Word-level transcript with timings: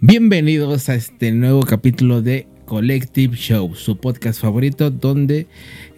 Bienvenidos 0.00 0.88
a 0.88 0.94
este 0.94 1.32
nuevo 1.32 1.64
capítulo 1.64 2.22
de 2.22 2.46
Collective 2.66 3.36
Show, 3.36 3.74
su 3.74 3.96
podcast 3.96 4.40
favorito 4.40 4.92
donde 4.92 5.48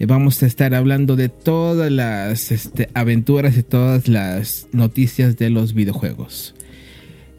vamos 0.00 0.42
a 0.42 0.46
estar 0.46 0.74
hablando 0.74 1.16
de 1.16 1.28
todas 1.28 1.92
las 1.92 2.50
este, 2.50 2.88
aventuras 2.94 3.58
y 3.58 3.62
todas 3.62 4.08
las 4.08 4.68
noticias 4.72 5.36
de 5.36 5.50
los 5.50 5.74
videojuegos. 5.74 6.54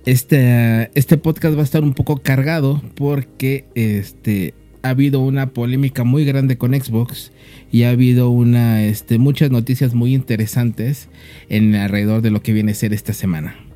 Este, 0.05 0.91
este 0.93 1.17
podcast 1.17 1.57
va 1.57 1.61
a 1.61 1.63
estar 1.63 1.81
un 1.81 1.95
poco 1.95 2.17
cargado 2.17 2.79
porque 2.93 3.65
este, 3.73 4.53
ha 4.83 4.89
habido 4.89 5.19
una 5.21 5.53
polémica 5.53 6.03
muy 6.03 6.25
grande 6.25 6.59
con 6.59 6.79
Xbox 6.79 7.31
y 7.71 7.83
ha 7.83 7.89
habido 7.89 8.29
una, 8.29 8.83
este, 8.83 9.17
muchas 9.17 9.49
noticias 9.49 9.95
muy 9.95 10.13
interesantes 10.13 11.09
en 11.49 11.73
alrededor 11.73 12.21
de 12.21 12.29
lo 12.29 12.43
que 12.43 12.53
viene 12.53 12.73
a 12.73 12.75
ser 12.75 12.93
esta 12.93 13.13
semana. 13.13 13.70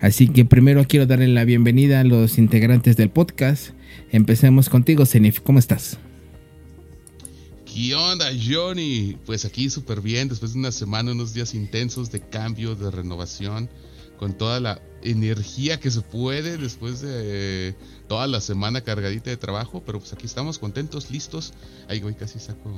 Así 0.00 0.28
que 0.28 0.44
primero 0.44 0.84
quiero 0.86 1.06
darle 1.06 1.26
la 1.26 1.44
bienvenida 1.44 2.00
a 2.00 2.04
los 2.04 2.38
integrantes 2.38 2.96
del 2.96 3.10
podcast. 3.10 3.70
Empecemos 4.10 4.68
contigo, 4.68 5.04
Zenif. 5.06 5.40
¿Cómo 5.40 5.58
estás? 5.58 5.98
¿Qué 7.66 7.94
onda, 7.96 8.26
Johnny? 8.32 9.16
Pues 9.26 9.44
aquí 9.44 9.68
súper 9.70 10.00
bien, 10.00 10.28
después 10.28 10.52
de 10.52 10.60
una 10.60 10.70
semana, 10.70 11.12
unos 11.12 11.34
días 11.34 11.52
intensos 11.54 12.12
de 12.12 12.20
cambio, 12.20 12.76
de 12.76 12.92
renovación, 12.92 13.68
con 14.18 14.38
toda 14.38 14.60
la 14.60 14.80
energía 15.02 15.80
que 15.80 15.90
se 15.90 16.00
puede 16.00 16.58
después 16.58 17.00
de 17.00 17.74
toda 18.08 18.26
la 18.28 18.40
semana 18.40 18.82
cargadita 18.82 19.30
de 19.30 19.36
trabajo, 19.36 19.82
pero 19.84 19.98
pues 19.98 20.12
aquí 20.12 20.26
estamos 20.26 20.58
contentos, 20.60 21.10
listos. 21.10 21.54
Ay, 21.88 22.00
güey, 22.00 22.14
casi 22.14 22.38
saco 22.38 22.72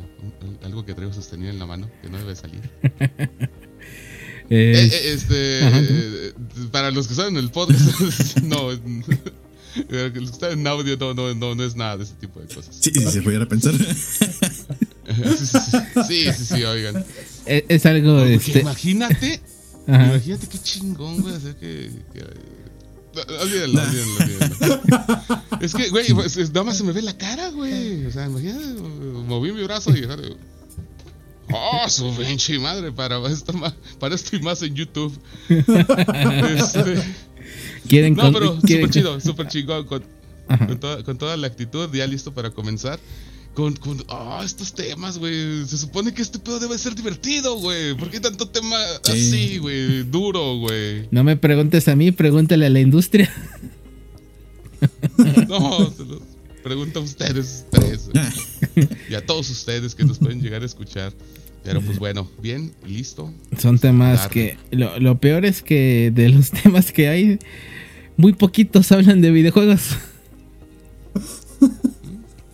algo 0.62 0.86
que 0.86 0.94
traigo 0.94 1.12
sostenido 1.12 1.50
en 1.50 1.58
la 1.58 1.66
mano, 1.66 1.90
que 2.02 2.08
no 2.08 2.18
debe 2.18 2.34
salir. 2.34 2.70
Eh, 4.52 4.90
eh, 4.92 5.12
este, 5.12 6.34
para 6.72 6.90
los 6.90 7.06
que 7.06 7.14
saben 7.14 7.36
el 7.36 7.52
podcast, 7.52 8.38
no, 8.42 8.70
los 9.88 10.12
que 10.12 10.18
están 10.24 10.58
en 10.58 10.66
audio 10.66 10.96
no, 10.96 11.14
no, 11.14 11.32
no, 11.34 11.54
no, 11.54 11.64
es 11.64 11.76
nada 11.76 11.98
de 11.98 12.02
ese 12.04 12.14
tipo 12.14 12.40
de 12.40 12.52
cosas. 12.52 12.76
Sí, 12.80 12.90
sí, 12.92 13.06
se 13.06 13.22
pudiera 13.22 13.46
pensar. 13.46 13.72
sí, 16.08 16.26
sí, 16.32 16.44
sí, 16.44 16.64
oigan. 16.64 17.04
Es, 17.46 17.62
es 17.68 17.86
algo 17.86 18.24
este... 18.24 18.62
Imagínate, 18.62 19.40
Ajá. 19.86 20.06
imagínate 20.06 20.48
qué 20.48 20.58
chingón, 20.58 21.22
güey, 21.22 21.36
hacer 21.36 21.54
que... 21.54 21.92
que 22.12 22.24
Olvídenlo, 23.40 23.82
olvídenlo, 23.82 24.16
olvídenlo. 24.20 24.80
Es 25.60 25.74
que, 25.74 25.90
güey, 25.90 26.12
pues, 26.12 26.36
nada 26.48 26.64
más 26.64 26.76
se 26.76 26.84
me 26.84 26.92
ve 26.92 27.02
la 27.02 27.16
cara, 27.16 27.50
güey. 27.50 28.06
O 28.06 28.10
sea, 28.10 28.26
imagínate, 28.26 28.64
moví 29.26 29.52
mi 29.52 29.62
brazo 29.62 29.90
y 29.90 30.02
Oh, 31.52 31.88
su 31.88 32.14
pinche 32.16 32.58
madre, 32.58 32.92
para 32.92 33.18
esto, 33.28 33.52
para 33.98 34.14
esto 34.14 34.36
y 34.36 34.40
más 34.40 34.62
en 34.62 34.74
YouTube. 34.74 35.18
este, 35.48 37.02
¿Quieren 37.88 38.14
no, 38.14 38.32
pero 38.32 38.60
súper 38.60 38.90
chido, 38.90 39.20
súper 39.20 39.48
chingón. 39.48 39.86
Con, 39.86 40.04
con, 40.46 40.80
toda, 40.80 41.02
con, 41.02 41.18
toda, 41.18 41.36
la 41.36 41.46
actitud, 41.46 41.88
ya 41.92 42.06
listo 42.06 42.32
para 42.32 42.50
comenzar. 42.50 42.98
Con, 43.54 43.74
con 43.76 44.02
oh, 44.08 44.42
estos 44.44 44.74
temas, 44.74 45.18
güey. 45.18 45.64
Se 45.66 45.76
supone 45.76 46.14
que 46.14 46.22
este 46.22 46.38
pedo 46.38 46.60
debe 46.60 46.78
ser 46.78 46.94
divertido, 46.94 47.56
güey. 47.56 47.94
¿Por 47.94 48.10
qué 48.10 48.20
tanto 48.20 48.48
tema 48.48 48.76
sí. 49.02 49.10
así, 49.12 49.58
güey? 49.58 50.04
Duro, 50.04 50.58
güey. 50.58 51.08
No 51.10 51.24
me 51.24 51.36
preguntes 51.36 51.88
a 51.88 51.96
mí, 51.96 52.12
pregúntale 52.12 52.66
a 52.66 52.70
la 52.70 52.80
industria. 52.80 53.32
no, 55.48 55.90
se 55.90 56.04
lo 56.04 56.29
pregunto 56.62 57.00
a 57.00 57.02
ustedes 57.02 57.66
tres. 57.70 58.10
y 59.10 59.14
a 59.14 59.24
todos 59.24 59.50
ustedes 59.50 59.94
que 59.94 60.04
nos 60.04 60.18
pueden 60.18 60.40
llegar 60.40 60.62
a 60.62 60.66
escuchar. 60.66 61.12
Pero 61.62 61.82
pues 61.82 61.98
bueno, 61.98 62.30
bien, 62.40 62.72
listo. 62.86 63.32
Son 63.58 63.78
temas 63.78 64.28
que. 64.28 64.56
Lo, 64.70 64.98
lo, 64.98 65.20
peor 65.20 65.44
es 65.44 65.62
que 65.62 66.10
de 66.14 66.30
los 66.30 66.50
temas 66.62 66.90
que 66.92 67.08
hay, 67.08 67.38
muy 68.16 68.32
poquitos 68.32 68.90
hablan 68.92 69.20
de 69.20 69.30
videojuegos. 69.30 69.96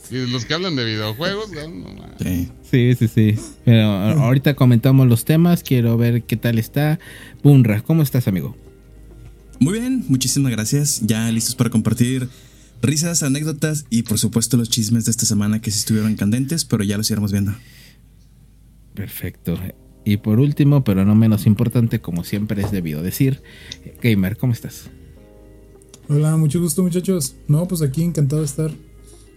Y 0.09 0.25
los 0.31 0.45
que 0.45 0.55
hablan 0.55 0.77
de 0.77 0.85
videojuegos, 0.85 1.51
no, 1.51 1.67
no, 1.67 2.09
sí. 2.23 2.49
sí, 2.71 2.95
sí, 2.95 3.09
sí. 3.09 3.35
Pero 3.65 3.89
ahorita 3.89 4.55
comentamos 4.55 5.09
los 5.09 5.25
temas. 5.25 5.65
Quiero 5.65 5.97
ver 5.97 6.23
qué 6.23 6.37
tal 6.37 6.61
está. 6.61 7.01
Bunra, 7.43 7.81
¿cómo 7.81 8.03
estás, 8.03 8.29
amigo? 8.29 8.57
Muy 9.59 9.81
bien, 9.81 10.05
muchísimas 10.09 10.53
gracias. 10.53 11.01
Ya 11.03 11.29
listos 11.33 11.57
para 11.57 11.71
compartir 11.71 12.29
risas, 12.83 13.23
anécdotas 13.23 13.87
y 13.91 14.03
por 14.03 14.19
supuesto 14.19 14.57
los 14.57 14.69
chismes 14.69 15.05
de 15.05 15.11
esta 15.11 15.27
semana 15.27 15.61
que 15.61 15.71
sí 15.71 15.79
estuvieron 15.79 16.15
candentes, 16.17 16.65
pero 16.65 16.85
ya 16.85 16.97
los 16.97 17.11
iremos 17.11 17.33
viendo. 17.33 17.55
Perfecto. 18.95 19.59
Y 20.05 20.19
por 20.19 20.39
último, 20.39 20.85
pero 20.85 21.05
no 21.05 21.15
menos 21.15 21.47
importante, 21.47 22.01
como 22.01 22.25
siempre 22.25 22.63
es 22.63 22.71
debido 22.71 23.03
decir, 23.03 23.43
Gamer, 24.03 24.37
¿cómo 24.37 24.53
estás? 24.53 24.89
Hola, 26.09 26.37
mucho 26.37 26.61
gusto 26.61 26.83
muchachos. 26.83 27.35
No, 27.49 27.67
pues 27.67 27.83
aquí 27.83 28.03
encantado 28.03 28.43
de 28.43 28.47
estar 28.47 28.71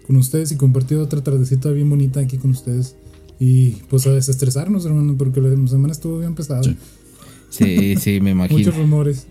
con 0.06 0.16
ustedes 0.18 0.52
y 0.52 0.56
compartir 0.56 0.98
otra 0.98 1.24
tardecita 1.24 1.72
bien 1.72 1.90
bonita 1.90 2.20
aquí 2.20 2.38
con 2.38 2.52
ustedes. 2.52 2.96
Y 3.40 3.72
pues 3.90 4.06
a 4.06 4.12
desestresarnos, 4.12 4.86
hermano, 4.86 5.16
porque 5.18 5.42
la 5.42 5.50
semana 5.68 5.92
estuvo 5.92 6.20
bien 6.20 6.36
pesada. 6.36 6.62
Sí, 7.50 7.96
sí, 7.98 8.22
me 8.22 8.32
imagino. 8.32 8.60
Muchos 8.60 8.76
rumores. 8.76 9.28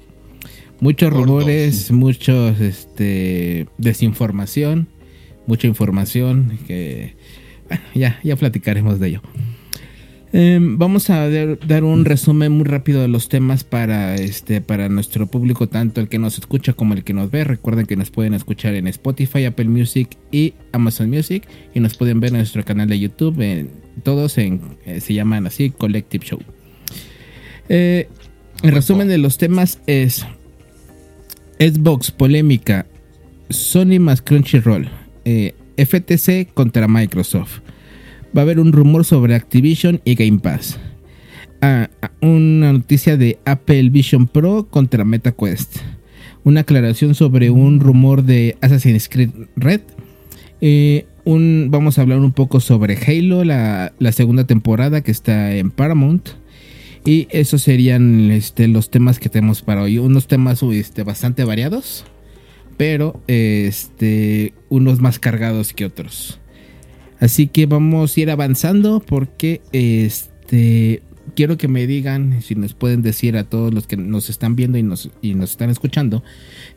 Muchos 0.81 1.13
rumores, 1.13 1.91
muchos 1.91 2.61
este 2.61 3.67
desinformación, 3.79 4.89
mucha 5.47 5.67
información 5.67 6.59
que 6.67 7.17
bueno, 7.67 7.83
ya 7.95 8.21
ya 8.23 8.37
platicaremos 8.37 9.01
de 9.01 9.09
ello. 9.09 9.23
Eh, 10.33 10.59
vamos 10.61 11.09
a 11.09 11.29
dar, 11.31 11.59
dar, 11.67 11.85
un 11.85 12.05
resumen 12.05 12.53
muy 12.53 12.65
rápido 12.65 13.01
de 13.01 13.09
los 13.09 13.31
temas 13.31 13.65
para 13.65 14.15
este 14.17 14.61
para 14.61 14.89
nuestro 14.89 15.27
público, 15.27 15.69
tanto 15.69 16.03
el 16.03 16.09
que 16.09 16.19
nos 16.19 16.39
escucha 16.39 16.75
como 16.75 16.95
el 16.95 17.03
que 17.03 17.15
nos 17.15 17.31
ve. 17.31 17.45
Recuerden 17.45 17.87
que 17.87 17.97
nos 17.97 18.11
pueden 18.11 18.35
escuchar 18.35 18.75
en 18.75 18.87
Spotify, 18.89 19.47
Apple 19.47 19.65
Music 19.69 20.17
y 20.31 20.53
Amazon 20.73 21.09
Music 21.09 21.49
y 21.75 21.81
nos 21.81 21.97
pueden 21.97 22.21
ver 22.21 22.31
en 22.31 22.37
nuestro 22.37 22.65
canal 22.65 22.89
de 22.89 23.01
YouTube. 23.01 23.37
Eh, 23.41 23.67
todos 24.03 24.37
en, 24.39 24.61
eh, 24.85 25.01
se 25.01 25.15
llaman 25.15 25.47
así 25.47 25.71
Collective 25.71 26.25
Show. 26.25 26.41
el 27.69 28.07
resumen 28.63 29.09
de 29.09 29.19
los 29.19 29.39
temas 29.39 29.81
es 29.87 30.27
Xbox 31.59 32.11
polémica, 32.11 32.87
Sony 33.51 33.99
más 34.01 34.23
Crunchyroll, 34.23 34.89
FTC 35.77 36.53
contra 36.55 36.89
Microsoft 36.89 37.61
va 38.37 38.43
a 38.43 38.45
haber 38.45 38.61
un 38.61 38.73
rumor 38.73 39.05
sobre 39.05 39.35
Activision 39.35 40.01
y 40.05 40.15
Game 40.15 40.39
Pass. 40.39 40.79
Ah, 41.61 41.89
una 42.21 42.73
noticia 42.73 43.17
de 43.17 43.39
Apple 43.45 43.91
Vision 43.91 44.27
Pro 44.27 44.69
contra 44.71 45.05
MetaQuest. 45.05 45.79
Una 46.45 46.61
aclaración 46.61 47.15
sobre 47.15 47.51
un 47.51 47.81
rumor 47.81 48.23
de 48.23 48.57
Assassin's 48.61 49.09
Creed 49.09 49.31
Red. 49.57 49.81
Eh, 50.61 51.07
vamos 51.25 51.99
a 51.99 52.03
hablar 52.03 52.21
un 52.21 52.33
poco 52.33 52.61
sobre 52.61 52.97
Halo, 52.97 53.45
la, 53.45 53.93
segunda 54.13 54.45
temporada 54.45 55.03
que 55.03 55.11
está 55.11 55.55
en 55.55 55.71
Paramount. 55.71 56.29
Y 57.05 57.29
esos 57.31 57.63
serían 57.63 58.31
este, 58.31 58.69
los 58.69 58.91
temas 58.91 59.19
que 59.19 59.29
tenemos 59.29 59.63
para 59.63 59.83
hoy. 59.83 59.99
Unos 59.99 60.27
temas 60.27 60.63
este, 60.63 61.03
bastante 61.03 61.45
variados, 61.45 62.05
pero 62.77 63.21
este, 63.27 64.53
unos 64.69 65.01
más 65.01 65.19
cargados 65.19 65.73
que 65.73 65.85
otros. 65.85 66.39
Así 67.21 67.49
que 67.49 67.67
vamos 67.67 68.17
a 68.17 68.21
ir 68.21 68.31
avanzando 68.31 69.01
porque 69.01 69.61
este 69.73 71.03
quiero 71.35 71.59
que 71.59 71.69
me 71.69 71.87
digan 71.87 72.41
si 72.43 72.55
nos 72.55 72.75
pueden 72.75 73.03
decir 73.03 73.37
a 73.37 73.45
todos 73.45 73.75
los 73.75 73.87
que 73.87 73.97
nos 73.97 74.31
están 74.31 74.57
viendo 74.57 74.79
y 74.79 74.83
nos, 74.83 75.11
y 75.21 75.35
nos 75.35 75.51
están 75.51 75.69
escuchando 75.71 76.23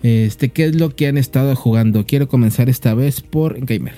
este 0.04 0.50
qué 0.50 0.66
es 0.66 0.76
lo 0.76 0.96
que 0.96 1.08
han 1.08 1.18
estado 1.18 1.56
jugando. 1.56 2.06
Quiero 2.06 2.28
comenzar 2.28 2.70
esta 2.70 2.94
vez 2.94 3.22
por 3.22 3.64
Gamer. 3.66 3.96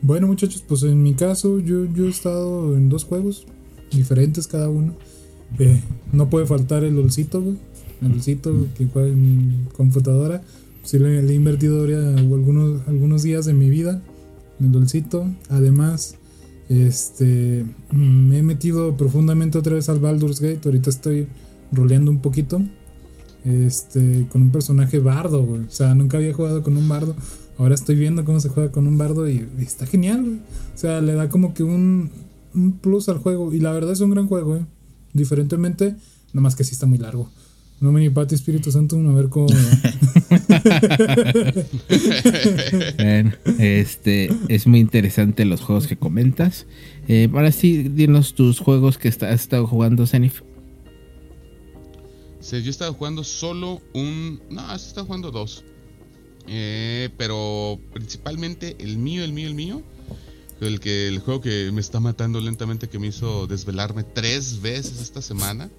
Bueno 0.00 0.28
muchachos, 0.28 0.64
pues 0.66 0.82
en 0.84 1.02
mi 1.02 1.14
caso 1.14 1.58
yo, 1.58 1.84
yo 1.92 2.06
he 2.06 2.10
estado 2.10 2.76
en 2.76 2.88
dos 2.88 3.04
juegos 3.04 3.46
diferentes 3.92 4.46
cada 4.46 4.68
uno. 4.68 4.94
Eh, 5.58 5.80
no 6.12 6.28
puede 6.28 6.46
faltar 6.46 6.84
el 6.84 6.98
olcito, 6.98 7.40
güey. 7.42 7.56
El 8.02 8.12
olcito 8.12 8.66
que 8.76 8.86
juega 8.86 9.08
en 9.08 9.68
computadora. 9.76 10.42
Sí 10.82 10.98
le, 10.98 11.22
le 11.22 11.32
he 11.32 11.36
invertido 11.36 11.84
algunos, 11.84 12.86
algunos 12.86 13.22
días 13.22 13.44
de 13.44 13.54
mi 13.54 13.68
vida 13.68 14.02
el 14.60 14.72
dulcito. 14.72 15.26
Además, 15.48 16.16
este 16.68 17.64
me 17.92 18.38
he 18.38 18.42
metido 18.42 18.96
profundamente 18.96 19.58
otra 19.58 19.74
vez 19.74 19.88
al 19.88 20.00
Baldur's 20.00 20.40
Gate. 20.40 20.60
Ahorita 20.64 20.90
estoy 20.90 21.28
roleando 21.72 22.10
un 22.10 22.20
poquito. 22.20 22.60
Este, 23.44 24.26
con 24.30 24.42
un 24.42 24.50
personaje 24.50 24.98
bardo, 24.98 25.44
güey. 25.44 25.62
O 25.62 25.70
sea, 25.70 25.94
nunca 25.94 26.18
había 26.18 26.34
jugado 26.34 26.62
con 26.62 26.76
un 26.76 26.88
bardo. 26.88 27.14
Ahora 27.56 27.74
estoy 27.74 27.96
viendo 27.96 28.24
cómo 28.24 28.40
se 28.40 28.48
juega 28.48 28.70
con 28.70 28.86
un 28.86 28.98
bardo 28.98 29.28
y, 29.28 29.48
y 29.58 29.62
está 29.62 29.86
genial, 29.86 30.22
güey. 30.22 30.36
O 30.36 30.78
sea, 30.78 31.00
le 31.00 31.14
da 31.14 31.28
como 31.28 31.54
que 31.54 31.62
un, 31.62 32.10
un, 32.58 32.72
plus 32.72 33.08
al 33.08 33.18
juego. 33.18 33.52
Y 33.54 33.60
la 33.60 33.72
verdad 33.72 33.92
es 33.92 34.00
un 34.00 34.10
gran 34.10 34.26
juego, 34.26 34.50
güey. 34.52 34.66
Diferentemente, 35.12 35.96
nomás 36.32 36.56
que 36.56 36.64
sí 36.64 36.72
está 36.72 36.86
muy 36.86 36.98
largo. 36.98 37.30
No 37.80 37.92
me 37.92 38.00
ni 38.00 38.10
Pati 38.10 38.34
Espíritu 38.34 38.72
Santo, 38.72 38.96
a 38.96 39.12
ver 39.12 39.28
cómo. 39.28 39.46
bueno, 42.96 43.32
este 43.60 44.30
es 44.48 44.66
muy 44.66 44.80
interesante 44.80 45.44
los 45.44 45.60
juegos 45.60 45.86
que 45.86 45.96
comentas. 45.96 46.66
Eh, 47.06 47.28
ahora 47.32 47.52
sí, 47.52 47.84
dinos 47.84 48.34
tus 48.34 48.58
juegos 48.58 48.98
que 48.98 49.08
has 49.08 49.22
estado 49.22 49.66
jugando, 49.68 50.08
Zenith. 50.08 50.42
yo 52.50 52.56
he 52.56 52.68
estado 52.68 52.92
jugando 52.94 53.22
solo 53.22 53.80
un. 53.94 54.40
No, 54.50 54.72
he 54.72 54.76
estado 54.76 55.06
jugando 55.06 55.30
dos. 55.30 55.64
Eh, 56.48 57.10
pero 57.16 57.78
principalmente 57.92 58.76
el 58.80 58.98
mío, 58.98 59.22
el 59.22 59.32
mío, 59.32 59.46
el 59.46 59.54
mío. 59.54 59.82
El, 60.60 60.80
que, 60.80 61.06
el 61.08 61.20
juego 61.20 61.40
que 61.40 61.70
me 61.72 61.80
está 61.80 62.00
matando 62.00 62.40
lentamente, 62.40 62.88
que 62.88 62.98
me 62.98 63.06
hizo 63.08 63.46
desvelarme 63.46 64.02
tres 64.02 64.60
veces 64.60 65.00
esta 65.00 65.22
semana. 65.22 65.70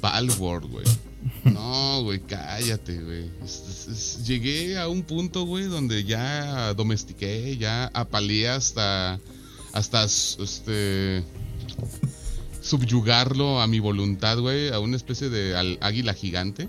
Palworld, 0.00 0.70
güey. 0.70 0.84
No, 1.44 2.02
güey, 2.02 2.20
cállate, 2.20 3.00
güey. 3.00 3.30
Llegué 4.24 4.78
a 4.78 4.88
un 4.88 5.02
punto, 5.02 5.44
güey, 5.44 5.64
donde 5.66 6.04
ya 6.04 6.74
domestiqué, 6.74 7.56
ya 7.56 7.86
apalé 7.94 8.48
hasta. 8.48 9.20
Hasta 9.72 10.04
este. 10.04 11.24
Subyugarlo 12.60 13.60
a 13.60 13.66
mi 13.66 13.80
voluntad, 13.80 14.38
güey, 14.38 14.68
a 14.72 14.78
una 14.78 14.96
especie 14.96 15.30
de 15.30 15.78
águila 15.80 16.14
gigante. 16.14 16.68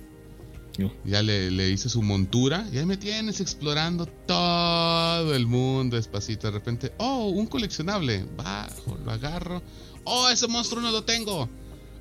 Ya 1.05 1.21
le, 1.21 1.69
hice 1.69 1.89
su 1.89 2.01
montura. 2.01 2.67
Y 2.71 2.77
ahí 2.77 2.85
me 2.85 2.97
tienes 2.97 3.39
explorando 3.39 4.05
todo 4.05 5.35
el 5.35 5.45
mundo 5.45 5.95
despacito. 5.95 6.47
De 6.47 6.51
repente, 6.51 6.93
oh, 6.97 7.29
un 7.29 7.45
coleccionable. 7.45 8.25
Bajo, 8.35 8.97
lo 9.03 9.11
agarro. 9.11 9.61
Oh, 10.03 10.29
ese 10.29 10.47
monstruo 10.47 10.81
no 10.81 10.91
lo 10.91 11.03
tengo. 11.03 11.47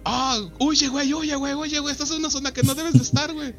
Oh, 0.04 0.50
huye, 0.58 0.88
güey, 0.88 1.12
huye, 1.12 1.36
güey, 1.36 1.54
huye, 1.54 1.78
güey. 1.80 1.92
Estás 1.92 2.10
en 2.10 2.18
una 2.18 2.30
zona 2.30 2.52
que 2.52 2.62
no 2.62 2.74
debes 2.74 2.94
de 2.94 3.02
estar, 3.02 3.32
güey. 3.32 3.54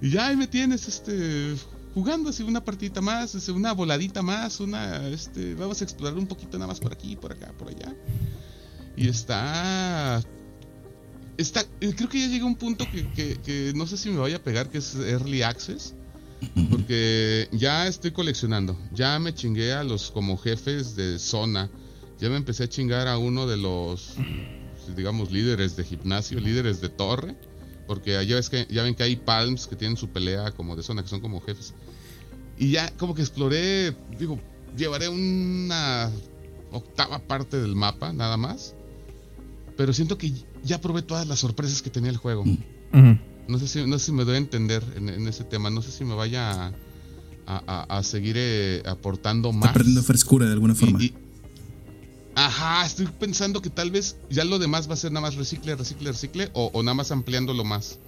Y 0.00 0.10
ya 0.10 0.28
ahí 0.28 0.36
me 0.36 0.46
tienes, 0.46 0.86
este, 0.86 1.56
jugando 1.92 2.30
así 2.30 2.44
una 2.44 2.64
partidita 2.64 3.00
más, 3.00 3.34
una 3.48 3.72
voladita 3.72 4.22
más, 4.22 4.60
una, 4.60 5.08
este, 5.08 5.54
vamos 5.54 5.80
a 5.80 5.84
explorar 5.84 6.16
un 6.16 6.28
poquito 6.28 6.56
nada 6.56 6.68
más 6.68 6.78
por 6.78 6.92
aquí, 6.92 7.16
por 7.16 7.32
acá, 7.32 7.52
por 7.58 7.68
allá. 7.68 7.94
Y 8.96 9.08
está 9.08 10.22
está, 11.38 11.64
eh, 11.80 11.94
creo 11.96 12.08
que 12.08 12.20
ya 12.20 12.26
llega 12.26 12.44
un 12.44 12.56
punto 12.56 12.86
que, 12.90 13.72
no 13.74 13.86
sé 13.86 13.96
si 13.96 14.10
me 14.10 14.18
vaya 14.18 14.36
a 14.36 14.42
pegar, 14.42 14.68
que 14.68 14.78
es 14.78 14.94
Early 14.94 15.42
Access. 15.42 15.94
Porque 16.70 17.48
ya 17.50 17.88
estoy 17.88 18.12
coleccionando. 18.12 18.78
Ya 18.92 19.18
me 19.18 19.34
chingué 19.34 19.72
a 19.72 19.82
los 19.82 20.10
como 20.10 20.36
jefes 20.36 20.94
de 20.94 21.18
zona. 21.18 21.68
Ya 22.20 22.28
me 22.28 22.36
empecé 22.36 22.64
a 22.64 22.68
chingar 22.68 23.08
a 23.08 23.18
uno 23.18 23.46
de 23.46 23.56
los, 23.56 24.14
digamos, 24.96 25.32
líderes 25.32 25.76
de 25.76 25.84
gimnasio, 25.84 26.38
líderes 26.38 26.80
de 26.80 26.90
torre. 26.90 27.34
Porque 27.88 28.24
ya, 28.26 28.36
ves 28.36 28.50
que, 28.50 28.66
ya 28.70 28.82
ven 28.82 28.94
que 28.94 29.02
hay 29.02 29.16
palms 29.16 29.66
que 29.66 29.74
tienen 29.74 29.96
su 29.96 30.10
pelea 30.10 30.52
como 30.52 30.76
de 30.76 30.82
zona, 30.82 31.02
que 31.02 31.08
son 31.08 31.20
como 31.20 31.40
jefes. 31.40 31.74
Y 32.56 32.72
ya 32.72 32.90
como 32.96 33.14
que 33.14 33.22
exploré, 33.22 33.96
digo, 34.18 34.38
llevaré 34.76 35.08
una 35.08 36.10
octava 36.70 37.18
parte 37.18 37.60
del 37.60 37.74
mapa, 37.74 38.12
nada 38.12 38.36
más. 38.36 38.74
Pero 39.76 39.92
siento 39.92 40.18
que 40.18 40.32
ya 40.64 40.80
probé 40.80 41.02
todas 41.02 41.26
las 41.26 41.38
sorpresas 41.40 41.82
que 41.82 41.90
tenía 41.90 42.10
el 42.10 42.16
juego. 42.16 42.44
no, 42.92 43.58
sé 43.58 43.68
si, 43.68 43.86
no 43.86 43.98
sé 43.98 44.06
si 44.06 44.12
me 44.12 44.24
doy 44.24 44.34
a 44.34 44.38
entender 44.38 44.82
en, 44.96 45.26
ese 45.28 45.44
tema. 45.44 45.70
No 45.70 45.82
sé 45.82 45.90
si 45.90 46.04
me 46.04 46.14
vaya 46.14 46.72
a, 47.46 48.02
seguir 48.02 48.36
eh, 48.38 48.82
aportando 48.86 49.52
más. 49.52 49.72
perdiendo 49.72 50.02
frescura 50.02 50.46
de 50.46 50.52
alguna 50.52 50.74
forma. 50.74 50.98
ajá, 52.34 52.84
estoy 52.84 53.06
pensando 53.06 53.62
que 53.62 53.70
tal 53.70 53.90
vez 53.90 54.16
ya 54.30 54.44
lo 54.44 54.58
demás 54.58 54.88
va 54.88 54.94
a 54.94 54.96
ser 54.96 55.12
nada 55.12 55.26
más 55.26 55.36
recicle, 55.36 55.74
recicle, 55.74 56.12
recicle 56.12 56.50
o, 56.52 56.82
nada 56.82 56.94
más 56.94 57.10
ampliándolo 57.10 57.64
más. 57.64 57.98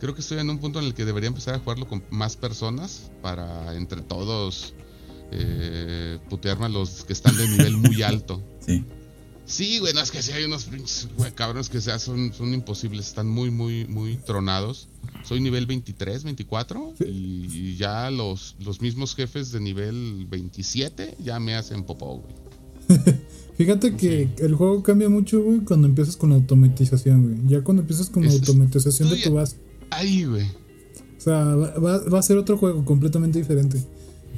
Creo 0.00 0.14
que 0.14 0.20
estoy 0.20 0.38
en 0.38 0.48
un 0.48 0.58
punto 0.58 0.78
en 0.78 0.86
el 0.86 0.94
que 0.94 1.04
debería 1.04 1.28
empezar 1.28 1.54
a 1.54 1.58
jugarlo 1.58 1.88
con 1.88 2.04
más 2.10 2.36
personas 2.36 3.10
para 3.20 3.74
entre 3.74 4.00
todos 4.00 4.74
eh, 5.32 6.18
putearme 6.30 6.66
a 6.66 6.68
los 6.68 7.04
que 7.04 7.12
están 7.12 7.36
de 7.36 7.48
nivel 7.48 7.76
muy 7.76 8.02
alto. 8.02 8.42
Sí. 8.64 8.84
Sí, 9.48 9.78
güey, 9.78 9.94
no 9.94 10.02
es 10.02 10.10
que 10.10 10.22
si 10.22 10.30
hay 10.32 10.44
unos 10.44 10.64
pinches 10.64 11.08
cabrones 11.34 11.70
que 11.70 11.80
sea, 11.80 11.98
son, 11.98 12.34
son 12.34 12.52
imposibles, 12.52 13.08
están 13.08 13.28
muy, 13.28 13.50
muy, 13.50 13.86
muy 13.86 14.16
tronados. 14.16 14.88
Soy 15.24 15.40
nivel 15.40 15.64
23, 15.64 16.22
24 16.24 16.94
y, 17.06 17.74
ya 17.76 18.10
los, 18.10 18.56
los 18.60 18.82
mismos 18.82 19.14
jefes 19.14 19.50
de 19.50 19.60
nivel 19.60 20.26
27 20.28 21.16
ya 21.24 21.40
me 21.40 21.54
hacen 21.54 21.84
popó, 21.84 22.22
güey. 22.22 22.98
Fíjate 23.56 23.96
que 23.96 24.28
el 24.38 24.54
juego 24.54 24.82
cambia 24.82 25.08
mucho, 25.08 25.42
güey, 25.42 25.60
cuando 25.60 25.88
empiezas 25.88 26.18
con 26.18 26.32
automatización, 26.32 27.22
güey. 27.22 27.48
Ya 27.48 27.64
cuando 27.64 27.80
empiezas 27.80 28.10
con 28.10 28.28
automatización 28.28 29.08
de 29.08 29.16
tu 29.16 29.32
base. 29.32 29.56
Ahí, 29.88 30.24
güey. 30.24 30.44
O 30.44 31.20
sea, 31.20 31.42
va, 31.42 31.98
va 32.04 32.18
a 32.18 32.22
ser 32.22 32.36
otro 32.36 32.58
juego 32.58 32.84
completamente 32.84 33.38
diferente. 33.38 33.82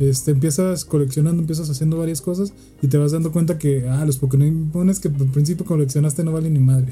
Este, 0.00 0.30
empiezas 0.30 0.86
coleccionando, 0.86 1.42
empiezas 1.42 1.68
haciendo 1.68 1.98
varias 1.98 2.22
cosas 2.22 2.54
y 2.80 2.88
te 2.88 2.96
vas 2.96 3.12
dando 3.12 3.32
cuenta 3.32 3.58
que, 3.58 3.86
ah, 3.86 4.02
los 4.06 4.16
Pokémon 4.16 4.70
que 4.72 5.08
al 5.08 5.30
principio 5.30 5.66
coleccionaste 5.66 6.24
no 6.24 6.32
valen 6.32 6.54
ni 6.54 6.58
madre. 6.58 6.90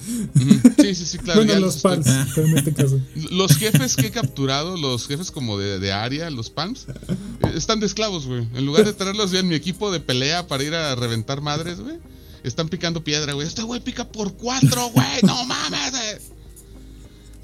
Sí, 0.79 0.95
sí, 0.95 1.07
sí, 1.07 1.19
claro. 1.25 1.43
bueno, 1.43 1.59
los 1.59 1.79
Palms, 1.79 2.07
en 2.37 2.59
este 2.59 2.75
caso. 2.75 3.01
Los 3.31 3.57
jefes 3.57 3.97
que 3.97 4.09
he 4.09 4.11
capturado, 4.11 4.77
los 4.77 5.07
jefes 5.07 5.31
como 5.31 5.59
de, 5.59 5.79
de 5.79 5.93
área, 5.93 6.29
los 6.29 6.51
Palms, 6.51 6.87
eh, 7.09 7.53
están 7.55 7.81
de 7.81 7.87
esclavos, 7.87 8.27
güey. 8.27 8.47
En 8.55 8.67
lugar 8.67 8.85
de 8.85 8.93
tenerlos 8.93 9.33
en 9.33 9.49
mi 9.49 9.55
equipo 9.55 9.91
de 9.91 10.01
pelea 10.01 10.47
para 10.47 10.63
ir 10.63 10.75
a 10.75 10.95
reventar 10.95 11.41
madres, 11.41 11.81
güey, 11.81 11.97
están 12.43 12.69
picando 12.69 13.03
piedra, 13.03 13.33
güey. 13.33 13.47
Este 13.47 13.63
güey 13.63 13.81
pica 13.81 14.07
por 14.07 14.35
cuatro, 14.35 14.91
güey, 14.91 15.23
no 15.23 15.47
mames. 15.47 15.95
Eh. 15.95 16.21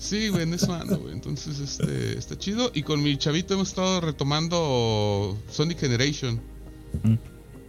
Sí, 0.04 0.28
güey, 0.28 0.42
en 0.42 0.52
eso 0.52 0.70
ando, 0.74 0.98
güey. 0.98 1.14
Entonces, 1.14 1.58
este, 1.58 2.18
está 2.18 2.36
chido. 2.36 2.70
Y 2.74 2.82
con 2.82 3.02
mi 3.02 3.16
chavito 3.16 3.54
hemos 3.54 3.68
estado 3.68 4.02
retomando 4.02 5.34
Sonic 5.50 5.78
Generation. 5.78 6.38
Mm. 7.02 7.14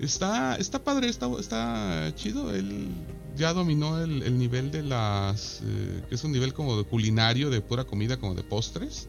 Está, 0.02 0.58
está 0.58 0.84
padre, 0.84 1.08
está, 1.08 1.30
está 1.40 2.12
chido. 2.16 2.54
Él 2.54 2.90
ya 3.38 3.54
dominó 3.54 4.04
el, 4.04 4.38
nivel 4.38 4.70
de 4.70 4.84
las. 4.84 5.62
Eh, 5.64 6.04
que 6.10 6.16
es 6.16 6.24
un 6.26 6.34
nivel 6.34 6.54
como 6.54 6.78
de 6.78 6.84
culinario, 6.84 7.50
de 7.50 7.62
pura 7.62 7.86
comida, 7.86 8.18
como 8.18 8.36
de 8.36 8.44
postres. 8.44 9.08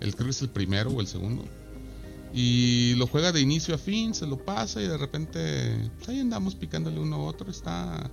Él 0.00 0.14
creo 0.14 0.28
que 0.28 0.30
es 0.30 0.40
el 0.40 0.48
primero 0.48 0.88
o 0.88 1.02
el 1.02 1.06
segundo. 1.06 1.44
Y 2.32 2.94
lo 2.94 3.06
juega 3.06 3.30
de 3.30 3.42
inicio 3.42 3.74
a 3.74 3.78
fin, 3.78 4.14
se 4.14 4.26
lo 4.26 4.38
pasa 4.38 4.80
y 4.80 4.88
de 4.88 4.96
repente. 4.96 5.90
Pues 5.98 6.08
ahí 6.08 6.20
andamos 6.20 6.54
picándole 6.54 6.98
uno 6.98 7.16
a 7.16 7.18
otro. 7.24 7.50
Está. 7.50 8.10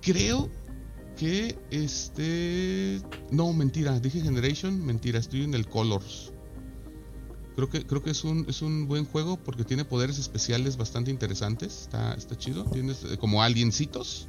creo 0.00 0.48
que 1.20 1.58
este 1.70 3.02
no 3.30 3.52
mentira 3.52 4.00
dije 4.00 4.22
generation 4.22 4.86
mentira 4.86 5.18
estoy 5.18 5.44
en 5.44 5.52
el 5.52 5.68
colors. 5.68 6.32
Creo 7.56 7.68
que 7.68 7.86
creo 7.86 8.02
que 8.02 8.12
es 8.12 8.24
un 8.24 8.46
es 8.48 8.62
un 8.62 8.88
buen 8.88 9.04
juego 9.04 9.36
porque 9.36 9.64
tiene 9.64 9.84
poderes 9.84 10.18
especiales 10.18 10.78
bastante 10.78 11.10
interesantes 11.10 11.82
está 11.82 12.14
está 12.14 12.38
chido 12.38 12.64
tienes 12.64 13.04
eh, 13.04 13.18
como 13.18 13.42
aliencitos 13.42 14.28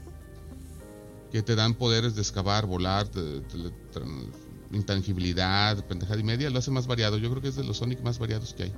que 1.32 1.42
te 1.42 1.56
dan 1.56 1.76
poderes 1.76 2.14
de 2.16 2.22
excavar 2.24 2.66
volar 2.66 3.10
de, 3.10 3.42
intangibilidad 4.74 5.88
pendejada 5.88 6.20
y 6.20 6.24
media 6.24 6.50
lo 6.50 6.60
hace 6.60 6.72
más 6.72 6.88
variado 6.88 7.18
yo 7.18 7.30
creo 7.30 7.42
que 7.42 7.48
es 7.48 7.56
de 7.56 7.64
los 7.64 7.78
Sonic 7.78 8.02
más 8.02 8.20
variados 8.20 8.54
que 8.54 8.64
hay. 8.64 8.74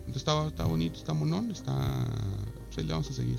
Entonces 0.00 0.16
está, 0.16 0.46
está 0.46 0.64
bonito 0.64 0.98
está 0.98 1.14
monón 1.14 1.50
está 1.50 2.06
pues 2.66 2.84
le 2.84 2.92
vamos 2.92 3.08
a 3.08 3.14
seguir 3.14 3.38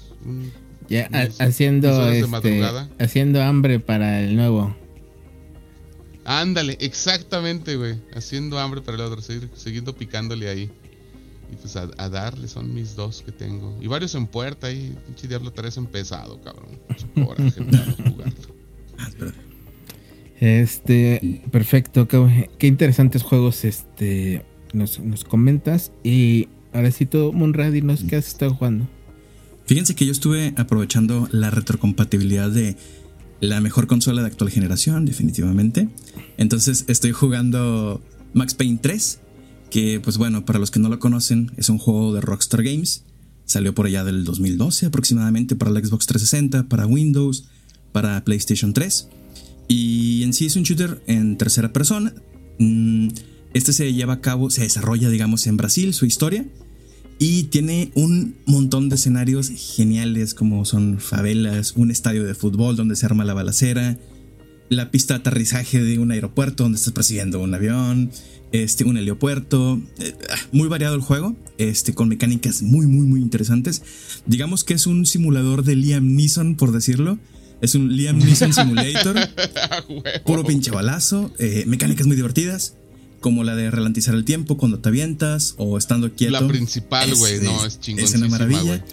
ya 0.89 1.09
haciendo, 1.39 2.09
este, 2.09 2.61
haciendo 2.99 3.41
hambre 3.41 3.79
para 3.79 4.21
el 4.21 4.35
nuevo. 4.35 4.75
Ándale, 6.25 6.77
exactamente, 6.79 7.75
güey. 7.75 7.95
Haciendo 8.13 8.59
hambre 8.59 8.81
para 8.81 8.95
el 8.95 9.01
otro, 9.03 9.21
seguir, 9.21 9.49
siguiendo 9.55 9.95
picándole 9.95 10.49
ahí. 10.49 10.69
Y 11.51 11.55
pues 11.55 11.75
a, 11.75 11.87
darle 11.87 12.47
son 12.47 12.73
mis 12.73 12.95
dos 12.95 13.23
que 13.25 13.31
tengo. 13.31 13.77
Y 13.81 13.87
varios 13.87 14.15
en 14.15 14.27
puerta 14.27 14.67
ahí. 14.67 14.95
Pinche 15.05 15.27
Diablo 15.27 15.51
3 15.51 15.77
empezado, 15.77 16.39
cabrón. 16.41 16.79
Este, 20.39 21.43
perfecto. 21.51 22.07
Qué, 22.07 22.67
interesantes 22.67 23.21
juegos 23.21 23.63
este 23.63 24.43
nos, 24.73 24.99
nos 24.99 25.23
comentas. 25.23 25.91
Y 26.03 26.47
ahora 26.73 26.91
sí, 26.91 27.05
todo 27.05 27.31
Munra, 27.31 27.69
dinos 27.69 28.03
qué 28.09 28.15
has 28.15 28.27
estado 28.27 28.55
jugando. 28.55 28.87
Fíjense 29.65 29.95
que 29.95 30.05
yo 30.05 30.11
estuve 30.11 30.53
aprovechando 30.57 31.29
la 31.31 31.49
retrocompatibilidad 31.49 32.49
de 32.49 32.75
la 33.41 33.59
mejor 33.59 33.87
consola 33.87 34.21
de 34.21 34.27
actual 34.27 34.51
generación, 34.51 35.05
definitivamente. 35.05 35.89
Entonces 36.37 36.85
estoy 36.87 37.11
jugando 37.11 38.01
Max 38.33 38.53
Payne 38.53 38.79
3, 38.81 39.19
que 39.69 39.99
pues 39.99 40.17
bueno, 40.17 40.45
para 40.45 40.59
los 40.59 40.71
que 40.71 40.79
no 40.79 40.89
lo 40.89 40.99
conocen, 40.99 41.51
es 41.57 41.69
un 41.69 41.77
juego 41.77 42.13
de 42.13 42.21
Rockstar 42.21 42.63
Games. 42.63 43.03
Salió 43.45 43.73
por 43.73 43.87
allá 43.87 44.03
del 44.03 44.23
2012 44.23 44.85
aproximadamente 44.85 45.55
para 45.55 45.71
la 45.71 45.79
Xbox 45.79 46.05
360, 46.05 46.69
para 46.69 46.85
Windows, 46.85 47.45
para 47.91 48.23
PlayStation 48.23 48.73
3. 48.73 49.09
Y 49.67 50.23
en 50.23 50.33
sí 50.33 50.45
es 50.45 50.55
un 50.55 50.63
shooter 50.63 51.01
en 51.07 51.37
tercera 51.37 51.73
persona. 51.73 52.13
Mm, 52.59 53.09
este 53.53 53.73
se 53.73 53.91
lleva 53.93 54.13
a 54.13 54.21
cabo, 54.21 54.49
se 54.49 54.61
desarrolla 54.61 55.09
digamos 55.09 55.47
en 55.47 55.57
Brasil, 55.57 55.93
su 55.93 56.05
historia. 56.05 56.45
Y 57.23 57.43
tiene 57.43 57.91
un 57.93 58.35
montón 58.47 58.89
de 58.89 58.95
escenarios 58.95 59.49
geniales 59.49 60.33
como 60.33 60.65
son 60.65 60.99
favelas, 60.99 61.73
un 61.75 61.91
estadio 61.91 62.23
de 62.23 62.33
fútbol 62.33 62.75
donde 62.75 62.95
se 62.95 63.05
arma 63.05 63.23
la 63.23 63.35
balacera, 63.35 63.99
la 64.69 64.89
pista 64.89 65.13
de 65.13 65.19
aterrizaje 65.19 65.83
de 65.83 65.99
un 65.99 66.09
aeropuerto 66.09 66.63
donde 66.63 66.79
estás 66.79 66.93
persiguiendo 66.93 67.39
un 67.39 67.53
avión, 67.53 68.09
este, 68.51 68.85
un 68.85 68.97
heliopuerto. 68.97 69.79
Eh, 69.99 70.15
muy 70.51 70.67
variado 70.67 70.95
el 70.95 71.01
juego, 71.01 71.35
este, 71.59 71.93
con 71.93 72.09
mecánicas 72.09 72.63
muy, 72.63 72.87
muy, 72.87 73.05
muy 73.05 73.21
interesantes. 73.21 73.83
Digamos 74.25 74.63
que 74.63 74.73
es 74.73 74.87
un 74.87 75.05
simulador 75.05 75.63
de 75.63 75.75
Liam 75.75 76.15
Neeson, 76.15 76.55
por 76.55 76.71
decirlo, 76.71 77.19
Es 77.61 77.75
un 77.75 77.95
Liam 77.95 78.17
Neeson 78.17 78.51
Simulator. 78.51 79.15
puro 80.25 80.43
pinche 80.43 80.71
balazo. 80.71 81.31
Eh, 81.37 81.65
mecánicas 81.67 82.07
muy 82.07 82.15
divertidas. 82.15 82.73
Como 83.21 83.45
la 83.45 83.55
de 83.55 83.71
ralentizar 83.71 84.13
el 84.15 84.25
tiempo 84.25 84.57
cuando 84.57 84.79
te 84.79 84.89
avientas 84.89 85.55
o 85.57 85.77
estando 85.77 86.11
quieto. 86.13 86.33
La 86.33 86.47
principal, 86.47 87.15
güey. 87.15 87.39
No, 87.39 87.65
es 87.65 87.79
chingón. 87.79 88.03
Es 88.03 88.13
una 88.15 88.27
maravilla. 88.27 88.83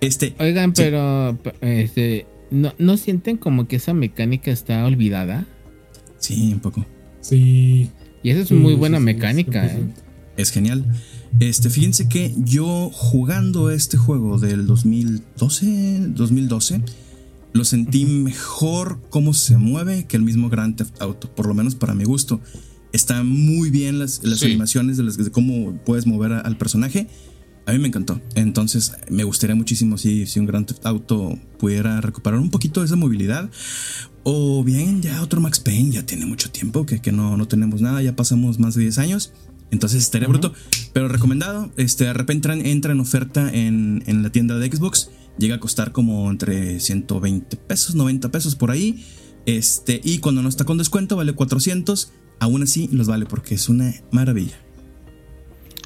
Este, 0.00 0.36
Oigan, 0.38 0.72
pero 0.72 1.36
este, 1.60 2.26
¿no, 2.50 2.72
¿no 2.78 2.96
sienten 2.96 3.36
como 3.36 3.66
que 3.66 3.76
esa 3.76 3.94
mecánica 3.94 4.50
está 4.52 4.84
olvidada? 4.84 5.46
Sí, 6.18 6.52
un 6.52 6.60
poco. 6.60 6.86
Sí. 7.20 7.90
Y 8.22 8.30
esa 8.30 8.42
es 8.42 8.52
muy 8.52 8.74
buena 8.74 9.00
mecánica. 9.00 9.66
¿eh? 9.66 9.82
Es 10.36 10.50
genial. 10.50 10.84
Este, 11.40 11.70
fíjense 11.70 12.08
que 12.08 12.34
yo 12.36 12.90
jugando 12.92 13.70
este 13.70 13.96
juego 13.96 14.38
del 14.38 14.66
2012, 14.66 16.08
2012, 16.08 16.80
lo 17.52 17.64
sentí 17.64 18.04
mejor 18.04 19.00
cómo 19.10 19.34
se 19.34 19.56
mueve 19.56 20.06
que 20.06 20.16
el 20.16 20.22
mismo 20.22 20.48
Grand 20.48 20.76
Theft 20.76 21.00
Auto, 21.00 21.30
por 21.34 21.46
lo 21.46 21.54
menos 21.54 21.74
para 21.74 21.94
mi 21.94 22.04
gusto. 22.04 22.40
Están 22.92 23.26
muy 23.26 23.70
bien 23.70 23.98
las, 23.98 24.20
animaciones 24.42 24.96
de, 24.96 25.30
cómo 25.30 25.78
puedes 25.84 26.06
mover 26.06 26.32
al 26.32 26.56
personaje. 26.56 27.08
A 27.66 27.72
mí 27.72 27.78
me 27.78 27.88
encantó. 27.88 28.20
Entonces 28.34 28.92
me 29.10 29.24
gustaría 29.24 29.54
muchísimo 29.54 29.98
si, 29.98 30.24
si 30.24 30.40
un 30.40 30.46
Grand 30.46 30.66
Theft 30.66 30.86
Auto 30.86 31.38
pudiera 31.58 32.00
recuperar 32.00 32.40
un 32.40 32.50
poquito 32.50 32.80
de 32.80 32.86
esa 32.86 32.96
movilidad. 32.96 33.50
O 34.22 34.64
bien 34.64 35.02
ya 35.02 35.22
otro 35.22 35.40
Max 35.40 35.60
Payne, 35.60 35.92
ya 35.92 36.06
tiene 36.06 36.24
mucho 36.24 36.50
tiempo 36.50 36.86
que, 36.86 37.00
que 37.00 37.12
no, 37.12 37.36
no 37.36 37.46
tenemos 37.46 37.80
nada, 37.80 38.00
ya 38.02 38.16
pasamos 38.16 38.58
más 38.58 38.74
de 38.74 38.82
10 38.82 38.98
años. 38.98 39.32
Entonces 39.70 40.02
estaría 40.02 40.28
bruto. 40.28 40.54
Pero 40.94 41.08
recomendado, 41.08 41.70
este, 41.76 42.04
de 42.04 42.14
repente 42.14 42.50
entra 42.70 42.92
en 42.92 43.00
oferta 43.00 43.50
en, 43.52 44.02
en, 44.06 44.22
la 44.22 44.30
tienda 44.30 44.58
de 44.58 44.70
Xbox. 44.70 45.10
Llega 45.38 45.56
a 45.56 45.60
costar 45.60 45.92
como 45.92 46.30
entre 46.30 46.80
120 46.80 47.56
pesos, 47.58 47.94
90 47.94 48.30
pesos 48.30 48.56
por 48.56 48.70
ahí. 48.70 49.04
Este, 49.44 50.00
y 50.02 50.18
cuando 50.18 50.42
no 50.42 50.48
está 50.48 50.64
con 50.64 50.78
descuento 50.78 51.16
vale 51.16 51.34
400. 51.34 52.12
Aún 52.40 52.62
así 52.62 52.88
los 52.92 53.08
vale 53.08 53.26
porque 53.26 53.54
es 53.54 53.68
una 53.68 53.94
maravilla. 54.10 54.58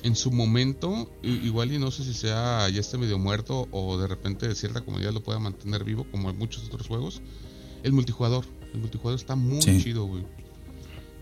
En 0.03 0.17
su 0.17 0.33
momento, 0.33 1.11
igual 1.23 1.73
y 1.73 1.79
no 1.79 1.91
sé 1.91 2.03
si 2.03 2.13
sea 2.13 2.69
ya 2.69 2.81
esté 2.81 2.99
medio 2.99 3.19
muerto 3.19 3.69
o 3.71 3.99
de 3.99 4.09
repente 4.09 4.53
cierta 4.55 4.81
comunidad 4.81 5.13
lo 5.13 5.23
pueda 5.23 5.39
mantener 5.39 5.85
vivo 5.85 6.07
como 6.11 6.29
en 6.29 6.37
muchos 6.37 6.65
otros 6.65 6.89
juegos. 6.89 7.23
El 7.83 7.93
multijugador. 7.93 8.45
El 8.75 8.81
multijugador 8.81 9.19
está 9.19 9.37
muy 9.37 9.61
chido, 9.61 10.07
güey 10.07 10.25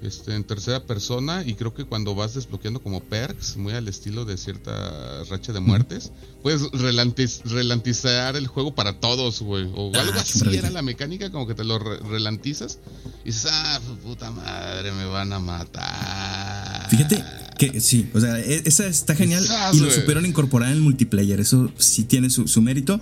este, 0.02 0.34
en 0.34 0.44
tercera 0.44 0.84
persona 0.84 1.42
y 1.44 1.54
creo 1.54 1.74
que 1.74 1.84
cuando 1.84 2.14
vas 2.14 2.34
desbloqueando 2.34 2.80
como 2.82 3.00
perks, 3.00 3.56
muy 3.56 3.74
al 3.74 3.86
estilo 3.88 4.24
de 4.24 4.36
cierta 4.36 5.24
racha 5.24 5.52
de 5.52 5.60
muertes, 5.60 6.12
puedes 6.42 6.62
relantizar 6.72 8.36
el 8.36 8.46
juego 8.46 8.74
para 8.74 8.98
todos, 9.00 9.40
güey. 9.42 9.70
O 9.74 9.92
ah, 9.94 10.00
algo 10.00 10.18
así 10.18 10.40
era 10.56 10.70
la 10.70 10.82
mecánica, 10.82 11.30
como 11.30 11.46
que 11.46 11.54
te 11.54 11.64
lo 11.64 11.78
relantizas 11.78 12.78
y 13.24 13.28
dices, 13.28 13.50
ah, 13.52 13.80
puta 14.02 14.30
madre, 14.30 14.92
me 14.92 15.04
van 15.04 15.32
a 15.32 15.38
matar. 15.38 16.88
Fíjate 16.88 17.22
que 17.58 17.80
sí, 17.80 18.10
o 18.14 18.20
sea, 18.20 18.38
e, 18.38 18.62
esa 18.64 18.86
está 18.86 19.14
genial 19.14 19.44
y 19.74 19.80
lo 19.80 19.90
supieron 19.90 20.24
incorporar 20.24 20.70
en 20.70 20.76
el 20.76 20.80
multiplayer, 20.80 21.40
eso 21.40 21.70
sí 21.78 22.04
tiene 22.04 22.30
su, 22.30 22.48
su 22.48 22.62
mérito. 22.62 23.00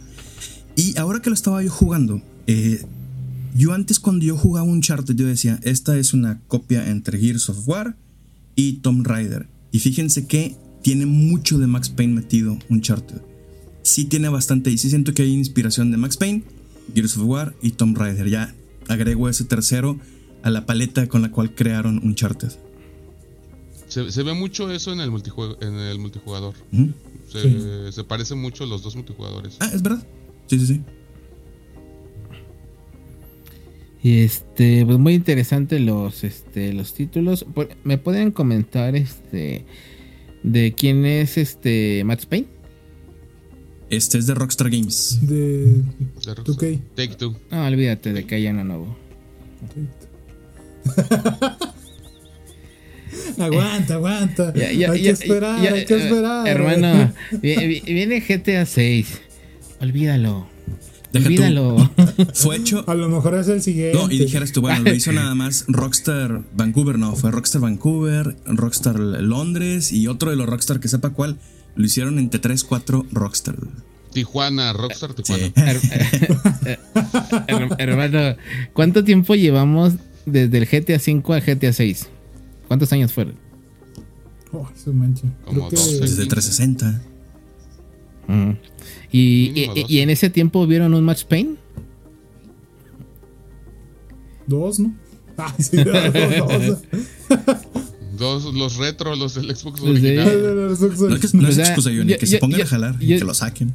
Y 0.74 0.96
ahora 0.98 1.20
que 1.20 1.30
lo 1.30 1.34
estaba 1.34 1.62
yo 1.62 1.70
jugando, 1.70 2.22
eh, 2.46 2.84
yo 3.58 3.72
antes 3.72 3.98
cuando 3.98 4.24
yo 4.24 4.36
jugaba 4.36 4.64
un 4.64 4.74
Uncharted 4.74 5.16
yo 5.16 5.26
decía, 5.26 5.58
esta 5.64 5.98
es 5.98 6.14
una 6.14 6.40
copia 6.46 6.88
entre 6.88 7.18
Gears 7.18 7.48
of 7.48 7.68
War 7.68 7.96
y 8.54 8.74
Tomb 8.74 9.04
Raider. 9.04 9.48
Y 9.72 9.80
fíjense 9.80 10.28
que 10.28 10.56
tiene 10.80 11.06
mucho 11.06 11.58
de 11.58 11.66
Max 11.66 11.88
Payne 11.88 12.14
metido 12.14 12.56
Uncharted. 12.70 13.20
Sí 13.82 14.04
tiene 14.04 14.28
bastante 14.28 14.70
y 14.70 14.78
sí 14.78 14.88
siento 14.88 15.12
que 15.12 15.22
hay 15.22 15.32
inspiración 15.32 15.90
de 15.90 15.96
Max 15.96 16.16
Payne, 16.16 16.44
Gears 16.94 17.16
of 17.16 17.24
War 17.24 17.56
y 17.60 17.72
Tomb 17.72 17.98
Raider. 17.98 18.28
Ya 18.28 18.54
agrego 18.86 19.28
ese 19.28 19.44
tercero 19.44 19.98
a 20.44 20.50
la 20.50 20.64
paleta 20.64 21.08
con 21.08 21.22
la 21.22 21.32
cual 21.32 21.52
crearon 21.52 21.98
Uncharted. 22.04 22.52
Se, 23.88 24.12
se 24.12 24.22
ve 24.22 24.34
mucho 24.34 24.70
eso 24.70 24.92
en 24.92 25.00
el, 25.00 25.10
en 25.60 25.74
el 25.74 25.98
multijugador. 25.98 26.54
se, 27.26 27.90
se 27.90 28.04
parecen 28.04 28.40
mucho 28.40 28.66
los 28.66 28.84
dos 28.84 28.94
multijugadores. 28.94 29.56
Ah, 29.58 29.70
es 29.74 29.82
verdad. 29.82 30.06
Sí, 30.46 30.60
sí, 30.60 30.66
sí. 30.66 30.80
Y 34.08 34.22
este, 34.22 34.86
pues 34.86 34.98
muy 34.98 35.12
interesante 35.12 35.78
los, 35.80 36.24
este, 36.24 36.72
los 36.72 36.94
títulos. 36.94 37.44
¿Me 37.84 37.98
pueden 37.98 38.30
comentar 38.30 38.96
este 38.96 39.66
de 40.42 40.72
quién 40.72 41.04
es 41.04 41.36
este 41.36 42.02
Max 42.06 42.24
Payne? 42.24 42.46
Este 43.90 44.16
es 44.16 44.26
de 44.26 44.32
Rockstar 44.32 44.70
Games. 44.70 45.18
De, 45.20 45.82
2K. 46.22 46.80
Take 46.94 47.16
Two. 47.16 47.36
No, 47.50 47.66
olvídate 47.66 48.14
de 48.14 48.24
que 48.24 48.36
haya 48.36 48.52
uno 48.52 48.64
nuevo. 48.64 48.96
aguanta, 53.38 53.92
aguanta. 53.92 54.54
hay 54.56 55.02
que 55.02 55.10
esperar, 55.10 55.60
hay 55.60 55.84
que 55.84 55.96
esperar. 55.96 56.48
hermano, 56.48 57.12
viene 57.42 58.20
GTA 58.20 58.64
6. 58.64 59.20
Olvídalo. 59.82 60.57
Olvídalo. 61.14 61.90
fue 62.34 62.56
hecho. 62.56 62.84
A 62.86 62.94
lo 62.94 63.08
mejor 63.08 63.34
es 63.34 63.48
el 63.48 63.62
siguiente. 63.62 63.96
No, 63.96 64.10
y 64.10 64.18
dijeras 64.18 64.52
tú, 64.52 64.60
bueno, 64.60 64.82
lo 64.82 64.94
hizo 64.94 65.12
nada 65.12 65.34
más 65.34 65.64
Rockstar 65.68 66.42
Vancouver, 66.54 66.98
no, 66.98 67.14
fue 67.16 67.30
Rockstar 67.30 67.62
Vancouver, 67.62 68.36
Rockstar 68.46 68.98
Londres 68.98 69.92
y 69.92 70.06
otro 70.06 70.30
de 70.30 70.36
los 70.36 70.46
Rockstar 70.46 70.80
que 70.80 70.88
sepa 70.88 71.10
cuál. 71.10 71.38
Lo 71.76 71.86
hicieron 71.86 72.18
entre 72.18 72.40
3, 72.40 72.64
4 72.64 73.06
Rockstar. 73.12 73.56
Tijuana, 74.12 74.72
Rockstar 74.72 75.14
Tijuana. 75.14 75.52
hermano, 77.78 78.36
¿cuánto 78.72 79.04
tiempo 79.04 79.34
llevamos 79.34 79.94
desde 80.26 80.58
el 80.58 80.66
GTA 80.66 80.98
5 80.98 81.34
al 81.34 81.42
GTA 81.42 81.72
6? 81.72 82.08
¿Cuántos 82.66 82.92
años 82.92 83.12
fueron? 83.12 83.36
Oh, 84.52 84.68
eso 84.74 84.92
mancha. 84.92 85.26
Como 85.44 85.70
Desde 85.70 86.26
360. 86.26 87.02
¿Y, 89.10 89.98
en 89.98 90.10
ese 90.10 90.30
tiempo 90.30 90.66
vieron 90.66 90.94
un 90.94 91.04
Match 91.04 91.24
Pain? 91.24 91.58
Dos, 94.46 94.78
¿no? 94.80 94.94
Ah, 95.40 95.54
sí, 95.56 95.76
dos, 98.18 98.52
los 98.52 98.76
retro, 98.76 99.14
los 99.14 99.36
del 99.36 99.54
Xbox 99.54 99.80
original. 99.82 100.26
No 100.26 100.72
es 101.14 101.30
que, 101.30 101.38
no 101.38 101.48
es 101.48 101.58
excusa, 101.58 101.90
Johnny, 101.96 102.16
que 102.16 102.26
se 102.26 102.38
pongan 102.38 102.62
a 102.62 102.66
jalar 102.66 102.96
y 102.98 103.16
que 103.16 103.24
lo 103.24 103.34
saquen. 103.34 103.72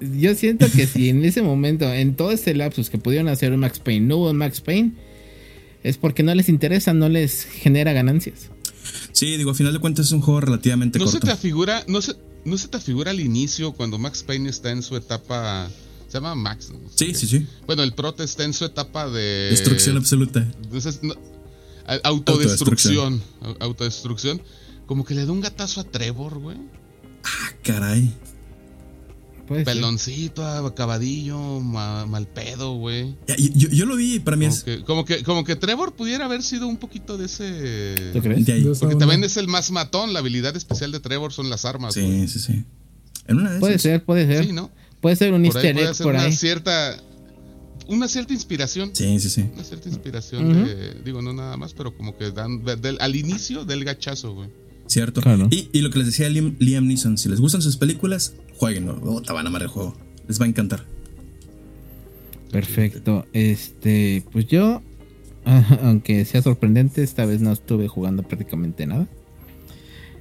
Yo 0.00 0.34
siento 0.34 0.66
que 0.68 0.88
si 0.88 1.08
en 1.08 1.24
ese 1.24 1.40
momento, 1.42 1.84
en 1.84 2.16
todo 2.16 2.32
ese 2.32 2.52
lapsus 2.52 2.90
que 2.90 2.98
pudieron 2.98 3.28
hacer 3.28 3.52
un 3.52 3.60
Max 3.60 3.78
Payne, 3.78 4.06
no 4.06 4.16
hubo 4.16 4.30
un 4.30 4.38
Max 4.38 4.60
Payne, 4.60 4.94
es 5.84 5.98
porque 5.98 6.24
no 6.24 6.34
les 6.34 6.48
interesa, 6.48 6.92
no 6.92 7.08
les 7.08 7.44
genera 7.44 7.92
ganancias. 7.92 8.50
Sí, 9.12 9.36
digo, 9.36 9.52
a 9.52 9.54
final 9.54 9.72
de 9.72 9.78
cuentas 9.78 10.06
es 10.06 10.12
un 10.12 10.20
juego 10.20 10.40
relativamente 10.40 10.98
no 10.98 11.04
corto. 11.04 11.20
Se 11.20 11.24
te 11.24 11.32
afigura, 11.32 11.84
no 11.86 12.02
se, 12.02 12.14
¿No 12.46 12.56
se 12.56 12.68
te 12.68 12.78
figura 12.78 13.10
al 13.10 13.18
inicio 13.18 13.72
cuando 13.72 13.98
Max 13.98 14.22
Payne 14.22 14.48
está 14.48 14.70
en 14.70 14.82
su 14.82 14.96
etapa... 14.96 15.68
Se 16.06 16.14
llama 16.14 16.36
Max. 16.36 16.70
Sí, 16.94 17.12
sí, 17.12 17.26
sí. 17.26 17.44
Bueno, 17.66 17.82
el 17.82 17.92
prota 17.92 18.22
está 18.22 18.44
en 18.44 18.54
su 18.54 18.64
etapa 18.64 19.10
de... 19.10 19.48
Destrucción 19.50 19.96
absoluta. 19.96 20.46
Entonces, 20.62 21.00
autodestrucción. 22.04 23.20
Autodestrucción. 23.58 24.40
Como 24.86 25.04
que 25.04 25.14
le 25.14 25.26
da 25.26 25.32
un 25.32 25.40
gatazo 25.40 25.80
a 25.80 25.84
Trevor, 25.84 26.38
güey. 26.38 26.58
Ah, 27.24 27.50
caray. 27.64 28.14
Peloncito, 29.46 30.44
acabadillo, 30.44 31.60
mal 31.60 32.26
pedo, 32.26 32.74
güey. 32.74 33.14
Yo, 33.54 33.86
lo 33.86 33.96
vi 33.96 34.16
y 34.16 34.20
para 34.20 34.36
mí 34.36 34.46
es. 34.46 34.64
como, 34.84 35.04
que, 35.04 35.22
como 35.22 35.44
que 35.44 35.56
Trevor 35.56 35.94
pudiera 35.94 36.24
haber 36.24 36.42
sido 36.42 36.66
un 36.66 36.76
poquito 36.76 37.16
de 37.16 37.26
ese. 37.26 38.10
¿Tú 38.12 38.20
crees? 38.20 38.78
Porque 38.78 38.96
también 38.96 39.22
es 39.24 39.36
el 39.36 39.48
más 39.48 39.70
matón. 39.70 40.12
La 40.12 40.18
habilidad 40.20 40.56
especial 40.56 40.92
de 40.92 41.00
Trevor 41.00 41.32
son 41.32 41.50
las 41.50 41.64
armas. 41.64 41.94
Sí, 41.94 42.26
sí, 42.28 42.38
sí. 42.38 42.64
puede 43.60 43.78
ser, 43.78 44.04
puede 44.04 44.26
ser. 44.26 44.46
Sí, 44.46 44.52
¿no? 44.52 44.70
Puede 45.00 45.16
ser 45.16 45.32
un 45.32 45.44
easter 45.44 45.78
egg 45.78 45.96
por 45.98 46.16
ahí. 46.16 46.26
Una 46.26 46.36
cierta. 46.36 46.96
Una 47.88 48.08
cierta 48.08 48.32
inspiración. 48.32 48.90
Sí, 48.92 49.20
sí, 49.20 49.30
sí. 49.30 49.48
Una 49.54 49.62
cierta 49.62 49.88
inspiración 49.88 50.64
de. 50.64 51.00
Digo, 51.04 51.22
no 51.22 51.32
nada 51.32 51.56
más, 51.56 51.72
pero 51.74 51.96
como 51.96 52.16
que 52.16 52.30
dan. 52.32 52.62
al 52.98 53.16
inicio 53.16 53.64
del 53.64 53.84
gachazo, 53.84 54.34
güey. 54.34 54.65
Cierto. 54.86 55.20
Y, 55.50 55.68
y, 55.72 55.80
lo 55.80 55.90
que 55.90 55.98
les 55.98 56.06
decía 56.06 56.28
Liam, 56.28 56.54
Liam 56.58 56.86
Neeson, 56.86 57.18
si 57.18 57.28
les 57.28 57.40
gustan 57.40 57.60
sus 57.60 57.76
películas, 57.76 58.34
jueguenlo. 58.56 59.00
Oh, 59.02 59.20
te 59.20 59.32
van 59.32 59.46
a 59.46 59.48
amar 59.48 59.62
el 59.62 59.68
juego. 59.68 59.96
Les 60.28 60.40
va 60.40 60.44
a 60.44 60.48
encantar. 60.48 60.84
Perfecto. 62.50 63.26
Este, 63.32 64.24
pues 64.32 64.46
yo, 64.46 64.82
aunque 65.82 66.24
sea 66.24 66.42
sorprendente, 66.42 67.02
esta 67.02 67.26
vez 67.26 67.40
no 67.40 67.52
estuve 67.52 67.88
jugando 67.88 68.22
prácticamente 68.22 68.86
nada. 68.86 69.08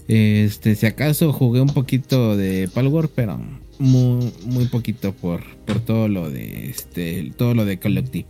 Este, 0.07 0.75
si 0.75 0.85
acaso 0.85 1.33
jugué 1.33 1.61
un 1.61 1.69
poquito 1.73 2.37
de 2.37 2.69
Palworld, 2.73 3.09
pero 3.15 3.39
muy, 3.79 4.31
muy 4.45 4.65
poquito 4.65 5.13
por, 5.13 5.43
por 5.65 5.79
todo 5.79 6.07
lo 6.07 6.29
de 6.29 6.69
este, 6.69 7.31
todo 7.37 7.53
lo 7.53 7.65
de 7.65 7.79
Collective. 7.79 8.27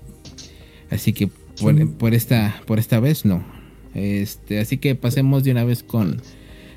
Así 0.90 1.14
que 1.14 1.30
por, 1.60 1.90
por, 1.98 2.14
esta, 2.14 2.62
por 2.66 2.80
esta 2.80 3.00
vez 3.00 3.26
no. 3.26 3.44
Este, 3.96 4.60
así 4.60 4.78
que 4.78 4.94
pasemos 4.96 5.44
de 5.44 5.52
una 5.52 5.64
vez 5.64 5.82
con, 5.82 6.22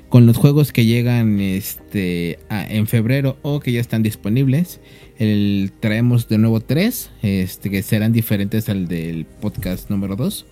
con 0.09 0.25
los 0.25 0.37
juegos 0.37 0.71
que 0.71 0.85
llegan 0.85 1.39
este, 1.39 2.39
en 2.49 2.87
febrero 2.87 3.37
o 3.41 3.59
que 3.59 3.71
ya 3.71 3.81
están 3.81 4.01
disponibles. 4.01 4.79
El, 5.17 5.71
traemos 5.79 6.27
de 6.29 6.37
nuevo 6.37 6.61
tres, 6.61 7.11
este, 7.21 7.69
que 7.69 7.83
serán 7.83 8.13
diferentes 8.13 8.69
al 8.69 8.87
del 8.87 9.25
podcast 9.25 9.89
número 9.89 10.15
2. 10.15 10.45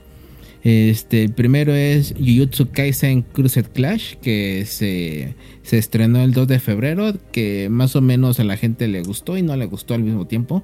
Este, 0.64 1.24
el 1.24 1.32
primero 1.32 1.74
es 1.74 2.14
Jujutsu 2.18 2.72
Kaisen 2.72 3.22
Crusade 3.22 3.70
Clash, 3.70 4.16
que 4.16 4.66
se, 4.66 5.36
se, 5.62 5.78
estrenó 5.78 6.22
el 6.22 6.34
2 6.34 6.48
de 6.48 6.60
febrero, 6.60 7.14
que 7.32 7.70
más 7.70 7.96
o 7.96 8.02
menos 8.02 8.40
a 8.40 8.44
la 8.44 8.58
gente 8.58 8.88
le 8.88 9.02
gustó 9.02 9.38
y 9.38 9.44
no 9.44 9.56
le 9.56 9.66
gustó 9.66 9.94
al 9.94 10.04
mismo 10.04 10.28
tiempo. 10.28 10.64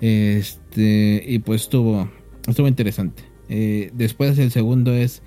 Este, 0.00 1.22
y 1.26 1.38
pues 1.38 1.62
estuvo, 1.62 2.10
estuvo 2.48 2.66
interesante. 2.66 3.27
Eh, 3.48 3.90
después 3.94 4.38
el 4.38 4.50
segundo 4.50 4.92
es 4.94 5.22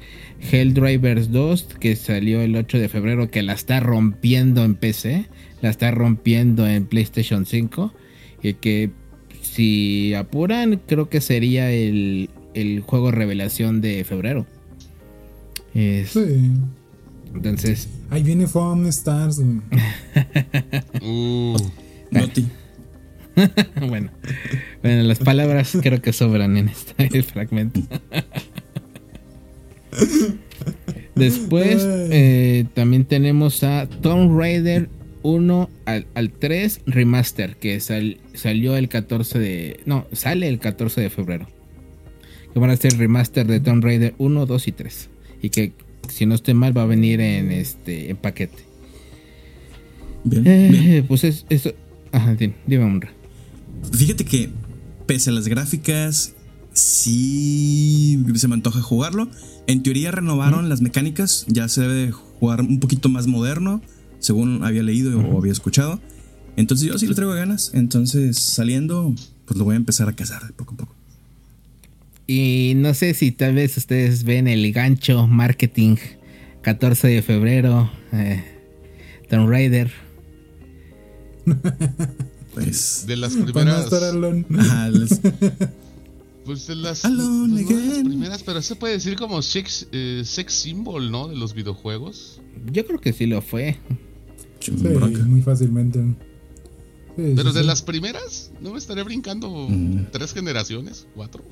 Helldrivers 0.52 1.32
2, 1.32 1.68
que 1.80 1.96
salió 1.96 2.42
el 2.42 2.56
8 2.56 2.78
de 2.78 2.90
febrero, 2.90 3.30
que 3.32 3.42
la 3.42 3.54
está 3.54 3.80
rompiendo 3.80 4.64
en 4.64 4.76
PC, 4.76 5.26
la 5.62 5.70
está 5.70 5.92
rompiendo 5.92 6.68
en 6.68 6.86
PlayStation 6.86 7.46
5 7.46 7.94
y 8.44 8.54
que 8.54 8.92
si 9.42 10.14
apuran 10.14 10.82
creo 10.88 11.10
que 11.10 11.22
sería 11.22 11.72
el, 11.72 12.30
el 12.54 12.82
juego 12.82 13.12
revelación 13.12 13.82
de 13.82 14.04
febrero. 14.04 14.46
sí. 15.74 16.52
Entonces. 17.34 17.88
Ahí 18.10 18.24
viene 18.24 18.48
Fun 18.48 18.86
Stars. 18.88 19.40
uh, 21.02 21.58
bueno, 23.88 24.12
bueno, 24.82 25.04
las 25.04 25.20
palabras 25.20 25.78
creo 25.82 26.02
que 26.02 26.14
sobran 26.14 26.58
en 26.58 26.70
este 26.70 27.24
fragmento. 27.24 27.82
Después 31.16 31.86
eh, 31.86 32.66
también 32.74 33.06
tenemos 33.06 33.64
a 33.64 33.88
Tomb 33.88 34.38
Raider 34.38 34.90
1 35.24 35.70
al, 35.86 36.32
3 36.32 36.82
Remaster, 36.86 37.56
que 37.58 37.80
salió 37.80 38.76
el 38.76 38.90
14 38.90 39.40
de... 39.40 39.80
No, 39.86 40.08
sale 40.14 40.48
el 40.48 40.60
14 40.60 41.02
de 41.02 41.10
febrero. 41.10 41.48
Que 42.54 42.60
van 42.60 42.70
a 42.70 42.76
ser 42.76 42.98
remaster 42.98 43.46
de 43.48 43.60
Tomb 43.60 43.84
Raider 43.84 44.14
1, 44.18 44.46
2 44.46 44.68
y 44.68 44.72
3. 44.72 45.10
Y 45.42 45.50
que 45.50 45.74
si 46.10 46.26
no 46.26 46.36
estoy 46.36 46.54
mal 46.54 46.76
va 46.76 46.84
a 46.84 46.88
venir 46.88 47.22
en 47.22 47.52
este 47.52 48.10
en 48.10 48.18
paquete. 48.18 48.64
Bien, 50.24 50.46
eh, 50.48 51.04
Pues 51.08 51.24
es, 51.24 51.46
eso... 51.50 51.72
Ajá, 52.12 52.36
dime, 52.36 52.56
dime 52.66 53.00
Fíjate 53.94 54.26
que 54.26 54.50
pese 55.06 55.30
a 55.30 55.34
las 55.34 55.48
gráficas, 55.48 56.34
sí 56.74 58.24
se 58.36 58.48
me 58.48 58.56
antoja 58.56 58.82
jugarlo. 58.82 59.30
En 59.68 59.84
teoría 59.84 60.12
renovaron 60.12 60.70
las 60.70 60.82
mecánicas, 60.82 61.46
ya 61.48 61.68
se 61.68 61.82
debe 61.82 62.12
jugar 62.12 62.62
un 62.62 62.80
poquito 62.80 63.10
más 63.10 63.28
moderno 63.28 63.82
según 64.20 64.64
había 64.64 64.84
leído 64.84 65.20
o 65.20 65.38
había 65.38 65.52
escuchado. 65.52 66.00
Entonces 66.56 66.88
yo 66.88 66.98
sí 66.98 67.08
le 67.08 67.16
traigo 67.16 67.34
ganas. 67.34 67.72
Entonces 67.74 68.38
saliendo, 68.38 69.14
pues 69.46 69.58
lo 69.58 69.66
voy 69.66 69.74
a 69.74 69.78
empezar 69.78 70.08
a 70.08 70.14
cazar 70.14 70.54
poco 70.54 70.76
a 70.76 70.78
poco. 70.78 70.96
Y 72.28 72.74
no 72.78 72.94
sé 72.94 73.14
si 73.14 73.32
tal 73.32 73.56
vez 73.56 73.76
ustedes 73.78 74.24
ven 74.24 74.48
el 74.48 74.72
gancho 74.72 75.28
marketing 75.28 75.98
14 76.62 77.08
de 77.08 77.22
febrero, 77.22 77.92
eh, 78.14 78.44
Tomb 79.30 79.50
Raider. 79.50 79.92
pues 82.54 83.06
de 83.08 83.18
las 83.18 83.34
primeras. 83.34 83.90
pues 86.46 86.68
de 86.68 86.76
las, 86.76 87.02
pues 87.02 88.04
primeras, 88.04 88.44
pero 88.44 88.62
se 88.62 88.76
puede 88.76 88.94
decir 88.94 89.16
como 89.16 89.42
sex, 89.42 89.88
eh, 89.92 90.24
sex 90.26 90.54
symbol, 90.54 91.12
¿no? 91.12 91.28
De 91.28 91.36
los 91.36 91.54
videojuegos. 91.54 92.42
Yo 92.72 92.86
creo 92.86 93.00
que 93.00 93.14
sí 93.14 93.26
lo 93.26 93.42
fue 93.42 93.80
muy 95.26 95.42
fácilmente. 95.42 96.00
Pero 97.16 97.52
de 97.52 97.64
las 97.64 97.82
primeras, 97.82 98.52
¿no 98.62 98.72
me 98.72 98.78
estaré 98.78 99.04
brincando 99.04 99.68
mm. 99.70 100.12
tres 100.12 100.34
generaciones? 100.34 101.08
¿Cuatro? 101.16 101.44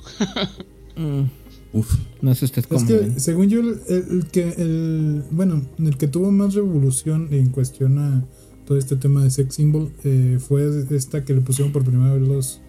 Mm. 0.96 1.24
Uf. 1.72 1.94
No 2.20 2.34
sé 2.34 2.46
usted 2.46 2.64
cómo. 2.64 2.80
Es 2.80 2.86
que, 2.86 3.20
según 3.20 3.48
yo, 3.48 3.60
el, 3.60 4.26
que, 4.32 4.48
el, 4.58 5.22
bueno, 5.30 5.64
el 5.78 5.96
que 5.96 6.08
tuvo 6.08 6.32
más 6.32 6.54
revolución 6.54 7.28
en 7.30 7.50
cuestión 7.50 7.98
a 7.98 8.24
todo 8.70 8.78
este 8.78 8.94
tema 8.94 9.24
de 9.24 9.32
sex 9.32 9.56
symbol 9.56 9.90
eh, 10.04 10.38
fue 10.38 10.70
esta 10.90 11.24
que 11.24 11.34
le 11.34 11.40
pusieron 11.40 11.72
por 11.72 11.82
primera 11.82 12.14
vez 12.14 12.22
los, 12.22 12.60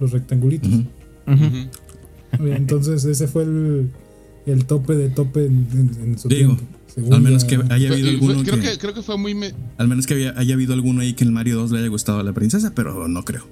los 0.00 0.10
rectangulitos. 0.10 0.70
Entonces, 2.32 3.04
ese 3.04 3.28
fue 3.28 3.42
el, 3.42 3.90
el 4.46 4.64
tope 4.64 4.94
de 4.94 5.10
tope 5.10 5.44
en, 5.44 6.18
su 6.18 6.28
tiempo 6.28 6.62
al 7.12 7.20
menos 7.20 7.44
que 7.44 7.56
haya 7.56 7.92
habido 7.92 8.08
alguno. 8.08 8.42
Creo 8.42 8.58
que, 8.58 8.78
creo 8.78 8.94
que 8.94 9.02
fue 9.02 9.18
muy. 9.18 9.36
Al 9.76 9.86
menos 9.86 10.06
que 10.06 10.14
haya, 10.14 10.54
habido 10.54 10.72
alguno 10.72 11.02
ahí 11.02 11.12
que 11.12 11.24
en 11.24 11.32
Mario 11.34 11.56
2 11.56 11.72
le 11.72 11.80
haya 11.80 11.88
gustado 11.88 12.20
a 12.20 12.22
la 12.22 12.32
princesa, 12.32 12.72
pero 12.74 13.06
no 13.06 13.22
creo. 13.22 13.46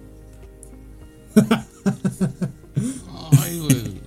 Ay, 3.39 3.59
güey. 3.59 4.01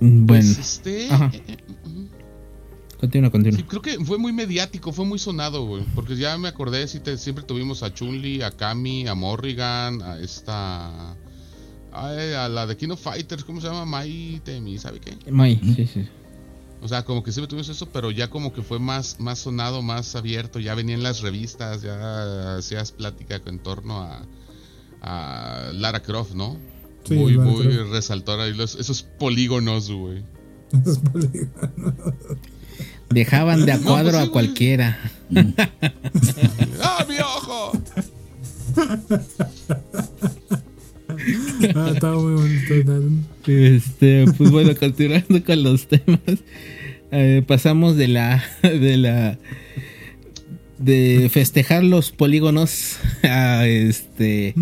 Bueno. 0.00 0.24
Pues 0.26 0.58
este. 0.58 1.10
Continúa, 2.98 3.30
continúa. 3.30 3.60
creo 3.66 3.82
que 3.82 4.04
fue 4.04 4.18
muy 4.18 4.32
mediático, 4.32 4.92
fue 4.92 5.04
muy 5.04 5.18
sonado, 5.18 5.66
güey. 5.66 5.84
Porque 5.94 6.16
ya 6.16 6.36
me 6.38 6.48
acordé, 6.48 6.88
si 6.88 7.00
siempre 7.16 7.44
tuvimos 7.44 7.82
a 7.82 7.92
Chun-Li, 7.92 8.42
a 8.42 8.50
Kami, 8.50 9.06
a 9.06 9.14
Morrigan, 9.14 10.02
a 10.02 10.18
esta 10.18 11.16
a 11.92 12.48
la 12.48 12.66
de 12.66 12.76
Kino 12.76 12.96
Fighters, 12.96 13.44
¿cómo 13.44 13.60
se 13.60 13.68
llama? 13.68 13.86
Mai 13.86 14.40
Temi, 14.44 14.78
¿sabe 14.78 15.00
qué? 15.00 15.16
Mai, 15.30 15.58
sí, 15.74 15.86
sí. 15.86 16.06
O 16.82 16.88
sea, 16.88 17.04
como 17.04 17.22
que 17.22 17.32
siempre 17.32 17.48
tuvimos 17.48 17.68
eso, 17.70 17.86
pero 17.86 18.10
ya 18.10 18.28
como 18.28 18.52
que 18.52 18.62
fue 18.62 18.78
más, 18.78 19.18
más 19.18 19.38
sonado, 19.38 19.80
más 19.80 20.14
abierto, 20.14 20.60
ya 20.60 20.74
venían 20.74 21.02
las 21.02 21.22
revistas, 21.22 21.80
ya 21.82 22.56
hacías 22.56 22.92
plática 22.92 23.40
en 23.46 23.58
torno 23.58 24.02
a, 24.02 24.22
a 25.00 25.72
Lara 25.72 26.02
Croft, 26.02 26.34
¿no? 26.34 26.58
muy, 27.08 27.38
muy 27.38 27.66
resaltadora. 27.90 28.46
esos 28.46 29.02
polígonos, 29.02 29.90
güey. 29.90 30.24
Esos 30.72 30.98
polígonos. 30.98 31.94
Dejaban 33.10 33.66
de 33.66 33.72
a 33.72 33.78
cuadro 33.78 34.18
a 34.18 34.30
cualquiera. 34.30 34.98
¡Ah, 36.82 37.06
mi 37.08 37.18
ojo! 37.18 37.72
ah, 41.74 41.90
está 41.94 42.12
muy 42.12 42.34
bonito. 42.34 42.74
Este, 43.46 44.24
pues 44.36 44.50
bueno, 44.50 44.74
continuando 44.76 45.42
con 45.44 45.62
los 45.62 45.86
temas. 45.86 46.20
Eh, 47.12 47.42
pasamos 47.46 47.96
de 47.96 48.08
la. 48.08 48.44
de 48.62 48.96
la. 48.96 49.38
de 50.78 51.28
festejar 51.32 51.84
los 51.84 52.10
polígonos 52.10 52.96
a 53.22 53.66
este. 53.66 54.54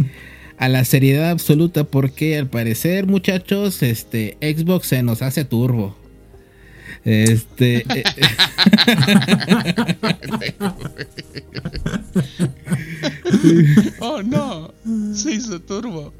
a 0.58 0.68
la 0.68 0.84
seriedad 0.84 1.30
absoluta. 1.30 1.84
Porque 1.84 2.36
al 2.38 2.48
parecer, 2.48 3.06
muchachos, 3.06 3.82
este. 3.82 4.36
Xbox 4.40 4.88
se 4.88 5.02
nos 5.02 5.22
hace 5.22 5.44
turbo. 5.44 5.96
Este. 7.04 7.84
Eh, 7.86 8.04
oh 14.00 14.22
no, 14.22 14.72
se 15.14 15.34
hizo 15.34 15.60
turbo. 15.60 16.14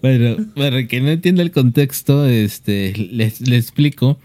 bueno, 0.00 0.36
para 0.54 0.86
que 0.86 1.00
no 1.00 1.10
entienda 1.10 1.42
el 1.42 1.50
contexto, 1.50 2.26
este, 2.26 2.94
les, 2.96 3.40
explico. 3.42 4.18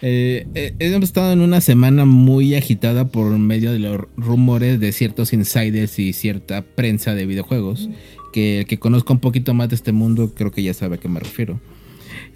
Eh, 0.00 0.46
eh, 0.54 0.74
hemos 0.78 1.04
estado 1.04 1.32
en 1.32 1.40
una 1.40 1.60
semana 1.60 2.04
muy 2.04 2.54
agitada 2.54 3.08
por 3.08 3.36
medio 3.38 3.72
de 3.72 3.80
los 3.80 4.02
rumores 4.16 4.78
de 4.78 4.92
ciertos 4.92 5.32
insiders 5.32 5.98
y 5.98 6.12
cierta 6.12 6.62
prensa 6.62 7.14
de 7.14 7.26
videojuegos. 7.26 7.88
Que 8.32 8.60
el 8.60 8.66
que 8.66 8.78
conozca 8.78 9.12
un 9.12 9.20
poquito 9.20 9.54
más 9.54 9.68
de 9.70 9.76
este 9.76 9.92
mundo 9.92 10.34
creo 10.34 10.50
que 10.52 10.62
ya 10.62 10.74
sabe 10.74 10.96
a 10.96 10.98
qué 10.98 11.08
me 11.08 11.20
refiero. 11.20 11.60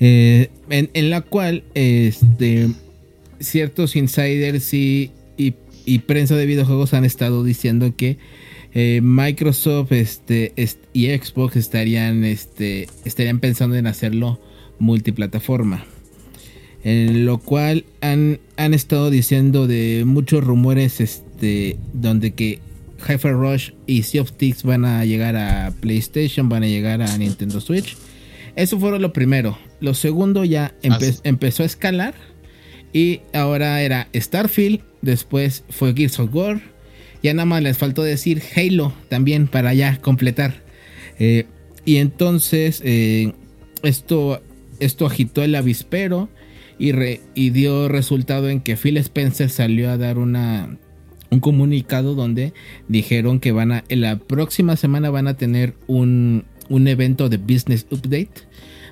Eh, 0.00 0.50
en, 0.70 1.11
la 1.11 1.22
cual 1.22 1.64
este, 1.74 2.68
ciertos 3.40 3.96
insiders 3.96 4.72
y, 4.72 5.11
y, 5.37 5.98
prensa 6.00 6.37
de 6.37 6.46
videojuegos 6.46 6.94
han 6.94 7.04
estado 7.04 7.42
diciendo 7.42 7.96
que 7.96 8.18
eh, 8.74 9.00
Microsoft 9.02 9.92
este, 9.92 10.52
y 10.92 11.06
Xbox 11.06 11.56
estarían, 11.56 12.24
este, 12.24 12.88
estarían 13.04 13.40
pensando 13.40 13.76
en 13.76 13.87
hacerlo 13.87 14.40
multiplataforma. 14.78 15.84
En 16.84 17.26
lo 17.26 17.38
cual 17.38 17.84
han, 18.00 18.38
han 18.56 18.74
estado 18.74 19.11
diciendo 19.11 19.66
de 19.66 20.04
muchos 20.06 20.44
rumores 20.44 21.00
este, 21.00 21.76
donde 21.92 22.32
que 22.32 22.61
Hyper 23.06 23.32
Rush 23.32 23.72
y 23.87 24.02
Sea 24.02 24.22
of 24.22 24.32
Thieves 24.32 24.62
van 24.62 24.84
a 24.84 25.04
llegar 25.04 25.37
a 25.37 25.72
PlayStation, 25.80 26.48
van 26.48 26.62
a 26.62 26.68
llegar 26.68 27.02
a 27.02 27.18
Nintendo 27.18 27.61
Switch. 27.61 27.96
Eso 28.54 28.78
fue 28.78 28.98
lo 28.98 29.12
primero. 29.12 29.58
Lo 29.80 29.94
segundo 29.94 30.44
ya 30.44 30.74
empezó 30.82 31.62
a 31.62 31.66
escalar. 31.66 32.14
Y 32.92 33.20
ahora 33.32 33.82
era 33.82 34.08
Starfield. 34.14 34.80
Después 35.02 35.64
fue 35.68 35.94
Gears 35.94 36.18
of 36.18 36.34
War. 36.34 36.60
Ya 37.22 37.34
nada 37.34 37.46
más 37.46 37.62
les 37.62 37.76
faltó 37.76 38.02
decir 38.02 38.42
Halo 38.56 38.92
también 39.08 39.46
para 39.48 39.74
ya 39.74 39.98
completar. 40.00 40.62
Eh, 41.18 41.46
y 41.84 41.96
entonces 41.96 42.80
eh, 42.84 43.32
esto 43.82 44.40
esto 44.80 45.06
agitó 45.06 45.42
el 45.42 45.54
avispero 45.54 46.28
y, 46.78 46.92
y 47.34 47.50
dio 47.50 47.88
resultado 47.88 48.48
en 48.48 48.60
que 48.60 48.76
Phil 48.76 48.96
Spencer 48.98 49.50
salió 49.50 49.90
a 49.90 49.96
dar 49.96 50.18
una, 50.18 50.78
un 51.30 51.40
comunicado 51.40 52.14
donde 52.14 52.52
dijeron 52.88 53.40
que 53.40 53.52
van 53.52 53.72
a, 53.72 53.84
en 53.88 54.00
la 54.00 54.18
próxima 54.18 54.76
semana 54.76 55.10
van 55.10 55.26
a 55.26 55.36
tener 55.36 55.74
un, 55.86 56.44
un 56.68 56.88
evento 56.88 57.28
de 57.28 57.38
Business 57.38 57.86
Update 57.90 58.47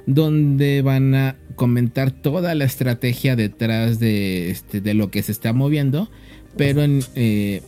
donde 0.07 0.83
van 0.83 1.15
a 1.15 1.37
comentar 1.57 2.11
toda 2.11 2.55
la 2.55 2.65
estrategia 2.65 3.37
detrás 3.37 3.99
de, 3.99 4.51
este, 4.51 4.81
de 4.81 4.95
lo 4.95 5.11
que 5.11 5.23
se 5.23 5.33
está 5.33 5.53
moviendo. 5.53 6.09
Pero 6.57 6.83
eh, 7.15 7.63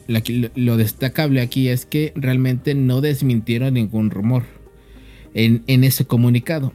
lo 0.55 0.77
destacable 0.79 1.43
aquí 1.43 1.69
es 1.69 1.85
que 1.85 2.13
realmente 2.17 2.75
no 2.75 3.03
desmintieron 3.03 3.75
ningún 3.75 4.11
rumor 4.11 4.45
en, 5.35 5.63
en 5.67 5.85
ese 5.85 6.07
comunicado. 6.07 6.73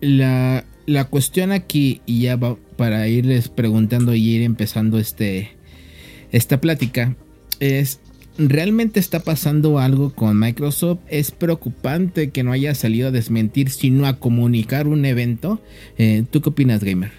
La, 0.00 0.64
la, 0.86 1.04
cuestión 1.06 1.50
aquí, 1.50 2.00
y 2.06 2.22
ya 2.22 2.36
va 2.36 2.56
para 2.76 3.08
irles 3.08 3.48
preguntando 3.48 4.14
y 4.14 4.20
ir 4.20 4.42
empezando 4.42 4.98
este, 5.00 5.50
esta 6.30 6.60
plática, 6.60 7.16
es 7.58 8.00
¿Realmente 8.38 8.98
está 8.98 9.20
pasando 9.20 9.78
algo 9.78 10.14
con 10.14 10.38
Microsoft? 10.38 11.00
Es 11.08 11.30
preocupante 11.30 12.30
que 12.30 12.42
no 12.42 12.52
haya 12.52 12.74
salido 12.74 13.08
a 13.08 13.10
desmentir, 13.10 13.68
sino 13.70 14.06
a 14.06 14.18
comunicar 14.18 14.88
un 14.88 15.04
evento. 15.04 15.60
Eh, 15.98 16.24
¿Tú 16.30 16.40
qué 16.40 16.48
opinas, 16.48 16.82
Gamer? 16.82 17.10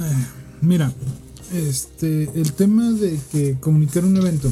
Eh, 0.00 0.26
mira, 0.62 0.90
este, 1.52 2.30
el 2.34 2.52
tema 2.54 2.90
de 2.92 3.18
que 3.30 3.56
comunicar 3.60 4.06
un 4.06 4.16
evento. 4.16 4.50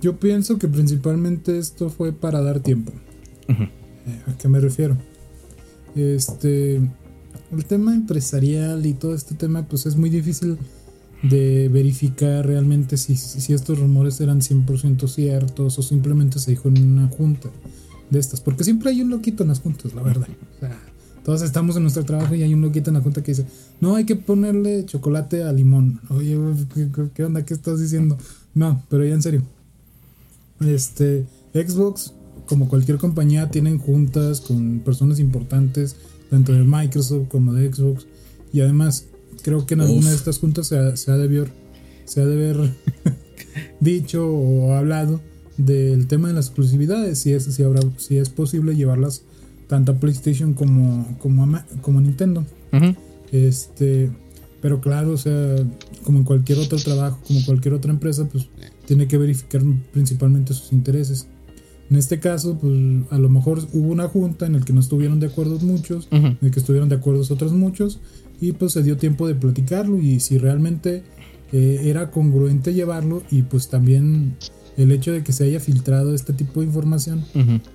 Yo 0.00 0.18
pienso 0.18 0.58
que 0.58 0.66
principalmente 0.66 1.58
esto 1.58 1.90
fue 1.90 2.12
para 2.12 2.40
dar 2.40 2.60
tiempo. 2.60 2.92
Eh, 3.48 4.22
¿A 4.26 4.36
qué 4.36 4.48
me 4.48 4.58
refiero? 4.58 4.96
Este, 5.94 6.76
el 6.76 7.64
tema 7.66 7.94
empresarial 7.94 8.84
y 8.84 8.94
todo 8.94 9.14
este 9.14 9.36
tema, 9.36 9.66
pues 9.68 9.86
es 9.86 9.94
muy 9.94 10.10
difícil 10.10 10.58
de 11.22 11.68
verificar 11.68 12.46
realmente 12.46 12.96
si, 12.96 13.16
si 13.16 13.52
estos 13.52 13.78
rumores 13.78 14.20
eran 14.20 14.40
100% 14.40 15.08
ciertos 15.08 15.78
o 15.78 15.82
simplemente 15.82 16.38
se 16.38 16.52
dijo 16.52 16.68
en 16.68 16.82
una 16.92 17.08
junta 17.08 17.50
de 18.10 18.18
estas. 18.18 18.40
Porque 18.40 18.64
siempre 18.64 18.90
hay 18.90 19.02
un 19.02 19.10
loquito 19.10 19.42
en 19.42 19.48
las 19.48 19.60
juntas, 19.60 19.94
la 19.94 20.02
verdad. 20.02 20.28
O 20.56 20.60
sea, 20.60 20.78
todos 21.24 21.42
estamos 21.42 21.76
en 21.76 21.82
nuestro 21.82 22.04
trabajo 22.04 22.34
y 22.34 22.42
hay 22.42 22.54
un 22.54 22.62
loquito 22.62 22.90
en 22.90 22.94
la 22.94 23.02
junta 23.02 23.22
que 23.22 23.32
dice, 23.32 23.46
no, 23.80 23.96
hay 23.96 24.04
que 24.04 24.16
ponerle 24.16 24.86
chocolate 24.86 25.42
a 25.42 25.52
limón. 25.52 26.00
Oye, 26.08 26.38
¿qué, 27.14 27.24
onda? 27.24 27.44
¿Qué 27.44 27.54
estás 27.54 27.80
diciendo? 27.80 28.16
No, 28.54 28.82
pero 28.88 29.04
ya 29.04 29.14
en 29.14 29.22
serio. 29.22 29.42
Este, 30.60 31.26
Xbox, 31.52 32.14
como 32.46 32.68
cualquier 32.68 32.98
compañía, 32.98 33.50
tienen 33.50 33.78
juntas 33.78 34.40
con 34.40 34.80
personas 34.80 35.18
importantes, 35.18 35.96
tanto 36.30 36.52
de 36.52 36.64
Microsoft 36.64 37.28
como 37.28 37.52
de 37.52 37.72
Xbox. 37.72 38.06
Y 38.52 38.60
además, 38.60 39.04
creo 39.42 39.66
que 39.66 39.74
en 39.74 39.82
alguna 39.82 40.10
de 40.10 40.16
estas 40.16 40.38
juntas 40.38 40.66
se 40.66 40.78
ha, 40.78 40.96
se 40.96 41.10
ha, 41.10 41.16
de, 41.16 41.28
ver, 41.28 41.52
se 42.04 42.20
ha 42.20 42.26
de 42.26 42.36
ver 42.36 42.74
dicho 43.80 44.26
o 44.26 44.72
hablado 44.72 45.20
del 45.56 46.06
tema 46.06 46.28
de 46.28 46.34
las 46.34 46.46
exclusividades, 46.46 47.18
si 47.18 47.32
es, 47.32 47.44
si 47.44 47.62
habrá, 47.62 47.80
si 47.96 48.16
es 48.16 48.28
posible 48.28 48.76
llevarlas 48.76 49.22
tanto 49.66 49.92
a 49.92 49.94
PlayStation 49.96 50.54
como, 50.54 51.16
como, 51.18 51.44
a, 51.44 51.66
como 51.82 52.00
Nintendo. 52.00 52.44
Este, 53.32 54.10
pero 54.60 54.80
claro, 54.80 55.12
o 55.12 55.16
sea, 55.16 55.56
como 56.04 56.18
en 56.18 56.24
cualquier 56.24 56.58
otro 56.58 56.78
trabajo, 56.78 57.20
como 57.26 57.44
cualquier 57.44 57.74
otra 57.74 57.92
empresa, 57.92 58.28
pues 58.28 58.48
tiene 58.86 59.06
que 59.06 59.18
verificar 59.18 59.62
principalmente 59.92 60.54
sus 60.54 60.72
intereses. 60.72 61.26
En 61.90 61.96
este 61.96 62.20
caso, 62.20 62.58
pues 62.58 62.74
a 63.10 63.18
lo 63.18 63.28
mejor 63.28 63.66
hubo 63.72 63.90
una 63.90 64.08
junta 64.08 64.46
en 64.46 64.54
la 64.54 64.60
que 64.60 64.72
no 64.72 64.80
estuvieron 64.80 65.20
de 65.20 65.26
acuerdo 65.26 65.58
muchos, 65.60 66.08
en 66.10 66.38
la 66.40 66.50
que 66.50 66.60
estuvieron 66.60 66.88
de 66.88 66.96
acuerdo 66.96 67.22
otros 67.30 67.52
muchos, 67.52 68.00
y 68.40 68.52
pues 68.52 68.72
se 68.72 68.82
dio 68.82 68.96
tiempo 68.96 69.26
de 69.26 69.34
platicarlo 69.34 69.98
y 69.98 70.20
si 70.20 70.38
realmente 70.38 71.02
eh, 71.52 71.80
era 71.84 72.10
congruente 72.10 72.74
llevarlo 72.74 73.22
y 73.30 73.42
pues 73.42 73.68
también 73.68 74.36
el 74.76 74.92
hecho 74.92 75.12
de 75.12 75.24
que 75.24 75.32
se 75.32 75.44
haya 75.44 75.60
filtrado 75.60 76.14
este 76.14 76.32
tipo 76.32 76.60
de 76.60 76.66
información 76.66 77.24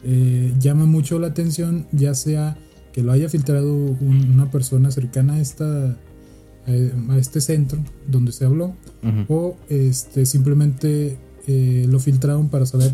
eh, 0.04 0.54
llama 0.60 0.86
mucho 0.86 1.20
la 1.20 1.28
atención, 1.28 1.88
ya 1.92 2.14
sea 2.14 2.58
que 2.94 3.02
lo 3.02 3.12
haya 3.12 3.28
filtrado 3.28 3.74
una 3.74 4.52
persona 4.52 4.92
cercana 4.92 5.34
a 5.34 5.40
esta 5.40 5.98
a 6.66 7.18
este 7.18 7.42
centro 7.42 7.78
donde 8.08 8.32
se 8.32 8.46
habló 8.46 8.74
o 9.28 9.58
este 9.68 10.26
simplemente 10.26 11.18
eh, 11.46 11.86
lo 11.90 12.00
filtraron 12.00 12.48
para 12.48 12.66
saber 12.66 12.94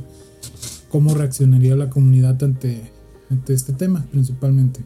cómo 0.90 1.14
reaccionaría 1.14 1.76
la 1.76 1.90
comunidad 1.90 2.44
ante, 2.44 2.82
ante 3.30 3.54
este 3.54 3.74
tema 3.74 4.08
principalmente. 4.12 4.80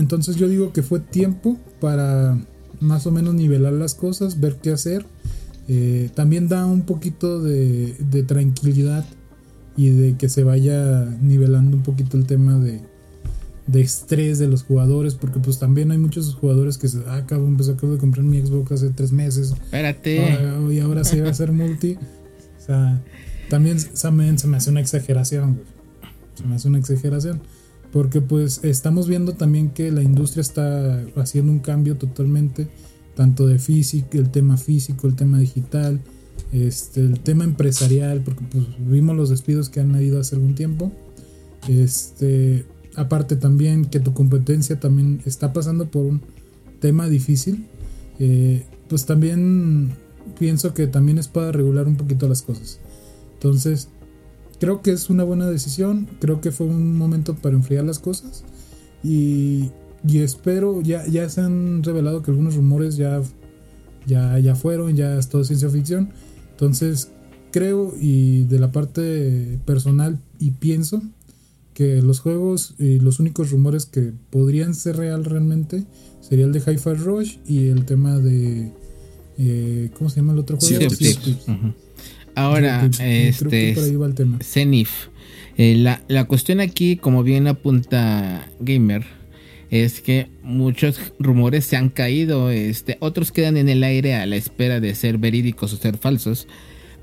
Entonces 0.00 0.36
yo 0.36 0.48
digo 0.48 0.72
que 0.72 0.82
fue 0.82 0.98
tiempo 0.98 1.58
para 1.80 2.38
más 2.80 3.06
o 3.06 3.12
menos 3.12 3.34
nivelar 3.34 3.74
las 3.74 3.94
cosas, 3.94 4.40
ver 4.40 4.56
qué 4.56 4.70
hacer. 4.70 5.04
Eh, 5.68 6.10
también 6.14 6.48
da 6.48 6.66
un 6.66 6.82
poquito 6.82 7.40
de, 7.40 7.94
tranquilidad 8.26 9.04
y 9.76 9.90
de 9.90 10.16
que 10.16 10.28
se 10.28 10.42
vaya 10.42 11.04
nivelando 11.20 11.76
un 11.76 11.82
poquito 11.82 12.16
el 12.16 12.26
tema 12.26 12.58
de, 12.58 12.80
estrés 13.80 14.38
de 14.38 14.48
los 14.48 14.64
jugadores, 14.64 15.14
porque 15.14 15.38
pues 15.38 15.58
también 15.58 15.92
hay 15.92 15.98
muchos 15.98 16.34
jugadores 16.34 16.76
que 16.76 16.88
se 16.88 16.98
ah, 17.06 17.18
acabo, 17.18 17.46
empezó, 17.46 17.72
acabo 17.72 17.92
de 17.92 17.98
comprar 17.98 18.24
mi 18.24 18.44
Xbox 18.44 18.72
hace 18.72 18.90
tres 18.90 19.12
meses. 19.12 19.52
Espérate. 19.52 20.18
Ah, 20.20 20.72
y 20.72 20.80
ahora 20.80 21.04
sí 21.04 21.20
va 21.20 21.28
a 21.28 21.34
ser 21.34 21.52
multi. 21.52 21.96
O 22.58 22.66
sea, 22.66 23.00
también 23.48 23.78
se 23.78 24.10
me, 24.10 24.36
se 24.38 24.48
me 24.48 24.56
hace 24.56 24.70
una 24.70 24.80
exageración. 24.80 25.60
Se 26.34 26.44
me 26.46 26.56
hace 26.56 26.66
una 26.66 26.78
exageración. 26.78 27.40
Porque 27.92 28.20
pues 28.20 28.60
estamos 28.62 29.08
viendo 29.08 29.32
también 29.32 29.70
que 29.70 29.90
la 29.90 30.02
industria 30.02 30.42
está 30.42 31.04
haciendo 31.16 31.50
un 31.50 31.58
cambio 31.58 31.96
totalmente, 31.96 32.68
tanto 33.16 33.46
de 33.46 33.58
físico, 33.58 34.18
el 34.18 34.30
tema 34.30 34.56
físico, 34.56 35.08
el 35.08 35.16
tema 35.16 35.38
digital, 35.40 36.00
este, 36.52 37.00
el 37.00 37.20
tema 37.20 37.44
empresarial, 37.44 38.22
porque 38.22 38.44
pues 38.50 38.64
vimos 38.78 39.16
los 39.16 39.30
despidos 39.30 39.68
que 39.70 39.80
han 39.80 39.94
habido 39.94 40.20
hace 40.20 40.36
algún 40.36 40.54
tiempo. 40.54 40.92
Este, 41.68 42.64
aparte 42.96 43.36
también 43.36 43.84
que 43.86 44.00
tu 44.00 44.14
competencia 44.14 44.78
también 44.78 45.20
está 45.26 45.52
pasando 45.52 45.90
por 45.90 46.06
un 46.06 46.22
tema 46.80 47.08
difícil, 47.08 47.66
eh, 48.18 48.64
pues 48.88 49.06
también 49.06 49.94
pienso 50.38 50.74
que 50.74 50.86
también 50.86 51.18
es 51.18 51.28
para 51.28 51.52
regular 51.52 51.86
un 51.86 51.96
poquito 51.96 52.28
las 52.28 52.42
cosas. 52.42 52.80
Entonces, 53.34 53.88
creo 54.60 54.82
que 54.82 54.92
es 54.92 55.10
una 55.10 55.24
buena 55.24 55.48
decisión, 55.48 56.06
creo 56.20 56.40
que 56.40 56.52
fue 56.52 56.66
un 56.66 56.96
momento 56.96 57.34
para 57.34 57.56
enfriar 57.56 57.84
las 57.84 57.98
cosas 57.98 58.44
y, 59.02 59.70
espero, 60.04 60.82
ya, 60.82 61.06
ya 61.06 61.28
se 61.28 61.40
han 61.40 61.82
revelado 61.82 62.22
que 62.22 62.30
algunos 62.30 62.54
rumores 62.54 62.96
ya, 62.96 63.22
ya, 64.06 64.38
ya 64.38 64.54
fueron, 64.54 64.94
ya 64.94 65.18
es 65.18 65.28
todo 65.28 65.42
ciencia 65.44 65.70
ficción, 65.70 66.10
entonces 66.50 67.10
creo 67.50 67.94
y 67.98 68.44
de 68.44 68.58
la 68.58 68.70
parte 68.70 69.58
personal 69.64 70.20
y 70.38 70.52
pienso 70.52 71.02
que 71.72 72.02
los 72.02 72.20
juegos 72.20 72.74
y 72.78 72.98
los 72.98 73.18
únicos 73.18 73.50
rumores 73.50 73.86
que 73.86 74.12
podrían 74.28 74.74
ser 74.74 74.98
real 74.98 75.24
realmente 75.24 75.84
sería 76.20 76.44
el 76.44 76.52
de 76.52 76.60
Hi-Fi 76.60 76.94
Rush 76.94 77.38
y 77.46 77.68
el 77.68 77.86
tema 77.86 78.18
de 78.18 78.72
eh, 79.38 79.90
¿cómo 79.96 80.10
se 80.10 80.16
llama 80.16 80.34
el 80.34 80.40
otro 80.40 80.58
juego? 80.58 80.84
Ahora, 82.44 82.88
este. 83.00 83.74
Zenif. 84.42 85.08
Eh, 85.56 85.74
la, 85.76 86.00
la 86.08 86.24
cuestión 86.24 86.60
aquí, 86.60 86.96
como 86.96 87.22
bien 87.22 87.46
apunta 87.46 88.48
Gamer, 88.60 89.04
es 89.70 90.00
que 90.00 90.28
muchos 90.42 91.12
rumores 91.18 91.64
se 91.64 91.76
han 91.76 91.90
caído, 91.90 92.50
este, 92.50 92.96
otros 93.00 93.30
quedan 93.30 93.56
en 93.56 93.68
el 93.68 93.84
aire 93.84 94.14
a 94.14 94.26
la 94.26 94.36
espera 94.36 94.80
de 94.80 94.94
ser 94.94 95.18
verídicos 95.18 95.72
o 95.72 95.76
ser 95.76 95.96
falsos, 95.96 96.48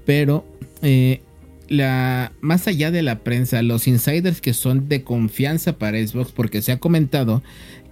pero 0.06 0.45
eh, 0.82 1.21
la, 1.69 2.34
más 2.41 2.67
allá 2.67 2.91
de 2.91 3.04
la 3.04 3.19
prensa, 3.19 3.62
los 3.62 3.88
insiders 3.88 4.41
que 4.41 4.54
son 4.54 4.89
de 4.89 5.04
confianza 5.04 5.78
para 5.78 6.06
Xbox, 6.06 6.32
porque 6.32 6.62
se 6.62 6.73
ha 6.73 6.80
comentado 6.80 7.41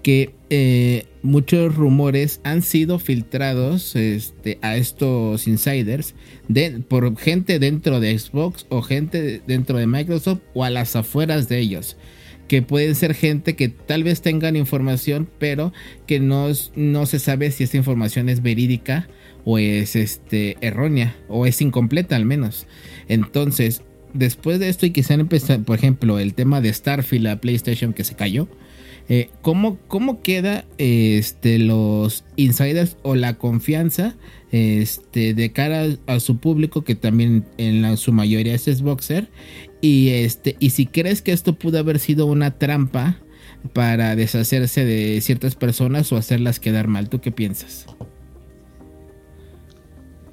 que 0.05 0.35
eh, 0.51 1.07
muchos 1.23 1.73
rumores 1.73 2.39
han 2.43 2.61
sido 2.61 2.99
filtrados 2.99 3.95
este, 3.95 4.59
a 4.61 4.77
estos 4.77 5.47
insiders 5.47 6.13
de, 6.47 6.79
por 6.87 7.17
gente 7.17 7.57
dentro 7.57 7.99
de 7.99 8.19
Xbox 8.19 8.67
o 8.69 8.83
gente 8.83 9.41
dentro 9.47 9.79
de 9.79 9.87
Microsoft 9.87 10.41
o 10.53 10.63
a 10.63 10.69
las 10.69 10.95
afueras 10.95 11.49
de 11.49 11.57
ellos. 11.57 11.97
Que 12.47 12.61
pueden 12.61 12.93
ser 12.93 13.15
gente 13.15 13.55
que 13.55 13.69
tal 13.69 14.03
vez 14.03 14.21
tengan 14.21 14.55
información, 14.55 15.27
pero 15.39 15.73
que 16.05 16.19
no, 16.19 16.49
no 16.75 17.05
se 17.07 17.17
sabe 17.17 17.49
si 17.49 17.63
esta 17.63 17.77
información 17.77 18.29
es 18.29 18.43
verídica 18.43 19.07
o 19.43 19.57
es 19.57 19.95
este, 19.95 20.55
errónea 20.61 21.15
o 21.29 21.47
es 21.47 21.61
incompleta 21.61 22.15
al 22.15 22.25
menos. 22.25 22.67
Entonces, 23.07 23.81
después 24.13 24.59
de 24.59 24.69
esto 24.69 24.85
y 24.85 24.91
quizá 24.91 25.15
empezar, 25.15 25.63
por 25.63 25.79
ejemplo, 25.79 26.19
el 26.19 26.35
tema 26.35 26.61
de 26.61 26.71
Starfield, 26.71 27.23
la 27.23 27.41
PlayStation 27.41 27.91
que 27.91 28.03
se 28.03 28.15
cayó 28.15 28.47
eh, 29.07 29.29
¿cómo, 29.41 30.21
queda 30.23 30.65
este, 30.77 31.59
los 31.59 32.25
insiders 32.35 32.97
o 33.03 33.15
la 33.15 33.35
confianza 33.35 34.15
este, 34.51 35.33
de 35.33 35.51
cara 35.51 35.85
a, 36.07 36.19
su 36.19 36.37
público, 36.37 36.83
que 36.83 36.95
también 36.95 37.45
en 37.57 37.97
su 37.97 38.11
mayoría 38.11 38.55
es 38.55 38.63
Xboxer? 38.63 39.29
Y 39.81 40.09
este, 40.09 40.55
y 40.59 40.71
si 40.71 40.87
crees 40.87 41.21
que 41.21 41.31
esto 41.31 41.55
pudo 41.59 41.77
haber 41.77 41.99
sido 41.99 42.25
una 42.25 42.57
trampa 42.57 43.19
para 43.73 44.15
deshacerse 44.15 44.85
de 44.85 45.21
ciertas 45.21 45.55
personas 45.55 46.11
o 46.11 46.17
hacerlas 46.17 46.59
quedar 46.59 46.87
mal, 46.87 47.09
¿tú 47.09 47.21
qué 47.21 47.31
piensas? 47.31 47.85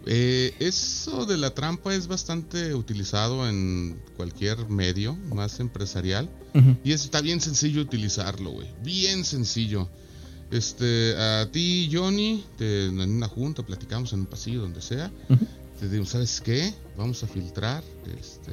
Eh, 0.07 0.55
eso 0.59 1.27
de 1.27 1.37
la 1.37 1.55
trampa 1.55 1.95
es 1.95 2.09
bastante 2.09 2.75
utilizado 2.75 3.49
en 3.49 4.01
cualquier 4.17 4.69
medio 4.69 5.15
más 5.35 5.61
empresarial. 5.61 6.29
Y 6.85 6.93
está 6.93 7.21
bien 7.21 7.41
sencillo 7.41 7.81
utilizarlo, 7.81 8.51
güey. 8.51 8.69
Bien 8.83 9.25
sencillo. 9.25 9.89
Este, 10.51 11.17
a 11.17 11.49
ti, 11.51 11.89
Johnny, 11.91 12.45
en 12.59 13.01
una 13.01 13.27
junta, 13.29 13.65
platicamos 13.65 14.13
en 14.13 14.21
un 14.21 14.27
pasillo, 14.27 14.61
donde 14.61 14.83
sea. 14.83 15.11
Te 15.81 15.89
digo, 15.89 16.05
¿sabes 16.05 16.41
qué? 16.41 16.75
Vamos 16.97 17.23
a 17.23 17.27
filtrar, 17.27 17.83
este, 18.21 18.53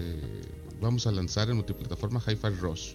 vamos 0.80 1.06
a 1.08 1.12
lanzar 1.12 1.50
en 1.50 1.58
multiplataforma 1.58 2.24
Hi-Fi 2.26 2.50
Rush. 2.60 2.94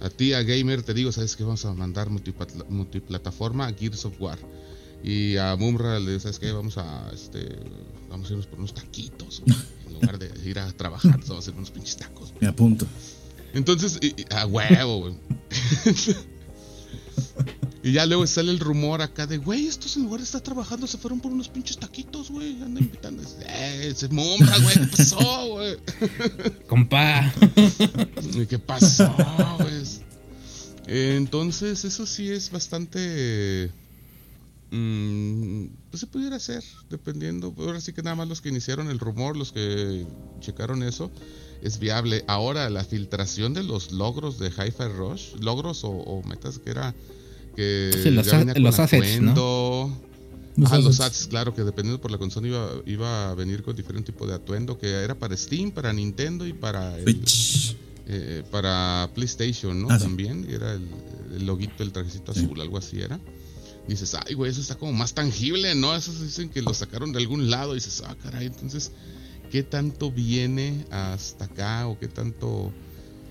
A 0.00 0.08
ti, 0.08 0.32
a 0.32 0.42
Gamer, 0.42 0.82
te 0.82 0.94
digo, 0.94 1.12
¿sabes 1.12 1.36
qué? 1.36 1.44
Vamos 1.44 1.64
a 1.64 1.74
mandar 1.74 2.08
multiplataforma 2.10 3.72
Gears 3.72 4.06
of 4.06 4.20
War. 4.20 4.38
Y 5.04 5.36
a 5.36 5.54
Mumra 5.56 6.00
le 6.00 6.18
¿sabes 6.18 6.38
qué? 6.38 6.50
Vamos 6.50 6.78
a, 6.78 7.10
este, 7.12 7.46
vamos 8.08 8.26
a 8.26 8.30
irnos 8.30 8.46
por 8.46 8.58
unos 8.58 8.72
taquitos. 8.72 9.42
en 9.86 9.92
lugar 9.92 10.18
de 10.18 10.32
ir 10.48 10.58
a 10.58 10.72
trabajar, 10.72 11.20
vamos 11.20 11.30
a 11.30 11.38
hacer 11.38 11.54
unos 11.54 11.70
pinches 11.70 11.98
tacos. 11.98 12.32
Me 12.40 12.46
apunto. 12.46 12.86
Entonces, 13.52 14.00
a 14.30 14.46
huevo, 14.46 15.00
güey. 15.00 15.14
y 17.82 17.92
ya 17.92 18.06
luego 18.06 18.26
sale 18.26 18.50
el 18.50 18.58
rumor 18.58 19.02
acá 19.02 19.26
de, 19.26 19.36
güey, 19.36 19.66
estos 19.66 19.94
en 19.98 20.04
lugar 20.04 20.20
de 20.20 20.24
estar 20.24 20.40
trabajando 20.40 20.86
se 20.86 20.96
fueron 20.96 21.20
por 21.20 21.32
unos 21.32 21.50
pinches 21.50 21.76
taquitos, 21.76 22.30
güey. 22.30 22.62
Andan 22.62 22.84
invitando. 22.84 23.22
Eh, 23.46 23.92
se 23.94 24.08
Mumra, 24.08 24.56
güey, 24.58 24.74
¿qué 24.74 24.96
pasó, 24.96 25.46
güey? 25.48 25.76
Compa. 26.66 27.30
¿Qué 28.48 28.58
pasó, 28.58 29.14
güey? 29.60 29.82
Entonces, 30.86 31.84
eso 31.84 32.06
sí 32.06 32.30
es 32.30 32.50
bastante 32.50 33.70
Mm, 34.76 35.66
pues 35.88 36.00
se 36.00 36.08
pudiera 36.08 36.34
hacer, 36.34 36.64
dependiendo. 36.90 37.54
Ahora 37.58 37.80
sí 37.80 37.92
que 37.92 38.02
nada 38.02 38.16
más 38.16 38.26
los 38.26 38.40
que 38.40 38.48
iniciaron 38.48 38.90
el 38.90 38.98
rumor, 38.98 39.36
los 39.36 39.52
que 39.52 40.04
checaron 40.40 40.82
eso, 40.82 41.12
es 41.62 41.78
viable. 41.78 42.24
Ahora, 42.26 42.68
la 42.70 42.82
filtración 42.82 43.54
de 43.54 43.62
los 43.62 43.92
logros 43.92 44.40
de 44.40 44.48
Hi-Fi 44.48 44.88
Rush, 44.96 45.36
logros 45.40 45.82
o, 45.84 46.22
metas 46.28 46.58
que 46.58 46.70
era 46.70 46.92
que 47.54 48.10
los, 48.10 48.26
los 48.56 48.78
assets, 48.80 49.20
¿no? 49.20 49.96
Los, 50.56 50.72
ah, 50.72 50.78
los 50.78 50.98
assets, 50.98 51.28
claro, 51.28 51.54
que 51.54 51.62
dependiendo 51.62 52.00
por 52.00 52.10
la 52.10 52.18
consola 52.18 52.48
iba, 52.48 52.68
iba 52.84 53.30
a 53.30 53.34
venir 53.36 53.62
con 53.62 53.76
diferente 53.76 54.10
tipo 54.10 54.26
de 54.26 54.34
atuendo, 54.34 54.76
que 54.76 54.88
era 54.88 55.14
para 55.14 55.36
Steam, 55.36 55.70
para 55.70 55.92
Nintendo 55.92 56.48
y 56.48 56.52
para 56.52 56.96
eh, 56.98 58.42
para 58.50 59.08
PlayStation, 59.14 59.80
¿no? 59.82 59.88
Ah, 59.88 60.00
También 60.00 60.46
era 60.50 60.72
el, 60.74 60.88
el, 61.36 61.46
loguito, 61.46 61.84
el 61.84 61.92
trajecito 61.92 62.32
azul, 62.32 62.60
algo 62.60 62.76
así 62.76 63.00
era 63.00 63.20
dices, 63.88 64.14
ay, 64.14 64.34
güey, 64.34 64.50
eso 64.50 64.60
está 64.60 64.76
como 64.76 64.92
más 64.92 65.14
tangible, 65.14 65.74
¿no? 65.74 65.94
Esos 65.94 66.20
dicen 66.20 66.48
que 66.48 66.62
lo 66.62 66.72
sacaron 66.74 67.12
de 67.12 67.18
algún 67.18 67.50
lado 67.50 67.72
y 67.72 67.76
dices, 67.76 68.02
ah, 68.06 68.16
caray, 68.22 68.46
entonces, 68.46 68.92
¿qué 69.50 69.62
tanto 69.62 70.10
viene 70.10 70.86
hasta 70.90 71.46
acá 71.46 71.86
o 71.86 71.98
qué 71.98 72.08
tanto, 72.08 72.72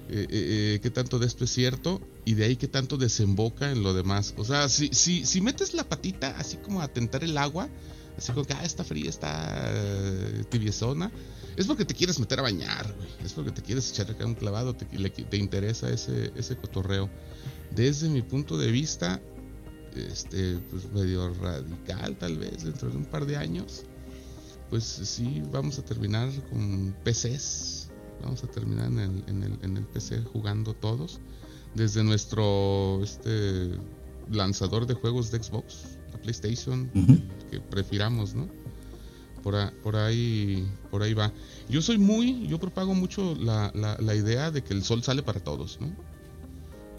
eh, 0.09 0.27
eh, 0.29 0.75
eh, 0.75 0.79
qué 0.81 0.89
tanto 0.89 1.19
de 1.19 1.27
esto 1.27 1.45
es 1.45 1.51
cierto? 1.51 2.01
Y 2.25 2.35
de 2.35 2.45
ahí 2.45 2.55
qué 2.55 2.67
tanto 2.67 2.97
desemboca 2.97 3.71
en 3.71 3.83
lo 3.83 3.93
demás. 3.93 4.33
O 4.37 4.45
sea, 4.45 4.69
si, 4.69 4.89
si, 4.93 5.25
si 5.25 5.41
metes 5.41 5.73
la 5.73 5.83
patita 5.83 6.37
así 6.37 6.57
como 6.57 6.81
a 6.81 6.87
tentar 6.87 7.23
el 7.23 7.37
agua, 7.37 7.67
así 8.17 8.31
como 8.31 8.45
que, 8.45 8.53
ah, 8.53 8.63
está 8.63 8.83
fría, 8.83 9.09
está 9.09 10.43
tibiezona, 10.49 11.11
es 11.55 11.65
porque 11.65 11.85
te 11.85 11.93
quieres 11.93 12.19
meter 12.19 12.39
a 12.39 12.43
bañar, 12.43 12.93
güey. 12.95 13.09
Es 13.23 13.33
porque 13.33 13.51
te 13.51 13.61
quieres 13.61 13.89
echar 13.89 14.09
acá 14.09 14.25
un 14.25 14.35
clavado, 14.35 14.75
te, 14.75 14.85
te 14.85 15.37
interesa 15.37 15.89
ese, 15.89 16.31
ese 16.35 16.55
cotorreo. 16.55 17.09
Desde 17.71 18.07
mi 18.07 18.21
punto 18.21 18.57
de 18.57 18.71
vista, 18.71 19.19
este, 19.95 20.57
pues 20.69 20.91
medio 20.91 21.33
radical 21.35 22.17
tal 22.17 22.37
vez 22.37 22.63
dentro 22.63 22.89
de 22.89 22.97
un 22.97 23.05
par 23.05 23.25
de 23.25 23.37
años, 23.37 23.83
pues 24.69 24.83
sí 24.83 25.41
vamos 25.51 25.77
a 25.79 25.85
terminar 25.85 26.29
con 26.49 26.95
PCs, 27.03 27.89
vamos 28.21 28.43
a 28.43 28.47
terminar 28.47 28.87
en 28.87 28.99
el, 28.99 29.23
en 29.27 29.43
el, 29.43 29.59
en 29.61 29.77
el 29.77 29.85
PC 29.85 30.21
jugando 30.23 30.73
todos, 30.73 31.19
desde 31.75 32.03
nuestro 32.03 33.01
este 33.03 33.71
lanzador 34.31 34.85
de 34.87 34.93
juegos 34.93 35.31
de 35.31 35.43
Xbox, 35.43 35.97
la 36.11 36.21
PlayStation, 36.21 36.89
que 37.51 37.59
prefiramos, 37.59 38.33
¿no? 38.33 38.47
Por, 39.43 39.73
por, 39.81 39.97
ahí 39.97 40.65
por 40.89 41.03
ahí 41.03 41.13
va. 41.13 41.33
Yo 41.67 41.81
soy 41.81 41.97
muy, 41.97 42.47
yo 42.47 42.59
propago 42.59 42.93
mucho 42.93 43.35
la, 43.35 43.71
la, 43.75 43.97
la 43.99 44.15
idea 44.15 44.51
de 44.51 44.63
que 44.63 44.73
el 44.73 44.83
sol 44.83 45.03
sale 45.03 45.21
para 45.21 45.41
todos, 45.41 45.79
¿no? 45.81 45.93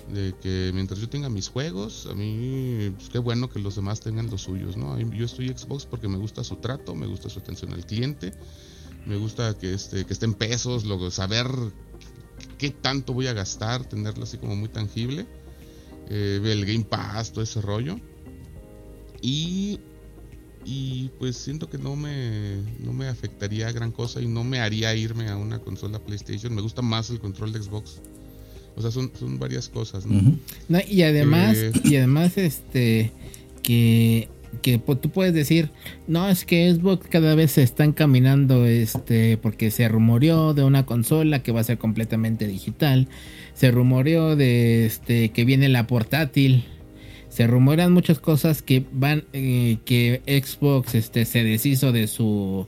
De 0.09 0.35
que 0.41 0.71
mientras 0.75 1.01
yo 1.01 1.09
tenga 1.09 1.29
mis 1.29 1.49
juegos, 1.49 2.07
a 2.11 2.15
mí, 2.15 2.91
pues 2.97 3.09
qué 3.09 3.19
bueno 3.19 3.49
que 3.49 3.59
los 3.59 3.77
demás 3.77 4.01
tengan 4.01 4.31
los 4.31 4.43
suyos, 4.43 4.77
¿no? 4.77 4.99
Yo 4.99 5.25
estoy 5.25 5.49
Xbox 5.49 5.87
porque 5.87 6.09
me 6.09 6.19
gusta 6.19 6.45
su 6.45 6.57
trato, 6.57 6.95
me 6.95 7.07
gusta 7.07 7.29
su 7.29 7.39
atención 7.39 7.73
al 7.73 7.87
cliente, 7.87 8.33
me 9.07 9.17
gusta 9.17 9.57
que, 9.59 9.73
este, 9.73 10.05
que 10.05 10.13
estén 10.13 10.35
pesos, 10.35 10.85
luego 10.85 11.11
saber 11.11 11.47
qué 12.59 12.71
tanto 12.71 13.13
voy 13.15 13.29
a 13.29 13.33
gastar, 13.33 13.85
tenerlo 13.85 14.25
así 14.25 14.39
como 14.39 14.57
muy 14.57 14.69
tangible, 14.69 15.27
eh, 16.09 16.41
el 16.45 16.67
Game 16.67 16.85
Pass, 16.85 17.33
todo 17.33 17.43
ese 17.43 17.61
rollo. 17.61 17.99
Y, 19.23 19.81
y 20.67 21.09
pues 21.19 21.37
siento 21.37 21.71
que 21.71 21.79
no 21.79 21.97
me, 21.97 22.57
no 22.81 22.93
me 22.93 23.09
afectaría 23.09 23.73
gran 23.73 23.91
cosa 23.91 24.21
y 24.21 24.27
no 24.27 24.45
me 24.45 24.61
haría 24.61 24.95
irme 24.95 25.29
a 25.29 25.37
una 25.37 25.61
consola 25.61 25.99
PlayStation. 25.99 26.55
Me 26.55 26.61
gusta 26.61 26.83
más 26.83 27.09
el 27.09 27.21
control 27.21 27.53
de 27.53 27.63
Xbox. 27.63 28.03
O 28.77 28.83
sea, 28.83 28.91
son, 28.91 29.13
son 29.19 29.39
varias 29.39 29.69
cosas, 29.69 30.05
¿no? 30.07 30.37
y 30.89 31.03
además, 31.03 31.57
eh, 31.57 31.73
y 31.85 31.97
además, 31.97 32.37
este, 32.37 33.13
que, 33.63 34.29
que 34.63 34.79
tú 34.79 35.11
puedes 35.11 35.33
decir, 35.33 35.71
no, 36.09 36.29
es 36.29 36.45
que 36.45 36.73
Xbox 36.73 37.07
cada 37.09 37.35
vez 37.37 37.53
se 37.53 37.63
está 37.63 37.85
encaminando, 37.85 38.67
este, 38.67 39.37
porque 39.37 39.71
se 39.71 39.89
rumoreó 39.89 40.55
de 40.55 40.65
una 40.65 40.87
consola 40.87 41.43
que 41.43 41.53
va 41.53 41.61
a 41.61 41.65
ser 41.65 41.79
completamente 41.79 42.49
digital, 42.49 43.09
se 43.55 43.71
rumoreó 43.71 44.35
de, 44.35 44.87
este, 44.87 45.31
que 45.31 45.45
viene 45.45 45.69
la 45.69 45.87
portátil, 45.87 46.65
se 47.29 47.47
rumorean 47.47 47.93
muchas 47.93 48.19
cosas 48.19 48.63
que 48.63 48.85
van, 48.93 49.25
eh, 49.33 49.79
que 49.85 50.23
Xbox, 50.27 50.95
este, 50.95 51.25
se 51.25 51.45
deshizo 51.45 51.93
de 51.93 52.09
su 52.09 52.67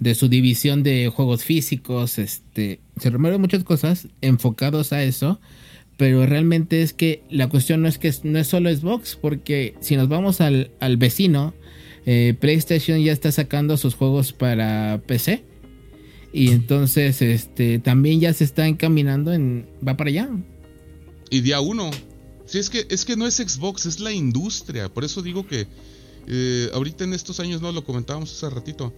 de 0.00 0.14
su 0.14 0.28
división 0.28 0.82
de 0.82 1.08
juegos 1.08 1.44
físicos, 1.44 2.18
este, 2.18 2.80
se 2.98 3.10
rumorean 3.10 3.40
muchas 3.40 3.64
cosas 3.64 4.08
enfocados 4.22 4.92
a 4.92 5.04
eso, 5.04 5.40
pero 5.98 6.24
realmente 6.24 6.82
es 6.82 6.94
que 6.94 7.22
la 7.30 7.48
cuestión 7.48 7.82
no 7.82 7.88
es 7.88 7.98
que 7.98 8.12
no 8.24 8.38
es 8.38 8.46
solo 8.48 8.74
Xbox, 8.74 9.18
porque 9.20 9.74
si 9.80 9.96
nos 9.96 10.08
vamos 10.08 10.40
al, 10.40 10.70
vecino, 10.96 11.52
eh, 12.06 12.34
PlayStation 12.40 12.98
ya 13.00 13.12
está 13.12 13.30
sacando 13.30 13.76
sus 13.76 13.94
juegos 13.94 14.32
para 14.32 15.02
PC. 15.06 15.44
Y 16.32 16.52
entonces 16.52 17.20
este 17.22 17.80
también 17.80 18.20
ya 18.20 18.32
se 18.32 18.44
está 18.44 18.68
encaminando 18.68 19.32
en. 19.32 19.66
va 19.86 19.96
para 19.96 20.10
allá. 20.10 20.30
Y 21.28 21.40
día 21.40 21.60
uno. 21.60 21.90
Sí, 22.46 22.58
es 22.58 22.70
que, 22.70 22.86
es 22.88 23.04
que 23.04 23.16
no 23.16 23.26
es 23.26 23.34
Xbox, 23.34 23.84
es 23.84 24.00
la 24.00 24.12
industria. 24.12 24.88
Por 24.88 25.04
eso 25.04 25.22
digo 25.22 25.46
que 25.46 25.66
eh, 26.26 26.70
ahorita 26.72 27.04
en 27.04 27.12
estos 27.12 27.40
años, 27.40 27.60
no 27.60 27.72
lo 27.72 27.84
comentábamos 27.84 28.32
hace 28.32 28.48
ratito. 28.48 28.92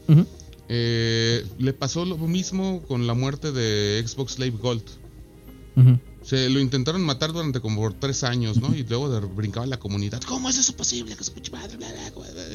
Eh, 0.75 1.45
le 1.59 1.75
pasó 1.75 2.07
lo 2.07 2.17
mismo 2.17 2.81
con 2.89 3.07
la 3.07 3.13
muerte 3.13 3.53
de 3.53 4.03
Xbox 4.07 4.39
Live 4.39 4.57
Gold. 4.59 4.83
Se 6.23 6.49
lo 6.49 6.61
intentaron 6.61 7.03
matar 7.03 7.31
durante 7.31 7.61
como 7.61 7.93
tres 7.93 8.25
años, 8.25 8.57
¿no? 8.57 8.75
Y 8.75 8.83
luego 8.85 9.11
de, 9.11 9.21
brincaba 9.21 9.67
la 9.67 9.79
comunidad. 9.79 10.23
¿Cómo 10.23 10.49
es 10.49 10.57
eso 10.57 10.75
posible? 10.75 11.15
Que 11.15 11.25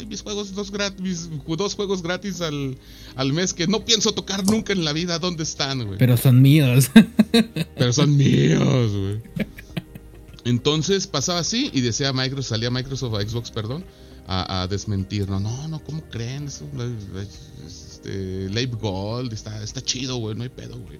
mis 0.08 0.22
juegos, 0.24 0.56
dos, 0.56 0.72
gratis, 0.72 1.30
dos 1.46 1.76
juegos 1.76 2.02
gratis 2.02 2.42
al, 2.42 2.80
al 3.16 3.34
mes 3.34 3.54
que 3.54 3.68
no 3.68 3.86
pienso 3.86 4.14
tocar 4.14 4.44
nunca 4.48 4.74
en 4.74 4.84
la 4.84 4.94
vida. 4.94 5.20
¿Dónde 5.20 5.44
están, 5.44 5.86
güey? 5.86 6.00
Pero 6.00 6.18
son 6.18 6.42
míos. 6.42 6.90
Pero 7.78 7.94
son 7.94 8.18
míos, 8.18 8.94
güey. 8.94 9.22
Entonces 10.44 11.06
pasaba 11.06 11.40
así 11.40 11.70
y 11.72 11.82
decía 11.82 12.14
Microsoft, 12.14 12.50
salía 12.50 12.72
Microsoft 12.72 13.14
a 13.14 13.22
Xbox, 13.22 13.52
perdón, 13.52 13.84
a, 14.28 14.68
desmentir. 14.70 15.30
No, 15.30 15.40
no, 15.40 15.68
no, 15.68 15.84
¿cómo 15.84 16.02
creen? 16.10 16.48
Eso, 16.48 16.66
este, 17.66 18.50
Live 18.50 18.78
Gold, 18.80 19.34
está, 19.34 19.64
está 19.64 19.82
chido, 19.82 20.18
güey, 20.18 20.36
no 20.36 20.44
hay 20.44 20.50
pedo, 20.50 20.78
güey. 20.80 21.00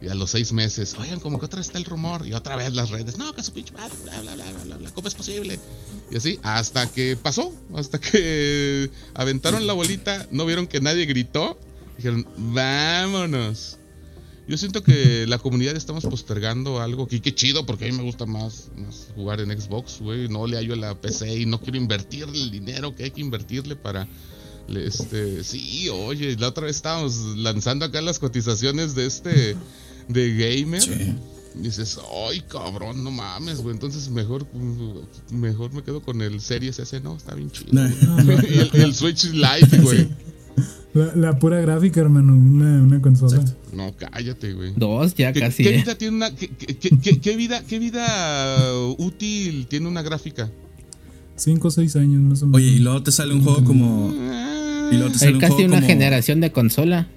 Y 0.00 0.08
a 0.08 0.14
los 0.16 0.32
seis 0.32 0.52
meses, 0.52 0.96
oigan, 0.98 1.20
como 1.20 1.38
que 1.38 1.46
otra 1.46 1.58
vez 1.58 1.68
está 1.68 1.78
el 1.78 1.84
rumor. 1.84 2.26
Y 2.26 2.34
otra 2.34 2.56
vez 2.56 2.74
las 2.74 2.90
redes, 2.90 3.18
no, 3.18 3.32
que 3.32 3.42
su 3.42 3.52
pinche 3.52 3.72
bla, 3.72 3.88
bla, 4.02 4.20
bla, 4.20 4.34
bla, 4.34 4.64
bla, 4.64 4.76
bla, 4.76 4.90
¿cómo 4.90 5.06
es 5.06 5.14
posible? 5.14 5.60
Y 6.10 6.16
así, 6.16 6.40
hasta 6.42 6.90
que 6.90 7.16
pasó, 7.16 7.54
hasta 7.76 8.00
que 8.00 8.90
aventaron 9.14 9.66
la 9.66 9.74
bolita, 9.74 10.26
no 10.32 10.44
vieron 10.44 10.66
que 10.66 10.80
nadie 10.80 11.06
gritó. 11.06 11.56
Dijeron, 11.96 12.26
vámonos. 12.36 13.78
Yo 14.48 14.58
siento 14.58 14.82
que 14.82 15.26
la 15.26 15.38
comunidad 15.38 15.76
estamos 15.76 16.04
postergando 16.04 16.80
algo 16.80 17.06
que 17.06 17.22
qué 17.22 17.34
chido, 17.34 17.64
porque 17.64 17.86
a 17.86 17.92
mí 17.92 17.96
me 17.96 18.02
gusta 18.02 18.26
más, 18.26 18.70
más 18.76 19.08
jugar 19.14 19.40
en 19.40 19.58
Xbox, 19.58 20.00
güey. 20.00 20.28
No 20.28 20.46
le 20.46 20.56
hallo 20.56 20.74
a 20.74 20.76
la 20.76 21.00
PC 21.00 21.40
y 21.40 21.46
no 21.46 21.60
quiero 21.60 21.78
invertir 21.78 22.24
el 22.24 22.50
dinero 22.50 22.94
que 22.94 23.04
hay 23.04 23.10
que 23.12 23.20
invertirle 23.20 23.76
para 23.76 24.08
este, 24.68 25.44
sí, 25.44 25.88
oye, 25.90 26.36
la 26.36 26.48
otra 26.48 26.66
vez 26.66 26.76
estábamos 26.76 27.16
lanzando 27.36 27.84
acá 27.84 28.00
las 28.00 28.18
cotizaciones 28.18 28.94
de 28.94 29.06
este 29.06 29.56
de 30.08 30.34
gamer. 30.34 30.82
Dices, 31.54 31.98
ay, 32.26 32.40
cabrón, 32.48 33.04
no 33.04 33.10
mames, 33.10 33.60
güey. 33.60 33.74
Entonces 33.74 34.08
mejor, 34.08 34.46
mejor 35.30 35.72
me 35.72 35.82
quedo 35.82 36.00
con 36.00 36.22
el 36.22 36.40
Series 36.40 36.78
S, 36.78 37.00
no, 37.00 37.16
está 37.16 37.34
bien 37.34 37.50
chido. 37.50 37.72
y 38.72 38.80
el, 38.80 38.94
Switch 38.94 39.24
Lite, 39.24 39.78
güey. 39.78 40.08
La, 40.94 41.38
pura 41.38 41.58
gráfica, 41.60 42.00
hermano, 42.00 42.34
una, 42.34 42.82
una 42.82 43.00
consola. 43.00 43.42
No, 43.72 43.94
cállate, 43.96 44.52
güey. 44.52 44.72
Dos, 44.76 45.14
ya 45.14 45.32
casi. 45.32 45.64
¿Qué, 45.64 45.72
vida 45.72 45.94
tiene 45.94 46.16
una, 46.16 46.34
qué, 46.34 46.48
qué, 46.48 47.36
vida, 47.36 47.62
¿Qué 47.66 47.78
vida 47.78 48.74
útil 48.98 49.66
tiene 49.68 49.88
una 49.88 50.02
gráfica? 50.02 50.50
Cinco 51.36 51.68
o 51.68 51.70
seis 51.70 51.96
años 51.96 52.20
más 52.20 52.42
o 52.42 52.46
menos. 52.46 52.60
Oye, 52.60 52.72
y 52.72 52.78
luego 52.78 53.02
te 53.02 53.10
sale 53.10 53.32
un 53.32 53.42
juego 53.42 53.64
como. 53.64 54.12
Y 54.90 54.96
luego 54.96 55.12
te 55.12 55.18
sale 55.18 55.32
Hay 55.32 55.38
casi 55.38 55.64
una 55.64 55.80
generación 55.80 56.40
de 56.40 56.52
consola. 56.52 57.08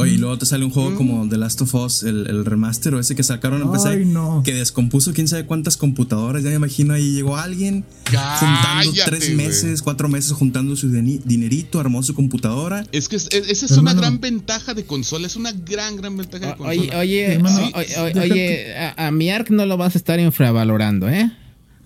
Oye, 0.00 0.14
y 0.14 0.18
luego 0.18 0.38
te 0.38 0.46
sale 0.46 0.64
un 0.64 0.70
juego 0.70 0.94
como 0.94 1.28
The 1.28 1.36
Last 1.36 1.60
of 1.62 1.74
Us, 1.74 2.02
el, 2.02 2.44
remaster 2.44 2.94
o 2.94 3.00
ese 3.00 3.14
que 3.14 3.22
sacaron 3.22 3.62
en 3.62 3.70
PC, 3.70 4.06
que 4.44 4.54
descompuso 4.54 5.12
quién 5.12 5.28
sabe 5.28 5.44
cuántas 5.46 5.76
computadoras. 5.76 6.42
Ya 6.42 6.50
me 6.50 6.56
imagino 6.56 6.94
ahí 6.94 7.12
llegó 7.12 7.36
alguien 7.36 7.84
juntando 8.06 8.92
tres 9.04 9.34
meses, 9.34 9.82
cuatro 9.82 10.08
meses 10.08 10.32
juntando 10.32 10.76
su 10.76 10.90
dinerito, 10.90 11.80
armó 11.80 12.02
su 12.02 12.14
computadora. 12.14 12.86
Es 12.92 13.08
que 13.08 13.16
esa 13.16 13.30
es 13.66 13.70
una 13.72 13.94
gran 13.94 14.20
ventaja 14.20 14.74
de 14.74 14.84
consola, 14.84 15.26
es 15.26 15.36
una 15.36 15.52
gran, 15.52 15.96
gran 15.96 16.16
ventaja 16.16 16.46
de 16.46 16.56
consola. 16.56 16.98
Oye, 16.98 17.38
oye, 17.40 18.20
oye, 18.20 18.76
a, 18.76 19.06
a 19.06 19.10
mi 19.10 19.30
ARC 19.30 19.50
no 19.50 19.66
lo 19.66 19.76
vas 19.76 19.94
a 19.94 19.98
estar 19.98 20.18
infravalorando, 20.18 21.08
¿eh? 21.08 21.30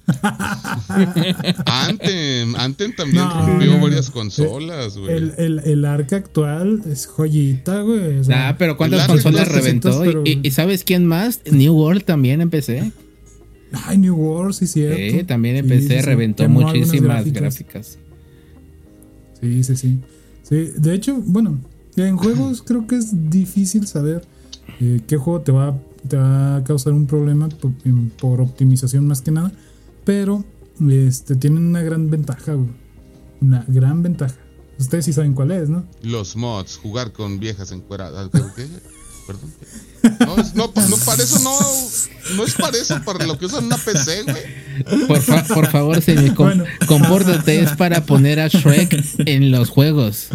Anthem, 1.66 2.54
Anthem 2.56 2.94
también 2.94 3.24
rompió 3.24 3.80
varias 3.80 4.10
consolas, 4.10 4.98
güey. 4.98 5.16
El, 5.16 5.32
el, 5.38 5.58
el, 5.60 5.84
arca 5.84 6.16
actual 6.16 6.82
es 6.90 7.06
joyita, 7.06 7.80
güey. 7.80 8.20
ah, 8.32 8.54
pero 8.58 8.76
¿cuántas 8.76 9.06
consolas 9.06 9.48
reventó? 9.48 10.22
¿Y, 10.24 10.50
sabes 10.50 10.84
quién 10.84 11.06
más? 11.06 11.40
New 11.50 11.74
World 11.74 12.04
también 12.04 12.40
empecé. 12.40 12.92
Ay, 13.72 13.98
New 13.98 14.14
World, 14.14 14.54
sí, 14.54 14.66
cierto. 14.66 15.18
Sí, 15.18 15.24
también 15.24 15.56
empecé, 15.56 16.02
reventó 16.02 16.48
muchísimas 16.48 17.24
gráficas. 17.32 17.98
Sí, 19.40 19.64
sí, 19.64 19.76
sí. 19.76 19.98
Sí, 20.42 20.70
de 20.76 20.94
hecho, 20.94 21.20
bueno, 21.24 21.58
en 21.96 22.16
juegos 22.16 22.62
creo 22.62 22.86
que 22.86 22.96
es 22.96 23.30
difícil 23.30 23.86
saber 23.86 24.22
eh, 24.80 25.00
qué 25.06 25.16
juego 25.16 25.40
te 25.40 25.52
va, 25.52 25.78
te 26.06 26.16
va 26.16 26.56
a 26.56 26.64
causar 26.64 26.92
un 26.92 27.06
problema 27.06 27.48
por 28.20 28.42
optimización 28.42 29.06
más 29.06 29.22
que 29.22 29.30
nada. 29.30 29.52
Pero 30.04 30.44
este, 30.90 31.36
tienen 31.36 31.64
una 31.64 31.82
gran 31.82 32.10
ventaja, 32.10 32.56
Una 33.40 33.64
gran 33.68 34.02
ventaja. 34.02 34.36
Ustedes 34.78 35.04
sí 35.04 35.12
saben 35.12 35.34
cuál 35.34 35.52
es, 35.52 35.68
¿no? 35.68 35.86
Los 36.02 36.36
mods, 36.36 36.76
jugar 36.76 37.12
con 37.12 37.38
viejas 37.38 37.70
encueradas. 37.70 38.28
¿Qué? 38.56 38.66
Perdón. 39.26 39.52
No, 40.54 40.66
no, 40.66 40.88
no, 40.88 40.96
para 40.98 41.22
eso 41.22 41.38
no, 41.38 41.58
no 42.36 42.44
es 42.44 42.54
para 42.54 42.76
eso, 42.76 43.00
para 43.04 43.24
lo 43.24 43.38
que 43.38 43.46
usan 43.46 43.64
una 43.64 43.78
PC, 43.78 44.24
güey. 44.24 45.06
Por, 45.06 45.46
por 45.46 45.70
favor, 45.70 46.02
señor, 46.02 46.34
compórtate, 46.86 47.60
es 47.60 47.72
para 47.72 48.04
poner 48.04 48.40
a 48.40 48.48
Shrek 48.48 49.02
en 49.20 49.50
los 49.50 49.70
juegos. 49.70 50.28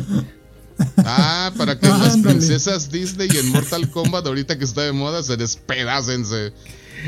Ah, 0.97 1.51
para 1.57 1.77
que 1.77 1.87
las 1.87 2.17
princesas 2.17 2.89
Disney 2.89 3.29
y 3.31 3.37
en 3.37 3.49
Mortal 3.49 3.89
Kombat, 3.91 4.25
ahorita 4.25 4.57
que 4.57 4.63
está 4.63 4.81
de 4.81 4.91
moda, 4.91 5.21
se 5.21 5.37
despedacen, 5.37 6.25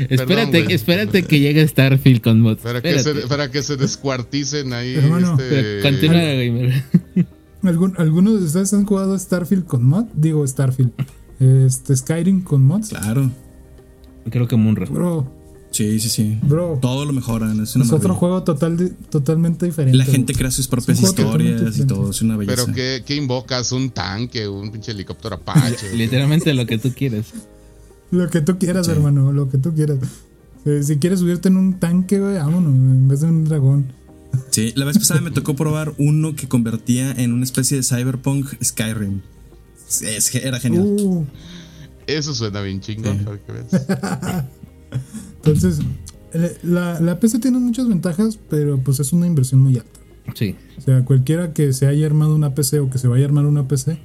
espérate, 0.08 0.74
espérate 0.74 1.22
que 1.24 1.40
llegue 1.40 1.66
Starfield 1.66 2.20
con 2.20 2.40
mods. 2.40 2.62
Para 2.62 2.80
que, 2.80 2.98
se, 2.98 3.14
para 3.26 3.50
que 3.50 3.62
se 3.62 3.76
descuarticen 3.76 4.72
ahí. 4.72 4.94
este... 4.94 5.80
Continúa, 5.82 6.20
gamer. 6.20 6.84
¿Algunos 7.98 8.40
de 8.40 8.46
ustedes 8.46 8.72
han 8.74 8.84
jugado 8.84 9.18
Starfield 9.18 9.66
con 9.66 9.84
mod? 9.84 10.06
Digo, 10.14 10.46
Starfield. 10.46 10.92
Este, 11.40 11.96
Skyrim 11.96 12.42
con 12.42 12.62
mods. 12.62 12.90
Claro. 12.90 13.30
Creo 14.30 14.48
que 14.48 14.56
Munra. 14.56 14.86
Bro. 14.86 15.42
Sí, 15.72 15.98
sí, 16.00 16.08
sí. 16.10 16.38
Bro. 16.42 16.78
Todo 16.80 17.04
lo 17.04 17.12
mejoran. 17.12 17.60
Es, 17.60 17.76
otro 17.76 18.14
juego 18.14 18.42
total 18.42 18.94
totalmente 19.10 19.66
diferente. 19.66 19.96
La 19.96 20.04
gente 20.04 20.34
crea 20.34 20.50
sus 20.50 20.68
propias 20.68 21.00
historias 21.00 21.78
y 21.78 21.86
todo. 21.86 22.10
Es 22.10 22.20
una 22.20 22.36
belleza. 22.36 22.64
Pero 22.66 22.74
¿qué, 22.74 23.02
¿qué, 23.06 23.16
invocas? 23.16 23.72
¿Un 23.72 23.90
tanque? 23.90 24.46
¿Un 24.46 24.70
pinche 24.70 24.92
helicóptero 24.92 25.36
Apache? 25.42 25.94
Literalmente 25.96 26.52
lo 26.52 26.66
que 26.66 26.78
tú 26.78 26.92
quieres. 26.94 27.32
Lo 28.12 28.28
que 28.28 28.42
tú 28.42 28.58
quieras, 28.58 28.86
hermano, 28.88 29.32
lo 29.32 29.48
que 29.48 29.56
tú 29.56 29.74
quieras. 29.74 29.98
Si 30.82 30.98
quieres 30.98 31.20
subirte 31.20 31.48
en 31.48 31.56
un 31.56 31.80
tanque, 31.80 32.20
güey, 32.20 32.34
vámonos, 32.34 32.72
en 32.72 33.08
vez 33.08 33.20
de 33.20 33.26
un 33.26 33.44
dragón. 33.46 33.86
Sí, 34.50 34.72
la 34.76 34.84
vez 34.84 34.98
pasada 34.98 35.22
me 35.22 35.30
tocó 35.30 35.56
probar 35.56 35.94
uno 35.96 36.36
que 36.36 36.46
convertía 36.46 37.12
en 37.12 37.32
una 37.32 37.44
especie 37.44 37.78
de 37.78 37.82
cyberpunk 37.82 38.48
Skyrim. 38.62 39.22
Es, 40.02 40.34
era 40.34 40.60
genial. 40.60 40.84
Uh. 40.84 41.26
Eso 42.06 42.34
suena 42.34 42.60
bien 42.60 42.80
chingón, 42.82 43.26
Entonces, 45.36 45.78
la, 46.62 47.00
la 47.00 47.18
PC 47.18 47.38
tiene 47.38 47.58
muchas 47.60 47.88
ventajas, 47.88 48.38
pero 48.50 48.78
pues 48.78 49.00
es 49.00 49.14
una 49.14 49.26
inversión 49.26 49.62
muy 49.62 49.76
alta. 49.76 50.00
Sí. 50.34 50.54
O 50.76 50.82
sea, 50.82 51.02
cualquiera 51.04 51.54
que 51.54 51.72
se 51.72 51.86
haya 51.86 52.04
armado 52.04 52.34
una 52.34 52.54
PC 52.54 52.80
o 52.80 52.90
que 52.90 52.98
se 52.98 53.08
vaya 53.08 53.24
a 53.24 53.28
armar 53.28 53.46
una 53.46 53.66
PC, 53.68 53.98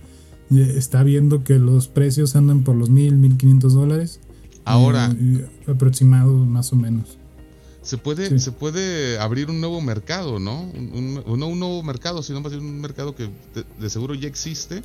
está 0.50 1.04
viendo 1.04 1.44
que 1.44 1.60
los 1.60 1.88
precios 1.88 2.36
andan 2.36 2.64
por 2.64 2.76
los 2.76 2.90
mil, 2.90 3.16
mil 3.16 3.38
quinientos 3.38 3.74
dólares. 3.74 4.20
Ahora. 4.66 5.16
aproximado 5.68 6.34
más 6.34 6.74
o 6.74 6.76
menos. 6.76 7.18
Se 7.82 7.98
puede, 7.98 8.38
se 8.40 8.52
puede 8.52 9.18
abrir 9.18 9.50
un 9.50 9.62
nuevo 9.62 9.80
mercado, 9.80 10.40
¿no? 10.40 10.64
Un, 10.74 11.24
no 11.26 11.48
un 11.48 11.60
nuevo 11.60 11.82
mercado, 11.84 12.22
sino 12.22 12.42
más 12.42 12.52
bien 12.52 12.66
un 12.66 12.82
mercado 12.82 13.16
que 13.16 13.30
de, 13.80 13.90
seguro 13.90 14.14
ya 14.14 14.28
existe 14.28 14.82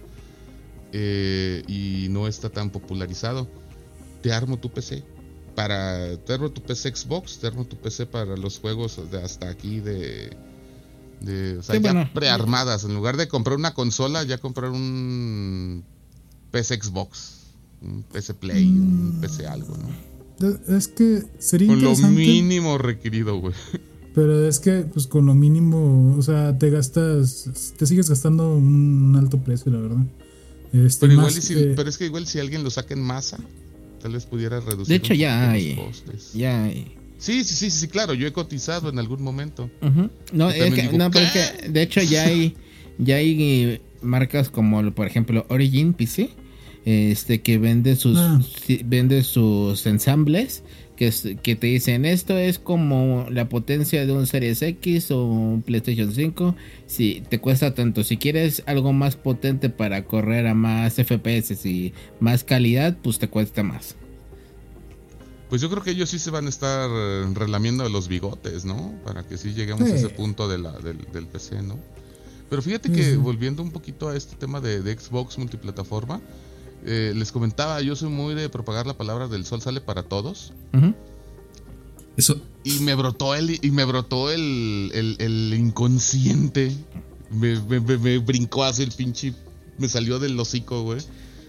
eh, 0.92 1.64
y 1.66 2.06
no 2.10 2.28
está 2.28 2.48
tan 2.48 2.70
popularizado. 2.70 3.48
Te 4.22 4.32
armo 4.32 4.56
tu 4.56 4.70
PC. 4.70 5.02
Para, 5.56 6.16
te 6.18 6.32
armo 6.32 6.50
tu 6.50 6.62
PC 6.62 6.94
Xbox, 6.94 7.38
te 7.38 7.48
armo 7.48 7.64
tu 7.64 7.76
PC 7.76 8.06
para 8.06 8.36
los 8.36 8.60
juegos 8.60 9.00
de 9.10 9.20
hasta 9.20 9.48
aquí 9.48 9.80
de 9.80 10.30
de, 11.24 11.58
o 11.58 11.62
sea, 11.62 11.78
ya 11.78 12.10
prearmadas. 12.12 12.84
En 12.84 12.94
lugar 12.94 13.16
de 13.16 13.28
comprar 13.28 13.56
una 13.56 13.74
consola, 13.74 14.22
ya 14.24 14.38
comprar 14.38 14.70
un 14.70 15.84
PC 16.50 16.80
Xbox, 16.80 17.40
un 17.80 18.02
PC 18.02 18.34
Play, 18.34 18.66
un 18.66 19.18
mm. 19.18 19.20
PC 19.20 19.46
algo, 19.46 19.76
¿no? 19.76 20.12
Es 20.76 20.88
que 20.88 21.22
sería 21.38 21.68
Con 21.68 21.82
lo 21.82 21.96
mínimo 21.96 22.78
requerido, 22.78 23.36
güey. 23.38 23.54
Pero 24.14 24.46
es 24.46 24.60
que, 24.60 24.84
pues 24.92 25.06
con 25.06 25.26
lo 25.26 25.34
mínimo, 25.34 26.14
o 26.18 26.22
sea, 26.22 26.58
te 26.58 26.68
gastas, 26.68 27.72
te 27.78 27.86
sigues 27.86 28.10
gastando 28.10 28.54
un 28.54 29.16
alto 29.16 29.38
precio, 29.38 29.72
la 29.72 29.78
verdad. 29.78 30.04
Este, 30.72 31.06
pero, 31.06 31.12
igual 31.12 31.34
pero 31.76 31.88
es 31.88 31.98
que 31.98 32.06
igual 32.06 32.26
si 32.26 32.38
alguien 32.38 32.62
lo 32.64 32.70
saca 32.70 32.94
en 32.94 33.02
masa, 33.02 33.38
tal 34.02 34.12
vez 34.12 34.26
pudiera 34.26 34.60
reducir. 34.60 34.88
De 34.88 34.94
hecho, 34.96 35.14
ya 35.14 35.50
hay. 35.50 35.78
Ya 36.34 36.64
hay. 36.64 36.94
Sí, 37.22 37.44
sí, 37.44 37.54
sí, 37.54 37.70
sí, 37.70 37.86
claro, 37.86 38.14
yo 38.14 38.26
he 38.26 38.32
cotizado 38.32 38.90
en 38.90 38.98
algún 38.98 39.22
momento. 39.22 39.70
No, 40.32 40.50
es 40.50 40.74
que, 40.74 40.88
no 40.98 41.08
pero 41.12 41.26
que, 41.32 41.68
de 41.68 41.82
hecho 41.82 42.02
ya 42.02 42.24
hay, 42.24 42.56
ya 42.98 43.14
hay 43.14 43.80
marcas 44.00 44.50
como, 44.50 44.90
por 44.90 45.06
ejemplo, 45.06 45.46
Origin 45.48 45.92
PC, 45.92 46.30
este, 46.84 47.40
que 47.40 47.58
vende 47.58 47.94
sus, 47.94 48.18
ah. 48.18 48.40
vende 48.86 49.22
sus 49.22 49.86
ensambles, 49.86 50.64
que, 50.96 51.12
que 51.40 51.54
te 51.54 51.68
dicen, 51.68 52.06
esto 52.06 52.36
es 52.36 52.58
como 52.58 53.28
la 53.30 53.48
potencia 53.48 54.04
de 54.04 54.12
un 54.12 54.26
Series 54.26 54.60
X 54.60 55.12
o 55.12 55.24
un 55.24 55.62
PlayStation 55.62 56.12
5, 56.12 56.56
si 56.86 57.22
te 57.28 57.38
cuesta 57.38 57.72
tanto, 57.72 58.02
si 58.02 58.16
quieres 58.16 58.64
algo 58.66 58.92
más 58.92 59.14
potente 59.14 59.70
para 59.70 60.06
correr 60.06 60.48
a 60.48 60.54
más 60.54 60.94
FPS 60.94 61.64
y 61.66 61.92
más 62.18 62.42
calidad, 62.42 62.96
pues 63.00 63.20
te 63.20 63.28
cuesta 63.28 63.62
más. 63.62 63.94
Pues 65.52 65.60
yo 65.60 65.68
creo 65.68 65.82
que 65.82 65.90
ellos 65.90 66.08
sí 66.08 66.18
se 66.18 66.30
van 66.30 66.46
a 66.46 66.48
estar 66.48 66.88
eh, 66.90 67.26
relamiendo 67.34 67.86
los 67.90 68.08
bigotes, 68.08 68.64
¿no? 68.64 68.94
Para 69.04 69.22
que 69.22 69.36
sí 69.36 69.52
lleguemos 69.52 69.82
a 69.82 69.94
ese 69.94 70.08
punto 70.08 70.48
de 70.48 70.56
la, 70.56 70.72
del, 70.78 71.26
PC, 71.26 71.60
¿no? 71.60 71.78
Pero 72.48 72.62
fíjate 72.62 72.90
que 72.90 73.18
volviendo 73.18 73.62
un 73.62 73.70
poquito 73.70 74.08
a 74.08 74.16
este 74.16 74.34
tema 74.34 74.62
de, 74.62 74.80
Xbox 74.98 75.36
multiplataforma, 75.36 76.22
eh, 76.86 77.12
les 77.14 77.30
comentaba, 77.32 77.82
yo 77.82 77.94
soy 77.96 78.08
muy 78.08 78.34
de 78.34 78.48
propagar 78.48 78.86
la 78.86 78.96
palabra 78.96 79.28
del 79.28 79.44
sol 79.44 79.60
sale 79.60 79.82
para 79.82 80.04
todos. 80.04 80.54
Eso. 82.16 82.40
Y 82.64 82.80
me 82.80 82.94
brotó 82.94 83.34
el, 83.34 83.58
y 83.60 83.70
me 83.72 83.84
brotó 83.84 84.30
el, 84.30 84.90
el, 85.18 85.52
inconsciente. 85.52 86.74
Me, 87.30 87.60
me, 87.60 88.16
brincó 88.20 88.64
así 88.64 88.84
el 88.84 88.92
pinche. 88.92 89.34
Me 89.76 89.86
salió 89.86 90.18
del 90.18 90.40
hocico, 90.40 90.82
güey. 90.82 91.00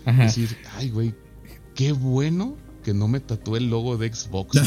Ajá. 0.03 0.23
Decir, 0.23 0.57
ay, 0.75 0.89
güey, 0.89 1.15
qué 1.73 1.93
bueno 1.93 2.57
que 2.83 2.93
no 2.93 3.07
me 3.07 3.19
tatué 3.19 3.59
el 3.59 3.69
logo 3.69 3.97
de 3.97 4.13
Xbox. 4.13 4.59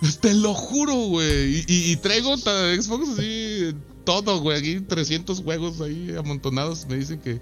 Pues 0.00 0.18
te 0.20 0.34
lo 0.34 0.54
juro, 0.54 0.94
güey. 0.94 1.64
Y, 1.66 1.96
traigo 1.96 2.36
Xbox 2.36 3.08
así, 3.10 3.74
todo, 4.04 4.40
güey. 4.40 4.58
Aquí 4.58 4.80
300 4.80 5.40
juegos 5.42 5.80
ahí 5.80 6.14
amontonados. 6.16 6.86
Me 6.88 6.96
dicen 6.96 7.20
que, 7.20 7.40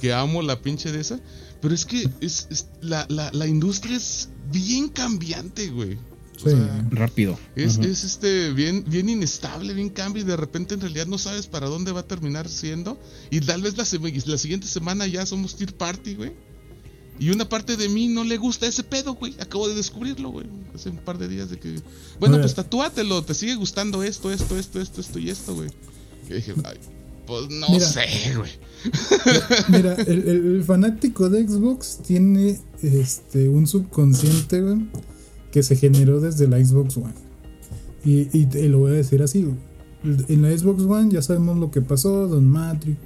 que 0.00 0.12
amo 0.12 0.42
la 0.42 0.60
pinche 0.62 0.92
de 0.92 1.00
esa. 1.00 1.20
Pero 1.60 1.74
es 1.74 1.84
que 1.84 2.08
es, 2.20 2.66
la, 2.80 3.06
la, 3.08 3.46
industria 3.46 3.96
es 3.96 4.28
bien 4.50 4.88
cambiante, 4.88 5.68
güey. 5.68 5.98
rápido. 6.90 7.38
Es, 7.54 7.78
es, 7.78 8.04
este 8.04 8.52
bien, 8.52 8.84
bien 8.86 9.08
inestable, 9.08 9.72
bien 9.72 9.88
cambio 9.88 10.22
y 10.22 10.26
de 10.26 10.36
repente 10.36 10.74
en 10.74 10.80
realidad 10.80 11.06
no 11.06 11.18
sabes 11.18 11.46
para 11.46 11.68
dónde 11.68 11.92
va 11.92 12.00
a 12.00 12.06
terminar 12.06 12.48
siendo. 12.48 12.98
Y 13.30 13.40
tal 13.40 13.62
vez 13.62 13.76
la, 13.76 13.84
la 14.26 14.38
siguiente 14.38 14.66
semana 14.66 15.06
ya 15.06 15.24
somos 15.24 15.56
Tier 15.56 15.74
Party, 15.74 16.14
güey. 16.14 16.32
Y 17.22 17.30
una 17.30 17.48
parte 17.48 17.76
de 17.76 17.88
mí 17.88 18.08
no 18.08 18.24
le 18.24 18.36
gusta 18.36 18.66
ese 18.66 18.82
pedo, 18.82 19.14
güey. 19.14 19.36
Acabo 19.38 19.68
de 19.68 19.76
descubrirlo, 19.76 20.30
güey. 20.30 20.44
Hace 20.74 20.90
un 20.90 20.96
par 20.96 21.18
de 21.18 21.28
días 21.28 21.50
de 21.50 21.56
que. 21.56 21.80
Bueno, 22.18 22.40
pues 22.40 22.52
tatúatelo. 22.56 23.22
Te 23.22 23.32
sigue 23.32 23.54
gustando 23.54 24.02
esto, 24.02 24.32
esto, 24.32 24.58
esto, 24.58 24.80
esto, 24.80 25.00
esto 25.00 25.18
y 25.20 25.30
esto, 25.30 25.54
güey. 25.54 25.70
Y 26.28 26.34
dije, 26.34 26.52
ay, 26.64 26.78
pues 27.24 27.48
no 27.48 27.78
sé, 27.78 28.08
güey. 28.36 28.50
Mira, 29.68 29.94
el, 29.94 30.64
fanático 30.66 31.30
de 31.30 31.46
Xbox 31.46 32.00
tiene 32.04 32.58
este 32.82 33.48
un 33.48 33.68
subconsciente, 33.68 34.60
güey, 34.60 34.90
que 35.52 35.62
se 35.62 35.76
generó 35.76 36.20
desde 36.20 36.48
la 36.48 36.58
Xbox 36.58 36.96
One. 36.96 37.14
Y, 38.04 38.36
y 38.36 38.46
te 38.46 38.68
lo 38.68 38.80
voy 38.80 38.90
a 38.90 38.94
decir 38.94 39.22
así, 39.22 39.44
güey. 39.44 39.58
En 40.28 40.42
la 40.42 40.50
Xbox 40.58 40.82
One 40.82 41.12
ya 41.12 41.22
sabemos 41.22 41.56
lo 41.56 41.70
que 41.70 41.82
pasó, 41.82 42.26
Don 42.26 42.48
Matrix, 42.48 42.98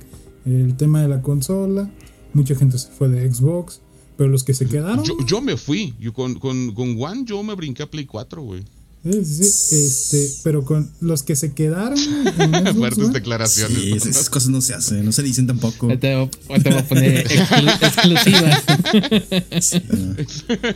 el 0.46 0.74
tema 0.74 1.02
de 1.02 1.08
la 1.08 1.20
consola. 1.20 1.90
Mucha 2.32 2.54
gente 2.54 2.78
se 2.78 2.88
fue 2.88 3.10
de 3.10 3.30
Xbox. 3.30 3.82
Pero 4.16 4.30
los 4.30 4.44
que 4.44 4.54
se 4.54 4.66
quedaron. 4.66 5.04
Yo, 5.26 5.40
me 5.40 5.56
fui. 5.56 5.94
Yo 6.00 6.12
con, 6.12 6.34
con, 6.38 6.72
con, 6.72 6.96
One 7.00 7.24
yo 7.24 7.42
me 7.42 7.54
brinqué 7.54 7.82
a 7.82 7.90
Play 7.90 8.06
4, 8.06 8.42
güey. 8.42 8.64
Sí, 9.04 9.24
sí, 9.24 9.76
este, 9.76 10.40
pero 10.42 10.64
con 10.64 10.90
los 11.00 11.22
que 11.22 11.36
se 11.36 11.52
quedaron. 11.52 11.98
Fuertes 12.76 13.12
declaraciones. 13.12 13.78
Sí, 13.78 13.92
esas 13.92 14.28
cosas 14.28 14.48
no 14.48 14.60
se 14.60 14.74
hacen, 14.74 15.04
no 15.04 15.12
se 15.12 15.22
dicen 15.22 15.46
tampoco. 15.46 15.86
Te, 15.98 16.16
voy 16.16 16.28
a 16.76 16.88
poner 16.88 17.18
exclusivas. 17.30 18.64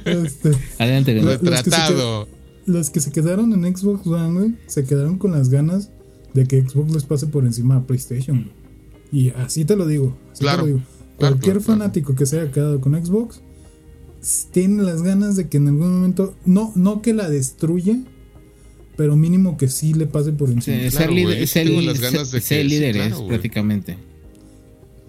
este, 0.04 0.52
Adelante, 0.78 1.20
Retratado. 1.20 2.28
Los 2.66 2.90
que, 2.90 3.00
se 3.00 3.10
quedaron 3.10 3.52
en 3.52 3.76
Xbox 3.76 4.06
One, 4.06 4.38
güey, 4.38 4.54
se 4.68 4.84
quedaron 4.84 5.18
con 5.18 5.32
las 5.32 5.48
ganas 5.48 5.90
de 6.34 6.46
que 6.46 6.62
Xbox 6.62 6.92
les 6.92 7.04
pase 7.04 7.26
por 7.26 7.44
encima 7.44 7.76
a 7.76 7.86
PlayStation. 7.86 8.52
Y 9.10 9.30
así 9.30 9.64
te 9.64 9.74
lo 9.74 9.86
digo. 9.86 10.16
claro. 10.38 10.80
Cualquier 11.20 11.60
fanático 11.60 12.14
que 12.14 12.26
se 12.26 12.40
haya 12.40 12.50
quedado 12.50 12.80
con 12.80 12.94
Xbox 12.94 13.40
tiene 14.52 14.82
las 14.82 15.02
ganas 15.02 15.36
de 15.36 15.48
que 15.48 15.56
en 15.56 15.68
algún 15.68 15.94
momento, 15.94 16.34
no, 16.44 16.72
no 16.74 17.02
que 17.02 17.14
la 17.14 17.30
destruya, 17.30 17.98
pero 18.96 19.16
mínimo 19.16 19.56
que 19.56 19.68
sí 19.68 19.94
le 19.94 20.06
pase 20.06 20.32
por 20.32 20.50
encima. 20.50 20.78
Sí, 20.78 20.90
ser, 20.90 21.10
líderes 21.10 23.14
prácticamente. 23.28 23.96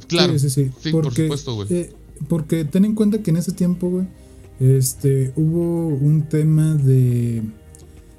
Claro. 0.08 0.38
Sí, 0.40 0.50
sí, 0.50 0.72
sí. 0.80 0.92
porque, 0.92 1.28
por 1.28 1.38
supuesto, 1.38 1.56
güey. 1.56 1.68
Eh, 1.72 1.94
porque 2.28 2.66
ten 2.66 2.86
en 2.86 2.96
cuenta 2.96 3.22
que 3.22 3.32
en 3.32 3.38
ese 3.38 3.52
tiempo, 3.52 3.90
güey, 3.90 4.08
este, 4.60 5.34
hubo 5.36 5.88
un 5.88 6.28
tema 6.30 6.76
de, 6.76 7.42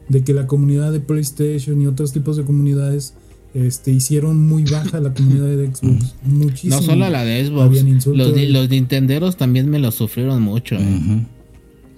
de 0.08 0.24
que 0.24 0.34
la 0.34 0.46
comunidad 0.46 0.92
de 0.92 1.00
PlayStation 1.00 1.80
y 1.80 1.86
otros 1.86 2.12
tipos 2.12 2.36
de 2.36 2.44
comunidades 2.44 3.14
este, 3.54 3.90
hicieron 3.90 4.46
muy 4.46 4.64
baja 4.64 5.00
la 5.00 5.12
comunidad 5.12 5.46
de 5.46 5.66
Xbox. 5.74 6.14
Muchísimo. 6.24 6.76
No 6.76 6.82
solo 6.82 7.10
la 7.10 7.24
de 7.24 7.46
Xbox. 7.46 8.06
Los, 8.06 8.36
los 8.36 8.70
Nintenderos 8.70 9.36
también 9.36 9.68
me 9.68 9.78
lo 9.78 9.90
sufrieron 9.90 10.42
mucho. 10.42 10.76
Eh. 10.76 11.26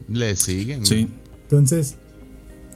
Le 0.09 0.37
siguen. 0.37 0.85
Sí. 0.85 1.09
Entonces, 1.43 1.97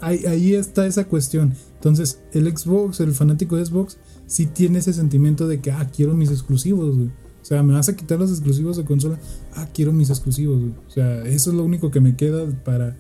ahí, 0.01 0.25
ahí 0.27 0.55
está 0.55 0.87
esa 0.87 1.05
cuestión. 1.07 1.55
Entonces, 1.75 2.21
el 2.33 2.47
Xbox, 2.57 3.01
el 3.01 3.13
fanático 3.13 3.57
de 3.57 3.67
Xbox, 3.67 3.99
sí 4.27 4.47
tiene 4.47 4.79
ese 4.79 4.93
sentimiento 4.93 5.49
de 5.49 5.61
que, 5.61 5.73
ah, 5.73 5.91
quiero 5.95 6.15
mis 6.15 6.31
exclusivos, 6.31 6.97
güey. 6.97 7.09
O 7.09 7.45
sea, 7.49 7.63
me 7.63 7.73
vas 7.73 7.89
a 7.89 7.97
quitar 7.97 8.19
los 8.19 8.31
exclusivos 8.31 8.77
de 8.77 8.85
consola. 8.85 9.19
Ah, 9.55 9.69
quiero 9.73 9.93
mis 9.93 10.11
exclusivos, 10.11 10.61
güey. 10.61 10.73
O 10.87 10.91
sea, 10.91 11.23
eso 11.27 11.51
es 11.51 11.57
lo 11.57 11.65
único 11.65 11.91
que 11.91 12.01
me 12.01 12.15
queda 12.15 12.47
para, 12.65 12.97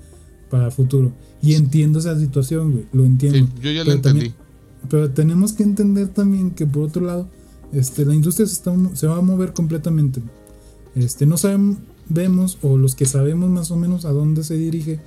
para 0.50 0.70
futuro. 0.70 1.12
Y 1.42 1.54
entiendo 1.54 1.98
esa 1.98 2.18
situación, 2.18 2.72
güey. 2.72 2.84
Lo 2.92 3.04
entiendo. 3.04 3.38
Sí, 3.38 3.62
yo 3.62 3.70
ya 3.70 3.84
lo 3.84 3.92
entendí. 3.92 4.32
Pero 4.88 5.10
tenemos 5.10 5.52
que 5.52 5.62
entender 5.62 6.08
también 6.08 6.50
que 6.50 6.66
por 6.66 6.84
otro 6.84 7.04
lado, 7.04 7.28
este, 7.72 8.04
la 8.04 8.14
industria 8.14 8.46
se, 8.46 8.54
está, 8.54 8.74
se 8.94 9.06
va 9.06 9.18
a 9.18 9.22
mover 9.22 9.52
completamente. 9.52 10.22
Este, 10.94 11.26
no 11.26 11.36
sabemos, 11.36 12.58
o 12.62 12.76
los 12.76 12.94
que 12.94 13.06
sabemos 13.06 13.50
más 13.50 13.70
o 13.70 13.76
menos 13.76 14.04
a 14.04 14.12
dónde 14.12 14.44
se 14.44 14.54
dirige, 14.54 15.00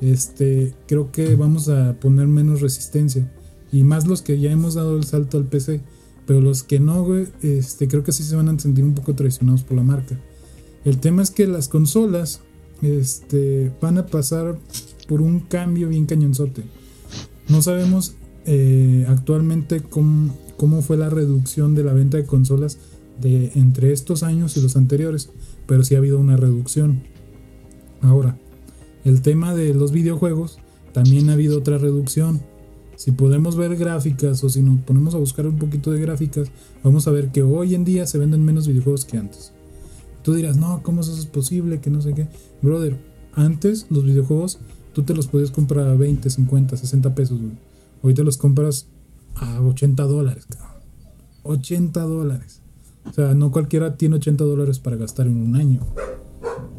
este, 0.00 0.74
creo 0.86 1.12
que 1.12 1.34
vamos 1.36 1.68
a 1.68 1.94
poner 2.00 2.26
menos 2.26 2.60
resistencia. 2.60 3.30
Y 3.72 3.84
más 3.84 4.06
los 4.06 4.22
que 4.22 4.40
ya 4.40 4.50
hemos 4.50 4.74
dado 4.74 4.96
el 4.96 5.04
salto 5.04 5.38
al 5.38 5.44
PC. 5.44 5.80
Pero 6.26 6.40
los 6.40 6.62
que 6.62 6.78
no, 6.78 7.06
este, 7.42 7.88
creo 7.88 8.04
que 8.04 8.12
sí 8.12 8.22
se 8.22 8.36
van 8.36 8.48
a 8.48 8.58
sentir 8.58 8.84
un 8.84 8.94
poco 8.94 9.14
traicionados 9.14 9.62
por 9.62 9.76
la 9.76 9.82
marca. 9.82 10.16
El 10.84 10.98
tema 10.98 11.22
es 11.22 11.30
que 11.30 11.46
las 11.46 11.68
consolas 11.68 12.40
este, 12.82 13.72
van 13.80 13.98
a 13.98 14.06
pasar 14.06 14.58
por 15.08 15.22
un 15.22 15.40
cambio 15.40 15.88
bien 15.88 16.06
cañonzote. 16.06 16.62
No 17.48 17.62
sabemos 17.62 18.14
eh, 18.46 19.04
actualmente 19.08 19.80
cómo, 19.80 20.82
fue 20.82 20.96
la 20.96 21.10
reducción 21.10 21.74
de 21.74 21.84
la 21.84 21.92
venta 21.92 22.16
de 22.16 22.26
consolas 22.26 22.78
de 23.20 23.52
entre 23.54 23.92
estos 23.92 24.22
años 24.22 24.56
y 24.56 24.62
los 24.62 24.76
anteriores, 24.76 25.30
pero 25.66 25.84
sí 25.84 25.94
ha 25.94 25.98
habido 25.98 26.18
una 26.18 26.36
reducción. 26.36 27.02
Ahora, 28.00 28.38
el 29.04 29.22
tema 29.22 29.54
de 29.54 29.74
los 29.74 29.92
videojuegos, 29.92 30.58
también 30.92 31.30
ha 31.30 31.34
habido 31.34 31.58
otra 31.58 31.78
reducción. 31.78 32.40
Si 32.96 33.12
podemos 33.12 33.56
ver 33.56 33.76
gráficas 33.76 34.42
o 34.44 34.48
si 34.48 34.60
nos 34.62 34.80
ponemos 34.80 35.14
a 35.14 35.18
buscar 35.18 35.46
un 35.46 35.56
poquito 35.56 35.90
de 35.90 36.00
gráficas, 36.00 36.50
vamos 36.82 37.06
a 37.06 37.10
ver 37.10 37.30
que 37.30 37.42
hoy 37.42 37.74
en 37.74 37.84
día 37.84 38.06
se 38.06 38.18
venden 38.18 38.44
menos 38.44 38.68
videojuegos 38.68 39.04
que 39.04 39.16
antes. 39.16 39.52
Tú 40.22 40.34
dirás, 40.34 40.56
no, 40.56 40.82
¿cómo 40.82 41.00
eso 41.00 41.16
es 41.16 41.26
posible? 41.26 41.80
Que 41.80 41.88
no 41.88 42.02
sé 42.02 42.12
qué. 42.12 42.28
Brother, 42.60 42.98
antes 43.32 43.86
los 43.88 44.04
videojuegos 44.04 44.58
tú 44.92 45.02
te 45.02 45.14
los 45.14 45.28
podías 45.28 45.50
comprar 45.50 45.86
a 45.86 45.94
20, 45.94 46.28
50, 46.28 46.76
60 46.76 47.14
pesos, 47.14 47.40
Ahorita 48.02 48.22
los 48.22 48.36
compras 48.36 48.86
a 49.36 49.60
80 49.60 50.02
dólares, 50.04 50.46
cabrón. 50.48 50.82
80 51.42 52.00
dólares. 52.02 52.60
O 53.08 53.12
sea, 53.12 53.34
no 53.34 53.50
cualquiera 53.50 53.96
tiene 53.96 54.16
80 54.16 54.44
dólares 54.44 54.78
para 54.78 54.96
gastar 54.96 55.26
en 55.26 55.36
un 55.36 55.56
año. 55.56 55.80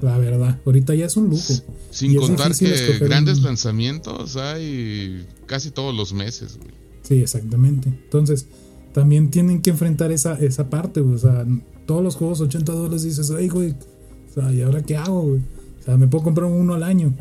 La 0.02 0.18
verdad, 0.18 0.60
ahorita 0.66 0.96
ya 0.96 1.06
es 1.06 1.18
un 1.18 1.30
lujo. 1.30 1.54
Sin 1.92 2.16
contar 2.16 2.56
que 2.56 2.98
grandes 3.00 3.42
lanzamientos 3.42 4.36
hay 4.36 5.28
casi 5.46 5.72
todos 5.72 5.96
los 5.96 6.14
meses, 6.14 6.58
güey. 6.58 6.72
Sí, 7.04 7.16
exactamente. 7.22 7.90
Entonces, 7.90 8.48
también 8.94 9.30
tienen 9.30 9.62
que 9.62 9.70
enfrentar 9.70 10.12
esa, 10.12 10.34
esa 10.40 10.70
parte, 10.70 11.02
güey. 11.02 11.16
O 11.16 11.20
sea, 11.20 11.46
todos 11.86 12.04
los 12.04 12.16
juegos 12.16 12.42
80 12.42 12.72
dólares 12.72 13.04
dices, 13.04 13.32
ay, 13.32 13.50
güey. 13.50 13.72
O 13.72 14.34
sea, 14.34 14.52
¿y 14.52 14.62
ahora 14.62 14.82
qué 14.82 14.98
hago, 14.98 15.22
güey? 15.22 15.42
O 15.80 15.84
sea, 15.84 15.98
me 15.98 16.08
puedo 16.08 16.24
comprar 16.24 16.50
uno 16.50 16.74
al 16.74 16.84
año. 16.84 17.14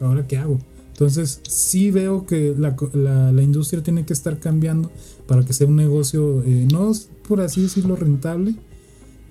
¿Ahora 0.00 0.26
qué 0.26 0.38
hago? 0.38 0.58
Entonces, 0.98 1.40
sí 1.48 1.92
veo 1.92 2.26
que 2.26 2.56
la, 2.58 2.74
la, 3.30 3.40
industria 3.40 3.84
tiene 3.84 4.04
que 4.04 4.12
estar 4.12 4.40
cambiando 4.40 4.90
para 5.28 5.44
que 5.44 5.52
sea 5.52 5.68
un 5.68 5.76
negocio, 5.76 6.42
eh, 6.42 6.66
no 6.72 6.90
por 7.28 7.40
así 7.40 7.62
decirlo 7.62 7.94
rentable, 7.94 8.56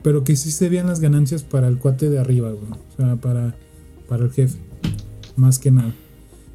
pero 0.02 0.24
que 0.24 0.38
sí 0.38 0.52
se 0.52 0.70
vean 0.70 0.88
las 0.88 1.02
ganancias 1.02 1.44
para 1.44 1.68
el 1.68 1.78
cuate 1.78 2.10
de 2.10 2.20
arriba, 2.20 2.54
O 2.54 2.96
sea, 2.96 3.18
para, 3.18 3.54
para 4.08 4.24
el 4.24 4.32
jefe, 4.32 4.58
más 5.36 5.60
que 5.60 5.72
nada. 5.72 5.94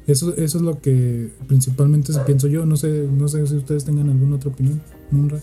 Eso, 0.07 0.35
eso 0.35 0.57
es 0.57 0.63
lo 0.63 0.81
que 0.81 1.29
principalmente 1.47 2.11
pienso 2.25 2.47
yo. 2.47 2.65
No 2.65 2.75
sé, 2.75 3.07
no 3.07 3.27
sé 3.27 3.45
si 3.45 3.55
ustedes 3.55 3.85
tengan 3.85 4.09
alguna 4.09 4.37
otra 4.37 4.49
opinión. 4.49 4.81
Munra. 5.11 5.39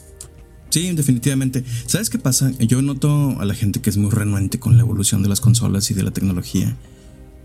Sí, 0.70 0.92
definitivamente. 0.96 1.62
¿Sabes 1.86 2.10
qué 2.10 2.18
pasa? 2.18 2.50
Yo 2.58 2.82
noto 2.82 3.38
a 3.38 3.44
la 3.44 3.54
gente 3.54 3.80
que 3.80 3.90
es 3.90 3.98
muy 3.98 4.10
renuente 4.10 4.58
con 4.58 4.76
la 4.76 4.82
evolución 4.82 5.22
de 5.22 5.28
las 5.28 5.40
consolas 5.40 5.92
y 5.92 5.94
de 5.94 6.02
la 6.02 6.10
tecnología. 6.10 6.76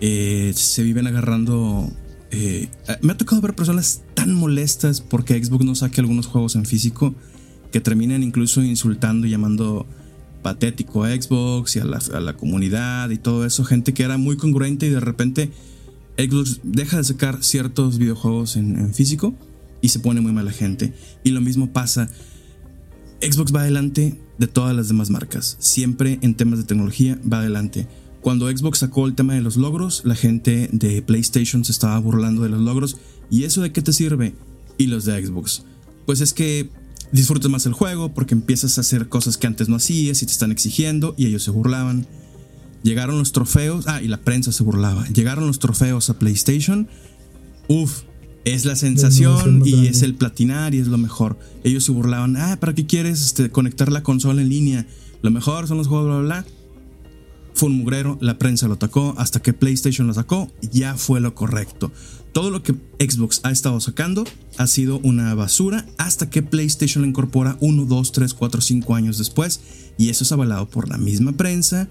Eh, 0.02 0.54
se 0.56 0.82
viven 0.82 1.06
agarrando 1.06 1.92
eh, 2.36 2.70
me 3.02 3.14
ha 3.14 3.18
tocado 3.18 3.42
ver 3.42 3.56
personas 3.56 4.02
tan 4.14 4.34
molestas 4.34 5.02
porque 5.02 5.42
Xbox 5.44 5.66
no 5.66 5.76
saque 5.76 6.02
algunos 6.02 6.28
juegos 6.28 6.56
en 6.56 6.66
físico 6.66 7.16
que 7.72 7.80
terminan 7.80 8.24
incluso 8.24 8.64
insultando 8.64 9.26
y 9.28 9.30
llamando 9.30 9.86
patético 10.42 11.04
a 11.04 11.10
Xbox 11.10 11.76
y 11.76 11.80
a 11.80 11.86
la, 11.86 12.34
comunidad 12.34 13.10
y 13.10 13.18
todo 13.18 13.46
eso. 13.46 13.64
Gente 13.64 13.94
que 13.94 14.04
era 14.04 14.18
muy 14.18 14.38
congruente 14.38 14.86
y 14.86 14.90
de 14.90 15.00
repente 15.00 15.52
Xbox 16.18 16.60
deja 16.64 16.98
de 16.98 17.04
sacar 17.04 17.44
ciertos 17.44 17.98
videojuegos 17.98 18.56
en, 18.56 18.78
en 18.78 18.94
físico 18.94 19.34
y 19.82 19.90
se 19.90 20.00
pone 20.00 20.22
muy 20.22 20.34
mala 20.34 20.52
gente. 20.52 20.94
Y 21.24 21.32
lo 21.32 21.42
mismo 21.42 21.72
pasa. 21.72 22.10
Xbox 23.22 23.56
va 23.56 23.62
adelante 23.62 24.20
de 24.38 24.48
todas 24.48 24.76
las 24.76 24.88
demás 24.88 25.10
marcas. 25.10 25.56
Siempre 25.60 26.20
en 26.22 26.36
temas 26.36 26.60
de 26.60 26.66
tecnología 26.66 27.20
va 27.32 27.40
adelante. 27.40 27.88
Cuando 28.26 28.50
Xbox 28.50 28.80
sacó 28.80 29.06
el 29.06 29.14
tema 29.14 29.36
de 29.36 29.42
los 29.42 29.56
logros, 29.56 30.02
la 30.04 30.16
gente 30.16 30.68
de 30.72 31.04
PlayStation 31.04 31.64
se 31.64 31.72
estaba 31.72 32.00
burlando 32.00 32.42
de 32.42 32.50
los 32.50 32.60
logros. 32.60 32.98
¿Y 33.30 33.44
eso 33.44 33.62
de 33.62 33.72
qué 33.72 33.84
te 33.84 33.94
sirve? 33.94 34.34
Y 34.80 34.88
los 34.88 35.06
de 35.06 35.24
Xbox. 35.24 35.62
Pues 36.08 36.22
es 36.22 36.34
que 36.34 36.72
disfrutas 37.12 37.52
más 37.52 37.68
el 37.68 37.74
juego 37.74 38.16
porque 38.16 38.34
empiezas 38.34 38.80
a 38.80 38.82
hacer 38.82 39.10
cosas 39.10 39.38
que 39.38 39.46
antes 39.46 39.70
no 39.70 39.76
hacías 39.76 40.24
y 40.24 40.26
te 40.26 40.32
están 40.32 40.52
exigiendo 40.52 41.14
y 41.20 41.28
ellos 41.28 41.44
se 41.44 41.52
burlaban. 41.52 42.08
Llegaron 42.82 43.20
los 43.20 43.32
trofeos, 43.32 43.86
ah, 43.88 44.02
y 44.02 44.08
la 44.08 44.18
prensa 44.18 44.52
se 44.52 44.64
burlaba. 44.64 45.08
Llegaron 45.10 45.46
los 45.46 45.60
trofeos 45.60 46.10
a 46.10 46.18
PlayStation. 46.18 46.88
Uf, 47.68 48.06
es 48.44 48.66
la 48.66 48.76
sensación 48.76 49.62
y 49.64 49.86
es 49.86 50.02
el 50.02 50.16
platinar 50.16 50.74
y 50.74 50.80
es 50.80 50.88
lo 50.88 50.98
mejor. 50.98 51.38
Ellos 51.64 51.84
se 51.84 51.92
burlaban, 51.92 52.38
ah, 52.38 52.58
¿para 52.60 52.74
qué 52.74 52.88
quieres 52.88 53.24
este, 53.24 53.52
conectar 53.52 53.92
la 53.92 54.02
consola 54.02 54.42
en 54.42 54.50
línea? 54.50 54.88
Lo 55.22 55.30
mejor 55.30 55.68
son 55.68 55.78
los 55.78 55.86
juegos, 55.86 56.08
bla, 56.08 56.18
bla, 56.22 56.42
bla 56.42 56.65
fue 57.56 57.70
un 57.70 57.78
mugrero, 57.78 58.18
la 58.22 58.38
prensa 58.38 58.68
lo 58.68 58.76
atacó, 58.76 59.16
hasta 59.18 59.42
que 59.42 59.54
PlayStation 59.54 60.08
lo 60.08 60.14
sacó, 60.14 60.52
ya 60.72 60.96
fue 60.96 61.22
lo 61.22 61.34
correcto. 61.34 61.92
Todo 62.34 62.52
lo 62.52 62.62
que 62.62 62.76
Xbox 63.00 63.40
ha 63.44 63.52
estado 63.52 63.80
sacando 63.80 64.26
ha 64.58 64.68
sido 64.68 65.00
una 65.00 65.34
basura 65.36 65.86
hasta 65.98 66.30
que 66.30 66.44
PlayStation 66.44 67.04
lo 67.04 67.08
incorpora 67.08 67.58
1, 67.62 67.86
2, 67.86 68.12
3, 68.12 68.34
4, 68.34 68.62
5 68.62 68.96
años 68.96 69.18
después 69.18 69.62
y 69.98 70.10
eso 70.10 70.26
es 70.26 70.32
avalado 70.34 70.70
por 70.70 70.90
la 70.90 70.98
misma 70.98 71.32
prensa 71.32 71.88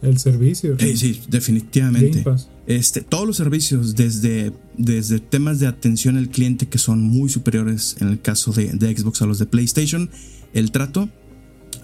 El 0.00 0.18
servicio. 0.18 0.78
Sí, 0.78 0.96
sí, 0.96 1.20
definitivamente. 1.28 2.24
Este, 2.66 3.02
todos 3.02 3.26
los 3.26 3.36
servicios, 3.36 3.94
desde, 3.94 4.54
desde 4.78 5.20
temas 5.20 5.60
de 5.60 5.66
atención 5.66 6.16
al 6.16 6.30
cliente 6.30 6.66
que 6.66 6.78
son 6.78 7.02
muy 7.02 7.28
superiores 7.28 7.96
en 8.00 8.08
el 8.08 8.22
caso 8.22 8.52
de, 8.52 8.72
de 8.72 8.96
Xbox 8.96 9.20
a 9.20 9.26
los 9.26 9.38
de 9.38 9.44
PlayStation, 9.44 10.08
el 10.54 10.70
trato 10.70 11.10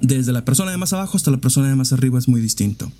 desde 0.01 0.32
la 0.32 0.44
persona 0.44 0.70
de 0.70 0.76
más 0.76 0.92
abajo 0.92 1.16
hasta 1.16 1.30
la 1.30 1.38
persona 1.38 1.68
de 1.68 1.76
más 1.76 1.92
arriba 1.92 2.18
es 2.18 2.28
muy 2.28 2.40
distinto. 2.40 2.90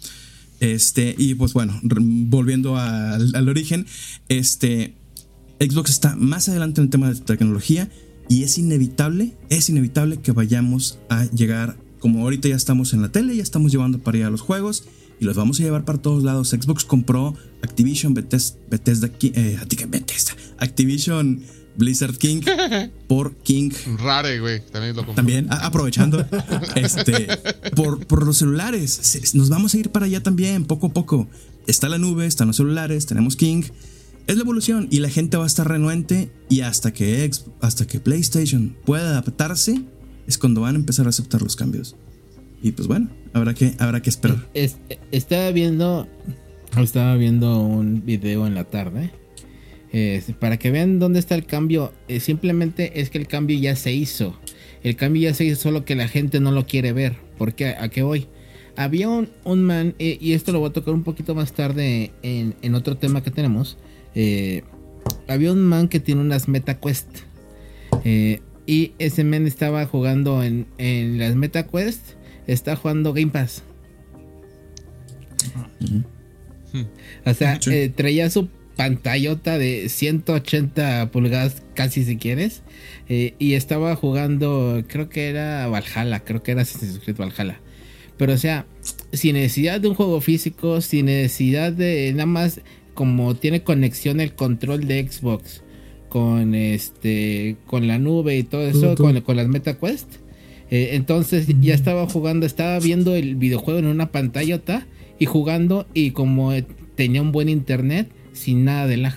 Este, 0.61 1.14
y 1.16 1.34
pues 1.34 1.55
bueno, 1.55 1.80
volviendo 1.82 2.76
al, 2.76 3.48
origen, 3.48 3.86
este, 4.28 4.94
Xbox 5.59 5.90
está 5.90 6.16
más 6.16 6.48
adelante 6.48 6.80
en 6.80 6.86
el 6.86 6.90
tema 6.90 7.12
de 7.12 7.18
tecnología 7.18 7.90
y 8.28 8.42
es 8.42 8.59
inevitable, 8.59 9.34
es 9.48 9.70
inevitable 9.70 10.20
que 10.20 10.32
vayamos 10.32 10.98
a 11.09 11.24
llegar, 11.24 11.76
como 11.98 12.22
ahorita 12.22 12.48
ya 12.48 12.57
estamos 12.57 12.92
en 12.92 13.01
la 13.01 13.11
tele, 13.11 13.34
ya 13.34 13.42
estamos 13.42 13.72
llevando 13.72 13.98
para 14.01 14.18
allá 14.18 14.30
los 14.30 14.42
juegos 14.42 14.84
y 15.18 15.24
los 15.24 15.36
vamos 15.36 15.59
a 15.61 15.62
llevar 15.62 15.86
para 15.86 16.01
todos 16.01 16.22
lados. 16.22 16.51
Xbox 16.51 16.84
compró 16.84 17.34
Activision, 17.62 18.12
Bethesda, 18.12 18.59
Bethesda, 18.70 19.11
eh, 19.22 19.59
Bethesda 19.88 20.34
Activision 20.59 21.42
Blizzard 21.77 22.16
King 22.16 22.43
por 23.09 23.35
King. 23.37 23.71
Rare, 23.99 24.41
güey. 24.41 24.64
También 24.66 24.97
lo 24.97 25.05
También, 25.14 25.47
aprovechando. 25.51 26.25
este, 26.77 27.29
por, 27.75 28.07
por 28.07 28.27
los 28.27 28.39
celulares. 28.39 29.35
Nos 29.35 29.49
vamos 29.49 29.75
a 29.75 29.79
ir 29.79 29.91
para 29.91 30.07
allá 30.07 30.23
también, 30.23 30.64
poco 30.64 30.89
a 30.89 30.93
poco. 30.93 31.29
Está 31.66 31.89
la 31.89 31.99
nube, 31.99 32.27
están 32.27 32.49
los 32.49 32.57
celulares, 32.57 33.07
tenemos 33.07 33.37
King. 33.37 33.62
Es 34.27 34.37
la 34.37 34.43
evolución 34.43 34.87
y 34.91 35.01
la 35.01 35.09
gente 35.09 35.37
va 35.37 35.45
a 35.45 35.47
estar 35.47 35.66
renuente 35.66 36.31
y 36.49 36.61
hasta 36.61 36.93
que, 36.93 37.29
hasta 37.61 37.87
que 37.87 38.01
PlayStation 38.01 38.77
pueda 38.85 39.11
adaptarse 39.11 39.83
es 40.27 40.39
cuando 40.39 40.61
van 40.61 40.77
a 40.77 40.79
empezar 40.79 41.07
a 41.07 41.09
aceptar 41.09 41.43
los 41.43 41.57
cambios. 41.57 41.97
Y 42.62 42.73
pues 42.73 42.87
bueno, 42.87 43.11
habrá 43.33 43.55
que, 43.55 43.75
habrá 43.79 44.03
que 44.03 44.11
esperar. 44.11 44.49
estaba 45.11 45.51
viendo, 45.51 46.07
estaba 46.77 47.16
viendo 47.16 47.61
un 47.61 48.05
video 48.05 48.47
en 48.47 48.55
la 48.55 48.64
tarde 48.64 49.11
para 50.38 50.57
que 50.57 50.70
vean 50.70 50.99
dónde 50.99 51.18
está 51.18 51.34
el 51.34 51.47
cambio, 51.47 51.93
eh, 52.09 52.20
simplemente 52.20 53.01
es 53.01 53.11
que 53.11 53.18
el 53.18 53.26
cambio 53.26 53.59
ya 53.59 53.74
se 53.74 53.93
hizo. 53.93 54.38
El 54.82 54.97
cambio 54.97 55.22
ya 55.22 55.34
se 55.34 55.45
hizo, 55.45 55.61
solo 55.61 55.84
que 55.84 55.95
la 55.95 56.09
gente 56.09 56.41
no 56.41 56.53
lo 56.53 56.66
quiere 56.66 56.93
ver. 56.93 57.16
¿Por 57.36 57.55
qué? 57.55 57.68
¿A 57.68 57.88
qué 57.88 58.03
voy? 58.03 58.28
Había 58.76 59.09
un, 59.09 59.64
man, 59.64 59.95
eh, 59.99 60.16
y 60.20 60.32
esto 60.32 60.53
lo 60.53 60.61
voy 60.61 60.70
a 60.70 60.72
tocar 60.72 60.95
un 60.95 61.03
poquito 61.03 61.34
más 61.34 61.53
tarde 61.53 62.12
en, 62.22 62.74
otro 62.74 62.97
tema 62.97 63.22
que 63.22 63.30
tenemos. 63.30 63.78
Eh, 64.14 64.62
había 65.28 65.53
un 65.53 65.62
man 65.62 65.88
que 65.88 66.01
tiene 66.01 66.20
unas 66.20 66.49
MetaQuest. 66.49 67.09
y 68.66 68.93
ese 68.99 69.24
man 69.24 69.47
estaba 69.47 69.84
jugando 69.86 70.43
en, 70.45 70.66
en 70.78 71.18
las 71.18 71.34
MetaQuest. 71.34 72.12
Está 72.47 72.76
jugando 72.76 73.12
Game 73.12 73.32
Pass. 73.32 73.64
O 77.26 77.34
sea, 77.34 77.59
traía 77.95 78.30
su 78.30 78.49
pantallota 78.81 79.59
de 79.59 79.91
180 79.91 81.11
pulgadas, 81.12 81.62
casi 81.74 82.03
si 82.03 82.16
quieres. 82.16 82.62
Eh, 83.11 83.35
y 83.39 83.53
estaba 83.53 83.95
jugando, 83.95 84.83
creo 84.87 85.11
que 85.11 85.28
era 85.28 85.66
Valhalla, 85.66 86.20
creo 86.20 86.43
que 86.43 86.53
era 86.53 86.62
Assassin's 86.62 86.99
Valhalla. 87.14 87.61
Pero 88.16 88.33
o 88.33 88.39
sea, 88.39 88.64
sin 89.12 89.35
necesidad 89.35 89.83
de 89.83 89.89
un 89.89 89.95
juego 89.95 90.22
físico, 90.22 90.81
sin 90.81 91.07
necesidad 91.07 91.72
de 91.72 92.11
nada 92.12 92.24
más 92.24 92.62
como 92.95 93.35
tiene 93.35 93.62
conexión 93.62 94.18
el 94.18 94.33
control 94.33 94.87
de 94.87 95.07
Xbox 95.07 95.62
con 96.09 96.55
este 96.55 97.57
con 97.66 97.87
la 97.87 97.99
nube 97.99 98.39
y 98.39 98.45
todo 98.45 98.66
eso, 98.66 98.95
con, 98.95 99.20
con, 99.20 99.37
las 99.37 99.49
MetaQuest. 99.49 100.09
Eh, 100.70 100.93
entonces 100.93 101.47
ya 101.61 101.74
estaba 101.74 102.09
jugando, 102.09 102.47
estaba 102.47 102.78
viendo 102.78 103.14
el 103.14 103.37
videojuego 103.37 103.78
en 103.78 103.89
una 103.89 104.11
pantallota 104.11 104.87
y 105.18 105.26
jugando 105.26 105.87
y 105.93 106.12
como 106.12 106.55
tenía 106.95 107.20
un 107.20 107.31
buen 107.31 107.51
internet, 107.51 108.09
sin 108.41 108.64
nada 108.64 108.86
de 108.86 108.97
lag. 108.97 109.14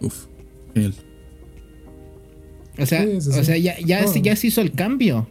Uf, 0.00 0.26
él. 0.74 0.94
O 2.78 2.86
sea, 2.86 3.06
O 3.06 3.20
sea 3.20 3.56
ya, 3.56 3.78
ya, 3.80 4.04
ya, 4.06 4.36
se 4.36 4.46
hizo 4.46 4.60
el 4.60 4.72
cambio. 4.72 5.26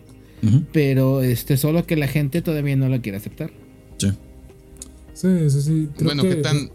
Pero 0.71 1.23
este, 1.23 1.57
solo 1.57 1.85
que 1.85 1.95
la 1.95 2.07
gente 2.07 2.41
todavía 2.41 2.75
no 2.75 2.89
lo 2.89 3.01
quiere 3.01 3.17
aceptar. 3.17 3.51
Sí. 3.97 4.11
Sí, 5.13 5.49
sí, 5.49 5.61
sí. 5.61 5.89
bueno, 6.03 6.21
¿qué 6.21 6.35
tan, 6.35 6.69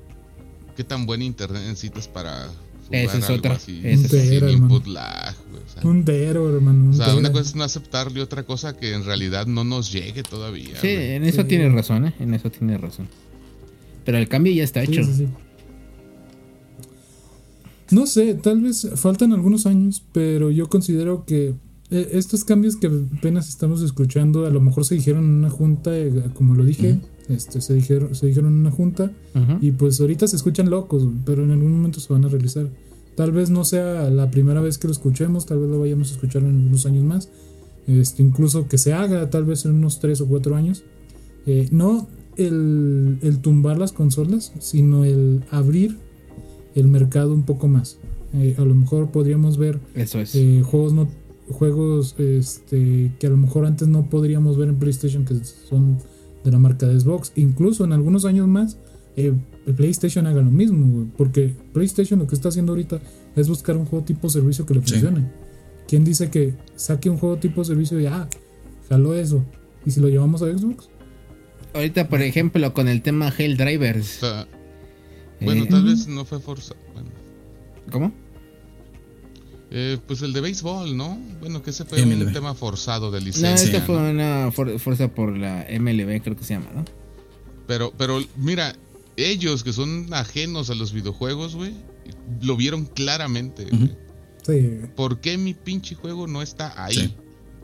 ¿qué 0.77 0.83
tan 0.83 1.07
buen 1.07 1.23
internet 1.23 1.63
necesitas 1.63 2.09
para 2.09 2.49
jugar 2.87 3.17
es 3.17 3.31
otra. 3.31 3.55
Así, 3.55 3.81
un 4.43 4.51
input 4.51 4.87
lag, 4.87 5.35
un 5.85 6.05
dero, 6.05 6.55
hermano. 6.55 6.91
o 6.91 6.93
sea, 6.93 7.15
una 7.15 7.31
cosa 7.31 7.51
es 7.51 7.55
no 7.55 7.65
aceptarle, 7.65 8.21
otra 8.21 8.43
cosa 8.43 8.77
que 8.77 8.93
en 8.95 9.05
realidad 9.05 9.47
no 9.47 9.65
nos 9.65 9.93
llegue 9.93 10.23
todavía. 10.23 10.81
Sí, 10.81 10.89
en 10.89 11.25
eso 11.25 11.45
tiene 11.47 11.69
razón, 11.69 12.07
¿eh? 12.07 12.15
En 12.19 12.35
eso 12.35 12.51
tiene 12.51 12.77
razón. 12.79 13.09
Pero 14.05 14.19
el 14.19 14.29
cambio 14.29 14.53
ya 14.53 14.65
está 14.65 14.83
hecho. 14.83 15.05
Sí, 15.05 15.29
no 17.91 18.07
sé, 18.07 18.35
tal 18.35 18.61
vez 18.61 18.89
faltan 18.95 19.33
algunos 19.33 19.67
años, 19.67 20.03
pero 20.13 20.51
yo 20.51 20.69
considero 20.69 21.25
que 21.25 21.55
eh, 21.91 22.09
estos 22.13 22.45
cambios 22.45 22.77
que 22.77 22.87
apenas 22.87 23.49
estamos 23.49 23.83
escuchando, 23.83 24.47
a 24.47 24.51
lo 24.51 24.61
mejor 24.61 24.85
se 24.85 24.95
dijeron 24.95 25.25
en 25.25 25.31
una 25.31 25.51
junta, 25.51 25.97
eh, 25.97 26.11
como 26.35 26.55
lo 26.55 26.65
dije, 26.65 27.01
este, 27.29 27.61
se, 27.61 27.75
dijeron, 27.75 28.15
se 28.15 28.27
dijeron 28.27 28.55
en 28.55 28.61
una 28.61 28.71
junta, 28.71 29.13
y 29.61 29.73
pues 29.73 30.01
ahorita 30.01 30.27
se 30.27 30.37
escuchan 30.37 30.71
locos, 30.71 31.07
pero 31.27 31.45
en 31.45 31.51
algún 31.51 31.73
momento 31.73 32.01
se 32.01 32.13
van 32.13 32.25
a 32.25 32.29
realizar. 32.29 32.69
Tal 33.15 33.31
vez 33.31 33.51
no 33.51 33.65
sea 33.65 34.09
la 34.09 34.31
primera 34.31 34.61
vez 34.61 34.79
que 34.79 34.89
lo 34.89 34.93
escuchemos, 34.93 35.45
tal 35.45 35.59
vez 35.59 35.69
lo 35.69 35.79
vayamos 35.79 36.11
a 36.11 36.15
escuchar 36.15 36.43
en 36.43 36.67
unos 36.67 36.87
años 36.87 37.05
más, 37.05 37.29
este, 37.87 38.23
incluso 38.23 38.69
que 38.69 38.79
se 38.79 38.95
haga 38.95 39.29
tal 39.29 39.45
vez 39.45 39.65
en 39.65 39.73
unos 39.73 40.01
3 40.01 40.21
o 40.23 40.27
4 40.29 40.57
años. 40.57 40.85
Eh, 41.45 41.69
no 41.73 42.09
el, 42.37 43.19
el 43.23 43.39
tumbar 43.41 43.79
las 43.79 43.93
consolas, 43.93 44.53
sino 44.61 45.05
el 45.05 45.45
abrir 45.51 45.99
el 46.75 46.89
mercado 46.89 47.33
un 47.33 47.43
poco 47.43 47.69
más. 47.69 47.99
Eh, 48.35 48.55
a 48.59 48.63
lo 48.63 48.75
mejor 48.75 49.11
podríamos 49.11 49.59
ver 49.59 49.79
Eso 49.95 50.21
es. 50.21 50.35
Eh, 50.35 50.63
juegos 50.65 50.93
no 50.95 51.09
juegos 51.51 52.15
este, 52.19 53.13
que 53.19 53.27
a 53.27 53.31
lo 53.31 53.37
mejor 53.37 53.67
antes 53.67 53.89
no 53.89 54.09
podríamos 54.09 54.57
ver 54.57 54.69
en 54.69 54.77
PlayStation 54.77 55.25
que 55.25 55.35
son 55.69 55.99
de 56.45 56.51
la 56.51 56.59
marca 56.59 56.87
de 56.87 56.99
Xbox. 56.99 57.33
Incluso 57.37 57.85
en 57.85 57.93
algunos 57.93 58.25
años 58.25 58.49
más, 58.49 58.79
eh, 59.17 59.33
PlayStation 59.77 60.27
haga 60.27 60.41
lo 60.41 60.51
mismo, 60.51 61.09
porque 61.17 61.55
PlayStation 61.73 62.21
lo 62.21 62.27
que 62.27 62.35
está 62.35 62.49
haciendo 62.49 62.73
ahorita 62.73 63.01
es 63.37 63.49
buscar 63.49 63.77
un 63.77 63.85
juego 63.85 64.05
tipo 64.05 64.29
servicio 64.29 64.67
que 64.67 64.75
le 64.75 64.81
funcione. 64.81 65.31
¿Quién 65.87 66.05
dice 66.05 66.31
que 66.31 66.55
saque 66.75 67.11
un 67.11 67.19
juego 67.19 67.37
tipo 67.37 67.65
servicio 67.65 68.01
y 68.01 68.07
ah, 68.07 68.29
jaló 68.89 69.15
eso? 69.15 69.45
¿Y 69.85 69.91
si 69.91 70.01
lo 70.01 70.09
llevamos 70.09 70.43
a 70.43 70.47
Xbox? 70.47 70.89
Ahorita, 71.75 72.09
por 72.09 72.23
ejemplo, 72.23 72.73
con 72.75 72.89
el 72.89 73.03
tema 73.03 73.33
Hell 73.37 73.57
Drivers. 73.57 74.21
Bueno, 75.45 75.67
tal 75.67 75.85
vez 75.85 76.07
no 76.07 76.25
fue 76.25 76.41
forzado. 76.41 76.81
¿Cómo? 77.91 78.13
Eh, 79.75 79.99
pues 80.07 80.21
el 80.21 80.35
de 80.35 80.43
béisbol, 80.43 80.95
¿no? 80.97 81.19
Bueno, 81.41 81.63
que 81.63 81.71
ese 81.71 81.87
fue 81.87 82.03
un 82.03 82.33
tema 82.33 82.55
forzado 82.55 83.11
de 83.11 83.23
licencia. 83.23 83.49
No, 83.51 83.55
este 83.55 83.81
fue 83.81 84.11
una 84.11 84.51
fuerza 84.53 85.09
por 85.09 85.37
la 85.37 85.67
MLB, 85.71 86.21
creo 86.23 86.37
que 86.37 86.45
se 86.45 86.55
llama, 86.55 86.71
¿no? 86.75 86.85
Pero, 87.67 87.91
pero 87.97 88.21
mira, 88.37 88.75
ellos 89.17 89.65
que 89.65 89.73
son 89.73 90.13
ajenos 90.13 90.69
a 90.69 90.75
los 90.75 90.93
videojuegos, 90.93 91.57
güey, 91.57 91.73
lo 92.43 92.57
vieron 92.57 92.85
claramente. 92.85 93.67
Sí. 94.47 94.81
¿Por 94.95 95.21
qué 95.21 95.39
mi 95.39 95.55
pinche 95.55 95.95
juego 95.95 96.27
no 96.27 96.43
está 96.43 96.85
ahí? 96.85 97.17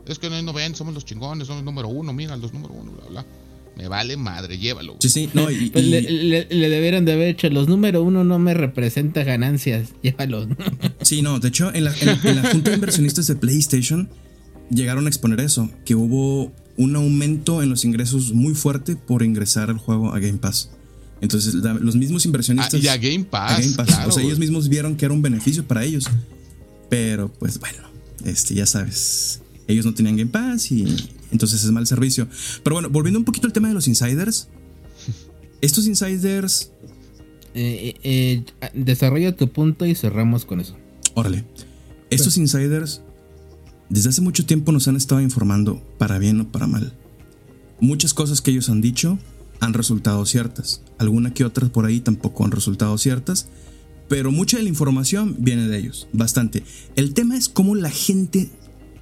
Es 0.07 0.17
que 0.17 0.31
no, 0.31 0.41
no 0.41 0.51
ven, 0.51 0.73
somos 0.73 0.95
los 0.95 1.05
chingones, 1.05 1.47
somos 1.47 1.63
número 1.63 1.89
uno, 1.89 2.11
mira, 2.11 2.35
los 2.37 2.51
número 2.53 2.73
uno, 2.73 2.91
bla, 2.91 3.05
bla. 3.09 3.25
Me 3.79 3.87
vale 3.87 4.17
madre, 4.17 4.57
llévalo. 4.57 4.97
Sí, 4.99 5.07
sí, 5.07 5.29
no, 5.33 5.49
y, 5.49 5.69
pues 5.73 5.85
Le, 5.85 6.45
debieron 6.45 7.05
de 7.05 7.13
haber 7.13 7.29
hecho, 7.29 7.49
los 7.49 7.69
número 7.69 8.03
uno 8.03 8.25
no 8.25 8.37
me 8.37 8.53
representa 8.53 9.23
ganancias, 9.23 9.93
llévalo. 10.03 10.49
sí, 11.01 11.21
no, 11.21 11.39
de 11.39 11.47
hecho, 11.47 11.73
en 11.73 11.85
la, 11.85 11.93
junta 11.93 12.71
de 12.71 12.75
inversionistas 12.75 13.27
de 13.27 13.35
PlayStation 13.35 14.09
llegaron 14.69 15.05
a 15.05 15.07
exponer 15.07 15.39
eso, 15.39 15.69
que 15.85 15.95
hubo 15.95 16.51
un 16.75 16.95
aumento 16.97 17.63
en 17.63 17.69
los 17.69 17.85
ingresos 17.85 18.33
muy 18.33 18.53
fuerte 18.53 18.97
por 18.97 19.23
ingresar 19.23 19.69
al 19.69 19.77
juego 19.77 20.13
a 20.13 20.19
Game 20.19 20.39
Pass. 20.39 20.71
Entonces, 21.21 21.53
los 21.53 21.95
mismos 21.95 22.25
inversionistas. 22.25 22.73
Ah, 22.73 22.83
y 22.83 22.87
a 22.89 22.97
Game 22.97 23.23
Pass. 23.23 23.75
Claro, 23.75 24.09
o 24.09 24.11
sea, 24.11 24.23
ellos 24.23 24.39
mismos 24.39 24.67
vieron 24.67 24.97
que 24.97 25.05
era 25.05 25.13
un 25.13 25.21
beneficio 25.21 25.65
para 25.65 25.85
ellos. 25.85 26.05
Pero, 26.89 27.31
pues 27.31 27.59
bueno, 27.59 27.79
este, 28.25 28.55
ya 28.55 28.65
sabes. 28.65 29.41
Ellos 29.69 29.85
no 29.85 29.93
tenían 29.93 30.17
Game 30.17 30.31
Pass 30.31 30.71
y 30.71 30.83
entonces 31.31 31.63
es 31.63 31.71
mal 31.71 31.85
servicio. 31.85 32.27
Pero 32.63 32.77
bueno, 32.77 32.89
volviendo 32.89 33.19
un 33.19 33.25
poquito 33.25 33.45
al 33.45 33.53
tema 33.53 33.67
de 33.67 33.75
los 33.75 33.87
insiders. 33.87 34.49
Estos 35.61 35.85
insiders. 35.85 36.71
Eh, 37.53 37.95
eh, 38.03 38.43
eh, 38.61 38.69
desarrolla 38.73 39.35
tu 39.35 39.51
punto 39.51 39.85
y 39.85 39.93
cerramos 39.93 40.45
con 40.45 40.59
eso. 40.59 40.75
Órale. 41.13 41.45
Estos 42.09 42.37
insiders 42.37 43.03
desde 43.89 44.09
hace 44.09 44.21
mucho 44.21 44.43
tiempo 44.45 44.71
nos 44.71 44.87
han 44.87 44.95
estado 44.95 45.21
informando, 45.21 45.83
para 45.99 46.17
bien 46.17 46.41
o 46.41 46.51
para 46.51 46.65
mal. 46.65 46.93
Muchas 47.79 48.15
cosas 48.15 48.41
que 48.41 48.49
ellos 48.49 48.69
han 48.69 48.81
dicho 48.81 49.19
han 49.59 49.75
resultado 49.75 50.25
ciertas. 50.25 50.81
Alguna 50.97 51.31
que 51.33 51.45
otras 51.45 51.69
por 51.69 51.85
ahí 51.85 51.99
tampoco 51.99 52.43
han 52.43 52.51
resultado 52.51 52.97
ciertas. 52.97 53.47
Pero 54.07 54.31
mucha 54.31 54.57
de 54.57 54.63
la 54.63 54.69
información 54.69 55.35
viene 55.37 55.67
de 55.67 55.77
ellos, 55.77 56.07
bastante. 56.11 56.63
El 56.95 57.13
tema 57.13 57.37
es 57.37 57.49
cómo 57.49 57.75
la 57.75 57.91
gente 57.91 58.49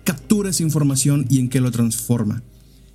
captura 0.08 0.52
esa 0.52 0.64
información 0.64 1.26
y 1.30 1.40
en 1.40 1.50
qué 1.50 1.60
lo 1.60 1.70
transforma. 1.70 2.42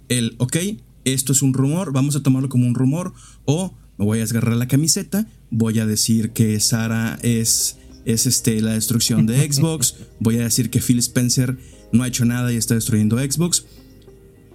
El, 0.09 0.35
ok, 0.39 0.57
esto 1.05 1.35
es 1.35 1.43
un 1.43 1.53
rumor, 1.53 1.93
vamos 1.93 2.17
a 2.17 2.23
tomarlo 2.23 2.49
como 2.49 2.67
un 2.67 2.75
rumor, 2.75 3.13
o 3.45 3.75
me 3.99 4.07
voy 4.07 4.17
a 4.17 4.23
desgarrar 4.23 4.57
la 4.57 4.67
camiseta, 4.67 5.29
voy 5.51 5.79
a 5.79 5.85
decir 5.85 6.31
que 6.31 6.59
Sara 6.59 7.19
es, 7.21 7.77
es 8.07 8.25
este, 8.25 8.63
la 8.63 8.73
destrucción 8.73 9.27
de 9.27 9.47
Xbox, 9.53 9.97
voy 10.21 10.39
a 10.39 10.45
decir 10.45 10.71
que 10.71 10.81
Phil 10.81 11.01
Spencer 11.01 11.59
no 11.93 12.03
ha 12.03 12.09
hecho 12.09 12.25
nada 12.25 12.51
y 12.51 12.57
está 12.57 12.77
destruyendo 12.77 13.19
Xbox. 13.19 13.67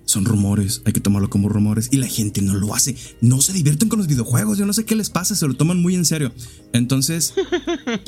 Son 0.06 0.26
rumores, 0.26 0.82
hay 0.86 0.94
que 0.94 1.00
tomarlo 1.00 1.30
como 1.30 1.50
rumores 1.50 1.90
y 1.92 1.98
la 1.98 2.08
gente 2.08 2.42
no 2.42 2.56
lo 2.56 2.74
hace. 2.74 2.96
No 3.22 3.40
se 3.40 3.54
divierten 3.54 3.88
con 3.88 4.00
los 4.00 4.08
videojuegos, 4.08 4.58
yo 4.58 4.66
no 4.66 4.74
sé 4.74 4.84
qué 4.84 4.96
les 4.96 5.12
pasa, 5.12 5.36
se 5.36 5.48
lo 5.48 5.54
toman 5.54 5.80
muy 5.80 5.94
en 5.94 6.06
serio. 6.06 6.34
Entonces, 6.74 7.36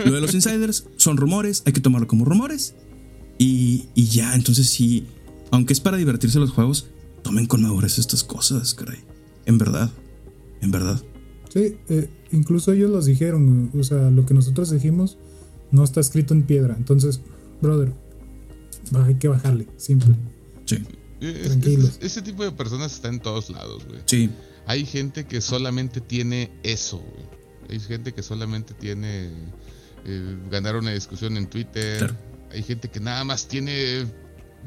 lo 0.04 0.12
de 0.12 0.22
los 0.22 0.34
insiders 0.34 0.86
son 0.98 1.18
rumores, 1.18 1.62
hay 1.68 1.74
que 1.74 1.82
tomarlo 1.82 2.08
como 2.08 2.26
rumores. 2.26 2.74
Y, 3.40 3.88
y 3.96 4.06
ya, 4.06 4.36
entonces 4.36 4.70
sí, 4.70 5.08
aunque 5.50 5.74
es 5.74 5.80
para 5.80 5.98
divertirse 5.98 6.38
los 6.38 6.52
juegos, 6.52 6.88
tomen 7.24 7.48
con 7.48 7.62
madurez 7.62 7.98
estas 7.98 8.24
cosas, 8.24 8.76
caray. 8.76 9.00
En 9.46 9.58
verdad, 9.58 9.90
en 10.62 10.72
verdad. 10.72 11.02
Sí, 11.52 11.78
eh, 11.90 12.10
incluso 12.32 12.74
ellos 12.74 12.92
los 12.92 13.06
dijeron, 13.06 13.72
o 13.78 13.84
sea, 13.84 14.12
lo 14.12 14.26
que 14.26 14.34
nosotros 14.34 14.70
dijimos 14.70 15.18
no 15.72 15.84
está 15.84 16.00
escrito 16.00 16.34
en 16.34 16.44
piedra. 16.44 16.76
Entonces, 16.78 17.22
brother, 17.62 17.94
hay 19.06 19.16
que 19.16 19.28
bajarle, 19.28 19.68
simple. 19.78 20.16
Sí. 20.66 20.84
Tranquilos. 21.20 22.00
ese 22.02 22.22
tipo 22.22 22.44
de 22.44 22.52
personas 22.52 22.94
está 22.94 23.10
en 23.10 23.20
todos 23.20 23.50
lados, 23.50 23.86
güey. 23.88 24.02
Sí. 24.06 24.30
Hay 24.68 24.86
gente 24.86 25.26
que 25.26 25.42
solamente 25.42 26.00
tiene 26.00 26.52
eso, 26.64 26.98
güey. 26.98 27.40
Hay 27.70 27.80
gente 27.80 28.14
que 28.14 28.24
solamente 28.24 28.74
tiene 28.74 29.30
eh, 30.06 30.38
ganar 30.50 30.76
una 30.76 30.92
discusión 30.92 31.38
en 31.38 31.48
Twitter. 31.48 32.16
Hay 32.52 32.64
gente 32.64 32.90
que 32.90 33.00
nada 33.00 33.24
más 33.24 33.48
tiene 33.48 34.06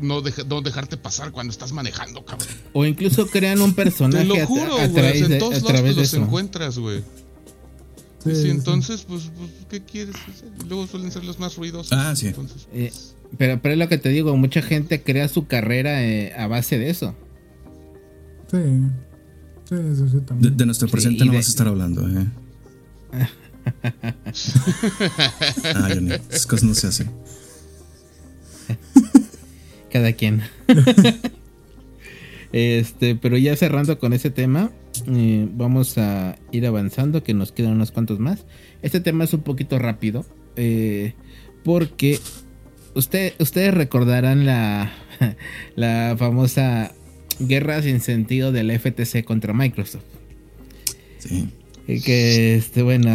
no, 0.00 0.22
dejarte 0.22 0.96
pasar 0.96 1.32
cuando 1.32 1.50
estás 1.50 1.72
manejando, 1.72 2.24
cabrón. 2.24 2.48
O 2.72 2.84
incluso 2.84 3.26
crean 3.26 3.60
un 3.60 3.74
personaje 3.74 4.26
Te 4.26 4.38
lo 4.38 4.46
juro, 4.46 4.78
a, 4.78 4.88
través 4.88 5.28
de, 5.28 5.38
todos 5.38 5.62
lados 5.62 5.96
los 5.96 6.14
encuentras, 6.14 6.78
güey. 6.78 7.02
Sí, 8.24 8.50
entonces, 8.50 9.02
pues, 9.02 9.30
pues, 9.36 9.50
¿qué 9.68 9.82
quieres? 9.82 10.14
luego 10.68 10.86
suelen 10.86 11.10
ser 11.10 11.24
los 11.24 11.40
más 11.40 11.56
ruidosos. 11.56 11.92
Ah, 11.92 12.14
sí. 12.14 12.28
Entonces, 12.28 12.68
eh, 12.72 12.90
pues, 12.90 13.16
pero, 13.36 13.60
pero 13.60 13.72
es 13.72 13.78
lo 13.78 13.88
que 13.88 13.98
te 13.98 14.10
digo, 14.10 14.36
mucha 14.36 14.62
gente 14.62 15.02
crea 15.02 15.26
su 15.26 15.46
carrera 15.46 16.04
eh, 16.04 16.32
a 16.36 16.46
base 16.46 16.78
de 16.78 16.90
eso. 16.90 17.16
Sí. 18.50 18.58
Sí, 19.68 19.74
eso 19.74 20.08
sí 20.08 20.18
también. 20.24 20.56
De, 20.56 20.66
nuestro 20.66 20.88
presente 20.88 21.24
no 21.24 21.32
vas 21.32 21.46
a 21.46 21.50
estar 21.50 21.66
hablando, 21.66 22.08
¿eh? 22.08 22.28
ah, 25.74 25.88
Johnny, 25.88 26.12
esas 26.30 26.46
cosas 26.46 26.64
no 26.64 26.74
se 26.74 26.86
hacen. 26.86 27.10
Cada 29.90 30.12
quien. 30.12 30.42
este, 32.52 33.14
pero 33.16 33.36
ya 33.36 33.56
cerrando 33.56 33.98
con 33.98 34.12
ese 34.12 34.30
tema, 34.30 34.70
eh, 35.06 35.48
vamos 35.52 35.98
a 35.98 36.36
ir 36.50 36.66
avanzando, 36.66 37.22
que 37.22 37.34
nos 37.34 37.52
quedan 37.52 37.72
unos 37.72 37.92
cuantos 37.92 38.18
más. 38.18 38.44
Este 38.82 39.00
tema 39.00 39.24
es 39.24 39.34
un 39.34 39.42
poquito 39.42 39.78
rápido, 39.78 40.24
eh, 40.56 41.14
porque 41.64 42.18
usted, 42.94 43.34
ustedes 43.38 43.74
recordarán 43.74 44.46
la, 44.46 44.92
la 45.76 46.16
famosa 46.18 46.92
guerra 47.38 47.82
sin 47.82 48.00
sentido 48.00 48.52
del 48.52 48.78
FTC 48.78 49.24
contra 49.24 49.52
Microsoft. 49.52 50.04
Sí. 51.18 51.48
Que, 51.86 52.54
este, 52.54 52.82
bueno, 52.82 53.10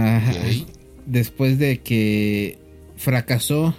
después 1.05 1.57
de 1.57 1.79
que 1.79 2.59
fracasó 2.97 3.75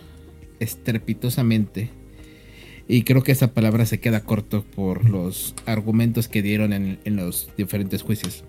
estrepitosamente, 0.60 1.90
y 2.86 3.02
creo 3.02 3.22
que 3.22 3.32
esa 3.32 3.52
palabra 3.52 3.84
se 3.86 4.00
queda 4.00 4.20
corto 4.24 4.64
por 4.64 5.08
los 5.08 5.54
argumentos 5.66 6.28
que 6.28 6.42
dieron 6.42 6.72
en, 6.72 6.98
los 7.16 7.50
diferentes 7.56 8.02
juicios. 8.02 8.44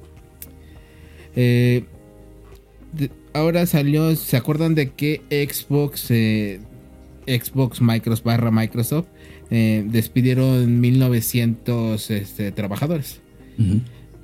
Eh, 1.36 1.84
ahora 3.34 3.66
salió, 3.66 4.16
¿se 4.16 4.38
acuerdan 4.38 4.76
de 4.76 4.92
que 4.92 5.22
Xbox 5.30 6.10
eh, 6.10 6.60
Xbox 7.28 7.82
Microsoft 7.82 8.24
barra 8.24 8.52
Microsoft 8.52 9.08
eh, 9.52 9.84
despidieron 9.88 10.80
1900 10.80 12.12
este, 12.12 12.52
trabajadores. 12.52 13.22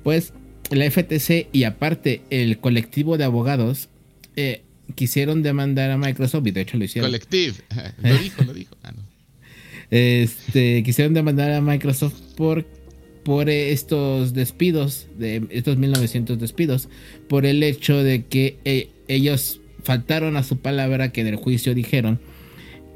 Pues 0.02 0.32
la 0.70 0.90
FTC 0.90 1.48
y 1.52 1.64
aparte 1.64 2.22
el 2.30 2.58
colectivo 2.58 3.18
de 3.18 3.24
abogados 3.24 3.90
eh, 4.34 4.62
quisieron 4.94 5.42
demandar 5.42 5.90
a 5.90 5.98
Microsoft 5.98 6.46
y 6.46 6.50
de 6.50 6.60
hecho 6.62 6.78
lo 6.78 6.84
hicieron. 6.84 7.10
Colectivo, 7.10 7.56
lo 8.02 8.18
dijo, 8.18 8.44
lo 8.44 8.54
dijo. 8.54 8.76
Ah, 8.82 8.92
este, 9.90 10.82
quisieron 10.82 11.14
demandar 11.14 11.52
a 11.52 11.60
Microsoft 11.60 12.14
por, 12.36 12.66
por 13.24 13.48
estos 13.50 14.34
despidos, 14.34 15.06
de 15.18 15.42
estos 15.50 15.76
1900 15.76 16.38
despidos, 16.38 16.88
por 17.28 17.46
el 17.46 17.62
hecho 17.62 18.02
de 18.02 18.24
que 18.24 18.58
eh, 18.64 18.90
ellos 19.08 19.60
faltaron 19.82 20.36
a 20.36 20.42
su 20.42 20.58
palabra 20.58 21.12
que 21.12 21.20
en 21.20 21.28
el 21.28 21.36
juicio 21.36 21.74
dijeron 21.74 22.18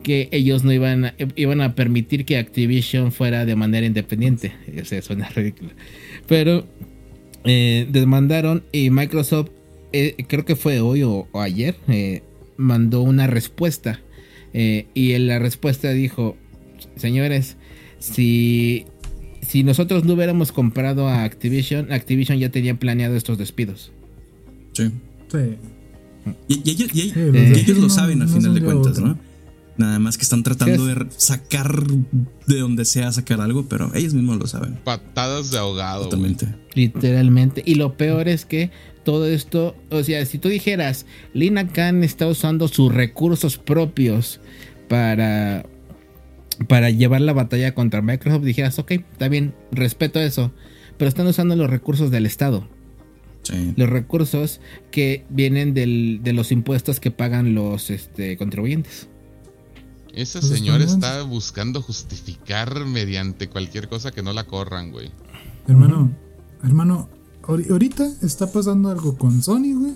que 0.03 0.29
ellos 0.33 0.65
no 0.65 0.73
iban 0.73 1.07
a, 1.07 1.15
iban 1.37 1.61
a 1.61 1.75
permitir 1.75 2.25
que 2.25 2.39
Activision 2.39 3.13
fuera 3.13 3.45
de 3.45 3.55
manera 3.55 3.87
independiente. 3.87 4.53
O 4.81 4.85
sea, 4.85 5.03
suena 5.03 5.29
ridículo. 5.29 5.71
Pero 6.27 6.67
eh, 7.45 7.87
demandaron 7.91 8.65
y 8.73 8.91
Microsoft, 8.91 9.51
eh, 9.93 10.17
creo 10.27 10.45
que 10.45 10.57
fue 10.57 10.81
hoy 10.81 11.03
o, 11.03 11.29
ayer, 11.35 11.77
eh, 11.89 12.23
mandó 12.57 13.03
una 13.03 13.27
respuesta. 13.27 14.01
y 14.53 15.13
en 15.13 15.27
la 15.27 15.39
respuesta 15.39 15.91
dijo, 15.91 16.37
señores, 16.97 17.57
si, 17.99 18.87
si 19.43 19.63
nosotros 19.63 20.05
no 20.05 20.15
hubiéramos 20.15 20.53
comprado 20.53 21.09
a 21.09 21.23
Activision, 21.23 21.93
Activision 21.93 22.39
ya 22.39 22.51
tenía 22.51 22.79
planeado 22.79 23.17
estos 23.17 23.39
despidos. 23.39 23.93
Sí. 24.73 24.91
Sí. 25.31 25.39
Y, 26.49 26.71
ellos, 26.71 27.79
lo 27.79 27.89
saben 27.89 28.23
al 28.23 28.29
final 28.29 28.55
de 28.55 28.61
cuentas, 28.63 28.99
¿no? 28.99 29.19
Nada 29.77 29.99
más 29.99 30.19
que 30.19 30.25
están 30.25 30.43
tratando 30.43 30.85
de 30.85 31.07
sacar 31.17 31.87
de 32.47 32.59
donde 32.59 32.85
sea 32.85 33.13
sacar 33.13 33.41
algo, 33.41 33.65
pero 33.67 33.91
ellos 33.95 34.13
mismos 34.13 34.39
lo 34.39 34.47
saben. 34.47 34.79
Patadas 34.85 35.51
de 35.51 35.59
ahogado. 35.59 36.05
Totalmente. 36.05 36.55
Literalmente. 36.75 37.63
Y 37.65 37.77
lo 37.77 37.97
peor 37.97 38.29
es 38.29 38.45
que 38.45 38.71
todo 39.11 39.27
esto, 39.27 39.75
o 39.91 40.05
sea, 40.05 40.25
si 40.25 40.39
tú 40.39 40.49
dijeras, 40.49 41.05
Lina 41.35 41.67
Khan 41.67 42.05
está 42.05 42.29
usando 42.29 42.69
sus 42.69 42.95
recursos 42.95 43.59
propios 43.59 44.41
para, 44.89 45.67
para 46.69 46.91
llevar 46.91 47.21
la 47.21 47.33
batalla 47.33 47.75
contra 47.75 48.03
Microsoft, 48.03 48.45
dijeras, 48.45 48.79
ok, 48.79 48.93
está 48.93 49.27
bien, 49.27 49.53
respeto 49.73 50.21
eso. 50.21 50.53
Pero 50.97 51.09
están 51.09 51.27
usando 51.27 51.57
los 51.57 51.69
recursos 51.69 52.13
del 52.13 52.25
Estado. 52.25 52.69
Sí. 53.43 53.75
Los 53.77 53.91
recursos 53.91 54.61
que 54.93 55.25
vienen 55.29 55.75
del, 55.75 56.21
de 56.23 56.33
los 56.33 56.53
impuestos 56.53 57.01
que 57.01 57.11
pagan 57.11 57.53
los 57.53 57.91
este, 57.91 58.37
contribuyentes. 58.37 59.09
Ese 60.15 60.39
pues 60.39 60.53
señor 60.53 60.83
está 60.83 61.23
buscando 61.23 61.83
justificar 61.83 62.85
mediante 62.87 63.49
cualquier 63.49 63.89
cosa 63.89 64.13
que 64.13 64.23
no 64.23 64.33
la 64.33 64.45
corran, 64.45 64.93
güey. 64.93 65.11
Hermano, 65.67 66.13
hermano, 66.63 67.09
ahorita 67.47 68.09
está 68.23 68.51
pasando 68.51 68.91
algo 68.91 69.17
con 69.17 69.43
Sony, 69.43 69.75
güey. 69.75 69.95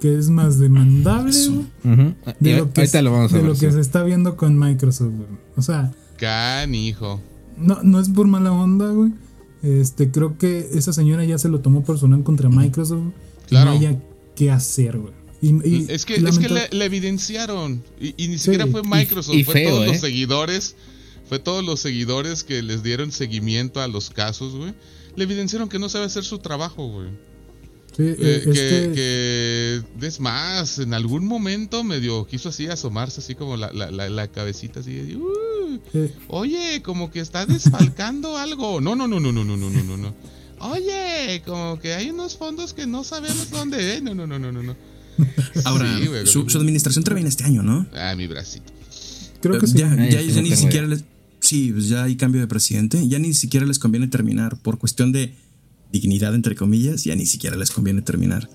Que 0.00 0.18
es 0.18 0.28
más 0.28 0.58
demandable, 0.58 1.32
güey. 1.48 2.14
De, 2.40 2.56
lo 2.56 2.72
que, 2.72 2.86
se 2.86 3.80
está 3.80 4.02
viendo 4.02 4.36
con 4.36 4.58
Microsoft, 4.58 5.12
güey. 5.14 5.28
O 5.56 5.62
sea. 5.62 5.92
Canijo. 6.18 7.20
No, 7.56 7.82
no 7.82 8.00
es 8.00 8.08
por 8.08 8.26
mala 8.26 8.52
onda, 8.52 8.90
güey. 8.90 9.12
Este, 9.62 10.10
creo 10.10 10.36
que 10.36 10.68
esa 10.74 10.92
señora 10.92 11.24
ya 11.24 11.38
se 11.38 11.48
lo 11.48 11.60
tomó 11.60 11.84
personal 11.84 12.22
contra 12.22 12.48
Microsoft. 12.48 13.12
Claro. 13.48 13.70
no 13.70 13.76
haya 13.76 13.98
qué 14.34 14.50
hacer, 14.50 14.98
güey 14.98 15.24
es 15.88 16.04
que, 16.04 16.14
es 16.14 16.38
que 16.38 16.48
le, 16.48 16.84
evidenciaron. 16.84 17.82
Y, 18.00 18.28
ni 18.28 18.38
siquiera 18.38 18.66
fue 18.66 18.82
Microsoft, 18.82 19.36
fue 19.44 19.64
todos 19.64 19.86
los 19.86 19.96
¿eh? 19.96 20.00
seguidores. 20.00 20.76
Fue 21.34 21.40
todos 21.40 21.64
los 21.64 21.80
seguidores 21.80 22.44
que 22.44 22.62
les 22.62 22.84
dieron 22.84 23.10
seguimiento 23.10 23.80
a 23.80 23.88
los 23.88 24.08
casos, 24.08 24.54
güey. 24.54 24.72
Le 25.16 25.24
evidenciaron 25.24 25.68
que 25.68 25.80
no 25.80 25.88
sabe 25.88 26.04
hacer 26.04 26.22
su 26.22 26.38
trabajo, 26.38 26.86
güey. 26.86 27.08
Eh, 27.98 28.44
eh, 28.46 28.92
que, 28.94 30.06
es 30.06 30.20
más, 30.20 30.78
en 30.78 30.94
algún 30.94 31.26
momento 31.26 31.82
medio 31.82 32.24
quiso 32.24 32.50
así 32.50 32.68
asomarse, 32.68 33.20
así 33.20 33.34
como 33.34 33.56
la, 33.56 33.72
la, 33.72 34.28
cabecita 34.28 34.78
así. 34.78 35.18
Oye, 36.28 36.80
como 36.82 37.10
que 37.10 37.18
está 37.18 37.46
desfalcando 37.46 38.36
algo. 38.38 38.80
No, 38.80 38.94
no, 38.94 39.08
no, 39.08 39.18
no, 39.18 39.32
no, 39.32 39.42
no, 39.42 39.56
no, 39.56 39.70
no, 39.70 39.96
no. 39.96 40.14
Oye, 40.60 41.42
como 41.44 41.80
que 41.80 41.94
hay 41.94 42.10
unos 42.10 42.36
fondos 42.36 42.74
que 42.74 42.86
no 42.86 43.02
sabemos 43.02 43.50
dónde. 43.50 44.00
No, 44.02 44.14
no, 44.14 44.28
no, 44.28 44.38
no, 44.38 44.52
no, 44.52 44.62
no. 44.62 44.76
Ahora, 45.64 45.98
su, 46.26 46.46
administración 46.54 47.02
termina 47.02 47.28
este 47.28 47.42
año, 47.42 47.64
¿no? 47.64 47.88
Ah, 47.92 48.14
mi 48.16 48.28
bracito. 48.28 48.72
Creo 49.40 49.58
que 49.58 49.66
sí. 49.66 49.78
Ya, 49.78 49.88
ya, 49.96 50.22
ni 50.40 50.54
siquiera 50.54 50.86
les. 50.86 51.02
Sí, 51.44 51.70
pues 51.72 51.88
ya 51.90 52.04
hay 52.04 52.16
cambio 52.16 52.40
de 52.40 52.46
presidente. 52.46 53.06
Ya 53.06 53.18
ni 53.18 53.34
siquiera 53.34 53.66
les 53.66 53.78
conviene 53.78 54.08
terminar. 54.08 54.56
Por 54.62 54.78
cuestión 54.78 55.12
de 55.12 55.34
dignidad, 55.92 56.34
entre 56.34 56.54
comillas, 56.54 57.04
ya 57.04 57.14
ni 57.14 57.26
siquiera 57.26 57.54
les 57.56 57.70
conviene 57.70 58.00
terminar. 58.00 58.48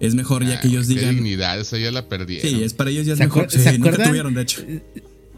Es 0.00 0.14
mejor 0.14 0.44
ya 0.44 0.60
que 0.60 0.68
ellos 0.68 0.86
digan. 0.86 1.14
dignidad, 1.14 1.58
esa 1.58 1.78
ya 1.78 1.90
la 1.90 2.10
perdieron. 2.10 2.48
Sí, 2.48 2.62
es 2.62 2.74
para 2.74 2.90
ellos 2.90 3.06
ya 3.06 3.14
es 3.14 3.18
mejor. 3.18 3.50
Sí, 3.50 3.58
nunca 3.78 4.04
tuvieron, 4.04 4.34
de 4.34 4.42
hecho. 4.42 4.62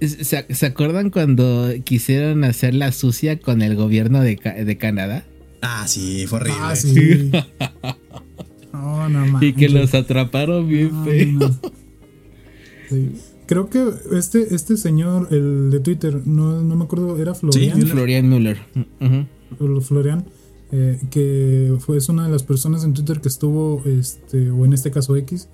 ¿Se, 0.01 0.67
acuerdan 0.67 1.11
cuando 1.11 1.73
quisieron 1.85 2.43
hacer 2.43 2.75
la 2.75 2.91
sucia 2.91 3.39
con 3.39 3.63
el 3.63 3.77
gobierno 3.77 4.21
de, 4.21 4.37
de 4.65 4.77
Canadá? 4.77 5.25
Ah, 5.63 5.87
sí, 5.87 6.27
fue 6.27 6.41
horrible. 6.41 6.59
Ah, 6.61 6.77
sí. 6.77 7.31
No, 8.73 9.09
no 9.09 9.43
Y 9.43 9.55
que 9.55 9.69
los 9.69 9.95
atraparon 9.95 10.69
bien 10.69 10.91
No, 10.93 11.05
feo. 11.05 11.33
no. 11.33 11.61
Sí. 12.89 13.11
Creo 13.49 13.69
que 13.71 13.83
este, 14.13 14.55
este 14.55 14.77
señor, 14.77 15.29
el 15.31 15.71
de 15.71 15.81
Twitter, 15.81 16.23
no, 16.27 16.63
no 16.63 16.77
me 16.77 16.85
acuerdo, 16.85 17.17
era 17.19 17.35
Florian. 17.35 17.79
Müller. 17.79 17.91
Florian 17.93 18.29
Müller. 18.29 18.59
O 19.59 19.81
Florian, 19.81 20.27
eh, 20.71 21.01
que 21.11 21.75
fue 21.81 21.97
es 21.97 22.09
una 22.11 22.27
de 22.27 22.31
las 22.31 22.43
personas 22.43 22.85
en 22.85 22.93
Twitter 22.93 23.21
que 23.23 23.29
estuvo, 23.29 23.83
este, 23.87 24.51
o 24.51 24.65
en 24.67 24.75
este 24.75 24.91
caso 24.91 25.17
X, 25.17 25.49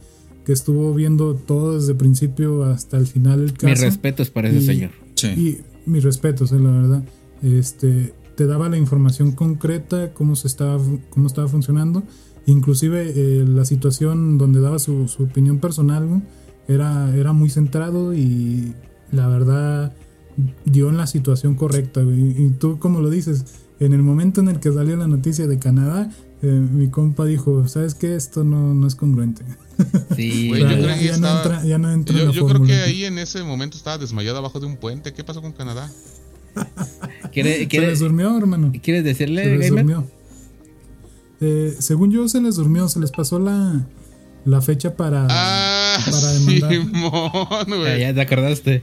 que 0.44 0.52
estuvo 0.52 0.92
viendo 0.92 1.34
todo 1.36 1.76
desde 1.78 1.92
el 1.92 1.96
principio 1.96 2.64
hasta 2.64 2.96
el 2.98 3.06
final 3.06 3.38
del 3.46 3.52
caso. 3.52 3.68
Mis 3.68 3.80
respetos 3.80 4.28
para 4.30 4.48
ese 4.48 4.58
Y- 4.58 4.66
señor. 4.66 4.90
Sí. 5.14 5.28
Y 5.28 5.58
mis 5.88 6.02
respetos, 6.02 6.50
eh, 6.52 6.58
la 6.58 6.70
verdad. 6.72 7.04
Este, 7.42 8.12
te 8.36 8.46
daba 8.46 8.68
la 8.68 8.76
información 8.76 9.30
concreta, 9.32 10.12
cómo 10.12 10.34
se 10.34 10.48
estaba, 10.48 10.80
cómo 11.10 11.28
estaba 11.28 11.46
funcionando. 11.46 12.02
Inclusive 12.46 13.12
eh, 13.14 13.44
la 13.46 13.64
situación 13.64 14.36
donde 14.36 14.60
daba 14.60 14.78
su, 14.80 15.06
su 15.08 15.22
opinión 15.22 15.60
personal 15.60 16.22
era, 16.68 17.14
era 17.16 17.32
muy 17.32 17.50
centrado 17.50 18.14
y 18.14 18.72
la 19.12 19.28
verdad 19.28 19.92
dio 20.64 20.88
en 20.88 20.96
la 20.96 21.06
situación 21.06 21.54
correcta. 21.54 22.02
Y, 22.02 22.54
tú, 22.58 22.78
como 22.78 23.00
lo 23.00 23.10
dices, 23.10 23.44
en 23.80 23.92
el 23.92 24.02
momento 24.02 24.40
en 24.40 24.48
el 24.48 24.60
que 24.60 24.72
salió 24.72 24.96
la 24.96 25.06
noticia 25.06 25.46
de 25.46 25.58
Canadá, 25.58 26.10
eh, 26.42 26.46
mi 26.46 26.88
compa 26.88 27.24
dijo, 27.24 27.66
¿sabes 27.68 27.94
qué? 27.94 28.14
Esto 28.16 28.44
no, 28.44 28.74
no 28.74 28.86
es 28.86 28.94
congruente. 28.94 29.44
Sí. 30.14 30.48
Güey, 30.48 30.62
O 30.62 30.68
sea, 30.68 30.76
yo 30.76 30.82
ya- 30.82 30.84
creo 30.94 30.98
que 30.98 31.04
ya 31.06 31.16
no 31.18 31.28
entra- 31.28 31.64
ya 31.64 31.78
no 31.78 31.90
entra 31.92 32.14
en 32.16 32.20
Yo, 32.22 32.28
la 32.28 32.32
yo 32.32 32.46
creo 32.46 32.62
que 32.62 32.74
ahí 32.74 33.04
en 33.04 33.18
ese 33.18 33.42
momento 33.42 33.76
estaba 33.76 33.98
desmayado 33.98 34.38
abajo 34.38 34.60
de 34.60 34.66
un 34.66 34.76
puente. 34.76 35.12
¿Qué 35.12 35.24
pasó 35.24 35.42
con 35.42 35.52
Canadá? 35.52 35.90
¿Quiere- 37.32 37.66
Se 37.68 37.80
les 37.80 37.98
durmió, 37.98 38.36
hermano. 38.38 38.70
¿Quieres 38.82 39.02
Se 39.02 39.08
decirle, 39.08 39.56
les 39.56 39.70
gamer? 39.70 39.84
durmió. 39.84 40.06
Eh, 41.40 41.74
según 41.80 42.12
yo, 42.12 42.28
se 42.28 42.40
les 42.40 42.54
durmió, 42.56 42.88
se 42.88 43.00
les 43.00 43.10
pasó 43.10 43.38
la, 43.40 43.84
la 44.44 44.60
fecha 44.60 44.94
para. 44.96 45.26
Ah, 45.30 45.98
para 46.04 46.32
demandar. 46.32 46.70
Simón, 46.72 47.66
Ya, 47.68 47.76
güey. 47.76 48.00
ya 48.00 48.14
te 48.14 48.20
acordaste. 48.20 48.82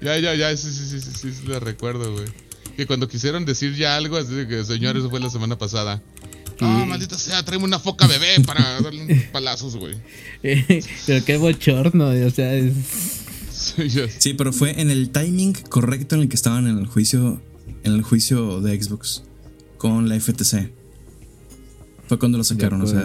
Ya, 0.00 0.18
ya, 0.18 0.34
ya, 0.34 0.56
sí, 0.56 0.70
sí, 0.72 0.84
sí, 0.90 1.00
sí, 1.00 1.10
sí, 1.20 1.32
sí, 1.32 1.46
le 1.48 1.58
recuerdo, 1.60 2.12
güey. 2.12 2.26
Que 2.76 2.86
cuando 2.86 3.08
quisieron 3.08 3.44
decir 3.46 3.74
ya 3.74 3.96
algo, 3.96 4.16
así 4.18 4.34
de 4.34 4.46
que, 4.46 4.64
señor, 4.64 4.96
eso 4.96 5.08
fue 5.08 5.20
la 5.20 5.30
semana 5.30 5.56
pasada. 5.56 6.02
Ah, 6.60 6.84
maldita 6.86 7.16
sea, 7.18 7.42
tráeme 7.44 7.64
una 7.64 7.78
foca 7.78 8.06
bebé 8.06 8.40
para 8.46 8.80
darle 8.80 9.04
unos 9.04 9.22
palazos, 9.32 9.76
güey. 9.76 9.94
Pero 10.42 11.24
qué 11.24 11.36
bochorno, 11.38 12.08
o 12.08 12.30
sea, 12.30 12.54
es... 12.54 12.72
Sí, 13.52 13.88
ya- 13.88 14.08
Sí, 14.18 14.34
pero 14.34 14.52
fue 14.52 14.78
en 14.80 14.90
el 14.90 15.10
timing 15.10 15.54
correcto 15.70 16.14
en 16.14 16.22
el 16.22 16.28
que 16.28 16.36
estaban 16.36 16.66
en 16.66 16.78
el 16.78 16.86
juicio, 16.86 17.40
en 17.84 17.92
el 17.94 18.02
juicio 18.02 18.60
de 18.60 18.82
Xbox 18.82 19.22
con 19.78 20.08
la 20.08 20.18
FTC. 20.20 20.70
Fue 22.08 22.18
cuando 22.18 22.36
lo 22.38 22.44
sacaron, 22.44 22.82
o 22.82 22.86
sea. 22.86 23.02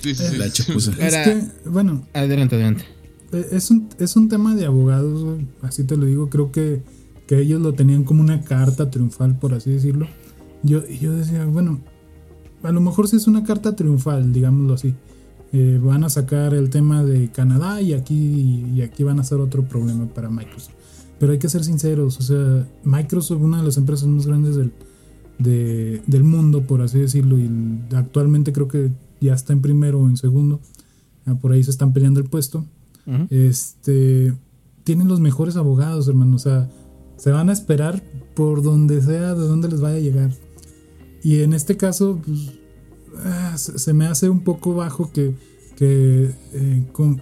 Sí, 0.00 0.14
sí, 0.14 0.24
sí. 0.30 0.36
la 0.36 0.50
chapuza. 0.50 0.92
Es 0.92 0.98
Era- 1.14 1.24
que, 1.24 1.42
bueno, 1.68 2.06
Adelante, 2.12 2.56
adelante. 2.56 2.84
eh, 3.32 3.46
es 3.52 3.70
un, 3.70 3.88
es 3.98 4.16
un 4.16 4.28
tema 4.28 4.54
de 4.54 4.66
abogados, 4.66 5.38
así 5.62 5.84
te 5.84 5.96
lo 5.96 6.06
digo. 6.06 6.28
Creo 6.30 6.50
que, 6.52 6.82
que 7.26 7.38
ellos 7.40 7.60
lo 7.60 7.74
tenían 7.74 8.04
como 8.04 8.22
una 8.22 8.42
carta 8.42 8.90
triunfal, 8.90 9.38
por 9.38 9.54
así 9.54 9.70
decirlo. 9.70 10.06
Yo, 10.62 10.82
y 10.88 10.98
yo 10.98 11.12
decía, 11.12 11.44
bueno, 11.46 11.80
a 12.62 12.72
lo 12.72 12.80
mejor 12.80 13.08
sí 13.08 13.16
es 13.16 13.26
una 13.26 13.44
carta 13.44 13.74
triunfal, 13.76 14.32
digámoslo 14.32 14.74
así. 14.74 14.94
Eh, 15.52 15.80
van 15.82 16.04
a 16.04 16.10
sacar 16.10 16.54
el 16.54 16.70
tema 16.70 17.02
de 17.02 17.30
Canadá 17.32 17.80
y 17.80 17.92
aquí, 17.94 18.64
y 18.74 18.82
aquí 18.82 19.02
van 19.02 19.18
a 19.18 19.22
hacer 19.22 19.38
otro 19.38 19.64
problema 19.64 20.06
para 20.06 20.30
Microsoft. 20.30 20.74
Pero 21.18 21.32
hay 21.32 21.38
que 21.38 21.48
ser 21.48 21.64
sinceros, 21.64 22.18
o 22.18 22.22
sea, 22.22 22.68
Microsoft, 22.84 23.40
una 23.42 23.58
de 23.58 23.64
las 23.64 23.76
empresas 23.76 24.06
más 24.08 24.26
grandes 24.26 24.54
del, 24.56 24.72
de- 25.38 26.02
del 26.06 26.24
mundo, 26.24 26.62
por 26.62 26.82
así 26.82 26.98
decirlo, 26.98 27.36
y 27.38 27.50
actualmente 27.94 28.52
creo 28.52 28.68
que 28.68 28.90
ya 29.20 29.34
está 29.34 29.52
en 29.52 29.60
primero 29.62 30.00
o 30.00 30.08
en 30.08 30.16
segundo, 30.16 30.60
por 31.40 31.52
ahí 31.52 31.62
se 31.62 31.70
están 31.70 31.92
peleando 31.92 32.20
el 32.20 32.28
puesto. 32.28 32.64
Este, 33.30 34.34
tienen 34.84 35.08
los 35.08 35.20
mejores 35.20 35.56
abogados, 35.56 36.08
hermano, 36.08 36.36
o 36.36 36.38
sea, 36.38 36.70
se 37.16 37.30
van 37.30 37.48
a 37.50 37.52
esperar 37.52 38.02
por 38.34 38.62
donde 38.62 39.02
sea, 39.02 39.34
de 39.34 39.46
donde 39.46 39.68
les 39.68 39.80
vaya 39.80 39.96
a 39.96 40.00
llegar. 40.00 40.30
Y 41.22 41.40
en 41.40 41.52
este 41.52 41.76
caso, 41.76 42.20
pues, 42.24 42.52
ah, 43.24 43.54
se, 43.58 43.78
se 43.78 43.92
me 43.92 44.06
hace 44.06 44.28
un 44.30 44.40
poco 44.40 44.74
bajo 44.74 45.10
que, 45.12 45.34
que 45.76 46.30
eh, 46.52 46.86
con 46.92 47.20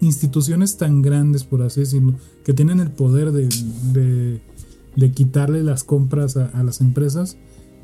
instituciones 0.00 0.76
tan 0.76 1.02
grandes, 1.02 1.44
por 1.44 1.62
así 1.62 1.80
decirlo, 1.80 2.14
que 2.44 2.52
tienen 2.54 2.80
el 2.80 2.90
poder 2.90 3.32
de, 3.32 3.48
de- 3.92 4.40
de 4.96 5.12
quitarle 5.12 5.62
las 5.62 5.84
compras 5.84 6.38
a, 6.38 6.46
a 6.46 6.62
las 6.62 6.80
empresas, 6.80 7.36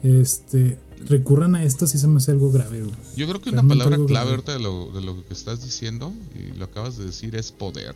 este, 0.02 0.78
recurran 1.08 1.54
a 1.54 1.64
esto, 1.64 1.86
sí 1.86 1.98
se 1.98 2.06
me 2.08 2.18
hace 2.18 2.30
algo 2.32 2.50
grave. 2.50 2.80
güey. 2.82 2.94
Yo 3.16 3.26
creo 3.28 3.40
que 3.40 3.50
una 3.50 3.62
palabra 3.62 3.96
clave 3.96 4.06
grave. 4.12 4.30
ahorita 4.30 4.52
de 4.54 4.58
lo, 4.60 4.90
de 4.92 5.00
lo 5.02 5.24
que 5.26 5.34
estás 5.34 5.62
diciendo, 5.64 6.12
y 6.34 6.56
lo 6.56 6.64
acabas 6.66 6.96
de 6.98 7.06
decir, 7.06 7.34
es 7.36 7.52
poder. 7.52 7.94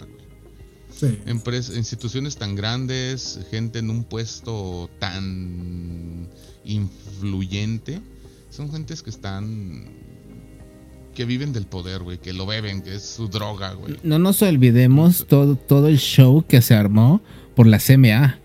Sí. 0.98 1.18
Instituciones 1.76 2.36
tan 2.36 2.54
grandes, 2.54 3.40
gente 3.50 3.80
en 3.80 3.90
un 3.90 4.04
puesto 4.04 4.88
tan 4.98 6.26
influyente, 6.64 8.00
son 8.50 8.70
gentes 8.72 9.02
que 9.02 9.10
están. 9.10 9.84
que 11.14 11.24
viven 11.24 11.52
del 11.52 11.66
poder, 11.66 12.02
güey, 12.02 12.18
que 12.18 12.32
lo 12.32 12.46
beben, 12.46 12.82
que 12.82 12.94
es 12.94 13.02
su 13.02 13.28
droga, 13.28 13.72
güey. 13.74 13.96
No 14.02 14.18
nos 14.18 14.40
olvidemos 14.42 15.26
todo, 15.26 15.56
todo 15.56 15.88
el 15.88 15.98
show 15.98 16.44
que 16.46 16.60
se 16.62 16.74
armó 16.74 17.20
por 17.54 17.66
la 17.66 17.78
CMA. 17.78 18.38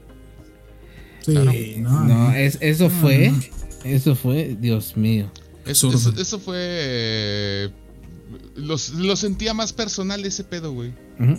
Sí, 1.26 1.34
Claro. 1.34 1.52
no, 1.78 2.04
No, 2.06 2.32
es, 2.34 2.58
eso 2.62 2.86
No, 2.86 2.90
fue, 2.90 3.32
no. 3.32 3.40
Eso 3.84 4.16
fue, 4.16 4.58
Dios 4.60 4.96
mío. 4.98 5.32
Eso, 5.66 5.90
eso- 5.92 6.14
eso 6.18 6.40
fue. 6.40 6.56
eh, 6.58 7.70
los- 8.56 8.94
lo 8.94 9.16
sentía 9.16 9.54
más 9.54 9.74
personal 9.74 10.24
ese 10.26 10.44
pedo, 10.44 10.74
güey. 10.74 10.94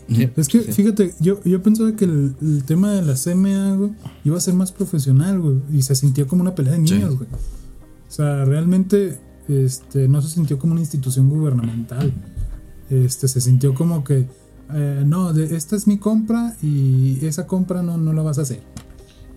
Sí. 0.08 0.28
Es 0.36 0.46
que, 0.48 0.60
fíjate, 0.60 1.14
yo, 1.20 1.42
yo 1.44 1.60
pensaba 1.62 1.96
que 1.96 2.04
el, 2.04 2.34
el 2.40 2.62
tema 2.64 2.92
de 2.92 3.02
la 3.02 3.14
CMA, 3.16 3.74
güey, 3.76 3.90
iba 4.24 4.36
a 4.36 4.40
ser 4.40 4.54
más 4.54 4.70
profesional, 4.72 5.40
güey. 5.40 5.56
Y 5.72 5.82
se 5.82 5.94
sintió 5.96 6.26
como 6.28 6.42
una 6.42 6.54
pelea 6.54 6.74
de 6.74 6.86
Sí. 6.86 6.94
niños, 6.94 7.16
güey. 7.16 7.28
O 7.32 8.10
sea, 8.14 8.44
realmente 8.44 9.18
este, 9.48 10.06
no 10.06 10.22
se 10.22 10.28
sintió 10.28 10.58
como 10.58 10.72
una 10.72 10.82
institución 10.82 11.28
gubernamental. 11.28 12.12
Este, 12.90 13.26
se 13.26 13.40
sintió 13.40 13.74
como 13.74 14.04
que, 14.04 14.26
eh, 14.72 15.02
no, 15.04 15.32
de, 15.32 15.56
esta 15.56 15.74
es 15.76 15.86
mi 15.88 15.98
compra 15.98 16.54
y 16.62 17.24
esa 17.26 17.46
compra 17.46 17.82
no, 17.82 17.96
no 17.98 18.12
la 18.12 18.22
vas 18.22 18.38
a 18.38 18.42
hacer. 18.42 18.62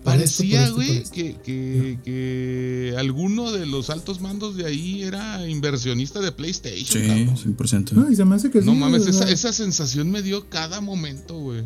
Parecía, 0.06 0.64
por 0.66 0.74
güey, 0.76 0.90
esto. 0.98 1.14
que, 1.14 1.36
que, 1.44 1.98
que 2.04 2.94
alguno 2.98 3.52
de 3.52 3.66
los 3.66 3.90
altos 3.90 4.20
mandos 4.20 4.56
de 4.56 4.64
ahí 4.66 5.02
era 5.02 5.46
inversionista 5.48 6.20
de 6.20 6.32
PlayStation. 6.32 7.02
Sí, 7.02 7.06
cabrón. 7.06 7.36
100%. 7.56 7.92
No, 7.92 8.10
y 8.10 8.16
se 8.16 8.24
me 8.24 8.34
hace 8.36 8.50
que 8.50 8.60
No 8.62 8.72
sí, 8.72 8.78
mames, 8.78 9.06
esa, 9.06 9.52
sensación 9.52 10.10
me 10.10 10.22
dio 10.22 10.48
cada 10.48 10.80
momento, 10.80 11.38
güey. 11.38 11.64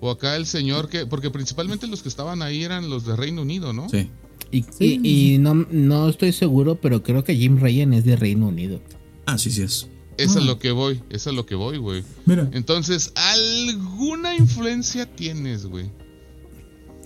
O 0.00 0.10
acá 0.10 0.36
el 0.36 0.46
señor 0.46 0.88
que, 0.88 1.06
porque 1.06 1.30
principalmente 1.30 1.86
los 1.86 2.02
que 2.02 2.08
estaban 2.08 2.40
ahí 2.42 2.62
eran 2.64 2.88
los 2.88 3.04
de 3.04 3.16
Reino 3.16 3.42
Unido, 3.42 3.72
¿no? 3.72 3.88
Sí. 3.88 4.08
Y, 4.50 4.62
Sí, 4.62 4.98
y- 5.02 5.34
y 5.34 5.38
no, 5.38 5.54
no 5.54 6.08
estoy 6.08 6.32
seguro, 6.32 6.80
pero 6.80 7.02
creo 7.02 7.22
que 7.22 7.36
Jim 7.36 7.58
Ryan 7.60 7.92
es 7.92 8.04
de 8.04 8.16
Reino 8.16 8.48
Unido. 8.48 8.80
Ah, 9.26 9.38
sí, 9.38 9.50
sí 9.50 9.62
es. 9.62 9.86
Es 10.16 10.36
a 10.36 10.40
Ah. 10.40 10.42
lo 10.42 10.58
que 10.58 10.70
voy, 10.72 11.00
es 11.10 11.26
a 11.26 11.32
lo 11.32 11.46
que 11.46 11.54
voy, 11.54 11.78
güey. 11.78 12.02
Mira, 12.26 12.48
Entonces, 12.52 13.12
alguna 13.14 14.34
influencia 14.36 15.06
tienes, 15.06 15.66
güey. 15.66 15.90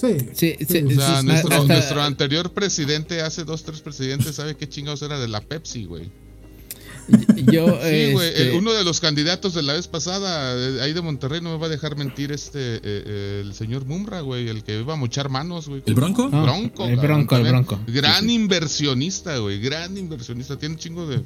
Sí. 0.08 0.16
Sí, 0.32 0.56
sí, 0.66 0.82
O 0.84 0.90
sea, 0.90 1.20
sí, 1.20 1.26
nuestro, 1.26 1.54
hasta- 1.54 1.74
nuestro 1.74 2.02
anterior 2.02 2.52
presidente, 2.52 3.20
hace 3.22 3.44
dos, 3.44 3.62
tres 3.64 3.80
presidentes, 3.80 4.34
¿sabe 4.36 4.56
qué 4.56 4.68
chingados 4.68 5.02
era 5.02 5.18
de 5.18 5.28
la 5.28 5.40
Pepsi, 5.40 5.84
güey? 5.84 6.10
Yo, 7.46 7.66
Sí, 7.82 8.12
güey. 8.12 8.28
este, 8.28 8.52
Uno 8.56 8.72
de 8.72 8.82
los 8.82 9.00
candidatos 9.00 9.52
de 9.54 9.62
la 9.62 9.74
vez 9.74 9.88
pasada, 9.88 10.54
eh, 10.56 10.80
ahí 10.80 10.92
de 10.94 11.02
Monterrey, 11.02 11.40
no 11.42 11.50
me 11.52 11.58
va 11.58 11.66
a 11.66 11.68
dejar 11.68 11.96
mentir 11.96 12.32
este, 12.32 12.76
eh, 12.76 12.80
eh, 12.84 13.42
el 13.44 13.52
señor 13.54 13.84
Mumra, 13.84 14.20
güey, 14.22 14.48
el 14.48 14.64
que 14.64 14.78
iba 14.80 14.94
a 14.94 14.96
mochar 14.96 15.28
manos, 15.28 15.68
güey. 15.68 15.82
¿El 15.84 15.94
Bronco? 15.94 16.30
Ah, 16.32 16.42
Bronco. 16.42 16.86
el 16.86 16.96
cabrón, 16.96 17.26
Bronco, 17.26 17.36
el. 17.36 17.42
Bronco. 17.42 17.80
Gran 17.88 18.22
Sí, 18.22 18.28
sí. 18.28 18.34
inversionista, 18.34 19.36
güey. 19.38 19.60
Gran 19.60 19.96
inversionista. 19.98 20.56
Tiene 20.58 20.76
un 20.76 20.80
chingo 20.80 21.06
de 21.06 21.22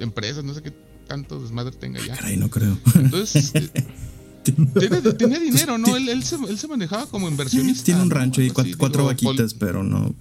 empresas, 0.00 0.42
no 0.42 0.54
sé 0.54 0.62
qué 0.62 0.72
tanto 1.06 1.38
desmadre 1.40 1.72
tenga 1.76 2.04
ya. 2.04 2.16
Caray, 2.16 2.36
no 2.36 2.48
creo. 2.48 2.76
Entonces, 2.96 3.52
eh, 4.46 4.52
tiene, 4.80 5.00
tenía 5.14 5.38
dinero, 5.38 5.78
¿no? 5.78 5.96
Él, 5.96 6.08
él 6.08 6.22
se, 6.24 6.36
él 6.36 6.58
se 6.58 6.68
manejaba 6.68 7.06
como 7.06 7.28
inversionista. 7.28 7.84
Tiene 7.84 8.02
un 8.02 8.08
¿no? 8.08 8.14
rancho 8.14 8.40
y 8.40 8.44
Algo 8.46 8.54
cuatro, 8.54 8.70
así, 8.70 8.78
cuatro 8.78 9.02
digo, 9.08 9.30
vaquitas, 9.30 9.54
pero 9.54 9.82
no. 9.82 10.14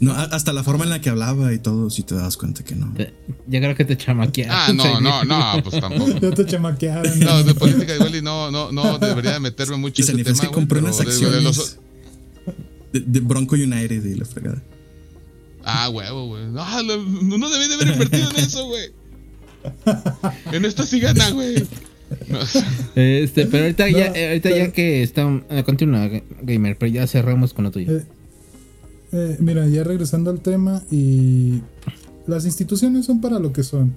No, 0.00 0.12
hasta 0.12 0.52
la 0.52 0.62
forma 0.62 0.84
en 0.84 0.90
la 0.90 1.00
que 1.00 1.10
hablaba 1.10 1.52
y 1.52 1.58
todo, 1.58 1.90
si 1.90 2.04
te 2.04 2.14
das 2.14 2.36
cuenta 2.36 2.62
que 2.62 2.76
no. 2.76 2.92
te- 2.94 3.12
yo 3.48 3.58
creo 3.58 3.74
que 3.74 3.84
te 3.84 3.96
chamaquearon. 3.96 4.54
Ah, 4.56 4.72
no, 4.72 5.00
no, 5.00 5.24
no, 5.24 5.62
pues 5.64 5.80
tampoco. 5.80 6.12
Ya 6.22 6.30
te 6.30 6.46
chamaquearon. 6.46 7.18
No, 7.18 7.42
de 7.42 7.52
política 7.54 7.96
igual 7.96 8.14
y 8.14 8.22
no, 8.22 8.48
no, 8.52 8.70
no 8.70 8.96
debería 9.00 9.32
de 9.32 9.40
meterme 9.40 9.76
mucho 9.76 10.00
Y 10.02 10.08
en 10.08 10.20
ese 10.20 10.24
tema. 10.24 10.40
que 10.40 10.50
compró 10.52 10.78
unas 10.78 10.98
pero 10.98 11.10
de- 11.10 11.42
los- 11.42 11.58
acciones 11.58 11.78
de, 12.92 13.00
de 13.00 13.20
Bronco 13.20 13.56
United 13.56 14.04
y 14.04 14.14
la 14.14 14.24
fregada. 14.24 14.62
Ah, 15.64 15.88
huevo, 15.90 16.26
güey. 16.28 16.46
No, 16.46 16.82
lo- 16.84 17.02
no 17.02 17.50
debí 17.50 17.66
de 17.66 17.74
haber 17.74 17.88
invertido 17.88 18.30
en 18.30 18.36
eso, 18.36 18.66
güey. 18.66 18.92
En 20.52 20.64
esto 20.64 20.86
sí 20.86 21.00
gana, 21.00 21.30
güey. 21.30 21.66
Este, 22.94 23.46
pero 23.46 23.64
ahorita, 23.64 23.84
No, 23.90 23.98
ya, 23.98 24.06
eh, 24.14 24.28
ahorita 24.28 24.48
pero- 24.48 24.64
ya 24.66 24.72
que 24.72 25.02
está. 25.02 25.42
eh, 25.50 25.62
continúa, 25.64 26.08
Gamer, 26.42 26.76
pero 26.78 26.92
ya 26.92 27.06
cerramos 27.06 27.54
con 27.54 27.64
lo 27.64 27.70
tuyo. 27.70 27.96
Eh, 27.98 28.04
eh, 29.12 29.36
mira, 29.40 29.66
ya 29.68 29.84
regresando 29.84 30.30
al 30.30 30.40
tema 30.40 30.82
y 30.90 31.60
las 32.26 32.44
instituciones 32.44 33.06
son 33.06 33.20
para 33.20 33.38
lo 33.38 33.52
que 33.52 33.62
son. 33.62 33.94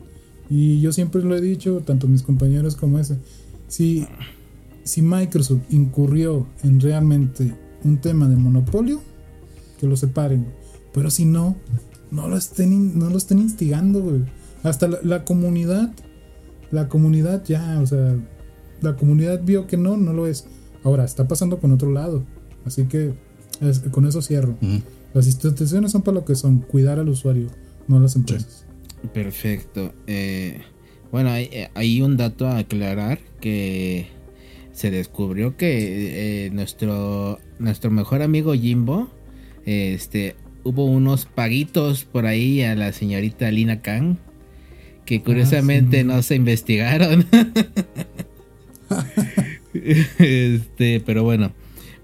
Y 0.49 0.81
yo 0.81 0.91
siempre 0.91 1.21
lo 1.23 1.35
he 1.35 1.41
dicho, 1.41 1.81
tanto 1.85 2.07
mis 2.07 2.23
compañeros 2.23 2.75
como 2.75 2.99
ese. 2.99 3.17
Si, 3.67 4.05
si 4.83 5.01
Microsoft 5.01 5.61
incurrió 5.69 6.45
en 6.63 6.79
realmente 6.81 7.53
un 7.83 7.97
tema 7.99 8.27
de 8.27 8.35
monopolio, 8.35 9.01
que 9.79 9.87
lo 9.87 9.95
separen. 9.95 10.45
Pero 10.93 11.09
si 11.09 11.25
no, 11.25 11.55
no 12.11 12.27
lo 12.27 12.37
estén, 12.37 12.99
no 12.99 13.09
lo 13.09 13.17
estén 13.17 13.39
instigando, 13.39 14.01
güey. 14.01 14.21
Hasta 14.63 14.87
la, 15.03 15.23
comunidad, 15.23 15.91
la 16.71 16.87
comunidad 16.87 17.43
ya, 17.45 17.79
o 17.81 17.85
sea, 17.85 18.15
la 18.81 18.95
comunidad 18.95 19.41
vio 19.43 19.67
que 19.67 19.77
no, 19.77 19.97
no 19.97 20.13
lo 20.13 20.27
es. 20.27 20.45
Ahora, 20.83 21.05
está 21.05 21.27
pasando 21.27 21.59
con 21.59 21.71
otro 21.71 21.91
lado. 21.91 22.23
Así 22.65 22.85
que 22.85 23.13
con 23.91 24.05
eso 24.05 24.21
cierro. 24.21 24.57
Las 25.13 25.27
instituciones 25.27 25.91
son 25.91 26.01
para 26.01 26.15
lo 26.15 26.25
que 26.25 26.35
son, 26.35 26.59
cuidar 26.59 26.99
al 26.99 27.09
usuario, 27.09 27.47
no 27.87 27.99
las 27.99 28.15
empresas. 28.15 28.65
Perfecto. 29.13 29.93
Eh, 30.07 30.61
bueno, 31.11 31.29
hay, 31.29 31.49
eh, 31.51 31.69
hay, 31.75 32.01
un 32.01 32.17
dato 32.17 32.47
a 32.47 32.59
aclarar 32.59 33.19
que 33.39 34.07
se 34.71 34.89
descubrió 34.89 35.57
que 35.57 36.45
eh, 36.45 36.49
nuestro, 36.51 37.39
nuestro 37.59 37.91
mejor 37.91 38.21
amigo 38.21 38.53
Jimbo, 38.53 39.09
este, 39.65 40.35
hubo 40.63 40.85
unos 40.85 41.25
paguitos 41.25 42.05
por 42.05 42.25
ahí 42.25 42.61
a 42.61 42.75
la 42.75 42.93
señorita 42.93 43.51
Lina 43.51 43.81
Kang 43.81 44.17
que 45.11 45.17
ah, 45.17 45.23
curiosamente 45.25 46.05
no 46.05 46.21
se 46.21 46.35
investigaron. 46.35 47.25
este, 49.73 51.01
pero 51.05 51.25
bueno, 51.25 51.51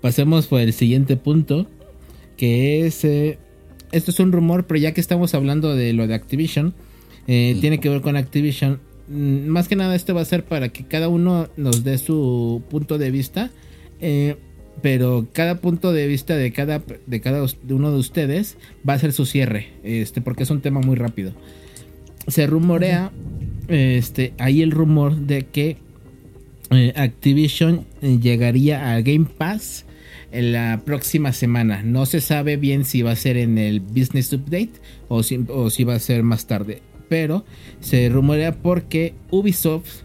pasemos 0.02 0.48
por 0.48 0.60
el 0.60 0.74
siguiente 0.74 1.16
punto, 1.16 1.70
que 2.36 2.86
es 2.86 3.06
esto 3.06 4.12
es 4.12 4.20
un 4.20 4.34
rumor, 4.34 4.68
pero 4.68 4.78
ya 4.82 4.92
que 4.92 5.00
estamos 5.00 5.34
hablando 5.36 5.74
de 5.74 5.94
lo 5.94 6.06
de 6.06 6.16
Activision, 6.16 6.74
eh, 7.28 7.56
tiene 7.62 7.80
que 7.80 7.88
ver 7.88 8.02
con 8.02 8.18
Activision. 8.18 8.82
Mm, 9.08 9.48
más 9.48 9.70
que 9.70 9.78
nada 9.78 9.96
esto 9.96 10.14
va 10.14 10.20
a 10.20 10.26
ser 10.26 10.44
para 10.44 10.68
que 10.68 10.84
cada 10.84 11.08
uno 11.08 11.48
nos 11.56 11.86
dé 11.86 11.98
su 12.00 12.62
punto 12.70 12.98
de 12.98 13.10
vista. 13.10 13.52
Eh, 14.02 14.36
pero 14.82 15.28
cada 15.32 15.56
punto 15.62 15.94
de 15.94 16.08
vista 16.08 16.36
de 16.36 16.52
cada, 16.52 16.84
de 17.06 17.22
cada 17.22 17.44
uno 17.70 17.92
de 17.92 17.98
ustedes 17.98 18.58
va 18.88 18.94
a 18.96 19.00
ser 19.00 19.14
su 19.14 19.26
cierre. 19.26 19.70
Este, 19.84 20.20
porque 20.20 20.44
es 20.44 20.50
un 20.50 20.60
tema 20.60 20.82
muy 20.82 20.98
rápido. 20.98 21.32
Se 22.28 22.48
rumorea. 22.48 23.12
Este. 23.68 24.34
Hay 24.38 24.62
el 24.62 24.72
rumor 24.72 25.16
de 25.16 25.46
que 25.46 25.78
eh, 26.72 26.94
Activision 26.96 27.86
llegaría 28.02 28.94
a 28.94 29.02
Game 29.02 29.28
Pass 29.38 29.86
en 30.32 30.52
la 30.52 30.82
próxima 30.86 31.34
semana. 31.34 31.84
No 31.84 32.06
se 32.06 32.22
sabe 32.22 32.58
bien 32.58 32.86
si 32.86 33.02
va 33.02 33.12
a 33.12 33.16
ser 33.16 33.38
en 33.38 33.58
el 33.58 33.80
Business 33.80 34.32
Update 34.34 34.74
o 35.08 35.24
si, 35.24 35.44
o 35.48 35.70
si 35.70 35.84
va 35.84 35.96
a 35.96 36.00
ser 36.00 36.24
más 36.24 36.48
tarde 36.48 36.82
pero 37.10 37.46
se 37.80 38.10
rumorea 38.10 38.56
porque 38.56 39.14
Ubisoft 39.32 40.02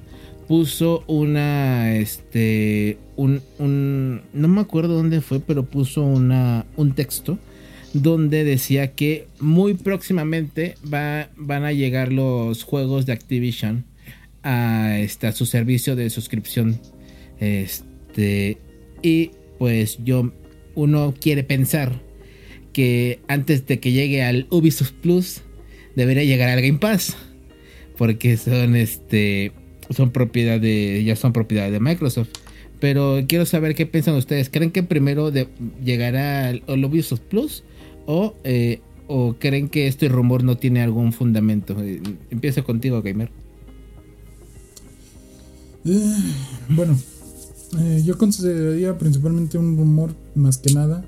puso 0.48 1.04
una 1.06 1.94
este 1.96 2.98
un, 3.16 3.40
un, 3.58 4.22
no 4.32 4.48
me 4.48 4.60
acuerdo 4.60 4.94
dónde 4.94 5.20
fue 5.20 5.40
pero 5.40 5.64
puso 5.64 6.02
una 6.02 6.66
un 6.76 6.94
texto 6.94 7.38
donde 7.92 8.44
decía 8.44 8.92
que 8.92 9.26
muy 9.40 9.74
próximamente 9.74 10.76
va, 10.92 11.28
van 11.36 11.64
a 11.64 11.72
llegar 11.72 12.12
los 12.12 12.64
juegos 12.64 13.06
de 13.06 13.12
Activision 13.12 13.84
a, 14.42 14.98
este, 14.98 15.26
a 15.26 15.32
su 15.32 15.46
servicio 15.46 15.94
de 15.94 16.10
suscripción 16.10 16.80
este 17.38 18.58
y 19.02 19.30
pues 19.58 19.98
yo 20.04 20.32
uno 20.74 21.14
quiere 21.20 21.44
pensar 21.44 22.00
que 22.72 23.20
antes 23.28 23.66
de 23.66 23.80
que 23.80 23.92
llegue 23.92 24.22
al 24.22 24.46
Ubisoft 24.50 24.92
Plus 24.92 25.42
debería 25.94 26.24
llegar 26.24 26.48
al 26.48 26.62
Game 26.62 26.78
Pass. 26.78 27.16
Porque 27.96 28.36
son 28.36 28.76
este. 28.76 29.52
Son 29.90 30.10
propiedad 30.10 30.58
de. 30.58 31.02
Ya 31.04 31.16
son 31.16 31.32
propiedad 31.32 31.70
de 31.70 31.80
Microsoft. 31.80 32.30
Pero 32.80 33.20
quiero 33.28 33.46
saber 33.46 33.74
qué 33.74 33.86
piensan 33.86 34.14
ustedes. 34.14 34.48
¿Creen 34.48 34.72
que 34.72 34.82
primero 34.82 35.30
de, 35.30 35.46
llegará 35.84 36.48
al, 36.48 36.84
Ubisoft 36.84 37.20
Plus? 37.20 37.62
O, 38.06 38.34
eh, 38.44 38.80
¿O 39.08 39.34
creen 39.38 39.68
que 39.68 39.86
este 39.86 40.08
rumor 40.08 40.44
no 40.44 40.56
tiene 40.56 40.82
algún 40.82 41.12
fundamento? 41.12 41.76
Eh, 41.82 42.00
empiezo 42.30 42.64
contigo, 42.64 43.02
Gamer. 43.02 43.30
Eh, 45.84 46.14
bueno, 46.68 46.96
yo 48.04 48.16
consideraría 48.16 48.96
principalmente 48.96 49.58
un 49.58 49.76
rumor 49.76 50.14
más 50.34 50.58
que 50.58 50.72
nada 50.72 51.04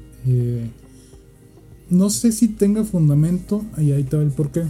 no 1.91 2.11
sé 2.11 2.33
si 2.33 2.49
tenga 2.49 2.85
fundamento, 2.85 3.65
y 3.77 3.93
ahí 3.93 4.03
está 4.03 4.21
el 4.21 4.31
porqué. 4.31 4.65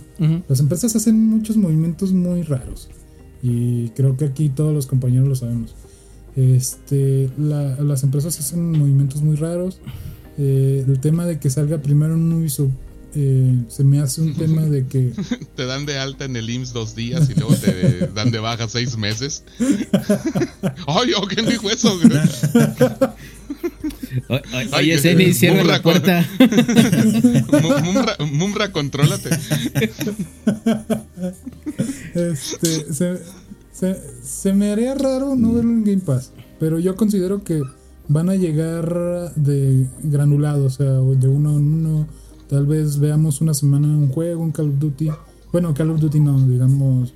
Las 0.48 0.60
empresas 0.60 0.94
hacen 0.96 1.24
muchos 1.24 1.56
movimientos 1.56 2.12
muy 2.12 2.42
raros. 2.42 2.88
Y 3.42 3.90
creo 3.90 4.16
que 4.16 4.24
aquí 4.24 4.48
todos 4.48 4.74
los 4.74 4.86
compañeros 4.86 5.28
lo 5.28 5.34
sabemos. 5.34 5.74
Este, 6.36 7.30
las 7.38 8.02
empresas 8.02 8.38
hacen 8.38 8.72
movimientos 8.72 9.22
muy 9.22 9.36
raros. 9.36 9.80
Eh, 10.38 10.84
el 10.86 11.00
tema 11.00 11.26
de 11.26 11.38
que 11.38 11.50
salga 11.50 11.78
primero 11.78 12.14
un 12.14 12.32
Ubisoft 12.32 12.72
eh, 13.16 13.58
se 13.68 13.84
me 13.84 14.00
hace 14.00 14.20
un 14.20 14.34
tema 14.34 14.62
de 14.62 14.86
que... 14.86 15.12
te 15.56 15.66
dan 15.66 15.86
de 15.86 15.98
alta 15.98 16.24
en 16.24 16.34
el 16.34 16.50
IMSS 16.50 16.72
dos 16.72 16.96
días 16.96 17.30
y 17.30 17.34
luego 17.34 17.54
te 17.54 18.08
dan 18.14 18.32
de 18.32 18.40
baja 18.40 18.68
seis 18.68 18.96
meses. 18.96 19.44
Ay, 20.86 21.12
¿quién 21.28 21.46
dijo 21.46 21.70
eso? 21.70 21.96
Oye, 24.76 24.98
Zeni, 24.98 25.32
cierra 25.32 25.62
la 25.62 25.80
puerta. 25.80 26.28
Mumra, 28.32 28.72
contrólate. 28.72 29.30
Este, 32.14 32.92
se, 32.92 33.96
se, 34.22 34.52
me 34.52 34.72
haría 34.72 34.94
raro 34.94 35.34
no 35.36 35.52
verlo 35.52 35.70
en 35.70 35.84
Game 35.84 36.00
Pass, 36.00 36.32
pero 36.58 36.78
yo 36.78 36.96
considero 36.96 37.42
que 37.42 37.60
van 38.08 38.28
a 38.28 38.34
llegar 38.34 39.32
de 39.36 39.88
granulado, 40.02 40.66
o 40.66 40.70
sea, 40.70 40.92
de 40.92 41.28
uno 41.28 41.58
en 41.58 41.72
uno. 41.72 42.06
Tal 42.48 42.66
vez 42.66 42.98
veamos 42.98 43.40
una 43.40 43.54
semana 43.54 43.88
un 43.88 44.08
juego, 44.08 44.42
un 44.42 44.52
Call 44.52 44.68
of 44.68 44.78
Duty. 44.78 45.08
Bueno, 45.52 45.74
Call 45.74 45.90
of 45.90 46.00
Duty 46.00 46.20
no, 46.20 46.38
digamos 46.46 47.14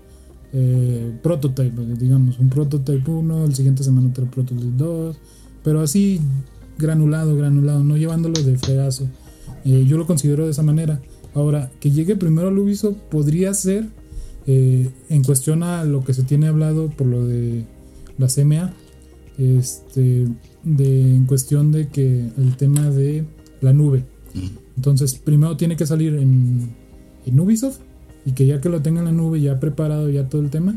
eh, 0.52 1.12
prototype, 1.22 1.84
digamos, 1.98 2.38
un 2.38 2.48
prototype 2.48 3.10
1, 3.10 3.44
el 3.44 3.54
siguiente 3.54 3.84
semana 3.84 4.08
otro 4.08 4.24
prototype 4.26 4.76
2, 4.76 5.16
pero 5.62 5.80
así 5.80 6.20
granulado, 6.78 7.36
granulado, 7.36 7.84
no 7.84 7.96
llevándolo 7.96 8.40
de 8.42 8.56
fregazo. 8.56 9.08
Eh, 9.64 9.84
yo 9.86 9.98
lo 9.98 10.06
considero 10.06 10.44
de 10.44 10.52
esa 10.52 10.62
manera. 10.62 11.00
Ahora, 11.34 11.70
que 11.80 11.90
llegue 11.90 12.16
primero 12.16 12.48
al 12.48 12.58
Ubisoft 12.58 12.96
podría 13.10 13.52
ser 13.52 13.88
eh, 14.46 14.90
en 15.10 15.22
cuestión 15.22 15.62
a 15.62 15.84
lo 15.84 16.02
que 16.04 16.14
se 16.14 16.22
tiene 16.22 16.48
hablado 16.48 16.88
por 16.88 17.06
lo 17.06 17.26
de 17.26 17.64
la 18.16 18.28
CMA, 18.28 18.72
este, 19.36 20.26
de, 20.76 21.14
en 21.14 21.26
cuestión 21.26 21.72
de 21.72 21.88
que 21.88 22.28
el 22.36 22.56
tema 22.56 22.90
de 22.90 23.24
la 23.60 23.72
nube. 23.72 24.04
Entonces, 24.76 25.14
primero 25.14 25.56
tiene 25.56 25.76
que 25.76 25.86
salir 25.86 26.14
en, 26.14 26.74
en 27.26 27.40
Ubisoft 27.40 27.80
y 28.24 28.32
que 28.32 28.46
ya 28.46 28.60
que 28.60 28.68
lo 28.68 28.82
tenga 28.82 29.00
en 29.00 29.06
la 29.06 29.12
nube, 29.12 29.40
ya 29.40 29.58
preparado, 29.58 30.08
ya 30.10 30.28
todo 30.28 30.42
el 30.42 30.50
tema, 30.50 30.76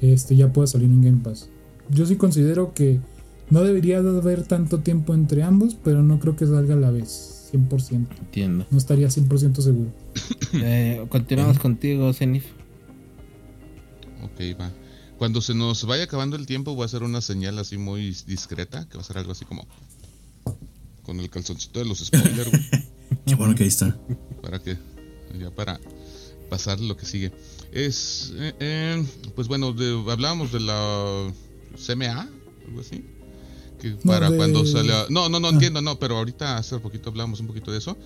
este, 0.00 0.36
ya 0.36 0.52
pueda 0.52 0.66
salir 0.66 0.90
en 0.90 1.02
Game 1.02 1.20
Pass. 1.22 1.48
Yo 1.88 2.06
sí 2.06 2.16
considero 2.16 2.74
que 2.74 3.00
no 3.50 3.62
debería 3.62 4.02
de 4.02 4.18
haber 4.18 4.44
tanto 4.44 4.80
tiempo 4.80 5.14
entre 5.14 5.42
ambos, 5.42 5.76
pero 5.82 6.02
no 6.02 6.20
creo 6.20 6.36
que 6.36 6.46
salga 6.46 6.74
a 6.74 6.78
la 6.78 6.90
vez, 6.90 7.50
100%. 7.52 8.06
Entiendo. 8.20 8.66
No 8.70 8.78
estaría 8.78 9.08
100% 9.08 9.60
seguro. 9.60 9.90
Eh, 10.52 11.06
continuamos 11.08 11.60
contigo, 11.60 12.12
Zenith. 12.12 12.42
Ok, 14.24 14.58
va. 14.60 14.72
Cuando 15.20 15.42
se 15.42 15.52
nos 15.52 15.84
vaya 15.84 16.04
acabando 16.04 16.36
el 16.36 16.46
tiempo, 16.46 16.74
voy 16.74 16.84
a 16.84 16.86
hacer 16.86 17.02
una 17.02 17.20
señal 17.20 17.58
así 17.58 17.76
muy 17.76 18.16
discreta, 18.26 18.88
que 18.88 18.96
va 18.96 19.02
a 19.02 19.04
ser 19.04 19.18
algo 19.18 19.32
así 19.32 19.44
como 19.44 19.68
con 21.02 21.20
el 21.20 21.28
calzoncito 21.28 21.78
de 21.78 21.84
los 21.84 21.98
spoilers. 21.98 22.50
Qué 23.26 23.34
bueno 23.34 23.54
que 23.54 23.64
ahí 23.64 23.68
está. 23.68 23.98
Para 24.40 24.60
que, 24.60 24.78
ya 25.38 25.50
para 25.50 25.78
pasar 26.48 26.80
lo 26.80 26.96
que 26.96 27.04
sigue. 27.04 27.32
Es, 27.70 28.32
eh, 28.34 28.54
eh, 28.60 29.06
pues 29.36 29.46
bueno, 29.46 29.76
hablábamos 30.10 30.52
de 30.52 30.60
la 30.60 31.30
CMA, 31.76 32.26
algo 32.66 32.80
así 32.80 33.04
para 34.04 34.30
cuando 34.30 34.64
sale 34.66 34.92
No, 35.08 35.28
no, 35.28 35.40
no 35.40 35.48
ah. 35.48 35.50
entiendo, 35.50 35.80
no, 35.80 35.98
pero 35.98 36.16
ahorita 36.18 36.56
hace 36.56 36.78
poquito 36.78 37.10
hablamos 37.10 37.40
un 37.40 37.46
poquito 37.46 37.72
de 37.72 37.78
eso. 37.78 37.96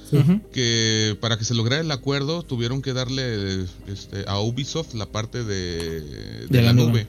Que 0.52 1.16
para 1.20 1.38
que 1.38 1.44
se 1.44 1.54
lograra 1.54 1.82
el 1.82 1.90
acuerdo 1.90 2.42
tuvieron 2.42 2.82
que 2.82 2.92
darle 2.92 3.66
este, 3.86 4.24
a 4.26 4.40
Ubisoft 4.40 4.94
la 4.94 5.06
parte 5.06 5.44
de, 5.44 6.46
de, 6.48 6.62
la, 6.62 6.72
nube. 6.72 7.06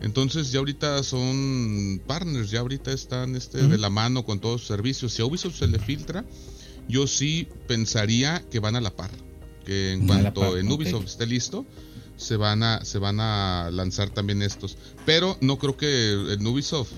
Entonces 0.00 0.52
ya 0.52 0.58
ahorita 0.58 1.02
son 1.02 2.00
partners, 2.06 2.50
ya 2.50 2.60
ahorita 2.60 2.92
están 2.92 3.34
este, 3.34 3.66
de 3.66 3.78
la 3.78 3.90
mano 3.90 4.24
con 4.24 4.40
todos 4.40 4.60
los 4.60 4.66
servicios. 4.66 5.12
Si 5.12 5.22
a 5.22 5.24
Ubisoft 5.24 5.58
se 5.58 5.66
le 5.66 5.78
filtra, 5.78 6.24
yo 6.88 7.06
sí 7.06 7.48
pensaría 7.66 8.42
que 8.50 8.60
van 8.60 8.76
a 8.76 8.80
la 8.80 8.94
par. 8.94 9.10
Que 9.64 9.92
en 9.92 10.06
cuanto 10.06 10.56
en 10.56 10.70
Ubisoft 10.70 11.06
esté 11.06 11.26
listo, 11.26 11.66
se 12.16 12.36
van 12.36 12.62
a 12.62 12.84
se 12.84 12.98
van 12.98 13.20
a 13.20 13.70
lanzar 13.72 14.10
también 14.10 14.42
estos. 14.42 14.76
Pero 15.04 15.36
no 15.40 15.58
creo 15.58 15.76
que 15.76 16.12
en 16.32 16.46
Ubisoft 16.46 16.92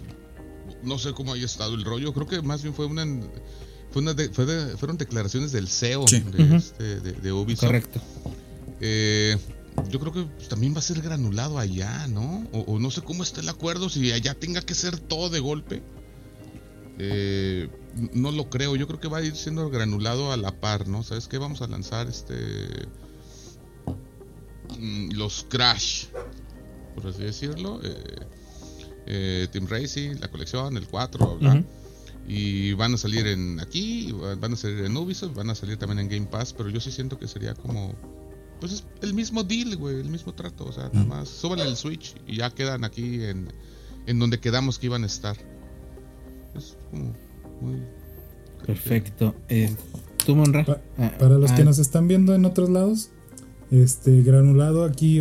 no 0.83 0.99
sé 0.99 1.12
cómo 1.12 1.33
haya 1.33 1.45
estado 1.47 1.74
el 1.74 1.85
rollo. 1.85 2.12
Creo 2.12 2.26
que 2.26 2.43
más 2.43 2.62
bien 2.62 2.74
fue 2.74 2.87
una 2.87 3.05
fue 3.91 4.03
una 4.03 4.12
de- 4.14 4.29
fue 4.31 4.45
de- 4.47 4.76
fueron 4.76 4.97
declaraciones 4.99 5.51
del 5.53 5.66
CEO 5.68 6.07
Sí. 6.07 6.20
de, 6.20 6.57
este, 6.57 7.01
de, 7.01 7.12
de 7.12 7.33
Ubisoft. 7.33 7.66
Correcto. 7.66 8.01
Eh, 8.81 9.37
yo 9.91 9.99
creo 10.01 10.12
que 10.12 10.24
también 10.49 10.74
va 10.74 10.79
a 10.81 10.83
ser 10.83 11.01
granulado 11.01 11.59
allá, 11.59 12.07
¿no? 12.09 12.47
O, 12.53 12.61
o 12.74 12.79
no 12.79 12.91
sé 12.91 13.01
cómo 13.03 13.22
está 13.22 13.41
el 13.41 13.49
acuerdo, 13.49 13.89
si 13.89 14.12
allá 14.12 14.35
tenga 14.35 14.61
que 14.62 14.74
ser 14.74 14.99
todo 14.99 15.31
de 15.31 15.41
golpe. 15.41 15.83
Eh, 16.99 17.68
no 18.12 18.31
lo 18.33 18.51
creo, 18.51 18.74
yo 18.76 18.87
creo 18.89 19.01
que 19.01 19.09
va 19.09 19.18
a 19.18 19.22
ir 19.22 19.37
siendo 19.37 19.70
granulado 19.70 20.33
a 20.33 20.37
la 20.37 20.61
par, 20.61 20.89
¿no? 20.89 21.03
¿Sabes 21.05 21.29
qué? 21.29 21.39
Vamos 21.39 21.62
a 21.62 21.68
lanzar 21.68 22.09
este... 22.09 22.68
mm, 24.79 25.11
Los 25.12 25.47
Crash, 25.49 26.07
por 26.95 27.07
así 27.07 27.22
decirlo. 27.22 27.81
eh, 27.83 28.03
eh, 29.09 29.49
Team 29.51 29.67
Racing, 29.69 30.17
la 30.21 30.29
colección, 30.29 30.77
el 30.77 30.87
4, 30.87 31.37
bla, 31.39 31.51
bla. 31.51 31.61
Ujú. 31.61 31.69
Y 32.31 32.75
van 32.75 32.93
a 32.95 32.99
salir 32.99 33.27
en 33.27 33.59
aquí, 33.59 34.13
van 34.41 34.53
a 34.53 34.57
salir 34.57 34.85
en 34.85 34.95
Ubisoft, 34.97 35.35
van 35.35 35.49
a 35.51 35.55
salir 35.55 35.79
también 35.79 35.99
en 36.01 36.09
Game 36.09 36.27
Pass, 36.27 36.53
pero 36.53 36.69
yo 36.69 36.79
sí 36.79 36.91
siento 36.93 37.19
que 37.19 37.27
sería 37.27 37.55
como 37.55 37.95
pues 38.61 38.73
es 38.73 38.85
el 39.03 39.15
mismo 39.15 39.45
deal, 39.45 39.77
güey, 39.77 40.01
el 40.01 40.11
mismo 40.11 40.35
trato, 40.35 40.65
o 40.67 40.73
sea, 40.73 40.91
nada 40.93 41.07
más 41.07 41.29
suban 41.29 41.61
el 41.61 41.77
Switch 41.77 42.15
y 42.27 42.37
ya 42.39 42.51
quedan 42.51 42.83
aquí 42.85 43.23
en, 43.25 43.49
en 44.07 44.19
donde 44.19 44.41
quedamos 44.41 44.79
que 44.79 44.87
iban 44.87 45.05
a 45.05 45.07
estar. 45.07 45.37
Es 46.57 46.77
como 46.91 47.15
muy 47.63 47.83
Perfecto. 48.67 49.35
Eh, 49.49 49.75
¿Tú, 50.27 50.35
Monra? 50.35 50.65
Pa- 50.65 50.81
Ah, 50.99 51.13
Para 51.19 51.39
los 51.39 51.53
ah, 51.53 51.55
que 51.55 51.65
nos 51.65 51.79
están 51.79 52.09
viendo 52.09 52.35
en 52.35 52.45
otros 52.45 52.69
lados, 52.69 53.11
este 53.71 54.23
granulado 54.23 54.85
aquí 54.85 55.19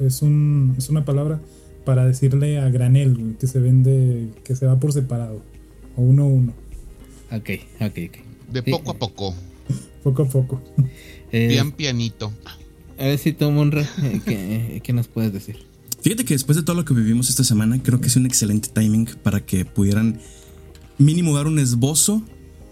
es, 0.00 0.22
un, 0.22 0.74
es 0.78 0.88
una 0.88 1.04
palabra 1.04 1.40
para 1.86 2.04
decirle 2.04 2.58
a 2.58 2.68
granel, 2.68 3.36
que 3.40 3.46
se 3.46 3.58
vende, 3.60 4.28
que 4.44 4.54
se 4.54 4.66
va 4.66 4.78
por 4.78 4.92
separado, 4.92 5.40
o 5.96 6.02
uno 6.02 6.24
a 6.24 6.26
uno, 6.26 6.52
Ok, 7.32 7.50
ok, 7.80 7.98
ok. 8.08 8.52
de 8.52 8.62
Sí. 8.62 8.70
poco 8.70 8.90
a 8.90 8.98
poco, 8.98 9.34
poco 10.04 10.22
a 10.24 10.28
poco. 10.28 10.62
Eh, 11.32 11.48
pian 11.48 11.72
pianito. 11.72 12.32
a 12.98 13.04
ver 13.06 13.18
si 13.18 13.32
tú, 13.32 13.50
Monra, 13.50 13.82
eh, 14.02 14.20
¿qué, 14.24 14.80
qué 14.84 14.92
nos 14.92 15.08
puedes 15.08 15.32
decir? 15.32 15.56
Fíjate 16.02 16.24
que 16.24 16.34
después 16.34 16.56
de 16.56 16.62
todo 16.62 16.76
lo 16.76 16.84
que 16.84 16.94
vivimos 16.94 17.28
esta 17.30 17.42
semana, 17.42 17.82
creo 17.82 18.00
que 18.00 18.06
es 18.06 18.14
un 18.16 18.26
excelente 18.26 18.68
timing 18.72 19.06
para 19.24 19.40
que 19.44 19.64
pudieran 19.64 20.20
mínimo 20.98 21.34
dar 21.34 21.48
un 21.48 21.58
esbozo 21.58 22.22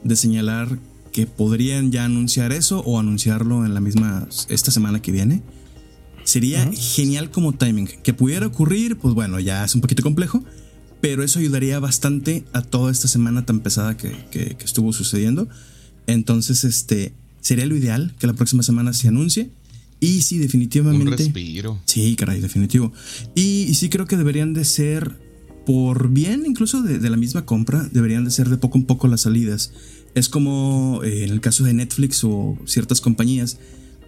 de 0.04 0.14
señalar 0.14 0.78
que 1.10 1.26
podrían 1.26 1.90
ya 1.90 2.04
anunciar 2.04 2.52
eso 2.52 2.78
o 2.86 3.00
anunciarlo 3.00 3.66
en 3.66 3.74
la 3.74 3.80
misma 3.80 4.28
esta 4.48 4.70
semana 4.70 5.02
que 5.02 5.10
viene. 5.10 5.42
Sería 6.24 6.70
genial 6.72 7.30
como 7.30 7.52
timing. 7.52 7.86
Que 8.02 8.14
pudiera 8.14 8.46
ocurrir, 8.46 8.96
pues 8.96 9.14
bueno, 9.14 9.38
ya 9.40 9.64
es 9.64 9.74
un 9.74 9.80
poquito 9.80 10.02
complejo, 10.02 10.42
pero 11.00 11.22
eso 11.22 11.38
ayudaría 11.38 11.78
bastante 11.78 12.44
a 12.52 12.62
toda 12.62 12.90
esta 12.90 13.08
semana 13.08 13.44
tan 13.44 13.60
pesada 13.60 13.96
que, 13.96 14.10
que- 14.30 14.56
que 14.56 14.64
estuvo 14.64 14.92
sucediendo. 14.92 15.48
Entonces, 16.06 16.64
este 16.64 17.12
sería 17.40 17.66
lo 17.66 17.76
ideal 17.76 18.14
que 18.18 18.26
la 18.26 18.32
próxima 18.32 18.62
semana 18.62 18.92
se 18.92 19.08
anuncie. 19.08 19.50
Y 20.00 20.22
sí, 20.22 20.36
Un 20.36 20.42
definitivamente. 20.42 21.16
respiro. 21.16 21.78
Sí, 21.86 22.16
caray, 22.16 22.40
definitivo. 22.40 22.92
Y, 23.34 23.62
y 23.68 23.74
sí 23.74 23.88
creo 23.88 24.06
que 24.06 24.16
deberían 24.16 24.52
de 24.54 24.64
ser, 24.64 25.18
por 25.66 26.08
bien 26.10 26.44
incluso 26.46 26.82
de, 26.82 26.98
de 26.98 27.10
la 27.10 27.16
misma 27.16 27.46
compra, 27.46 27.88
deberían 27.92 28.24
de 28.24 28.30
ser 28.30 28.48
de 28.48 28.56
poco 28.58 28.76
en 28.78 28.84
poco 28.84 29.08
las 29.08 29.22
salidas. 29.22 29.72
Es 30.14 30.28
como 30.28 31.00
eh, 31.04 31.24
en 31.24 31.30
el 31.30 31.40
caso 31.40 31.64
de 31.64 31.72
Netflix 31.74 32.22
o 32.24 32.58
ciertas 32.66 33.00
compañías, 33.00 33.58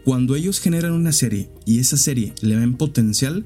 cuando 0.07 0.37
ellos 0.37 0.61
generan 0.61 0.93
una 0.93 1.11
serie 1.11 1.51
y 1.65 1.81
esa 1.81 1.97
serie 1.97 2.33
le 2.41 2.55
ven 2.55 2.77
potencial, 2.77 3.45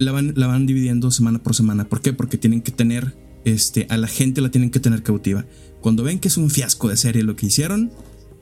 la 0.00 0.10
van, 0.10 0.66
dividiendo 0.66 1.12
semana 1.12 1.40
por 1.40 1.54
semana. 1.54 1.88
¿Por 1.88 2.00
qué? 2.00 2.12
Porque 2.12 2.38
tienen 2.38 2.60
que 2.60 2.72
tener, 2.72 3.16
este, 3.44 3.86
a 3.88 3.96
la 3.96 4.08
gente 4.08 4.40
la 4.40 4.50
tienen 4.50 4.72
que 4.72 4.80
tener 4.80 5.04
cautiva. 5.04 5.46
Cuando 5.80 6.02
ven 6.02 6.18
que 6.18 6.26
es 6.26 6.36
un 6.36 6.50
fiasco 6.50 6.88
de 6.88 6.96
serie 6.96 7.22
lo 7.22 7.36
que 7.36 7.46
hicieron, 7.46 7.92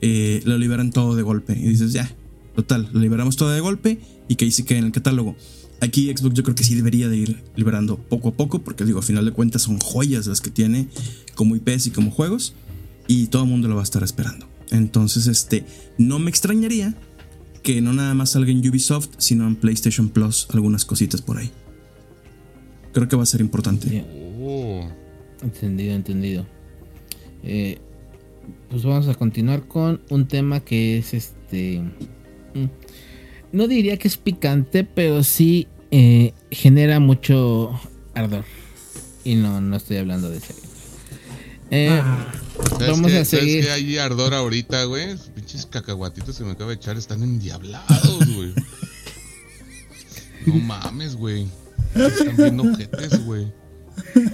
eh, 0.01 0.41
lo 0.43 0.57
liberan 0.57 0.89
todo 0.89 1.15
de 1.15 1.21
golpe. 1.21 1.53
Y 1.55 1.67
dices, 1.67 1.93
ya, 1.93 2.11
total, 2.55 2.89
lo 2.93 2.99
liberamos 2.99 3.35
todo 3.35 3.51
de 3.51 3.59
golpe 3.59 3.99
y 4.27 4.33
que 4.33 4.45
ahí 4.45 4.51
se 4.51 4.65
quede 4.65 4.79
en 4.79 4.85
el 4.85 4.91
catálogo. 4.91 5.35
Aquí 5.81 6.07
Xbox 6.07 6.33
yo 6.33 6.41
creo 6.41 6.55
que 6.55 6.63
sí 6.63 6.73
debería 6.73 7.09
de 7.09 7.17
ir 7.17 7.43
liberando 7.55 7.99
poco 7.99 8.29
a 8.29 8.33
poco, 8.33 8.63
porque 8.63 8.85
digo, 8.85 8.97
a 8.97 9.03
final 9.03 9.23
de 9.23 9.33
cuentas 9.33 9.61
son 9.61 9.77
joyas 9.77 10.25
las 10.25 10.41
que 10.41 10.49
tiene 10.49 10.87
como 11.35 11.55
IPs 11.55 11.85
y 11.85 11.91
como 11.91 12.09
juegos, 12.09 12.55
y 13.07 13.27
todo 13.27 13.43
el 13.43 13.49
mundo 13.49 13.67
lo 13.67 13.75
va 13.75 13.81
a 13.81 13.83
estar 13.83 14.01
esperando. 14.01 14.48
Entonces, 14.71 15.27
este, 15.27 15.65
no 15.97 16.19
me 16.19 16.29
extrañaría 16.29 16.95
que 17.63 17.81
no 17.81 17.93
nada 17.93 18.13
más 18.13 18.31
salga 18.31 18.51
en 18.51 18.67
Ubisoft, 18.67 19.09
sino 19.17 19.47
en 19.47 19.55
PlayStation 19.55 20.09
Plus, 20.09 20.47
algunas 20.51 20.85
cositas 20.85 21.21
por 21.21 21.37
ahí. 21.37 21.51
Creo 22.93 23.07
que 23.07 23.15
va 23.15 23.23
a 23.23 23.27
ser 23.27 23.41
importante. 23.41 24.05
Oh, 24.41 24.87
Entendido, 25.41 25.93
entendido. 25.93 26.45
Eh, 27.43 27.79
pues 28.69 28.83
vamos 28.83 29.07
a 29.07 29.15
continuar 29.15 29.67
con 29.67 30.01
un 30.09 30.27
tema 30.27 30.59
que 30.59 30.97
es 30.97 31.13
este. 31.13 31.81
mm, 32.53 32.65
No 33.53 33.67
diría 33.67 33.97
que 33.97 34.07
es 34.07 34.17
picante, 34.17 34.83
pero 34.83 35.23
sí 35.23 35.67
eh, 35.91 36.33
genera 36.51 36.99
mucho 36.99 37.71
ardor. 38.13 38.43
Y 39.23 39.35
no, 39.35 39.61
no 39.61 39.75
estoy 39.77 39.97
hablando 39.97 40.29
de 40.29 40.39
serio. 40.39 40.68
Eh, 41.71 42.01
¿Sabes 42.71 42.87
Vamos 42.89 43.11
qué? 43.11 43.17
a 43.19 43.25
¿Sabes 43.25 43.29
seguir. 43.45 43.63
qué 43.65 43.71
hay 43.71 43.97
ardor 43.97 44.33
ahorita, 44.33 44.83
güey? 44.85 45.15
Pinches 45.35 45.65
cacahuatitos 45.65 46.37
que 46.37 46.43
me 46.43 46.51
acaba 46.51 46.69
de 46.71 46.75
echar 46.77 46.97
están 46.97 47.21
endiablados, 47.23 48.25
güey. 48.35 48.53
No 50.45 50.53
mames, 50.65 51.15
güey. 51.15 51.47
Están 51.95 52.35
bien 52.37 52.59
ojetes, 52.59 53.23
güey. 53.25 53.47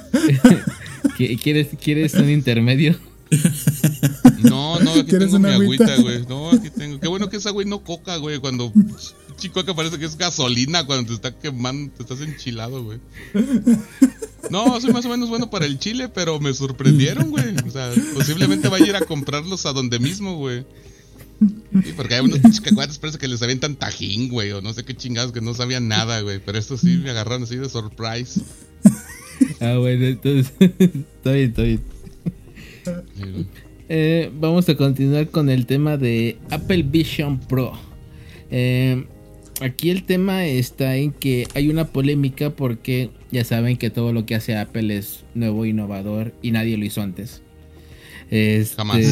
¿qui- 1.17 1.39
¿Quieres, 1.41 1.67
¿Quieres 1.81 2.13
un 2.15 2.29
intermedio? 2.29 2.95
No, 4.43 4.79
no, 4.79 4.91
aquí 4.91 5.05
¿Quieres 5.05 5.31
tengo 5.31 5.39
mi 5.39 5.45
una 5.47 5.55
agüita? 5.55 5.86
agüita, 5.86 6.01
güey. 6.01 6.25
No, 6.27 6.51
aquí 6.51 6.69
tengo. 6.69 6.99
Qué 6.99 7.07
bueno 7.07 7.29
que 7.29 7.38
esa 7.38 7.49
güey 7.49 7.65
no 7.65 7.83
coca, 7.83 8.17
güey. 8.17 8.39
Cuando 8.39 8.71
chico 9.38 9.63
que 9.65 9.73
parece 9.73 9.97
que 9.97 10.05
es 10.05 10.17
gasolina 10.17 10.86
cuando 10.86 11.07
te 11.07 11.13
está 11.13 11.38
quemando, 11.38 11.91
te 11.93 12.03
estás 12.03 12.21
enchilado, 12.21 12.83
güey. 12.83 12.99
No, 14.49 14.79
soy 14.79 14.93
más 14.93 15.05
o 15.05 15.09
menos 15.09 15.29
bueno 15.29 15.49
para 15.49 15.65
el 15.65 15.79
chile, 15.79 16.09
pero 16.09 16.39
me 16.39 16.53
sorprendieron, 16.53 17.31
güey. 17.31 17.55
O 17.65 17.71
sea, 17.71 17.91
posiblemente 18.13 18.69
vaya 18.69 18.86
a 18.86 18.89
ir 18.89 18.95
a 18.95 19.01
comprarlos 19.01 19.65
a 19.65 19.73
donde 19.73 19.99
mismo, 19.99 20.38
güey. 20.38 20.65
Sí, 21.83 21.91
porque 21.97 22.15
hay 22.15 22.21
unos 22.23 22.39
pinches 22.39 22.61
cacahuates, 22.61 22.97
parece 22.97 23.17
que 23.17 23.27
les 23.27 23.41
avientan 23.41 23.75
tajín, 23.75 24.29
güey, 24.29 24.51
o 24.51 24.61
no 24.61 24.73
sé 24.73 24.86
qué 24.86 24.95
chingados 24.95 25.31
que 25.33 25.41
no 25.41 25.53
sabían 25.53 25.88
nada, 25.88 26.21
güey. 26.21 26.39
Pero 26.45 26.57
estos 26.57 26.81
sí 26.81 26.97
me 26.97 27.09
agarraron 27.09 27.43
así 27.43 27.57
de 27.57 27.67
surprise. 27.67 28.41
Ah, 29.59 29.77
bueno, 29.77 30.05
entonces. 30.05 30.53
está 30.59 31.31
bien, 31.31 31.49
está 31.49 31.61
bien. 31.63 31.81
Eh, 33.88 34.31
vamos 34.39 34.67
a 34.69 34.75
continuar 34.75 35.29
con 35.29 35.49
el 35.49 35.65
tema 35.65 35.97
de 35.97 36.38
Apple 36.49 36.83
Vision 36.83 37.39
Pro. 37.39 37.73
Eh, 38.49 39.05
aquí 39.61 39.89
el 39.89 40.03
tema 40.03 40.45
está 40.45 40.95
en 40.95 41.11
que 41.11 41.47
hay 41.53 41.69
una 41.69 41.86
polémica 41.86 42.49
porque 42.49 43.11
ya 43.31 43.43
saben 43.43 43.77
que 43.77 43.89
todo 43.89 44.13
lo 44.13 44.25
que 44.25 44.36
hace 44.36 44.57
Apple 44.57 44.95
es 44.95 45.23
nuevo, 45.33 45.65
innovador 45.65 46.33
y 46.41 46.51
nadie 46.51 46.77
lo 46.77 46.86
hizo 46.86 47.01
antes. 47.01 47.41
Este, 48.31 48.75
Jamás. 48.75 49.05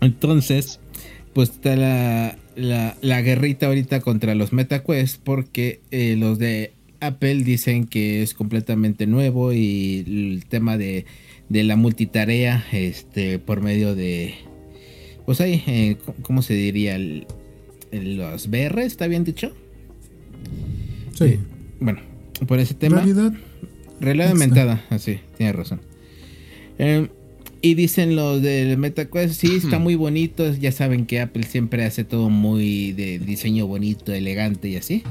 Entonces, 0.00 0.80
pues 1.34 1.50
está 1.50 1.76
la, 1.76 2.38
la, 2.56 2.96
la 3.02 3.22
guerrita 3.22 3.66
ahorita 3.66 4.00
contra 4.00 4.34
los 4.34 4.52
MetaQuest 4.52 5.22
porque 5.22 5.80
eh, 5.90 6.16
los 6.18 6.38
de 6.38 6.72
Apple 7.00 7.44
dicen 7.44 7.86
que 7.86 8.22
es 8.22 8.34
completamente 8.34 9.06
nuevo 9.06 9.52
y 9.52 10.04
el 10.06 10.44
tema 10.48 10.76
de, 10.76 11.06
de 11.50 11.64
la 11.64 11.76
multitarea 11.76 12.64
este, 12.72 13.38
por 13.38 13.60
medio 13.60 13.94
de... 13.94 14.34
Pues 15.26 15.40
ahí, 15.42 15.62
eh, 15.66 15.96
¿cómo 16.22 16.40
se 16.42 16.54
diría? 16.54 16.96
El- 16.96 17.26
el- 17.92 18.16
los 18.16 18.46
VR, 18.48 18.82
¿está 18.84 19.06
bien 19.06 19.24
dicho? 19.24 19.52
Sí. 21.14 21.24
Eh, 21.24 21.38
bueno, 21.80 22.00
por 22.46 22.58
ese 22.58 22.72
tema... 22.74 22.96
realidad, 22.96 23.32
Realidad 24.00 24.30
aumentada, 24.30 24.84
así, 24.88 25.18
tiene 25.36 25.52
razón. 25.52 25.80
Eh, 26.78 27.08
y 27.60 27.74
dicen 27.74 28.16
los 28.16 28.40
del 28.40 28.78
MetaQuest, 28.78 29.34
sí, 29.38 29.56
está 29.62 29.78
muy 29.78 29.94
bonito. 29.94 30.50
Ya 30.54 30.72
saben 30.72 31.04
que 31.04 31.20
Apple 31.20 31.42
siempre 31.42 31.84
hace 31.84 32.04
todo 32.04 32.30
muy 32.30 32.92
de 32.92 33.18
diseño 33.18 33.66
bonito, 33.66 34.14
elegante 34.14 34.70
y 34.70 34.76
así. 34.76 35.02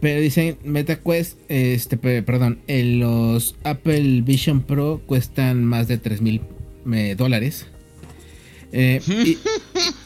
Pero 0.00 0.20
dicen 0.20 0.58
MetaQuest, 0.64 1.38
este, 1.48 1.96
pe- 1.96 2.22
perdón, 2.22 2.60
eh, 2.68 2.84
los 2.84 3.56
Apple 3.64 4.22
Vision 4.22 4.62
Pro 4.62 5.00
cuestan 5.06 5.64
más 5.64 5.88
de 5.88 5.98
3 5.98 6.20
mil 6.22 6.40
dólares. 7.16 7.66
Eh, 8.70 9.00
y, 9.24 9.38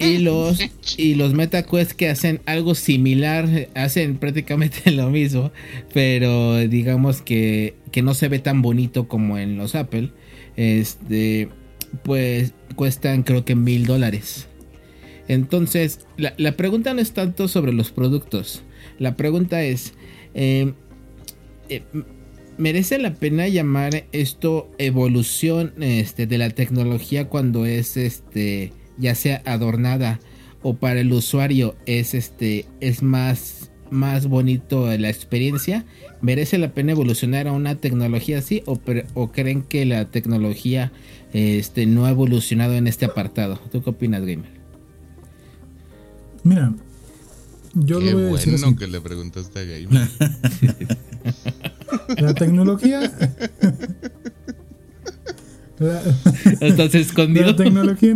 y 0.04 0.18
los 0.22 0.58
y 0.96 1.16
los 1.16 1.34
MetaQuest 1.34 1.92
que 1.92 2.08
hacen 2.08 2.40
algo 2.46 2.76
similar 2.76 3.68
hacen 3.74 4.18
prácticamente 4.18 4.90
lo 4.92 5.10
mismo 5.10 5.50
pero 5.92 6.58
digamos 6.68 7.22
que, 7.22 7.74
que 7.90 8.02
no 8.02 8.14
se 8.14 8.28
ve 8.28 8.38
tan 8.38 8.62
bonito 8.62 9.08
como 9.08 9.36
en 9.36 9.56
los 9.56 9.74
Apple 9.74 10.10
este 10.54 11.48
pues 12.04 12.52
cuestan 12.76 13.24
creo 13.24 13.44
que 13.44 13.56
mil 13.56 13.84
dólares 13.84 14.46
entonces 15.26 15.98
la, 16.16 16.32
la 16.36 16.52
pregunta 16.56 16.94
no 16.94 17.00
es 17.00 17.10
tanto 17.14 17.48
sobre 17.48 17.72
los 17.72 17.90
productos 17.90 18.62
la 18.98 19.16
pregunta 19.16 19.62
es 19.62 19.94
eh, 20.34 20.72
eh, 21.68 21.82
merece 22.58 22.98
la 22.98 23.14
pena 23.14 23.48
llamar 23.48 24.04
esto 24.12 24.70
evolución 24.78 25.72
este, 25.80 26.26
de 26.26 26.38
la 26.38 26.50
tecnología 26.50 27.28
cuando 27.28 27.66
es 27.66 27.96
este 27.96 28.72
ya 28.98 29.14
sea 29.14 29.42
adornada 29.44 30.20
o 30.62 30.74
para 30.74 31.00
el 31.00 31.12
usuario 31.12 31.74
es 31.86 32.14
este 32.14 32.66
es 32.80 33.02
más 33.02 33.70
más 33.90 34.26
bonito 34.26 34.86
la 34.96 35.10
experiencia 35.10 35.84
merece 36.20 36.56
la 36.58 36.72
pena 36.72 36.92
evolucionar 36.92 37.48
a 37.48 37.52
una 37.52 37.74
tecnología 37.76 38.38
así 38.38 38.62
o, 38.66 38.80
o 39.14 39.32
creen 39.32 39.62
que 39.62 39.84
la 39.84 40.10
tecnología 40.10 40.92
este 41.32 41.86
no 41.86 42.06
ha 42.06 42.10
evolucionado 42.10 42.74
en 42.74 42.86
este 42.86 43.06
apartado 43.06 43.58
tú 43.70 43.82
qué 43.82 43.90
opinas 43.90 44.22
gamer 44.22 44.50
mira 46.44 46.72
yo 47.74 47.98
Qué 48.00 48.06
lo 48.06 48.12
voy 48.18 48.26
a 48.26 48.30
bueno 48.30 48.66
así. 48.66 48.76
que 48.76 48.86
le 48.86 49.00
preguntaste 49.00 49.58
a 49.60 49.64
Gamer. 49.64 50.08
La 52.18 52.34
tecnología. 52.34 53.00
la, 55.78 56.02
estás 56.60 56.94
escondido 56.94 57.46
la 57.46 57.56
tecnología. 57.56 58.14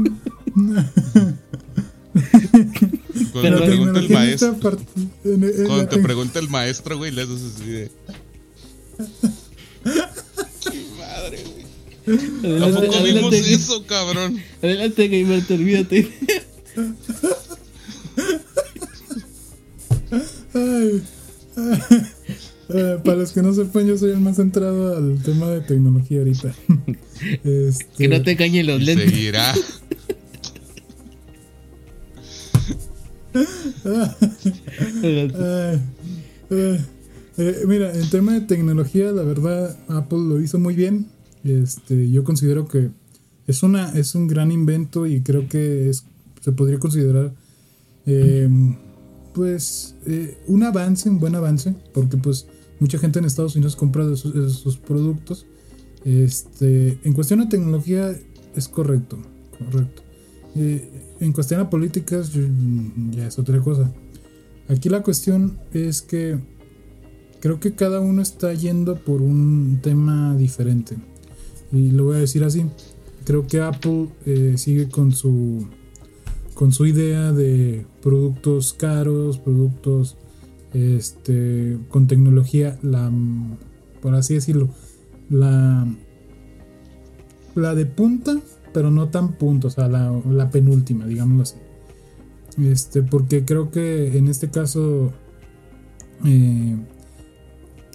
Cuando 0.53 0.85
Pero 3.43 3.61
te 3.61 3.67
pregunta 3.67 4.01
el 4.01 4.09
maestro, 4.11 4.57
parte- 4.59 4.85
en- 5.25 5.45
en 5.45 5.53
cuando 5.67 5.77
la 5.79 5.89
te 5.89 5.97
tec- 5.99 6.03
pregunta 6.03 6.39
el 6.39 6.49
maestro, 6.49 6.97
güey, 6.99 7.13
le 7.13 7.23
haces 7.23 7.43
así 7.55 7.65
de. 7.71 7.91
¡Qué 10.71 10.85
madre, 10.99 11.43
güey! 11.45 11.67
¿A 12.07 12.11
adelante, 12.47 12.87
poco 12.87 13.03
vimos 13.05 13.33
adelante, 13.33 13.55
eso, 13.55 13.87
cabrón? 13.87 14.39
adelante 14.63 15.09
gamer 15.09 15.45
te 15.47 15.55
olvídate 15.55 16.09
Ay, 20.57 21.03
Eh, 22.69 22.99
para 23.05 23.19
los 23.19 23.31
que 23.31 23.43
no 23.43 23.55
sepan, 23.55 23.87
yo 23.87 23.97
soy 23.97 24.11
el 24.11 24.19
más 24.19 24.35
centrado 24.35 24.97
al 24.97 25.23
tema 25.23 25.49
de 25.51 25.61
tecnología 25.61 26.19
ahorita. 26.19 26.53
Este, 27.45 27.87
que 27.97 28.09
no 28.09 28.21
te 28.23 28.33
engañen 28.33 28.67
los 28.67 28.83
lentes 28.83 29.09
seguirá. 29.11 29.55
Ay. 35.65 35.81
Eh, 37.39 37.63
mira, 37.67 37.95
en 37.95 38.11
tema 38.11 38.33
de 38.35 38.41
tecnología, 38.43 39.13
la 39.13 39.23
verdad, 39.23 39.79
Apple 39.89 40.19
lo 40.19 40.41
hizo 40.41 40.59
muy 40.59 40.75
bien. 40.75 41.07
Este, 41.45 42.11
yo 42.11 42.25
considero 42.25 42.69
que 42.69 42.91
es 43.47 43.63
una, 43.63 43.91
es 43.91 44.15
un 44.15 44.27
gran 44.27 44.53
invento 44.53 45.07
y 45.07 45.21
creo 45.23 45.49
que 45.49 45.89
es, 45.89 46.05
se 46.43 46.53
podría 46.53 46.79
considerar, 46.79 47.33
eh, 48.07 48.49
pues, 49.37 49.95
eh, 50.07 50.39
un 50.47 50.63
avance, 50.63 51.11
un 51.11 51.21
buen 51.21 51.35
avance, 51.35 51.75
porque 51.93 52.17
pues 52.17 52.47
mucha 52.81 52.97
gente 52.99 53.19
en 53.19 53.27
Estados 53.27 53.55
Unidos 53.55 53.77
compra 53.77 54.07
de 54.07 54.17
sus, 54.17 54.79
productos. 54.79 55.45
Este, 56.07 56.99
en 57.05 57.13
cuestión 57.13 57.41
de 57.41 57.47
tecnología 57.47 58.19
es 58.55 58.67
correcto, 58.67 59.19
correcto. 59.59 60.03
Eh, 60.55 60.89
en 61.21 61.33
cuestión 61.35 61.61
de 61.61 61.67
políticas 61.67 62.33
yo- 62.33 62.47
ya 63.11 63.27
es 63.27 63.39
otra 63.39 63.61
cosa. 63.61 63.93
Aquí 64.69 64.89
la 64.89 65.03
cuestión 65.03 65.59
es 65.75 66.01
que 66.01 66.39
creo 67.41 67.61
que 67.61 67.75
cada 67.75 68.01
uno 68.01 68.23
está 68.23 68.55
yendo 68.55 68.97
por 69.05 69.21
un 69.21 69.81
tema 69.83 70.35
diferente. 70.35 70.97
Y 71.73 71.91
lo 71.91 72.05
voy 72.05 72.17
a 72.17 72.21
decir 72.21 72.43
así. 72.43 72.65
Creo 73.27 73.47
que 73.47 73.61
Apple 73.61 74.09
eh, 74.25 74.55
sigue 74.57 74.89
con 74.89 75.13
su 75.13 75.67
con 76.57 76.73
su 76.73 76.87
idea 76.87 77.33
de 77.33 77.87
productos 78.03 78.73
caros, 78.73 79.39
productos 79.39 80.17
este 80.73 81.79
con 81.91 82.07
tecnología 82.07 82.79
la 82.83 83.13
por 84.01 84.15
así 84.15 84.35
decirlo, 84.35 84.71
la 85.29 85.87
la 87.55 87.75
de 87.75 87.85
punta, 87.85 88.41
pero 88.73 88.91
no 88.91 89.11
tan 89.11 89.35
punta, 89.35 89.67
o 89.69 89.71
sea, 89.71 89.89
la, 89.89 90.51
penúltima, 90.51 91.07
digámoslo 91.07 91.43
así. 91.43 91.57
Este, 92.63 93.03
porque 93.03 93.45
creo 93.45 93.71
que 93.71 94.17
en 94.17 94.29
este 94.29 94.49
caso 94.49 95.13
eh, 96.25 96.77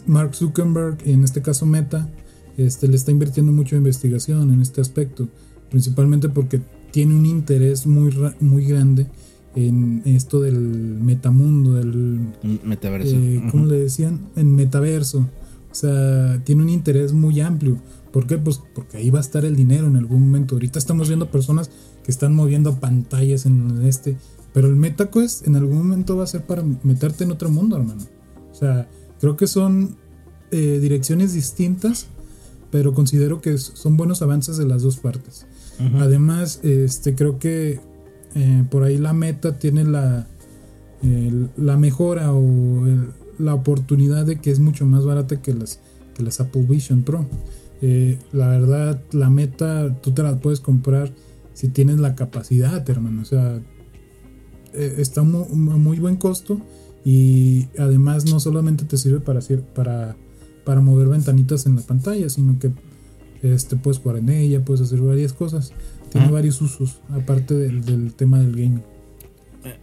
Mark 0.06 0.36
Zuckerberg, 0.36 0.98
y 1.04 1.14
en 1.14 1.24
este 1.24 1.42
caso 1.42 1.66
Meta, 1.66 2.10
este, 2.58 2.88
le 2.88 2.96
está 2.96 3.10
invirtiendo 3.10 3.52
mucho 3.52 3.76
en 3.76 3.82
investigación 3.82 4.54
en 4.54 4.62
este 4.62 4.82
aspecto, 4.82 5.30
principalmente 5.70 6.30
porque 6.30 6.62
tiene 6.92 7.16
un 7.16 7.26
interés 7.26 7.86
muy, 7.88 8.14
muy 8.40 8.66
grande 8.66 9.08
en 9.56 10.02
esto 10.06 10.40
del 10.42 10.60
metamundo, 10.60 11.74
del 11.74 12.20
Metaverso. 12.64 13.16
eh, 13.16 13.44
¿cómo 13.52 13.66
le 13.66 13.80
decían? 13.80 14.30
En 14.36 14.56
metaverso. 14.56 15.30
O 15.72 15.76
sea, 15.76 16.42
tiene 16.44 16.64
un 16.64 16.70
interés 16.70 17.14
muy 17.14 17.40
amplio. 17.42 17.78
¿Por 18.12 18.28
qué? 18.28 18.38
Pues 18.38 18.62
porque 18.76 18.98
ahí 18.98 19.10
va 19.10 19.20
a 19.20 19.22
estar 19.22 19.46
el 19.46 19.56
dinero 19.56 19.88
en 19.88 19.96
algún 19.96 20.22
momento. 20.26 20.56
Ahorita 20.56 20.80
estamos 20.80 21.08
viendo 21.08 21.32
personas 21.32 21.70
que 22.04 22.12
están 22.12 22.36
moviendo 22.36 22.80
pantallas 22.80 23.46
en 23.46 23.82
este. 23.86 24.18
Pero 24.54 24.68
el 24.68 24.76
MetaQuest 24.76 25.48
en 25.48 25.56
algún 25.56 25.78
momento 25.78 26.18
va 26.18 26.26
a 26.26 26.28
ser 26.28 26.46
para 26.46 26.64
meterte 26.84 27.24
en 27.24 27.32
otro 27.32 27.50
mundo, 27.50 27.78
hermano. 27.78 28.04
O 28.52 28.56
sea, 28.56 28.90
creo 29.22 29.38
que 29.38 29.48
son 29.48 29.96
eh, 30.52 30.80
direcciones 30.82 31.34
distintas, 31.34 32.08
pero 32.70 32.94
considero 32.94 33.40
que 33.40 33.58
son 33.58 33.96
buenos 33.96 34.22
avances 34.22 34.58
de 34.58 34.66
las 34.66 34.82
dos 34.82 34.98
partes. 34.98 35.46
Además, 36.00 36.60
este, 36.64 37.16
creo 37.16 37.40
que 37.40 37.80
eh, 38.36 38.64
por 38.70 38.84
ahí 38.84 38.98
la 38.98 39.14
meta 39.14 39.58
tiene 39.60 39.84
la, 39.84 40.28
la 41.58 41.78
mejora 41.78 42.34
o 42.34 42.86
la 43.40 43.54
oportunidad 43.56 44.26
de 44.26 44.40
que 44.40 44.52
es 44.52 44.60
mucho 44.60 44.86
más 44.86 45.04
barata 45.06 45.42
que 45.42 45.54
las, 45.54 45.80
que 46.16 46.24
las 46.24 46.40
Apple 46.40 46.66
Vision 46.68 47.04
Pro. 47.04 47.26
Eh, 47.82 48.20
la 48.32 48.48
verdad, 48.50 49.02
la 49.12 49.30
meta 49.30 50.00
tú 50.02 50.12
te 50.12 50.22
la 50.24 50.38
puedes 50.40 50.60
comprar 50.60 51.12
si 51.54 51.68
tienes 51.70 52.00
la 52.00 52.16
capacidad, 52.16 52.88
hermano. 52.90 53.24
O 53.24 53.26
sea, 53.26 53.60
eh, 54.74 54.96
está 55.00 55.24
mu- 55.24 55.48
mu- 55.50 55.78
muy 55.80 55.98
buen 56.00 56.16
costo 56.18 56.62
y 57.04 57.68
además 57.80 58.26
no 58.26 58.40
solamente 58.40 58.86
te 58.86 58.98
sirve 58.98 59.20
para, 59.20 59.40
para, 59.74 60.16
para 60.64 60.82
mover 60.82 61.08
ventanitas 61.08 61.66
en 61.66 61.76
la 61.76 61.82
pantalla, 61.82 62.30
sino 62.30 62.60
que 62.60 62.72
este, 63.44 63.76
puedes 63.76 64.00
jugar 64.00 64.18
en 64.18 64.30
ella, 64.30 64.64
puedes 64.64 64.82
hacer 64.82 65.00
varias 65.02 65.34
cosas. 65.34 65.72
Tiene 66.12 66.30
varios 66.30 66.62
usos, 66.62 67.00
aparte 67.10 67.54
del, 67.54 67.86
del 67.86 68.14
tema 68.14 68.40
del 68.40 68.52
gaming. 68.52 68.84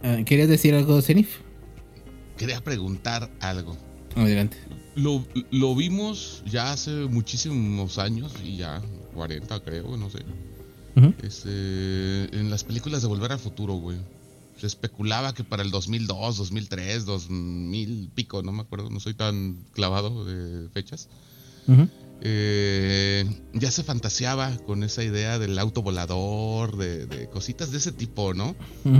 Ah, 0.03 0.17
¿Querías 0.25 0.47
decir 0.47 0.75
algo, 0.75 1.01
Zenith? 1.01 1.29
Quería 2.37 2.61
preguntar 2.61 3.31
algo. 3.39 3.75
Adelante. 4.15 4.57
Lo, 4.95 5.25
lo 5.51 5.75
vimos 5.75 6.43
ya 6.45 6.71
hace 6.71 6.91
muchísimos 6.91 7.97
años, 7.97 8.33
y 8.43 8.57
ya 8.57 8.81
40 9.13 9.59
creo, 9.61 9.97
no 9.97 10.09
sé. 10.09 10.19
Este, 11.23 12.37
en 12.37 12.49
las 12.49 12.63
películas 12.63 13.01
de 13.01 13.07
Volver 13.07 13.31
al 13.31 13.39
Futuro, 13.39 13.75
güey. 13.75 13.97
Se 14.57 14.67
especulaba 14.67 15.33
que 15.33 15.45
para 15.45 15.63
el 15.63 15.71
2002, 15.71 16.37
2003, 16.37 17.05
2000 17.05 18.11
pico, 18.13 18.43
no 18.43 18.51
me 18.51 18.61
acuerdo, 18.61 18.89
no 18.89 18.99
soy 18.99 19.13
tan 19.13 19.63
clavado 19.71 20.25
de 20.25 20.67
fechas. 20.69 21.07
Ujú. 21.67 21.87
Eh, 22.21 23.25
ya 23.53 23.71
se 23.71 23.83
fantaseaba 23.83 24.57
con 24.65 24.83
esa 24.83 25.03
idea 25.03 25.39
del 25.39 25.57
auto 25.59 25.81
volador, 25.81 26.77
de, 26.77 27.05
de 27.05 27.27
cositas 27.29 27.71
de 27.71 27.77
ese 27.77 27.91
tipo, 27.91 28.33
¿no? 28.33 28.55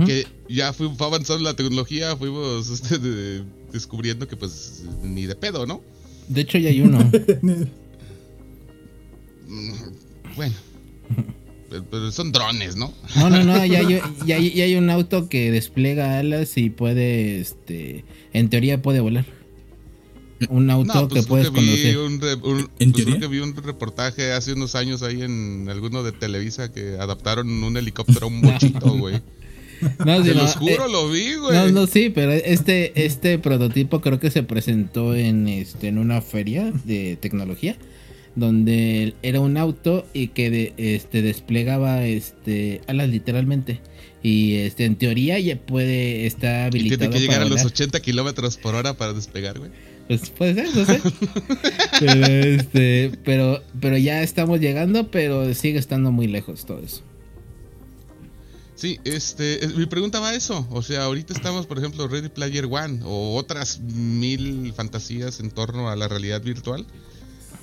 Que 0.06 0.26
ya 0.48 0.72
fue, 0.72 0.94
fue 0.94 1.06
avanzando 1.06 1.44
la 1.44 1.54
tecnología, 1.54 2.16
fuimos 2.16 2.68
este, 2.70 2.98
de- 2.98 3.44
descubriendo 3.72 4.26
que 4.26 4.36
pues 4.36 4.82
ni 5.02 5.26
de 5.26 5.34
pedo, 5.36 5.66
¿no? 5.66 5.82
De 6.28 6.40
hecho, 6.42 6.58
ya 6.58 6.70
hay 6.70 6.80
uno. 6.80 6.98
Mm, 9.48 9.72
Bueno, 10.36 10.54
pero, 11.68 11.84
pero 11.90 12.12
son 12.12 12.30
drones, 12.30 12.76
¿no? 12.76 12.92
No, 13.16 13.30
no, 13.30 13.42
no, 13.42 13.64
ya 13.66 13.80
hay, 13.80 14.00
ya 14.26 14.36
hay- 14.36 14.52
ya 14.54 14.64
hay 14.64 14.76
un 14.76 14.90
auto 14.90 15.28
que 15.28 15.50
despliega 15.50 16.18
alas 16.18 16.56
y 16.56 16.70
puede, 16.70 17.40
este, 17.40 18.04
en 18.32 18.48
teoría 18.48 18.80
puede 18.80 19.00
volar. 19.00 19.24
Un 20.48 20.70
auto 20.70 20.92
No, 20.94 21.08
pues 21.08 21.22
que 21.22 21.28
puedes 21.28 21.50
que 21.50 21.60
vi 21.60 21.66
conducir. 21.66 21.98
un, 21.98 22.20
re- 22.20 22.34
un- 22.34 22.70
¿En 22.78 22.92
pues 22.92 23.04
teoría? 23.04 23.20
que 23.20 23.26
vi 23.28 23.38
un 23.40 23.54
reportaje 23.54 24.32
hace 24.32 24.54
unos 24.54 24.74
años 24.74 25.02
ahí 25.02 25.22
en 25.22 25.68
alguno 25.68 26.02
de 26.02 26.12
Televisa 26.12 26.72
que 26.72 26.96
adaptaron 26.98 27.48
un 27.62 27.76
helicóptero 27.76 28.26
a 28.26 28.28
un 28.28 28.40
bochito, 28.40 28.90
güey. 28.96 29.20
No, 30.04 30.22
Te 30.22 30.34
no, 30.34 30.42
los 30.42 30.56
juro, 30.56 30.86
eh, 30.86 30.92
lo 30.92 31.08
vi, 31.10 31.34
güey. 31.36 31.56
no, 31.56 31.68
no, 31.70 31.86
sí, 31.86 32.10
pero 32.14 32.32
este, 32.32 33.04
este 33.04 33.38
prototipo 33.38 34.00
creo 34.02 34.20
que 34.20 34.30
se 34.30 34.42
presentó 34.42 35.14
en, 35.14 35.48
este, 35.48 35.88
en 35.88 35.96
una 35.98 36.20
feria 36.20 36.70
de 36.84 37.16
tecnología 37.20 37.76
donde 38.36 39.14
era 39.22 39.40
un 39.40 39.56
auto 39.56 40.06
y 40.12 40.28
que 40.28 40.50
de- 40.50 40.72
este, 40.76 41.22
desplegaba 41.22 42.04
este, 42.06 42.80
alas 42.86 43.08
literalmente. 43.08 43.80
Y 44.22 44.56
este, 44.56 44.84
en 44.84 44.96
teoría 44.96 45.38
ya 45.38 45.56
puede 45.56 46.26
estar 46.26 46.64
y 46.74 46.78
habilitado 46.78 46.98
tiene 47.10 47.14
que 47.14 47.20
llegar 47.20 47.36
para 47.36 47.46
a 47.46 47.48
los 47.48 47.58
volar. 47.62 47.72
80 47.72 48.00
kilómetros 48.02 48.56
por 48.58 48.74
hora 48.74 48.94
para 48.94 49.14
despegar, 49.14 49.58
güey. 49.58 49.70
Pues 50.10 50.28
puede 50.30 50.54
ser, 50.54 50.74
no 50.74 50.84
sé. 50.84 51.00
pero, 52.00 52.26
este, 52.26 53.12
pero, 53.24 53.62
pero 53.80 53.96
ya 53.96 54.22
estamos 54.24 54.58
llegando, 54.58 55.08
pero 55.08 55.54
sigue 55.54 55.78
estando 55.78 56.10
muy 56.10 56.26
lejos 56.26 56.66
todo 56.66 56.80
eso. 56.80 57.02
Sí, 58.74 58.98
este, 59.04 59.64
es- 59.64 59.76
mi 59.76 59.86
pregunta 59.86 60.18
va 60.18 60.30
a 60.30 60.34
eso. 60.34 60.66
O 60.70 60.82
sea, 60.82 61.04
ahorita 61.04 61.32
estamos, 61.32 61.66
por 61.66 61.78
ejemplo, 61.78 62.08
Ready 62.08 62.28
Player 62.28 62.64
One 62.64 63.00
o 63.04 63.36
otras 63.36 63.78
mil 63.80 64.72
fantasías 64.74 65.38
en 65.38 65.52
torno 65.52 65.88
a 65.90 65.94
la 65.94 66.08
realidad 66.08 66.42
virtual. 66.42 66.84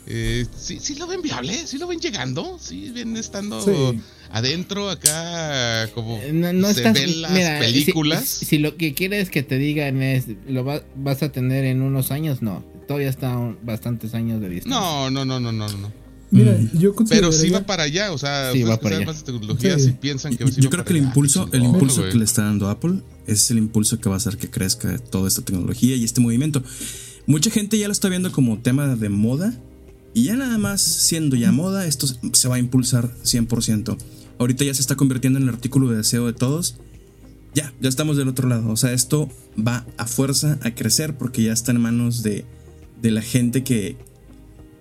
Eh, 0.05 0.45
sí, 0.57 0.79
sí 0.79 0.95
lo 0.95 1.05
ven 1.05 1.21
viable, 1.21 1.67
sí 1.67 1.77
lo 1.77 1.85
ven 1.87 1.99
llegando, 1.99 2.57
sí 2.61 2.91
ven 2.91 3.17
estando 3.17 3.61
Sí. 3.61 3.99
Adentro 4.31 4.89
acá 4.89 5.89
como 5.93 6.17
Eh, 6.21 6.31
No, 6.33 6.51
no 6.53 6.67
se 6.73 6.79
estás- 6.81 6.93
ven 6.93 7.21
las 7.21 7.31
mira, 7.31 7.59
si- 7.63 7.65
películas. 7.81 8.25
Si, 8.25 8.45
si 8.45 8.57
lo 8.57 8.75
que 8.77 8.93
quieres 8.93 9.29
que 9.29 9.43
te 9.43 9.57
digan 9.57 10.01
es 10.01 10.25
lo 10.47 10.63
va- 10.65 10.83
vas 10.95 11.23
a 11.23 11.31
tener 11.31 11.65
en 11.65 11.81
unos 11.81 12.11
años, 12.11 12.41
no. 12.41 12.63
Todavía 12.87 13.09
está 13.09 13.37
un- 13.37 13.57
bastantes 13.63 14.13
años 14.13 14.39
de 14.41 14.49
distancia. 14.49 14.79
No, 14.79 15.09
no, 15.09 15.25
no, 15.25 15.39
no, 15.39 15.51
no, 15.51 15.67
no. 15.69 15.91
Mira, 16.29 16.57
Mm. 16.59 16.77
yo 16.77 16.93
Pero 17.07 17.31
sí 17.31 17.49
va 17.49 17.61
para 17.65 17.83
allá, 17.83 18.11
o 18.11 18.17
sea, 18.17 18.51
Sí, 18.51 18.63
va 18.63 18.77
que 18.77 18.83
para 18.83 18.97
allá. 18.97 19.05
más 19.05 19.23
tecnología 19.23 19.79
Sí. 19.79 19.93
piensan 19.99 20.35
que 20.35 20.45
sí 20.51 20.59
Yo 20.59 20.69
creo 20.69 20.83
que 20.83 20.91
el 20.91 20.97
allá. 20.99 21.07
impulso, 21.07 21.49
el 21.53 21.63
impulso 21.63 22.03
que 22.03 22.15
le 22.17 22.25
está 22.25 22.43
dando 22.43 22.69
Apple 22.69 22.99
es 23.27 23.49
el 23.49 23.57
impulso 23.57 23.99
que 24.01 24.09
va 24.09 24.15
a 24.15 24.17
hacer 24.17 24.37
que 24.37 24.49
crezca 24.49 24.97
toda 24.97 25.29
esta 25.29 25.41
tecnología 25.41 25.95
y 25.95 26.03
este 26.03 26.19
movimiento. 26.19 26.61
Mucha 27.27 27.49
gente 27.49 27.77
ya 27.77 27.87
lo 27.87 27.93
está 27.93 28.09
viendo 28.09 28.31
como 28.33 28.59
tema 28.59 28.95
de 28.95 29.07
moda 29.09 29.53
y 30.17 30.23
ya 30.25 30.35
nada 30.35 30.57
más 30.57 30.81
siendo 30.81 31.35
ya 31.35 31.51
moda, 31.51 31.85
esto 31.85 32.07
se 32.33 32.47
va 32.47 32.55
a 32.55 32.59
impulsar 32.59 33.13
100%. 33.23 33.97
Ahorita 34.39 34.63
ya 34.63 34.73
se 34.73 34.81
está 34.81 34.95
convirtiendo 34.95 35.37
en 35.39 35.43
el 35.47 35.49
artículo 35.53 35.89
de 35.89 35.97
deseo 35.97 36.25
de 36.25 36.33
todos. 36.33 36.77
Ya, 37.53 37.73
ya 37.79 37.89
estamos 37.89 38.17
del 38.17 38.27
otro 38.27 38.47
lado. 38.49 38.69
O 38.69 38.77
sea, 38.77 38.93
esto 38.93 39.29
va 39.57 39.85
a 39.97 40.05
fuerza 40.05 40.59
a 40.63 40.71
crecer 40.75 41.17
porque 41.17 41.43
ya 41.43 41.53
está 41.53 41.71
en 41.71 41.81
manos 41.81 42.23
de, 42.23 42.45
de 43.01 43.11
la 43.11 43.21
gente 43.21 43.63
que, 43.63 43.97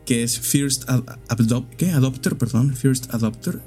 que 0.07 0.23
es 0.23 0.39
First 0.41 0.85
ad- 0.89 1.05
adop- 1.29 1.69
¿qué? 1.77 1.91
Adopter, 1.91 2.37
perdón, 2.37 2.75
First 2.75 3.13
Adopter. 3.15 3.61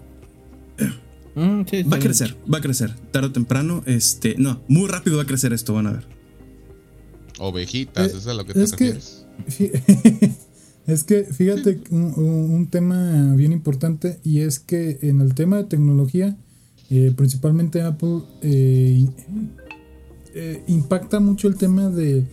Mm, 1.36 1.62
sí, 1.70 1.84
Va 1.84 1.96
a 1.96 2.00
bien. 2.00 2.02
crecer, 2.02 2.36
va 2.52 2.58
a 2.58 2.62
crecer. 2.62 2.96
Tarde 3.12 3.28
o 3.28 3.32
temprano, 3.32 3.84
este. 3.86 4.36
No, 4.38 4.62
muy 4.68 4.88
rápido 4.88 5.18
va 5.18 5.24
a 5.24 5.28
crecer 5.28 5.54
esto, 5.54 5.74
van 5.74 5.88
a 5.88 5.92
ver. 5.94 6.08
Ovejitas, 7.38 8.06
Eh, 8.06 8.10
eso 8.10 8.18
es 8.18 8.28
a 8.28 8.34
lo 8.34 8.46
que 8.46 8.54
te 8.54 8.64
es 8.64 8.72
refieres. 8.72 9.26
Es 10.92 11.04
que 11.04 11.24
fíjate 11.24 11.82
un, 11.92 12.14
un- 12.16 12.68
tema 12.68 13.34
bien 13.36 13.52
importante 13.52 14.20
y 14.24 14.40
es 14.40 14.60
que 14.60 15.00
en 15.02 15.22
el 15.22 15.34
tema 15.34 15.58
de 15.58 15.64
tecnología, 15.66 16.36
eh, 16.90 17.14
principalmente 17.16 17.82
Apple 17.82 18.22
eh, 18.42 19.06
eh, 20.36 20.64
impacta 20.68 21.20
mucho 21.20 21.48
el 21.48 21.56
tema 21.56 21.90
de, 21.90 22.24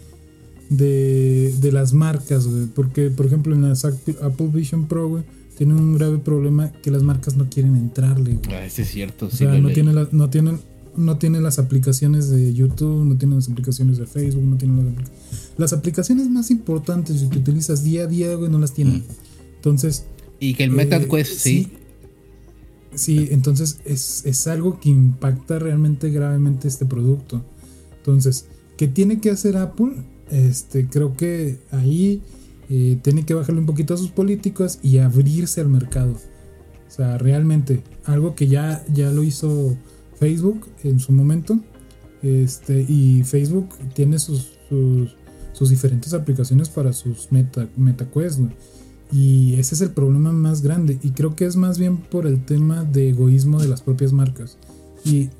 de, 0.71 1.55
de 1.61 1.73
las 1.73 1.93
marcas, 1.93 2.47
güey, 2.47 2.67
porque 2.67 3.11
por 3.11 3.27
ejemplo 3.27 3.55
en 3.55 3.63
las 3.69 3.85
Apple 3.85 4.49
Vision 4.53 4.87
Pro, 4.87 5.09
güey, 5.09 5.25
tiene 5.57 5.75
un 5.75 5.95
grave 5.97 6.19
problema 6.19 6.71
que 6.83 6.91
las 6.91 7.03
marcas 7.03 7.37
no 7.37 7.49
quieren 7.49 7.77
entrarle. 7.77 8.35
güey. 8.35 8.55
Ah, 8.55 8.65
ese 8.65 8.83
es 8.83 8.89
cierto. 8.89 9.27
O 9.27 9.31
sí 9.31 9.39
sea, 9.39 9.55
lo 9.55 9.61
no 9.69 9.71
tiene, 9.73 9.93
la- 9.95 10.09
no, 10.13 10.29
tienen, 10.29 10.59
no 10.97 11.19
tiene 11.19 11.41
las 11.41 11.59
aplicaciones 11.59 12.31
de 12.31 12.53
YouTube, 12.55 13.05
no 13.05 13.17
tiene 13.17 13.35
las 13.37 13.49
aplicaciones 13.49 13.99
de 13.99 14.07
Facebook, 14.07 14.43
no 14.45 14.57
tiene 14.57 14.83
las, 14.83 14.93
aplica- 14.93 15.11
las 15.59 15.73
aplicaciones 15.73 16.29
más 16.29 16.51
importantes 16.51 17.23
y 17.23 17.29
que 17.29 17.39
utilizas 17.39 17.83
día 17.85 18.05
a 18.05 18.07
día, 18.07 18.35
güey, 18.35 18.51
no 18.51 18.59
las 18.59 18.73
tienen. 18.75 19.05
Entonces, 19.57 20.05
Y 20.41 20.55
que 20.55 20.65
el 20.65 20.71
Metal 20.71 21.03
eh, 21.03 21.09
Quest, 21.09 21.33
sí. 21.39 21.69
Sí, 22.95 23.29
entonces 23.31 23.81
es, 23.85 24.25
es 24.25 24.47
algo 24.47 24.81
que 24.81 24.89
impacta 24.89 25.59
realmente 25.59 26.11
gravemente 26.11 26.67
este 26.69 26.87
producto. 26.87 27.45
Entonces, 27.99 28.47
¿qué 28.79 28.89
tiene 28.89 29.21
que 29.21 29.31
hacer 29.31 29.57
Apple? 29.59 29.93
Este, 30.31 30.87
creo 30.87 31.15
que 31.17 31.59
ahí 31.73 32.23
eh, 32.71 32.99
tiene 33.03 33.27
que 33.27 33.35
bajarle 33.35 33.61
un 33.61 33.67
poquito 33.67 33.93
a 33.95 33.97
sus 33.99 34.11
políticos 34.11 34.79
y 34.83 34.99
abrirse 34.99 35.61
al 35.61 35.69
mercado. 35.69 36.13
O 36.13 36.91
sea, 36.91 37.19
realmente, 37.19 37.83
algo 38.05 38.35
que 38.35 38.47
ya, 38.47 38.83
ya 38.95 39.11
lo 39.11 39.25
hizo 39.25 39.77
Facebook 40.19 40.67
en 40.85 41.01
su 41.01 41.13
momento. 41.13 41.59
Este, 42.23 42.85
y 42.89 43.23
Facebook 43.25 43.69
tiene 43.95 44.19
sus, 44.19 44.53
sus, 44.69 45.15
sus 45.53 45.71
diferentes 45.71 46.15
aplicaciones 46.15 46.69
para 46.69 46.93
sus 46.93 47.31
meta, 47.31 47.69
MetaQuest, 47.77 48.41
güey. 48.41 48.53
Y 49.13 49.55
ese 49.55 49.77
es 49.77 49.81
el 49.81 49.91
problema 49.91 50.33
más 50.33 50.63
grande. 50.63 50.99
Y 51.03 51.11
creo 51.11 51.37
que 51.37 51.45
es 51.45 51.57
más 51.57 51.79
bien 51.79 51.99
por 51.99 52.27
el 52.27 52.45
tema 52.45 52.85
de 52.85 53.11
egoísmo 53.11 53.61
de 53.61 53.69
las 53.69 53.83
propias 53.83 54.13
marcas. 54.13 54.59
Y 55.05 55.31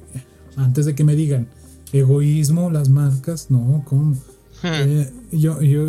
antes 0.57 0.87
de 0.87 0.95
que 0.95 1.05
me 1.05 1.17
digan, 1.17 1.49
egoísmo, 1.93 2.71
las 2.71 2.89
marcas, 2.89 3.51
no, 3.51 3.83
¿cómo? 3.85 4.17
Eh, 4.63 5.11
yo, 5.33 5.61
yo, 5.61 5.89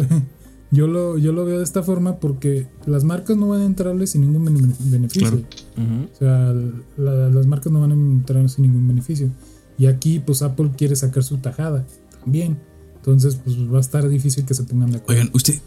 yo, 0.72 0.88
lo, 0.88 1.18
yo 1.18 1.32
lo 1.32 1.46
veo 1.46 1.58
de 1.60 1.64
esta 1.64 1.82
forma 1.84 2.18
porque 2.20 2.68
las 2.86 3.04
marcas 3.04 3.38
no 3.38 3.48
van 3.48 3.62
a 3.62 3.66
entrarle 3.66 4.06
sin 4.08 4.22
ningún 4.22 4.46
bene- 4.46 4.76
beneficio. 4.80 5.30
Claro. 5.76 6.08
O 6.14 6.18
sea, 6.18 6.54
la- 6.98 7.30
las 7.30 7.46
marcas 7.48 7.72
no 7.72 7.80
van 7.82 7.92
a 7.92 7.94
entrar 7.96 8.50
sin 8.50 8.64
ningún 8.64 8.88
beneficio. 8.88 9.30
Y 9.78 9.86
aquí, 9.86 10.20
pues 10.20 10.42
Apple 10.42 10.72
quiere 10.78 10.96
sacar 10.96 11.24
su 11.24 11.38
tajada 11.38 11.86
también. 12.22 12.58
Entonces, 12.98 13.36
pues 13.44 13.56
va 13.72 13.78
a 13.78 13.82
estar 13.82 14.08
difícil 14.10 14.44
que 14.46 14.54
se 14.54 14.64
pongan 14.64 14.92
de 14.92 14.98
acuerdo. 14.98 15.22
Oigan, 15.22 15.34
usted. 15.36 15.62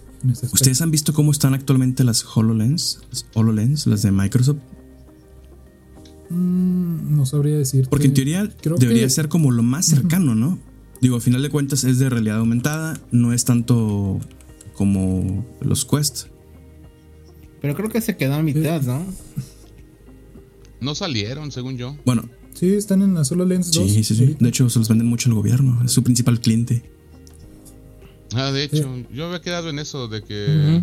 ¿ustedes 0.52 0.82
han 0.82 0.90
visto 0.90 1.14
cómo 1.14 1.30
están 1.32 1.54
actualmente 1.54 2.04
las 2.04 2.24
HoloLens? 2.36 3.00
Las 3.10 3.24
HoloLens, 3.34 3.86
las 3.86 4.02
de 4.02 4.10
Microsoft. 4.10 4.58
Mm, 6.28 7.16
no 7.16 7.26
sabría 7.26 7.56
decir. 7.56 7.88
Porque 7.88 8.06
en 8.06 8.14
teoría 8.14 8.48
creo 8.60 8.76
debería 8.76 9.04
que- 9.04 9.10
ser 9.10 9.28
como 9.28 9.50
lo 9.50 9.62
más 9.62 9.86
cercano, 9.86 10.34
¿no? 10.34 10.58
Digo, 11.00 11.16
a 11.16 11.20
final 11.20 11.40
de 11.42 11.48
cuentas 11.48 11.84
es 11.84 11.98
de 11.98 12.10
realidad 12.10 12.38
aumentada, 12.38 13.00
no 13.10 13.32
es 13.32 13.44
tanto 13.46 14.20
como 14.80 15.44
los 15.60 15.84
Quest. 15.84 16.28
Pero 17.60 17.74
creo 17.74 17.90
que 17.90 18.00
se 18.00 18.16
quedó 18.16 18.32
a 18.36 18.42
mitad, 18.42 18.80
¿no? 18.80 19.04
No 20.80 20.94
salieron, 20.94 21.52
según 21.52 21.76
yo. 21.76 21.94
Bueno, 22.06 22.22
Sí, 22.54 22.72
están 22.72 23.02
en 23.02 23.12
la 23.12 23.24
solo 23.24 23.44
Lens 23.44 23.70
2. 23.72 23.90
sí, 23.92 24.02
sí, 24.02 24.14
sí. 24.14 24.22
ahorita. 24.22 24.42
De 24.42 24.48
hecho, 24.48 24.70
se 24.70 24.78
los 24.78 24.88
venden 24.88 25.06
mucho 25.06 25.28
al 25.28 25.34
gobierno, 25.34 25.82
es 25.84 25.92
su 25.92 26.02
principal 26.02 26.40
cliente. 26.40 26.82
Ah, 28.34 28.50
de 28.50 28.64
hecho, 28.64 28.88
yo 29.12 29.26
había 29.26 29.42
quedado 29.42 29.68
en 29.68 29.78
eso 29.78 30.08
de 30.08 30.22
que 30.22 30.82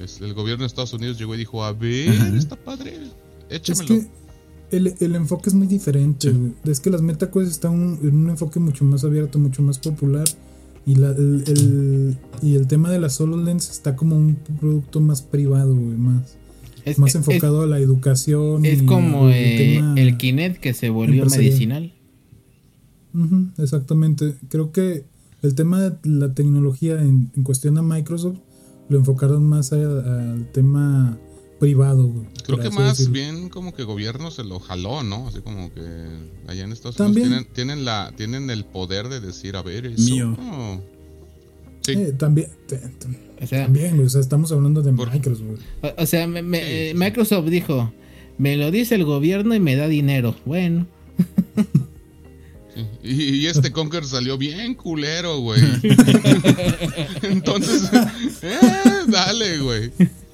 es- 0.00 0.20
el 0.20 0.34
gobierno 0.34 0.62
de 0.62 0.66
Estados 0.68 0.92
Unidos 0.92 1.18
llegó 1.18 1.34
y 1.34 1.38
dijo, 1.38 1.64
a 1.64 1.72
ver, 1.72 2.10
Ajá. 2.10 2.36
está 2.36 2.54
padre, 2.54 2.96
Es 3.50 3.56
échamelo. 3.68 3.88
que 3.88 4.76
el, 4.76 4.94
el 5.00 5.14
enfoque 5.16 5.50
es 5.50 5.54
muy 5.54 5.66
diferente. 5.66 6.30
Sí. 6.30 6.52
Es 6.70 6.78
que 6.78 6.90
las 6.90 7.02
MetaQuest 7.02 7.50
están 7.50 7.72
un- 7.72 7.98
en 8.02 8.14
un 8.14 8.30
enfoque 8.30 8.60
mucho 8.60 8.84
más 8.84 9.02
abierto, 9.02 9.40
mucho 9.40 9.60
más 9.62 9.78
popular. 9.80 10.24
Y, 10.84 10.96
la, 10.96 11.10
el, 11.10 11.44
el- 11.46 12.16
y 12.42 12.54
el 12.56 12.66
tema 12.66 12.90
de 12.90 12.98
la 12.98 13.08
solo 13.08 13.36
lens 13.36 13.70
está 13.70 13.94
como 13.94 14.16
un 14.16 14.34
producto 14.58 15.00
más 15.00 15.22
privado, 15.22 15.74
güey, 15.76 15.96
más, 15.96 16.36
Es, 16.84 16.98
más 16.98 17.10
es- 17.10 17.14
enfocado 17.16 17.62
a 17.62 17.66
la 17.66 17.78
educación. 17.78 18.64
es 18.66 18.82
y 18.82 18.86
como 18.86 19.26
al 19.26 19.32
eh, 19.32 19.80
el 19.96 20.16
Kinect 20.16 20.58
que 20.60 20.74
se 20.74 20.90
volvió 20.90 21.24
medicinal. 21.26 21.92
Ujú, 23.14 23.48
exactamente. 23.58 24.34
Creo 24.48 24.72
que 24.72 25.04
el 25.42 25.54
tema 25.54 25.80
de 25.80 25.96
la 26.04 26.34
tecnología 26.34 27.00
en, 27.00 27.30
en 27.36 27.42
cuestión 27.42 27.76
a 27.78 27.82
Microsoft 27.82 28.38
lo 28.88 28.98
enfocaron 28.98 29.44
más 29.44 29.72
al 29.72 30.48
tema 30.52 31.18
privado. 31.62 32.06
güey, 32.08 32.26
Creo 32.44 32.58
que 32.58 32.70
más 32.70 32.98
decirlo. 32.98 33.12
bien 33.12 33.48
como 33.48 33.72
que 33.72 33.84
gobierno 33.84 34.30
se 34.32 34.42
lo 34.42 34.58
jaló, 34.58 35.02
¿no? 35.04 35.28
Así 35.28 35.40
como 35.40 35.72
que 35.72 35.80
allá 36.48 36.64
en 36.64 36.72
Estados 36.72 36.96
También. 36.96 37.28
Unidos 37.28 37.46
tienen, 37.54 37.68
tienen, 37.78 37.84
la, 37.84 38.12
tienen 38.16 38.50
el 38.50 38.64
poder 38.64 39.08
de 39.08 39.20
decir, 39.20 39.54
a 39.56 39.62
ver, 39.62 39.86
eso. 39.86 40.02
Mío. 40.02 40.36
oh". 40.40 40.80
Sí, 41.82 41.92
Eh, 41.92 42.12
también, 42.18 42.48
te- 42.66 42.76
te- 42.78 43.08
O 43.42 43.46
sea, 43.46 43.64
también, 43.64 43.98
o 44.04 44.08
sea, 44.08 44.20
estamos 44.20 44.50
hablando 44.52 44.82
de 44.82 44.92
Por- 44.92 45.12
Microsoft. 45.12 45.60
o, 45.82 46.02
o 46.02 46.06
sea 46.06 46.26
me- 46.26 46.42
me- 46.42 46.58
Sí, 46.58 46.64
eh, 46.68 46.88
sí. 46.92 46.98
Microsoft 46.98 47.46
dijo, 47.48 47.92
me 48.38 48.56
lo 48.56 48.70
dice 48.70 48.94
el 48.96 49.04
gobierno 49.04 49.54
y 49.54 49.60
me 49.60 49.76
da 49.76 49.86
dinero. 49.88 50.34
Bueno, 50.44 50.86
sí. 52.74 52.86
Y, 53.04 53.34
y 53.36 53.46
este 53.46 53.70
Conker 53.72 54.04
salió 54.04 54.36
bien 54.38 54.74
culero, 54.74 55.38
güey. 55.40 55.60
Entonces, 57.22 57.88
eh, 58.42 58.58
dale, 59.08 59.58
güey. 59.58 59.92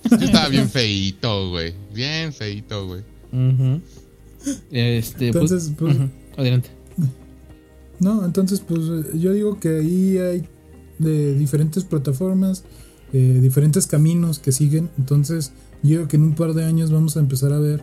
Sí 0.08 0.24
estaba 0.24 0.48
bien 0.48 0.68
feito, 0.68 1.50
güey. 1.50 1.74
Bien 1.94 2.32
feito, 2.32 2.86
güey. 2.86 3.02
este, 4.70 5.32
pues, 5.32 5.52
Entonces, 5.52 5.72
pues, 5.76 5.96
adelante. 6.36 6.70
no, 8.00 8.24
entonces, 8.24 8.60
pues 8.60 8.80
yo 9.14 9.32
digo 9.32 9.58
que 9.58 9.78
ahí 9.78 10.18
hay 10.18 10.48
de 10.98 11.34
diferentes 11.34 11.84
plataformas, 11.84 12.64
eh, 13.12 13.38
diferentes 13.40 13.86
caminos 13.86 14.38
que 14.38 14.52
siguen. 14.52 14.90
Entonces, 14.98 15.52
yo 15.82 15.90
digo 15.90 16.08
que 16.08 16.16
en 16.16 16.22
un 16.22 16.34
par 16.34 16.54
de 16.54 16.64
años 16.64 16.90
vamos 16.90 17.16
a 17.16 17.20
empezar 17.20 17.52
a 17.52 17.58
ver 17.58 17.82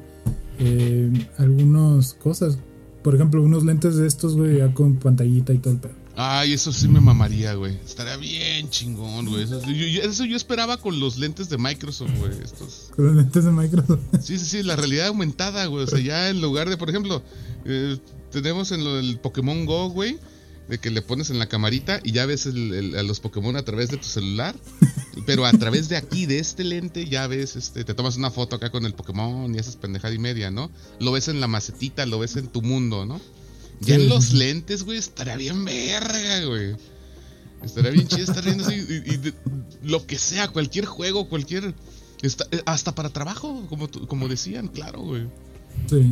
eh, 0.60 1.12
algunas 1.38 2.14
cosas. 2.14 2.58
Por 3.04 3.16
ejemplo, 3.16 3.42
unos 3.42 3.64
lentes 3.64 3.96
de 3.96 4.08
estos, 4.08 4.36
güey, 4.36 4.58
ya 4.58 4.74
con 4.74 4.96
pantallita 4.96 5.54
y 5.54 5.60
todo 5.60 5.74
el 5.74 5.80
pedo. 5.80 6.05
Ay, 6.18 6.54
eso 6.54 6.72
sí 6.72 6.88
me 6.88 7.02
mamaría, 7.02 7.54
güey. 7.56 7.78
Estaría 7.86 8.16
bien 8.16 8.70
chingón, 8.70 9.26
güey. 9.28 9.44
Eso, 9.44 9.62
yo, 9.66 9.74
yo- 9.74 10.02
eso 10.02 10.24
yo 10.24 10.38
esperaba 10.38 10.78
con 10.78 11.00
los 11.00 11.18
lentes 11.18 11.50
de 11.50 11.58
Microsoft, 11.58 12.12
güey. 12.20 12.32
Estos. 12.42 12.92
Con 12.96 13.08
los 13.08 13.16
lentes 13.18 13.44
de 13.44 13.52
Microsoft. 13.52 14.00
Sí, 14.22 14.38
sí, 14.40 14.46
sí, 14.46 14.64
la 14.64 14.76
realidad 14.78 15.08
aumentada, 15.08 15.66
güey. 15.66 15.84
O 15.84 15.88
sea, 15.88 16.00
ya 16.00 16.30
en 16.30 16.42
lugar 16.42 16.70
de, 16.70 16.78
por 16.78 16.90
ejemplo, 16.90 17.22
eh, 17.66 17.98
tenemos 18.32 18.72
en 18.72 18.84
lo 18.86 18.96
del 18.96 19.20
Pokémon 19.20 19.66
Go, 19.66 19.90
güey, 19.90 20.18
de 20.70 20.78
que 20.80 20.90
le 20.90 21.02
pones 21.02 21.30
en 21.32 21.38
la 21.40 21.48
camarita 21.48 22.00
y 22.02 22.14
ya 22.14 22.26
ves 22.26 22.46
el- 22.46 22.74
el- 22.74 22.96
a 22.98 23.04
los 23.04 23.20
Pokémon 23.20 23.56
a 23.58 23.64
través 23.64 23.90
de 23.90 23.98
tu 23.98 24.06
celular. 24.08 24.56
Pero 25.26 25.46
a 25.46 25.52
través 25.52 25.90
de 25.90 25.98
aquí, 25.98 26.26
de 26.26 26.40
este 26.40 26.64
lente, 26.64 27.08
ya 27.10 27.28
ves, 27.28 27.56
este, 27.58 27.84
te 27.84 27.94
tomas 27.94 28.16
una 28.16 28.32
foto 28.32 28.56
acá 28.56 28.70
con 28.70 28.86
el 28.86 28.94
Pokémon 28.94 29.54
y 29.54 29.60
haces 29.60 29.76
pendejada 29.76 30.14
y 30.14 30.20
media, 30.20 30.50
¿no? 30.50 30.72
Lo 31.00 31.12
ves 31.12 31.28
en 31.28 31.42
la 31.42 31.48
macetita, 31.48 32.06
lo 32.06 32.20
ves 32.20 32.36
en 32.38 32.48
tu 32.48 32.62
mundo, 32.62 33.06
¿no? 33.06 33.20
Ya 33.82 33.96
en 33.96 34.10
los 34.10 34.34
lentes, 34.34 34.84
güey, 34.84 34.98
estaría 34.98 35.36
bien 35.36 35.66
verga, 35.66 36.46
güey. 36.46 36.76
Estaría 37.64 37.92
bien 37.92 38.08
chido 38.08 38.24
estar 38.24 38.44
viendo 38.44 38.66
así 38.66 38.76
y, 38.76 39.14
y 39.14 39.18
de- 39.18 39.34
lo 39.84 40.06
que 40.06 40.18
sea, 40.18 40.48
cualquier 40.50 40.86
juego, 40.86 41.28
cualquier 41.30 41.74
Está, 42.22 42.46
eh, 42.52 42.62
hasta 42.66 42.96
para 42.96 43.10
trabajo, 43.10 43.66
como, 43.70 43.90
como 43.90 44.28
decían, 44.28 44.68
claro, 44.70 45.02
güey. 45.02 45.28
Sí. 45.90 46.12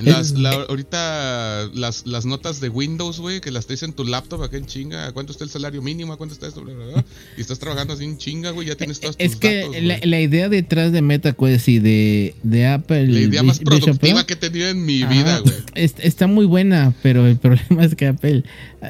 Las, 0.00 0.32
la- 0.32 0.52
ahorita 0.52 1.70
las, 1.74 2.06
las 2.06 2.24
notas 2.24 2.60
de 2.60 2.68
Windows, 2.68 3.18
güey, 3.20 3.40
que 3.40 3.50
las 3.50 3.66
traes 3.66 3.82
en 3.82 3.92
tu 3.92 4.04
laptop 4.04 4.42
acá 4.42 4.56
en 4.56 4.66
chinga. 4.66 5.06
¿A 5.06 5.12
cuánto 5.12 5.32
está 5.32 5.44
el 5.44 5.50
salario 5.50 5.82
mínimo? 5.82 6.12
¿A 6.12 6.16
cuánto 6.16 6.34
está 6.34 6.46
esto? 6.46 6.62
Bla, 6.62 6.74
bla, 6.74 6.86
bla. 6.86 7.04
Y 7.36 7.40
estás 7.40 7.58
trabajando 7.58 7.94
así 7.94 8.04
en 8.04 8.16
chinga, 8.18 8.50
güey. 8.50 8.68
Ya 8.68 8.76
tienes 8.76 9.00
todos 9.00 9.16
Es 9.18 9.32
tus 9.32 9.40
que 9.40 9.56
datos, 9.62 10.04
la, 10.04 10.20
idea 10.20 10.48
detrás 10.48 10.92
de 10.92 11.02
MetaQuest 11.02 11.68
y 11.68 11.78
de, 11.80 12.34
de 12.42 12.66
Apple. 12.66 13.06
La 13.08 13.20
idea 13.20 13.42
más 13.42 13.58
productiva 13.58 14.24
que 14.26 14.34
he 14.34 14.36
tenido 14.36 14.68
en 14.68 14.84
mi 14.84 15.02
vida, 15.04 15.40
güey. 15.40 15.54
es- 15.74 15.94
está 15.98 16.26
muy 16.26 16.46
buena, 16.46 16.94
pero 17.02 17.26
el 17.26 17.36
problema 17.38 17.84
es 17.84 17.94
que 17.94 18.06
Apple 18.06 18.44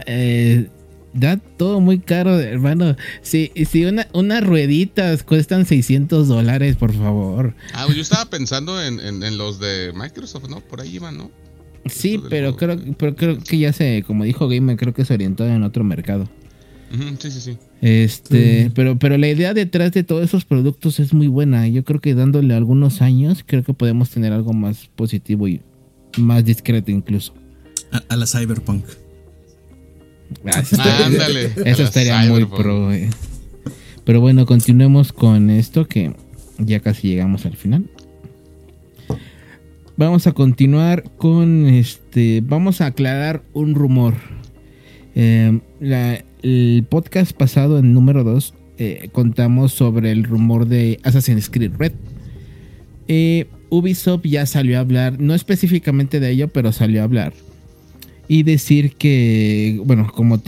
eh, 0.06 0.68
da 1.18 1.36
todo 1.36 1.80
muy 1.80 1.98
caro, 1.98 2.38
hermano. 2.38 2.96
Si, 3.22 3.52
si 3.70 3.84
una, 3.84 4.06
unas 4.12 4.44
rueditas 4.44 5.22
cuestan 5.22 5.66
600 5.66 6.28
dólares, 6.28 6.76
por 6.76 6.92
favor. 6.92 7.54
Ah, 7.74 7.86
yo 7.94 8.00
estaba 8.02 8.26
pensando 8.30 8.82
en, 8.82 9.00
en, 9.00 9.22
en 9.22 9.38
los 9.38 9.58
de 9.60 9.92
Microsoft, 9.94 10.48
¿no? 10.48 10.60
Por 10.60 10.80
ahí 10.80 10.96
iban, 10.96 11.16
¿no? 11.18 11.30
Sí, 11.86 12.20
pero 12.28 12.56
creo, 12.56 12.76
pero 12.98 13.16
creo 13.16 13.38
que 13.38 13.58
ya 13.58 13.72
se, 13.72 14.02
como 14.06 14.24
dijo 14.24 14.48
Gamer, 14.48 14.76
creo 14.76 14.92
que 14.92 15.04
se 15.04 15.14
orientó 15.14 15.46
en 15.46 15.62
otro 15.62 15.84
mercado. 15.84 16.28
Sí, 17.18 17.30
sí, 17.30 17.40
sí. 17.40 17.58
Este, 17.82 18.64
Sí. 18.64 18.72
pero, 18.74 18.98
pero 18.98 19.18
la 19.18 19.28
idea 19.28 19.52
detrás 19.54 19.92
de 19.92 20.04
todos 20.04 20.24
esos 20.24 20.44
productos 20.46 21.00
es 21.00 21.12
muy 21.12 21.26
buena. 21.28 21.68
Yo 21.68 21.84
creo 21.84 22.00
que 22.00 22.14
dándole 22.14 22.54
algunos 22.54 23.02
años, 23.02 23.44
creo 23.46 23.62
que 23.62 23.74
podemos 23.74 24.10
tener 24.10 24.32
algo 24.32 24.52
más 24.54 24.88
positivo 24.96 25.48
y 25.48 25.60
más 26.16 26.44
discreto 26.44 26.90
incluso. 26.90 27.34
A, 27.92 28.02
a 28.08 28.16
la 28.16 28.26
Cyberpunk. 28.26 28.84
Ah, 30.44 30.60
eso 30.60 30.76
estaría- 30.76 31.06
Ándale. 31.06 31.50
Eso 31.64 31.82
estaría 31.82 32.18
muy 32.22 32.44
pro. 32.44 32.92
eh. 32.92 33.08
Pero 34.04 34.20
bueno, 34.20 34.46
continuemos 34.46 35.12
con 35.12 35.50
esto 35.50 35.86
que 35.86 36.12
ya 36.58 36.80
casi 36.80 37.08
llegamos 37.08 37.44
al 37.46 37.56
final. 37.56 37.84
Vamos 39.96 40.26
a 40.26 40.32
continuar 40.32 41.04
con 41.16 41.66
este. 41.66 42.40
Vamos 42.44 42.80
a 42.80 42.86
aclarar 42.86 43.42
un 43.52 43.74
rumor. 43.74 44.14
Eh, 45.14 45.60
la- 45.80 46.24
el 46.42 46.86
podcast 46.88 47.32
pasado, 47.32 47.78
en 47.80 47.92
número 47.92 48.22
2, 48.22 48.54
contamos 49.10 49.72
sobre 49.72 50.12
el 50.12 50.22
rumor 50.22 50.66
de 50.68 51.00
Assassin's 51.02 51.50
Creed 51.50 51.72
Red. 51.76 51.92
Eh, 53.08 53.46
Ubisoft 53.70 54.24
ya 54.24 54.46
salió 54.46 54.76
a 54.78 54.80
hablar, 54.80 55.20
no 55.20 55.34
específicamente 55.34 56.20
de 56.20 56.30
ello, 56.30 56.48
pero 56.48 56.70
salió 56.72 57.00
a 57.00 57.04
hablar. 57.04 57.32
Y 58.28 58.42
decir 58.42 58.92
que, 58.92 59.80
bueno, 59.84 60.12
como 60.14 60.40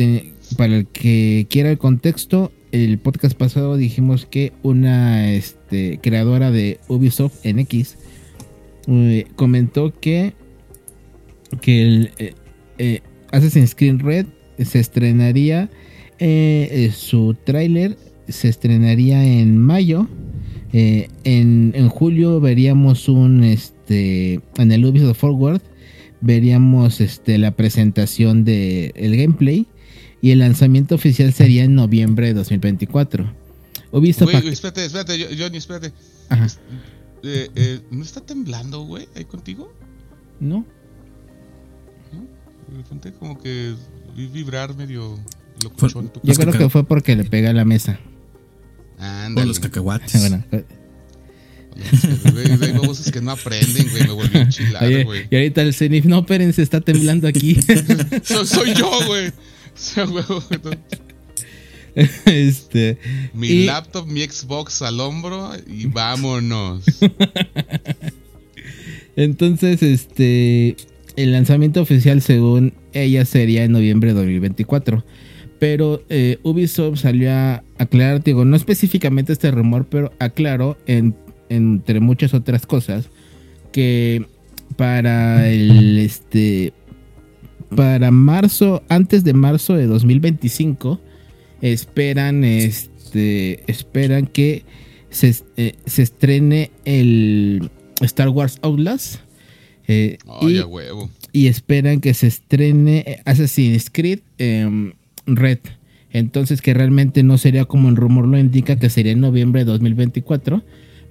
para 0.56 0.76
el 0.76 0.86
que 0.86 1.46
quiera 1.48 1.70
el 1.70 1.78
contexto, 1.78 2.52
el 2.72 2.98
podcast 2.98 3.36
pasado 3.36 3.76
dijimos 3.76 4.26
que 4.26 4.52
una 4.62 5.32
este, 5.32 5.98
creadora 6.02 6.50
de 6.50 6.78
Ubisoft 6.88 7.44
NX 7.44 7.96
eh, 8.86 9.26
comentó 9.34 9.92
que, 9.98 10.34
que 11.60 11.82
el 11.82 12.10
eh, 12.18 12.34
eh, 12.78 13.00
Assassin's 13.30 13.74
Creed 13.74 14.00
Red 14.00 14.26
se 14.58 14.78
estrenaría, 14.78 15.68
eh, 16.18 16.68
eh, 16.70 16.90
su 16.94 17.36
tráiler 17.44 17.96
se 18.28 18.48
estrenaría 18.48 19.22
en 19.24 19.58
mayo. 19.58 20.08
En, 20.72 21.72
en 21.74 21.88
julio 21.88 22.40
veríamos 22.40 23.08
un, 23.08 23.42
este, 23.42 24.40
en 24.56 24.70
el 24.70 24.84
Ubisoft 24.84 25.18
Forward, 25.18 25.60
veríamos 26.20 27.00
este, 27.00 27.38
la 27.38 27.52
presentación 27.52 28.44
del 28.44 28.92
el 28.94 29.16
gameplay 29.16 29.66
y 30.20 30.32
el 30.32 30.40
lanzamiento 30.40 30.94
oficial 30.94 31.32
sería 31.32 31.64
en 31.64 31.74
noviembre 31.74 32.28
de 32.28 32.34
2024. 32.34 33.32
Ubisoft... 33.92 34.30
Güey, 34.30 34.40
güey, 34.42 34.52
espérate, 34.52 34.84
espérate, 34.84 35.36
Johnny, 35.36 35.58
espérate. 35.58 35.92
Ajá, 36.28 36.46
Eh, 37.22 37.50
eh, 37.54 37.80
¿No 37.90 38.02
está 38.02 38.20
temblando, 38.20 38.82
güey, 38.82 39.08
ahí 39.14 39.24
contigo? 39.24 39.72
¿no? 40.40 40.64
De 42.68 42.76
repente 42.76 43.12
como 43.12 43.38
que 43.38 43.74
vi 44.16 44.26
vibrar 44.26 44.74
medio 44.76 45.18
locochón 45.62 46.08
tu 46.08 46.20
Yo 46.22 46.34
creo 46.34 46.52
que 46.52 46.68
fue 46.70 46.84
porque 46.84 47.16
le 47.16 47.24
pega 47.24 47.50
a 47.50 47.52
la 47.52 47.64
mesa. 47.64 47.98
O 48.98 49.02
Ándale. 49.02 49.46
los 49.46 49.60
cacahuates. 49.60 50.12
Bueno, 50.20 50.44
Güey, 52.32 52.46
Hay 52.72 52.78
voces 52.86 53.10
que 53.10 53.20
no 53.20 53.30
aprenden, 53.32 53.88
güey. 53.90 54.02
Me 54.04 54.12
volví 54.12 54.38
oye, 54.80 55.04
güey. 55.04 55.26
y 55.30 55.34
ahorita 55.36 55.62
el 55.62 55.72
Zenith, 55.74 56.04
no, 56.04 56.20
espérense, 56.20 56.62
está 56.62 56.80
temblando 56.80 57.26
aquí. 57.28 57.54
Soy, 58.22 58.46
soy 58.46 58.74
yo, 58.74 58.90
güey. 59.06 59.32
Este, 62.26 62.98
Mi 63.34 63.48
Y- 63.48 63.64
laptop, 63.66 64.06
mi 64.06 64.20
Xbox 64.22 64.82
al 64.82 65.00
hombro 65.00 65.50
y 65.66 65.86
vámonos. 65.86 66.84
entonces, 69.16 69.82
este, 69.82 70.76
el 71.16 71.32
lanzamiento 71.32 71.80
oficial 71.80 72.22
según 72.22 72.74
ella 72.92 73.24
sería 73.24 73.64
en 73.64 73.72
noviembre 73.72 74.10
de 74.12 74.20
2024. 74.20 75.04
Pero 75.58 76.02
eh, 76.08 76.38
Ubisoft 76.42 77.00
salió 77.00 77.30
a 77.32 77.62
aclarar, 77.78 78.22
digo, 78.24 78.44
no 78.46 78.56
específicamente 78.56 79.32
este 79.32 79.50
rumor, 79.50 79.86
pero 79.90 80.12
aclaró 80.18 80.78
en- 80.86 81.14
entre 81.50 82.00
muchas 82.00 82.32
otras 82.32 82.64
cosas 82.66 83.10
que 83.72 84.24
para 84.76 85.48
el 85.50 85.98
este 85.98 86.72
para 87.76 88.10
marzo, 88.10 88.82
antes 88.88 89.22
de 89.22 89.32
marzo 89.34 89.74
de 89.74 89.86
2025, 89.86 91.00
esperan 91.60 92.42
este 92.44 93.62
esperan 93.70 94.26
que 94.26 94.64
se, 95.10 95.34
eh, 95.56 95.74
se 95.86 96.02
estrene 96.02 96.70
el 96.84 97.70
Star 98.00 98.28
Wars 98.30 98.58
Outlast. 98.62 99.16
eh, 99.88 100.18
Ay, 100.40 100.58
y- 100.58 100.60
huevo. 100.62 101.10
y 101.32 101.46
esperan 101.48 102.00
que 102.00 102.14
se 102.14 102.26
estrene 102.28 103.04
eh, 103.06 103.20
Assassin's 103.24 103.90
Creed 103.90 104.20
em, 104.38 104.92
Red. 105.26 105.58
Entonces 106.12 106.60
que 106.60 106.74
realmente 106.74 107.22
no 107.22 107.38
sería 107.38 107.66
como 107.66 107.88
el 107.88 107.94
rumor 107.96 108.26
lo 108.26 108.36
indica, 108.38 108.76
que 108.80 108.90
sería 108.90 109.12
en 109.12 109.20
noviembre 109.20 109.60
de 109.60 109.70
2024, 109.70 110.62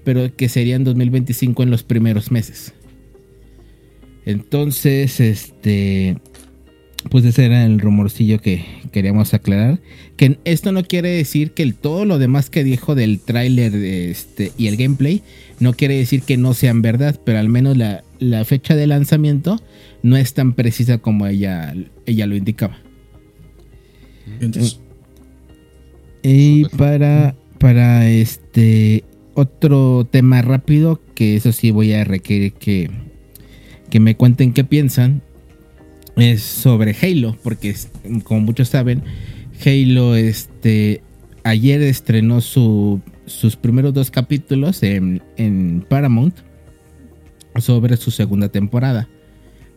pero 0.10 0.36
que 0.36 0.49
sería 0.49 0.76
en 0.76 0.84
2025 0.86 1.61
en 1.61 1.69
los 1.69 1.84
primeros 1.84 2.31
meses. 2.31 2.73
Entonces, 4.26 5.19
este, 5.19 6.18
pues 7.11 7.26
ese 7.26 7.45
era 7.45 7.64
el 7.64 7.80
rumorcillo 7.80 8.41
que 8.41 8.65
queríamos 8.91 9.36
aclarar. 9.36 9.80
Que 10.18 10.40
esto 10.45 10.72
no 10.72 10.84
quiere 10.84 11.10
decir 11.10 11.52
que 11.52 11.61
el, 11.61 11.76
todo 11.76 12.06
lo 12.06 12.18
demás 12.18 12.49
que 12.49 12.64
dijo 12.64 12.95
del 12.95 13.19
tráiler 13.19 13.76
este, 13.76 14.52
y 14.57 14.65
el 14.65 14.77
gameplay 14.77 15.22
no 15.60 15.73
quiere 15.73 15.99
decir 15.99 16.23
que 16.23 16.38
no 16.38 16.56
sean 16.56 16.81
verdad, 16.81 17.22
pero 17.23 17.38
al 17.38 17.49
menos 17.49 17.77
la, 17.77 18.03
la 18.18 18.44
fecha 18.45 18.76
de 18.76 18.88
lanzamiento 18.88 19.61
no 20.02 20.18
es 20.18 20.34
tan 20.34 20.53
precisa 20.53 20.98
como 20.98 21.27
ella, 21.27 21.76
ella 22.07 22.26
lo 22.26 22.36
indicaba. 22.36 22.80
Entonces, 24.41 24.80
Y 26.23 26.65
para, 26.69 27.36
para 27.60 28.10
este 28.10 29.03
otro 29.40 30.07
tema 30.10 30.41
rápido, 30.41 31.02
que 31.16 31.36
eso 31.36 31.52
sí 31.52 31.72
voy 31.72 31.94
a 31.94 32.03
requerir 32.03 32.53
que, 32.53 32.90
que 33.90 33.99
me 33.99 34.16
cuenten 34.16 34.53
qué 34.53 34.64
piensan, 34.64 35.22
es 36.16 36.41
sobre 36.41 36.95
Halo, 37.02 37.38
porque 37.44 37.76
como 38.24 38.41
muchos 38.41 38.70
saben, 38.70 39.03
Halo 39.66 40.16
este, 40.16 41.02
ayer 41.44 41.82
estrenó 41.82 42.41
su, 42.41 43.02
sus 43.26 43.56
primeros 43.56 43.94
dos 43.94 44.11
capítulos 44.11 44.84
en, 44.84 45.22
en 45.38 45.86
Paramount 45.88 46.36
sobre 47.57 47.98
su 47.98 48.11
segunda 48.11 48.49
temporada. 48.49 49.07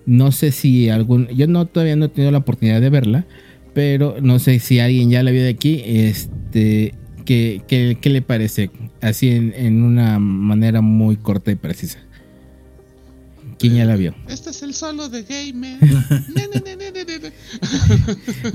No 0.05 0.33
sé 0.33 0.51
si 0.51 0.89
algún, 0.89 1.29
yo 1.29 1.47
no 1.47 1.67
todavía 1.67 1.97
no 1.97 2.07
he 2.07 2.09
tenido 2.09 2.33
la 2.33 2.39
oportunidad 2.39 2.81
de 2.81 2.91
verla, 2.91 3.27
pero 3.73 4.17
no 4.21 4.39
sé 4.39 4.59
si 4.59 4.81
alguien 4.81 5.11
ya 5.11 5.23
la 5.23 5.31
vio 5.31 5.43
de 5.43 5.51
aquí, 5.51 5.83
este, 5.85 6.95
¿qué, 7.25 7.63
qué, 7.67 7.99
qué 8.01 8.11
le 8.11 8.23
parece? 8.23 8.71
Así 9.01 9.31
en, 9.31 9.53
en 9.57 9.83
una 9.83 10.19
manera 10.19 10.81
muy 10.81 11.17
corta 11.17 11.51
y 11.51 11.57
precisa. 11.57 11.99
¿Quién 13.63 13.77
ya 13.77 13.85
la 13.85 13.95
vio? 13.95 14.13
Este 14.27 14.51
es 14.51 14.61
el 14.65 14.75
solo 14.75 15.09
de 15.09 15.23
Gamer. 15.23 15.79
Ne, 16.35 16.49
ne, 16.53 16.61
ne, 16.65 16.77
ne, 16.77 16.91
ne, 16.91 17.05
ne, 17.05 17.19
ne. 17.21 17.33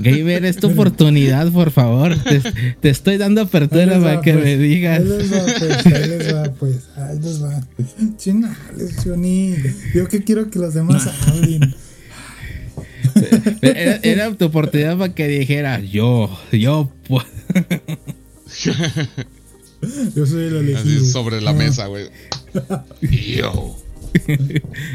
Gamer, 0.00 0.44
es 0.44 0.56
tu 0.56 0.66
oportunidad, 0.66 1.50
por 1.50 1.70
favor. 1.70 2.14
Te, 2.24 2.42
te 2.78 2.90
estoy 2.90 3.16
dando 3.16 3.40
apertura 3.40 3.98
para 4.00 4.20
que 4.20 4.34
pues. 4.34 4.44
me 4.44 4.58
digas. 4.58 5.00
Ahí 5.00 5.08
les 5.08 5.32
va, 5.32 5.44
pues. 5.58 5.86
Ahí 5.86 6.08
les 6.08 6.34
va, 6.34 6.42
pues. 6.52 6.88
Ahí 6.96 7.18
les 7.20 7.42
va. 7.42 7.66
Chinales, 8.18 8.96
Johnny. 9.02 9.54
Yo 9.94 10.06
que 10.08 10.22
quiero 10.22 10.50
que 10.50 10.58
los 10.58 10.74
demás 10.74 11.06
hablen. 11.26 11.74
Era, 13.62 13.96
era 14.02 14.34
tu 14.34 14.44
oportunidad 14.44 14.98
para 14.98 15.14
que 15.14 15.26
dijeras, 15.26 15.82
yo, 15.90 16.38
yo, 16.52 16.92
pues. 17.08 17.24
Yo 20.14 20.26
soy 20.26 20.44
el 20.44 20.56
elegido. 20.56 21.00
Así 21.02 21.06
sobre 21.10 21.40
la 21.40 21.50
Ah. 21.50 21.54
mesa, 21.54 21.86
güey. 21.86 22.06
Yo. 23.36 23.76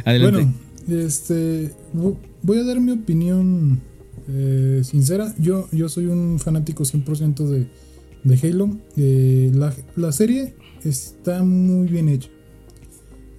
Adelante. 0.06 0.42
Bueno, 0.88 1.04
este. 1.06 1.72
vo- 1.94 2.18
Voy 2.42 2.58
a 2.60 2.64
dar 2.64 2.80
mi 2.82 2.92
opinión 2.92 3.80
eh, 4.28 4.82
sincera. 4.84 5.34
Yo, 5.40 5.70
yo 5.72 5.88
soy 5.88 6.08
un 6.08 6.40
fanático 6.40 6.84
100% 6.84 7.46
de, 7.48 7.68
de 8.26 8.48
Halo. 8.50 8.78
Eh, 8.98 9.52
la, 9.54 9.74
la 9.96 10.12
serie 10.12 10.56
está 10.84 11.42
muy 11.44 11.88
bien 11.88 12.10
hecha. 12.10 12.28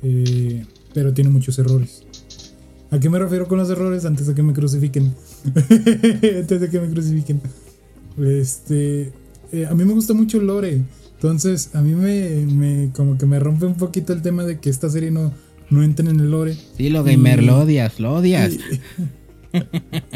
Eh, 0.03 0.65
pero 0.95 1.12
tiene 1.12 1.28
muchos 1.31 1.59
errores. 1.59 2.05
¿A 2.91 2.99
qué 3.01 3.11
me 3.11 3.19
refiero 3.19 3.47
con 3.49 3.59
los 3.59 3.69
errores? 3.69 4.05
Antes 4.07 4.27
de 4.27 4.35
que 4.35 4.43
me 4.43 4.53
crucifiquen. 4.55 5.12
Antes 5.45 6.61
de 6.61 6.70
que 6.70 6.81
me 6.81 6.89
crucifiquen. 6.91 7.43
Este. 8.19 9.12
Eh, 9.63 9.67
a 9.67 9.75
mí 9.75 9.85
me 9.85 9.93
gusta 9.93 10.15
mucho 10.15 10.39
el 10.39 10.47
lore. 10.47 10.83
Entonces, 11.15 11.71
a 11.75 11.81
mí 11.83 11.95
me, 11.95 12.45
me- 12.47 12.91
Como 12.93 13.17
que 13.19 13.27
me 13.27 13.39
rompe 13.39 13.67
un 13.67 13.77
poquito 13.77 14.13
el 14.13 14.21
tema 14.23 14.45
de 14.45 14.59
que 14.59 14.69
esta 14.71 14.91
serie 14.91 15.11
no, 15.11 15.33
no 15.71 15.83
entre 15.83 16.09
en 16.11 16.21
el 16.21 16.31
lore. 16.31 16.57
Sí, 16.77 16.89
lo 16.91 17.03
gamer, 17.05 17.43
Y- 17.43 17.47
lo 17.47 17.61
odias, 17.61 17.99
lo 18.01 18.15
odias. 18.15 18.53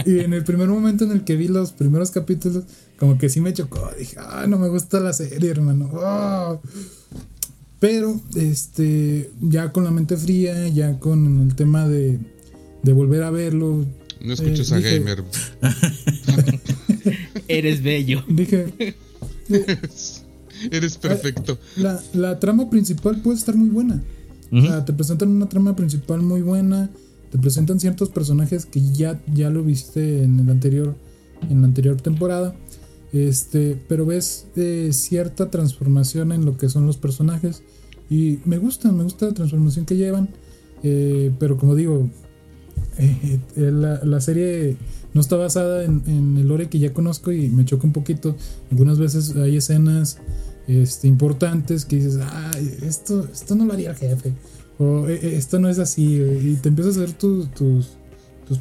Y 0.05 0.19
en 0.19 0.33
el 0.33 0.43
primer 0.43 0.67
momento 0.67 1.05
en 1.05 1.13
el 1.13 1.23
que 1.23 1.37
vi 1.37 1.47
los 1.47 1.71
primeros 1.71 2.11
capítulos, 2.11 2.65
como 2.99 3.19
que 3.19 3.29
sí 3.29 3.41
me 3.41 3.53
chocó. 3.53 3.89
Dije, 3.97 4.17
ah, 4.19 4.47
no 4.49 4.59
me 4.59 4.69
gusta 4.69 4.99
la 4.99 5.13
serie, 5.13 5.49
hermano. 5.51 5.89
Ah". 6.03 6.59
Pero, 7.79 8.21
este, 8.35 9.31
ya 9.41 9.71
con 9.71 9.85
la 9.85 9.93
mente 9.93 10.17
fría, 10.17 10.67
ya 10.67 10.99
con 10.99 11.43
el 11.43 11.55
tema 11.55 11.87
de, 11.87 12.19
de 12.83 12.93
volver 12.93 13.23
a 13.23 13.31
verlo, 13.31 13.87
No 14.21 14.33
escuches 14.33 14.73
Eh, 14.73 14.75
a 14.75 14.79
dije- 14.79 14.99
Gamer. 14.99 15.23
Eres 17.49 17.81
bello. 17.85 18.25
dije, 18.29 18.97
Eres 20.71 20.97
perfecto. 20.97 21.59
la, 21.77 22.01
la 22.15 22.41
trama 22.41 22.69
principal 22.69 23.21
puede 23.23 23.39
estar 23.39 23.57
muy 23.57 23.69
buena. 23.69 24.03
O 24.51 24.63
sea, 24.63 24.85
te 24.85 24.93
presentan 24.95 25.29
una 25.29 25.47
trama 25.49 25.77
principal 25.77 26.23
muy 26.23 26.41
buena, 26.41 26.89
te 27.31 27.39
presentan 27.39 27.79
ciertos 27.81 28.09
personajes 28.09 28.65
que 28.65 28.81
ya, 28.93 29.21
ya 29.35 29.51
lo 29.51 29.63
viste 29.63 30.23
en 30.25 30.41
el 30.41 30.49
anterior, 30.49 30.97
en 31.51 31.61
la 31.61 31.67
anterior 31.67 32.01
temporada. 32.01 32.57
Este, 33.13 33.79
pero 33.89 34.07
ves 34.07 34.47
eh, 34.57 34.89
cierta 34.93 35.51
transformación 35.51 36.33
en 36.33 36.45
lo 36.47 36.57
que 36.57 36.69
son 36.71 36.87
los 36.87 36.97
personajes. 36.97 37.63
Y 38.09 38.39
me 38.47 38.57
gusta, 38.57 38.91
me 38.91 39.03
gusta 39.05 39.27
la 39.27 39.35
transformación 39.35 39.85
que 39.85 39.97
llevan. 39.97 40.31
eh, 40.83 41.31
pero 41.39 41.59
como 41.59 41.75
digo, 41.75 42.09
eh, 42.99 43.39
eh, 43.57 43.71
la, 43.71 44.03
la 44.03 44.21
serie 44.21 44.77
no 45.19 45.23
está 45.23 45.35
basada 45.35 45.83
en, 45.83 46.37
el 46.39 46.47
lore 46.47 46.69
que 46.69 46.79
ya 46.79 46.93
conozco 46.93 47.33
y 47.33 47.49
me 47.49 47.65
choca 47.65 47.89
un 47.89 47.93
poquito. 47.93 48.37
Algunas 48.71 49.01
veces 49.01 49.35
hay 49.35 49.57
escenas 49.57 50.19
este, 50.69 51.09
importantes 51.09 51.85
que 51.85 51.97
dices, 51.97 52.21
ah, 52.23 52.53
esto, 52.83 53.27
esto 53.33 53.57
no 53.57 53.65
lo 53.65 53.73
haría 53.73 53.97
jefe. 53.97 54.33
O 54.79 55.09
"Eh, 55.09 55.19
eh, 55.21 55.37
esto 55.37 55.59
no 55.59 55.69
es 55.69 55.81
así. 55.81 56.23
Y 56.23 56.55
te 56.63 56.69
empiezas 56.69 56.97
a 56.97 57.03
hacer 57.03 57.19
tus, 57.19 57.51
tus, 57.53 57.89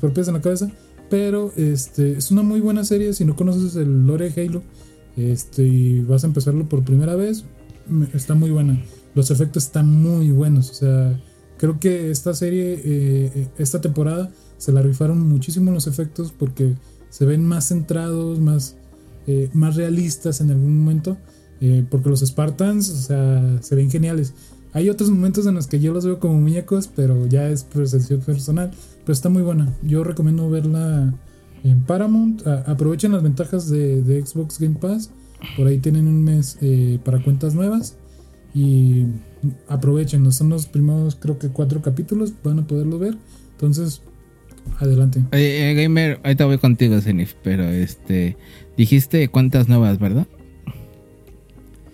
propias 0.02 0.30
en 0.30 0.34
la 0.34 0.42
cabeza. 0.42 0.72
Pero 1.12 1.54
este, 1.58 2.14
es 2.14 2.32
una 2.32 2.42
muy 2.42 2.60
buena 2.60 2.84
serie 2.84 3.14
si 3.14 3.24
no 3.24 3.36
conoces 3.36 3.76
el 3.76 4.08
lore 4.08 4.34
Halo. 4.36 4.64
Este, 5.16 5.62
y 5.62 6.00
vas 6.00 6.24
a 6.24 6.28
empezarlo 6.28 6.68
por 6.68 6.84
primera 6.84 7.16
vez. 7.16 7.46
Está 8.16 8.34
muy 8.34 8.50
buena. 8.50 8.82
Los 9.14 9.30
efectos 9.30 9.66
están 9.66 9.86
muy 9.86 10.32
buenos. 10.32 10.72
O 10.72 10.74
sea, 10.74 11.22
creo 11.58 11.80
que 11.80 12.10
esta 12.10 12.34
serie, 12.34 12.74
eh, 12.74 13.32
eh, 13.36 13.48
esta 13.60 13.80
temporada, 13.80 14.32
se 14.58 14.72
la 14.72 14.82
rifaron 14.82 15.28
muchísimo 15.28 15.72
los 15.72 15.88
efectos 15.88 16.34
porque 16.38 16.76
se 17.10 17.26
ven 17.26 17.46
más 17.46 17.68
centrados, 17.68 18.40
más, 18.40 18.76
eh, 19.28 19.50
más 19.54 19.76
realistas 19.76 20.42
en 20.42 20.52
algún 20.52 20.80
momento. 20.80 21.18
eh, 21.60 21.86
porque 21.90 22.10
los 22.10 22.22
Spartans, 22.22 22.90
o 22.90 22.96
sea, 22.96 23.58
se 23.62 23.76
ven 23.76 23.90
geniales. 23.90 24.34
Hay 24.74 24.90
otros 24.90 25.10
momentos 25.10 25.48
en 25.48 25.56
los 25.56 25.68
que 25.68 25.80
yo 25.80 25.94
los 25.94 26.06
veo 26.06 26.20
como 26.20 26.40
muñecos, 26.40 26.90
pero 26.96 27.26
ya 27.28 27.50
es 27.50 27.64
percepción 27.64 28.22
personal. 28.22 28.72
Pero 29.04 29.14
está 29.14 29.30
muy 29.30 29.42
buena. 29.42 29.74
Yo 29.82 30.04
recomiendo 30.04 30.50
verla 30.50 31.14
en 31.64 31.84
Paramount. 31.84 32.46
Aprovechen 32.46 33.14
las 33.14 33.24
ventajas 33.24 33.70
de, 33.70 34.04
de 34.04 34.24
Xbox 34.24 34.60
Game 34.60 34.78
Pass. 34.80 35.10
Por 35.56 35.68
ahí 35.68 35.80
tienen 35.80 36.08
un 36.08 36.24
mes 36.24 36.58
eh, 36.62 37.00
para 37.04 37.24
cuentas 37.24 37.56
nuevas. 37.56 37.96
Y 38.54 39.06
aprovechen. 39.68 40.32
Son 40.32 40.50
los 40.50 40.68
primeros, 40.68 41.16
creo 41.16 41.40
que 41.40 41.48
cuatro 41.50 41.82
capítulos. 41.82 42.34
Van 42.44 42.60
a 42.60 42.68
poderlo 42.68 43.00
ver. 43.00 43.18
Entonces, 43.54 44.02
adelante. 44.80 45.20
Eh, 45.32 45.72
eh, 45.72 45.74
gamer, 45.82 46.20
ahorita 46.24 46.46
voy 46.46 46.58
contigo, 46.58 47.00
Zenith, 47.02 47.32
pero 47.44 47.64
este. 47.70 48.38
Dijiste 48.78 49.28
cuentas 49.30 49.68
nuevas, 49.68 49.98
¿verdad? 50.00 50.28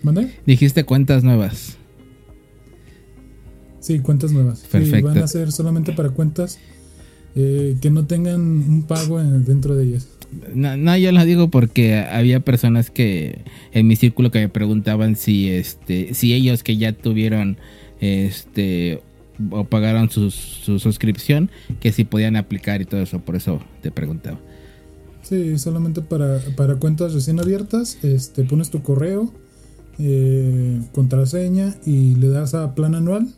¿Mande? 0.02 0.30
Dijiste 0.46 0.84
cuentas 0.84 1.24
nuevas. 1.24 1.78
Sí, 3.80 3.98
cuentas 4.00 4.32
nuevas. 4.32 4.60
Sí, 4.60 4.66
Perfecto. 4.70 5.08
van 5.08 5.18
a 5.18 5.26
ser 5.28 5.52
solamente 5.52 5.92
para 5.92 6.10
cuentas 6.10 6.58
eh, 7.36 7.76
que 7.80 7.90
no 7.90 8.06
tengan 8.06 8.40
un 8.40 8.82
pago 8.86 9.20
en- 9.20 9.44
dentro 9.44 9.74
de 9.74 9.84
ellas. 9.84 10.08
No, 10.54 10.76
no, 10.76 10.96
yo 10.96 11.12
lo 11.12 11.24
digo 11.24 11.48
porque 11.48 11.96
había 11.98 12.40
personas 12.40 12.90
que 12.90 13.40
en 13.72 13.86
mi 13.86 13.96
círculo 13.96 14.30
que 14.30 14.40
me 14.40 14.48
preguntaban 14.48 15.16
si 15.16 15.48
este 15.48 16.12
si 16.14 16.34
ellos 16.34 16.62
que 16.62 16.76
ya 16.76 16.92
tuvieron 16.92 17.56
este 18.00 19.00
o 19.50 19.64
pagaron 19.64 20.10
su, 20.10 20.30
su 20.30 20.78
suscripción 20.78 21.50
que 21.80 21.92
si 21.92 22.04
podían 22.04 22.36
aplicar 22.36 22.80
y 22.80 22.84
todo 22.84 23.00
eso, 23.02 23.20
por 23.20 23.36
eso 23.36 23.60
te 23.82 23.90
preguntaba. 23.90 24.38
Sí, 25.22 25.58
solamente 25.58 26.02
para, 26.02 26.38
para 26.56 26.76
cuentas 26.76 27.14
recién 27.14 27.40
abiertas. 27.40 27.98
Este, 28.02 28.44
pones 28.44 28.70
tu 28.70 28.82
correo, 28.82 29.32
eh, 29.98 30.80
contraseña 30.92 31.74
y 31.86 32.14
le 32.16 32.28
das 32.28 32.54
a 32.54 32.74
plan 32.74 32.94
anual. 32.94 33.28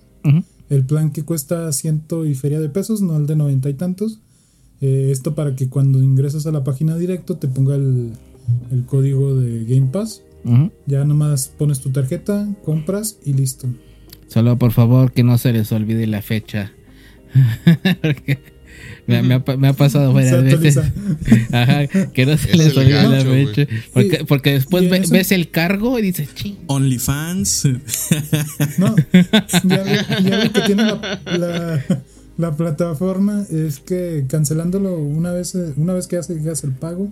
El 0.68 0.84
plan 0.84 1.12
que 1.12 1.22
cuesta 1.22 1.70
ciento 1.70 2.26
y 2.26 2.34
feria 2.34 2.58
de 2.58 2.68
pesos, 2.68 3.00
no 3.00 3.16
el 3.16 3.26
de 3.26 3.36
noventa 3.36 3.70
y 3.70 3.74
tantos. 3.74 4.18
Eh, 4.80 5.10
esto 5.12 5.36
para 5.36 5.54
que 5.54 5.68
cuando 5.68 6.02
ingresas 6.02 6.44
a 6.46 6.50
la 6.50 6.64
página 6.64 6.96
directo 6.96 7.36
te 7.36 7.46
ponga 7.46 7.76
el, 7.76 8.10
el 8.72 8.84
código 8.84 9.36
de 9.36 9.64
Game 9.64 9.88
Pass. 9.92 10.22
Ya 10.86 11.04
nomás 11.04 11.48
pones 11.48 11.80
tu 11.80 11.90
tarjeta, 11.90 12.48
compras 12.64 13.18
y 13.24 13.32
listo. 13.32 13.66
Solo 14.28 14.58
por 14.58 14.72
favor 14.72 15.12
que 15.12 15.22
no 15.22 15.38
se 15.38 15.52
les 15.52 15.70
olvide 15.72 16.06
la 16.06 16.22
fecha. 16.22 16.72
Porque 18.02 18.38
me, 19.06 19.22
me 19.22 19.34
ha, 19.34 19.44
pa- 19.44 19.56
me 19.56 19.68
ha 19.68 19.72
pasado 19.72 20.12
varias 20.12 20.42
veces. 20.42 20.78
Ajá, 21.52 21.86
que 21.86 22.26
no 22.26 22.36
se 22.36 22.50
Es 22.50 22.56
les 22.56 22.76
olvide 22.76 23.02
la 23.08 23.20
fecha. 23.24 23.66
Porque, 23.92 24.24
porque 24.26 24.52
después 24.52 24.90
ve- 24.90 25.04
ves 25.10 25.32
el 25.32 25.50
cargo 25.50 25.98
y 25.98 26.02
dices, 26.02 26.34
ching. 26.34 26.56
OnlyFans. 26.66 27.68
No, 28.78 28.94
ya, 29.12 29.84
lo- 29.84 30.28
ya 30.28 30.44
lo 30.44 30.52
que 30.52 30.60
tiene 30.62 30.82
la, 30.84 31.20
la- 31.38 31.84
la 32.36 32.54
plataforma 32.56 33.44
es 33.50 33.78
que 33.80 34.24
cancelándolo 34.28 34.98
una 34.98 35.32
vez, 35.32 35.54
una 35.76 35.94
vez 35.94 36.06
que 36.06 36.16
haces 36.18 36.64
el 36.64 36.72
pago, 36.72 37.10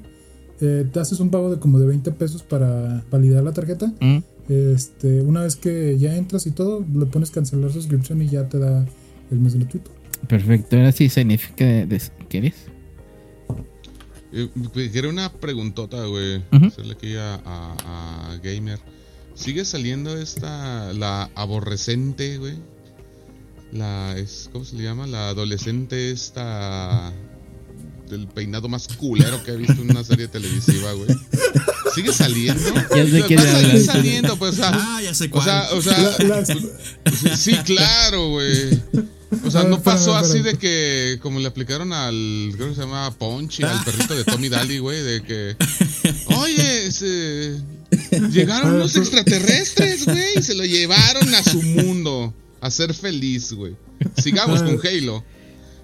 eh, 0.61 0.85
te 0.93 1.01
haces 1.01 1.19
un 1.21 1.31
pago 1.31 1.51
de 1.51 1.59
como 1.59 1.79
de 1.79 1.87
20 1.87 2.11
pesos 2.13 2.43
para 2.43 3.03
validar 3.11 3.43
la 3.43 3.53
tarjeta. 3.53 3.93
¿Mm? 4.01 4.19
Este, 4.49 5.23
una 5.23 5.43
vez 5.43 5.57
que 5.57 5.97
ya 5.99 6.15
entras 6.17 6.47
y 6.47 6.51
todo, 6.51 6.85
le 6.95 7.07
pones 7.07 7.31
cancelar 7.31 7.73
suscripción 7.73 8.21
y 8.23 8.29
ya 8.29 8.49
te 8.49 8.59
da 8.59 8.87
el 9.31 9.39
mes 9.39 9.55
gratuito. 9.57 9.91
Perfecto, 10.29 10.77
ahora 10.77 10.93
sí 10.93 11.09
significa 11.09 11.65
¿quieres? 12.29 12.55
Eh, 14.33 14.49
Quiero 14.91 15.11
una 15.11 15.33
preguntota, 15.33 16.05
güey. 16.07 16.43
Hacerle 16.51 16.95
aquí 16.95 17.15
a, 17.17 17.35
a- 17.45 18.33
a 18.33 18.37
Gamer. 18.43 18.79
¿Sigue 19.35 19.65
saliendo 19.65 20.17
esta, 20.19 20.93
la 20.93 21.31
aborrecente, 21.35 22.39
güey? 22.39 22.55
La, 23.73 24.15
es, 24.17 24.49
¿cómo 24.53 24.65
se 24.65 24.77
le 24.77 24.85
llama? 24.85 25.07
La 25.07 25.29
adolescente 25.31 26.11
esta 26.11 27.13
del 28.17 28.29
peinado 28.29 28.69
más 28.69 28.87
culero 28.97 29.43
que 29.43 29.51
he 29.53 29.57
visto 29.57 29.81
en 29.83 29.91
una 29.91 30.05
serie 30.05 30.29
televisiva, 30.29 30.93
güey. 30.93 31.09
¿Sigue 31.95 32.13
saliendo? 32.13 32.63
Ya 32.95 33.07
sé 33.07 33.23
quién 33.27 33.41
hablas. 33.41 33.85
saliendo, 33.85 34.37
pues, 34.39 34.53
o 34.55 34.57
sea, 34.57 34.71
ah, 34.73 35.01
ya 35.03 35.15
sé 35.15 35.27
o 35.27 35.31
cuál. 35.31 35.45
sea, 35.45 35.69
o 35.73 35.83
sea, 35.83 36.17
La- 36.21 36.41
las- 36.41 37.39
Sí, 37.41 37.53
claro, 37.65 38.31
güey. 38.31 38.81
O 39.45 39.51
sea, 39.51 39.63
ver, 39.63 39.71
no 39.71 39.83
pasó 39.83 40.17
espérame, 40.17 40.25
así 40.25 40.37
espérame. 40.39 40.53
de 40.53 40.59
que, 40.59 41.19
como 41.21 41.41
le 41.41 41.47
aplicaron 41.49 41.93
al, 41.93 42.53
creo 42.55 42.69
que 42.69 42.75
se 42.77 42.81
llama 42.83 43.11
Ponchi, 43.19 43.63
al 43.65 43.83
perrito 43.85 44.15
de 44.15 44.25
Tommy 44.25 44.49
Daly, 44.49 44.79
güey, 44.79 45.03
de 45.03 45.23
que, 45.23 45.57
oye, 46.37 46.87
este, 46.87 47.57
llegaron 48.31 48.75
unos 48.75 48.95
extraterrestres, 48.97 50.05
güey, 50.07 50.39
y 50.39 50.43
se 50.43 50.55
lo 50.55 50.65
llevaron 50.65 51.35
a 51.35 51.43
su 51.43 51.61
mundo, 51.63 52.33
a 52.61 52.71
ser 52.71 52.95
feliz, 52.95 53.53
güey. 53.53 53.75
Sigamos 54.23 54.63
con 54.63 54.79
Halo. 54.87 55.25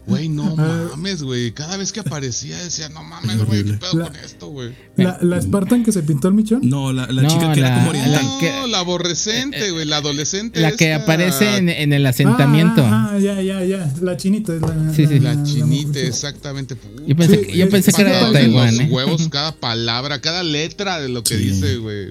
Güey, 0.06 0.28
no 0.28 0.56
mames, 0.56 1.22
güey. 1.22 1.52
Cada 1.52 1.76
vez 1.76 1.92
que 1.92 2.00
aparecía 2.00 2.56
decía, 2.58 2.88
no 2.88 3.02
mames, 3.04 3.44
güey, 3.44 3.62
¿qué 3.64 3.74
pedo 3.74 3.94
La- 3.98 4.04
con 4.06 4.16
esto, 4.16 4.48
güey? 4.48 4.74
la, 4.96 5.18
la 5.20 5.40
Spartan 5.40 5.84
que 5.84 5.92
se 5.92 6.02
pintó 6.02 6.28
el 6.28 6.34
michón. 6.34 6.60
No, 6.64 6.92
la, 6.92 7.06
la 7.12 7.22
No, 7.22 7.28
chica 7.28 7.52
que 7.52 7.60
la- 7.60 7.68
era 7.68 7.76
como 7.78 7.92
la- 7.92 7.98
oriental. 8.00 8.24
No, 8.24 8.38
que- 8.38 8.68
la 8.70 8.78
aborrecente, 8.80 9.70
güey, 9.70 9.84
la 9.84 9.98
adolescente. 9.98 10.60
La 10.60 10.72
que 10.72 10.94
aparece 10.94 11.58
en, 11.58 11.68
en 11.68 11.92
el 11.92 12.04
asentamiento. 12.06 12.82
Ah, 12.84 13.10
ah, 13.12 13.18
ya, 13.18 13.40
ya, 13.40 13.62
ya. 13.64 13.92
La 14.00 14.16
chinita 14.16 14.54
es 14.54 14.60
la. 14.62 14.92
Sí, 14.94 15.06
sí. 15.06 15.20
La 15.20 15.42
chinita, 15.44 16.00
exactamente. 16.00 16.76
Yo 17.06 17.14
pensé, 17.16 17.38
Sí, 17.40 17.46
que, 17.46 17.56
yo 17.58 17.64
es- 17.66 17.70
pensé 17.70 17.92
que 17.92 18.02
era 18.02 18.26
de 18.26 18.32
Taiwán, 18.32 18.76
los 18.76 18.86
¿eh? 18.86 18.88
huevos, 18.90 19.28
cada 19.28 19.52
palabra, 19.52 20.20
cada 20.20 20.42
letra 20.42 21.00
de 21.00 21.08
lo 21.08 21.22
que 21.22 21.36
Sí. 21.38 21.44
dice, 21.44 21.76
güey. 21.76 22.08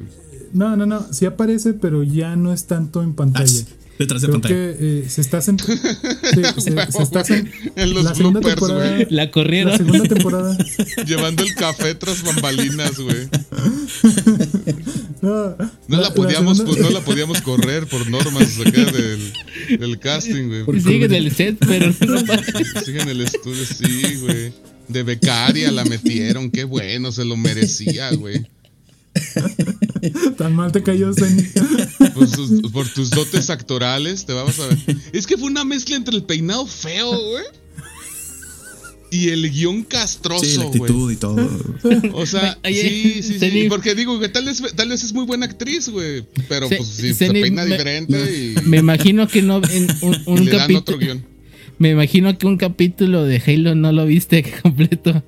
no, 0.54 0.76
no, 0.76 0.86
no, 0.86 1.06
sí 1.14 1.26
aparece, 1.26 1.74
pero 1.74 2.02
ya 2.04 2.36
no 2.36 2.54
es 2.54 2.66
tanto 2.66 3.04
en 3.04 3.14
pantalla. 3.14 3.52
Ah, 3.62 3.76
detrás 4.00 4.22
de 4.22 4.28
Creo 4.30 4.42
pantalla. 4.42 4.56
que 4.56 4.76
eh, 4.80 5.06
se 5.10 5.22
está 5.22 5.42
sí, 5.42 5.52
se, 6.58 6.92
se 6.92 7.04
está 7.04 7.24
En 7.76 7.94
los 7.94 8.04
la 8.06 8.16
segunda 8.16 8.40
bloopers, 8.40 8.56
temporada, 8.60 8.96
güey. 8.96 9.08
La 9.12 9.30
corrieron. 9.32 9.72
la 9.74 9.78
segunda 9.78 10.04
temporada. 10.08 10.58
Llevando 11.06 11.44
el 11.44 11.54
café 11.54 11.94
tras 11.96 12.24
bambalinas, 12.24 12.98
güey. 12.98 13.28
No, 15.22 15.56
No 15.88 16.02
la, 16.02 16.14
podíamos, 16.14 16.58
segunda- 16.58 16.78
pues, 16.78 16.90
no 16.90 16.90
la 17.00 17.02
podíamos 17.06 17.42
correr 17.42 17.88
por 17.88 18.10
normas 18.10 18.58
acá 18.60 18.86
del, 18.92 19.34
del 19.80 20.00
casting, 20.00 20.48
güey. 20.64 20.82
Sigue 20.82 21.06
en 21.06 21.14
el 21.14 21.32
set, 21.36 21.58
pero 21.60 21.94
no 22.08 22.26
pasa. 22.26 22.84
Sigue 22.86 23.02
en 23.02 23.10
el 23.10 23.22
estudio, 23.22 23.66
sí, 23.66 24.16
güey. 24.22 24.54
De 24.88 25.04
becaria 25.04 25.72
la 25.72 25.84
metieron, 25.86 26.50
qué 26.50 26.64
bueno, 26.64 27.12
se 27.12 27.24
lo 27.26 27.36
merecía, 27.38 28.12
güey. 28.14 28.48
Tan 30.38 30.56
mal 30.56 30.72
te 30.72 30.82
cayó, 30.84 31.14
Zenny. 31.14 31.44
Por, 32.14 32.28
sus- 32.30 32.72
por 32.72 32.88
tus 32.88 33.10
dotes 33.12 33.50
actorales, 33.50 34.26
te 34.26 34.34
vamos 34.34 34.60
a 34.60 34.68
ver. 34.68 34.78
Es 35.14 35.26
que 35.28 35.38
fue 35.38 35.48
una 35.48 35.64
mezcla 35.66 35.96
entre 35.96 36.16
el 36.16 36.24
peinado 36.24 36.66
feo, 36.66 37.10
güey. 37.12 37.44
Y 39.12 39.30
el 39.30 39.50
guion 39.50 39.84
castroso, 39.84 40.46
Sí, 40.46 40.58
la 40.58 40.66
güey. 40.66 40.82
actitud 40.82 41.12
y 41.12 41.16
todo. 41.16 41.50
O 42.14 42.26
sea, 42.28 42.58
Oye, 42.64 43.22
sí, 43.24 43.40
sí, 43.40 43.66
Porque 43.68 43.96
digo 43.96 44.20
que 44.20 44.30
tal 44.30 44.46
vez, 44.46 44.62
tal 44.76 44.90
vez 44.90 45.04
es 45.04 45.14
muy 45.14 45.26
buena 45.26 45.46
actriz, 45.48 45.90
güey. 45.90 46.26
Pero 46.48 46.68
Se- 46.70 46.78
pues 46.78 46.90
sí, 46.90 47.14
se 47.14 47.32
peina 47.32 47.64
me- 47.66 47.72
diferente 47.72 48.54
y, 48.56 48.68
Me 48.68 48.78
imagino 48.78 49.28
que 49.28 49.42
no. 49.42 49.62
En 49.72 49.88
un, 50.02 50.14
y 50.14 50.22
un 50.28 50.46
le 50.46 50.52
dan 50.52 50.76
otro 50.76 50.98
guion. 50.98 51.26
Me 51.80 51.90
imagino 51.92 52.38
que 52.38 52.46
un 52.46 52.58
capítulo 52.58 53.24
de 53.24 53.42
Halo 53.46 53.74
no 53.74 53.92
lo 53.92 54.06
viste 54.06 54.44
completo. 54.62 55.24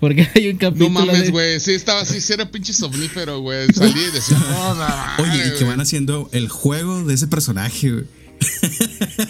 Porque 0.00 0.28
hay 0.34 0.48
un 0.48 0.54
No 0.54 0.58
capítulo. 0.60 0.90
mames, 0.90 1.22
de- 1.24 1.30
güey. 1.30 1.60
Sí, 1.60 1.72
estaba 1.72 2.00
así, 2.02 2.20
sí 2.20 2.32
era 2.32 2.48
pinche 2.50 2.72
somnífero, 2.72 3.40
güey. 3.40 3.66
Salí 3.74 4.00
y 4.00 4.10
decía, 4.12 4.38
"Oh, 4.56 4.74
no, 4.74 5.24
Oye, 5.24 5.38
y 5.38 5.42
que 5.50 5.56
güey". 5.56 5.64
van 5.70 5.80
haciendo 5.80 6.28
el 6.32 6.48
juego 6.48 7.02
de 7.04 7.14
ese 7.14 7.26
personaje, 7.26 7.90
güey. 7.90 8.04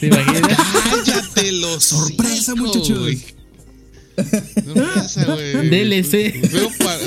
¿Te 0.00 0.06
imaginas? 0.08 0.58
Cállate 1.06 1.52
los 1.52 1.82
Sorpresa, 1.84 2.54
muchachos. 2.54 2.98
No 4.66 4.84
empieza, 4.84 5.24
güey. 5.24 5.52
DLC. 5.70 6.50
Veo 6.52 6.70
pa- 6.78 6.98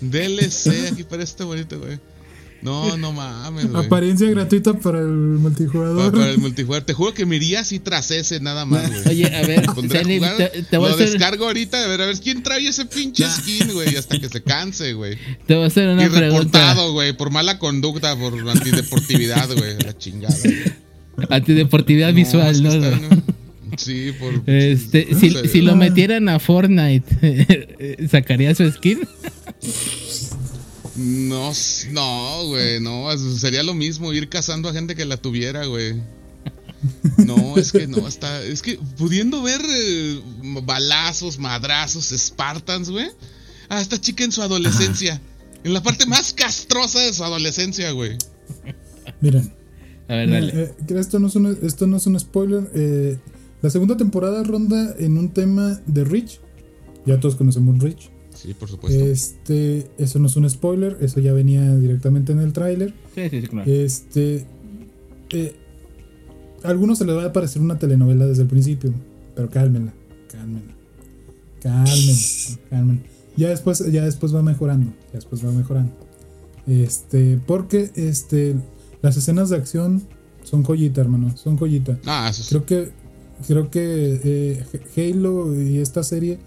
DLC 0.00 0.90
aquí 0.92 1.02
para 1.04 1.24
este 1.24 1.42
bonito, 1.44 1.78
güey. 1.80 1.98
No, 2.62 2.96
no 2.98 3.12
mames, 3.12 3.70
güey. 3.70 3.86
Apariencia 3.86 4.28
gratuita 4.30 4.74
para 4.74 4.98
el 5.00 5.06
Para, 5.06 5.38
multijugador. 5.38 6.12
para 6.12 6.30
el 6.30 6.38
multijugador. 6.38 6.84
Te 6.84 6.92
juro 6.92 7.14
que 7.14 7.24
me 7.26 7.36
iría 7.36 7.60
así 7.60 7.78
tras 7.78 8.10
ese 8.10 8.40
nada 8.40 8.64
más, 8.66 8.88
güey. 8.90 9.08
Oye, 9.08 9.26
a 9.34 9.46
ver, 9.46 9.60
a 9.68 9.74
te, 9.74 10.62
te 10.64 10.76
voy 10.76 10.86
a 10.86 10.88
lo 10.90 10.94
hacer, 10.94 11.10
descargo 11.10 11.46
ahorita, 11.46 11.82
a 11.82 11.86
ver, 11.88 12.02
a 12.02 12.06
ver 12.06 12.18
quién 12.20 12.42
trae 12.42 12.66
ese 12.66 12.84
pinche 12.86 13.24
skin, 13.30 13.72
güey, 13.72 13.96
hasta 13.96 14.18
que 14.18 14.28
se 14.28 14.42
canse, 14.42 14.92
güey. 14.92 15.16
te 15.46 15.54
voy 15.54 15.64
a 15.64 15.66
hacer 15.68 15.88
Y 15.88 15.92
una 15.92 16.08
pregunta. 16.08 16.28
reportado, 16.58 16.92
güey, 16.92 17.12
por 17.16 17.30
mala 17.30 17.58
conducta, 17.58 18.14
por 18.16 18.34
antideportividad, 18.48 19.48
güey, 19.56 19.76
la 19.84 19.96
chingada. 19.96 20.36
güey. 20.44 21.26
Antideportividad 21.30 22.08
No, 22.10 22.14
visual, 22.14 22.50
es 22.50 22.56
que 22.58 22.62
¿no? 22.62 22.72
está, 22.74 22.96
¿no? 22.98 23.22
Sí, 23.76 24.12
por. 24.18 24.42
Este, 24.46 25.06
no 25.10 25.18
si, 25.18 25.30
sé, 25.30 25.48
si 25.48 25.60
lo 25.60 25.76
metieran 25.76 26.28
a 26.28 26.38
Fortnite, 26.40 28.06
¿sacaría 28.10 28.54
su 28.54 28.70
skin? 28.70 29.00
No, 31.00 31.52
no, 31.92 32.46
güey, 32.48 32.78
no, 32.80 33.16
sería 33.16 33.62
lo 33.62 33.72
mismo 33.74 34.12
ir 34.12 34.28
cazando 34.28 34.68
a 34.68 34.72
gente 34.72 34.94
que 34.94 35.06
la 35.06 35.16
tuviera, 35.16 35.64
güey. 35.64 35.94
No, 37.18 37.56
es 37.56 37.72
que 37.72 37.86
no, 37.86 38.06
está, 38.06 38.42
es 38.42 38.60
que 38.62 38.78
pudiendo 38.98 39.42
ver 39.42 39.60
eh, 39.66 40.20
balazos, 40.62 41.38
madrazos, 41.38 42.10
Spartans, 42.10 42.90
güey. 42.90 43.08
A 43.68 43.80
esta 43.80 44.00
chica 44.00 44.24
en 44.24 44.32
su 44.32 44.42
adolescencia, 44.42 45.20
en 45.64 45.72
la 45.72 45.82
parte 45.82 46.04
más 46.06 46.32
castrosa 46.34 47.00
de 47.00 47.14
su 47.14 47.24
adolescencia, 47.24 47.92
güey. 47.92 48.18
Miren, 49.20 49.52
A 50.08 50.14
ver, 50.16 50.30
dale. 50.30 50.52
eh, 50.62 50.74
eh, 50.88 50.94
esto, 50.98 51.18
no 51.18 51.28
es 51.28 51.36
un, 51.36 51.58
esto 51.62 51.86
no 51.86 51.96
es 51.96 52.06
un 52.06 52.18
spoiler. 52.18 52.70
eh, 52.74 53.18
la 53.62 53.70
segunda 53.70 53.96
temporada 53.96 54.42
ronda 54.42 54.94
en 54.98 55.16
un 55.18 55.30
tema 55.32 55.80
de 55.86 56.04
Rich. 56.04 56.40
Ya 57.06 57.20
todos 57.20 57.36
conocemos 57.36 57.78
Rich. 57.78 58.10
Sí, 58.40 58.54
por 58.54 58.70
supuesto. 58.70 59.04
Este, 59.04 59.86
eso 59.98 60.18
no 60.18 60.26
es 60.26 60.36
un 60.36 60.48
spoiler, 60.48 60.96
eso 61.02 61.20
ya 61.20 61.34
venía 61.34 61.76
directamente 61.76 62.32
en 62.32 62.38
el 62.38 62.54
tráiler. 62.54 62.94
Sí, 63.14 63.28
sí, 63.28 63.40
sí, 63.42 63.48
claro. 63.48 63.70
Este, 63.70 64.46
eh, 65.30 65.56
a 66.62 66.68
algunos 66.68 66.98
se 66.98 67.04
les 67.04 67.14
va 67.14 67.26
a 67.26 67.32
parecer 67.32 67.60
una 67.60 67.78
telenovela 67.78 68.26
desde 68.26 68.42
el 68.42 68.48
principio, 68.48 68.94
pero 69.34 69.50
cálmenla, 69.50 69.92
cálmenla, 70.32 70.74
cálmenla, 71.62 72.60
cálmenla. 72.70 73.02
Ya 73.36 73.48
después, 73.50 73.84
ya 73.92 74.04
después 74.04 74.34
va 74.34 74.42
mejorando, 74.42 74.90
ya 75.08 75.14
después 75.14 75.44
va 75.44 75.52
mejorando. 75.52 75.92
Este, 76.66 77.38
porque 77.46 77.90
este, 77.94 78.56
las 79.02 79.18
escenas 79.18 79.50
de 79.50 79.56
acción 79.56 80.02
son 80.44 80.62
joyita, 80.62 81.02
hermano, 81.02 81.36
son 81.36 81.58
joyita. 81.58 81.98
ah, 82.06 82.28
eso 82.30 82.42
sí. 82.42 82.48
Creo 82.48 82.64
que, 82.64 82.90
creo 83.46 83.70
que 83.70 84.20
eh, 84.24 85.12
Halo 85.12 85.60
y 85.62 85.78
esta 85.78 86.02
serie 86.02 86.38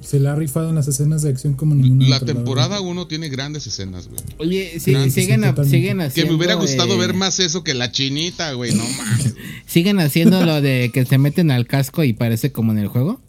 se 0.00 0.20
la 0.20 0.32
ha 0.32 0.36
rifado 0.36 0.68
en 0.68 0.74
las 0.74 0.88
escenas 0.88 1.22
de 1.22 1.30
acción 1.30 1.54
como 1.54 1.74
ninguna 1.74 2.08
La 2.08 2.16
otra, 2.16 2.34
temporada 2.34 2.68
verdad. 2.76 2.86
1 2.88 3.06
tiene 3.08 3.28
grandes 3.28 3.66
escenas, 3.66 4.08
güey. 4.08 4.20
Oye, 4.38 4.78
sí, 4.80 4.92
Grandes, 4.92 5.14
siguen, 5.14 5.44
a- 5.44 5.64
siguen 5.64 5.98
Que 5.98 6.04
haciendo. 6.04 6.32
me 6.32 6.38
hubiera 6.38 6.54
gustado 6.54 6.94
eh, 6.94 6.98
ver 6.98 7.14
más 7.14 7.38
eso 7.40 7.62
que 7.64 7.74
la 7.74 7.90
chinita, 7.92 8.52
güey. 8.52 8.72
No 8.74 8.84
mames. 8.84 9.34
Siguen 9.66 10.00
haciendo 10.00 10.44
lo 10.46 10.60
de 10.62 10.90
que 10.92 11.04
se 11.04 11.18
meten 11.18 11.50
al 11.50 11.66
casco 11.66 12.02
y 12.04 12.12
parece 12.14 12.52
como 12.52 12.72
en 12.72 12.78
el 12.78 12.88
juego. 12.88 13.20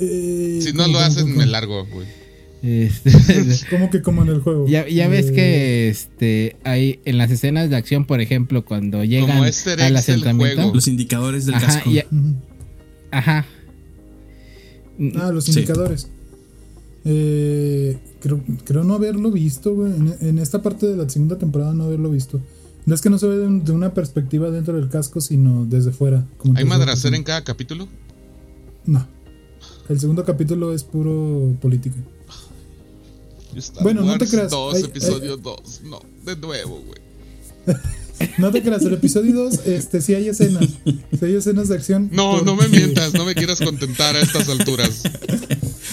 Eh, 0.00 0.60
Si 0.62 0.72
no 0.72 0.82
¿cómo, 0.84 0.94
lo 0.98 1.04
hacen, 1.04 1.36
me 1.36 1.46
largo, 1.46 1.86
güey. 1.86 2.06
Este, 2.62 3.10
Como 3.70 3.90
que 3.90 4.02
como 4.02 4.22
en 4.22 4.28
el 4.30 4.40
juego. 4.40 4.66
ya, 4.66 4.88
ya 4.88 5.08
ves 5.08 5.26
Eh, 5.28 5.32
que 5.32 5.88
este 5.88 6.56
hay 6.64 7.00
en 7.04 7.16
las 7.18 7.30
escenas 7.30 7.70
de 7.70 7.76
acción, 7.76 8.06
por 8.06 8.20
ejemplo, 8.20 8.64
cuando 8.64 9.04
llegan 9.04 9.28
Como 9.28 9.44
easter 9.46 9.80
al 9.80 9.96
asentamiento. 9.96 10.56
juego. 10.62 10.74
Los 10.74 10.88
indicadores 10.88 11.46
del 11.46 11.54
Ajá, 11.56 11.66
casco. 11.66 11.90
ajá. 13.10 13.46
Ah, 15.16 15.30
los 15.32 15.44
Sí. 15.44 15.52
indicadores. 15.52 16.08
Eh, 17.04 17.98
creo, 18.20 18.42
creo 18.64 18.82
no 18.84 18.94
haberlo 18.94 19.30
visto, 19.30 19.74
güey. 19.74 19.92
En, 19.92 20.16
en 20.20 20.38
esta 20.38 20.62
parte 20.62 20.86
de 20.86 20.96
la 20.96 21.08
segunda 21.08 21.38
temporada 21.38 21.72
no 21.74 21.84
haberlo 21.84 22.10
visto. 22.10 22.40
No 22.84 22.94
es 22.94 23.00
que 23.00 23.10
no 23.10 23.18
se 23.18 23.26
ve 23.26 23.36
de, 23.36 23.60
de 23.60 23.72
una 23.72 23.94
perspectiva 23.94 24.50
dentro 24.50 24.74
del 24.76 24.88
casco, 24.88 25.20
sino 25.20 25.64
desde 25.66 25.92
fuera. 25.92 26.26
como 26.38 26.56
¿Hay 26.58 26.64
madracera 26.64 27.16
en 27.16 27.22
cada 27.24 27.42
capítulo? 27.44 27.88
No. 28.86 29.06
El 29.88 30.00
segundo 30.00 30.24
capítulo 30.24 30.72
es 30.72 30.82
puro 30.84 31.56
política. 31.60 31.96
Star 33.56 33.82
Bueno, 33.82 34.02
no 34.02 34.18
te 34.18 34.26
creas, 34.26 34.50
2, 34.50 34.74
hay- 34.74 34.82
episodio 34.84 35.36
2. 35.36 35.80
No, 35.84 36.00
de 36.24 36.36
nuevo, 36.36 36.82
güey. 36.86 37.76
No 38.38 38.50
te 38.50 38.62
creas, 38.62 38.82
el 38.84 38.94
episodio 38.94 39.34
2, 39.34 39.60
este, 39.66 40.00
sí 40.00 40.14
hay 40.14 40.28
escenas. 40.28 40.66
Sí 40.84 41.24
hay 41.24 41.34
escenas 41.36 41.68
de 41.68 41.74
acción. 41.76 42.08
No, 42.12 42.42
no 42.42 42.54
me 42.56 42.68
mientas, 42.68 43.14
no 43.14 43.24
me 43.24 43.34
quieras 43.34 43.60
contentar 43.60 44.16
a 44.16 44.20
estas 44.20 44.48
alturas. 44.48 45.02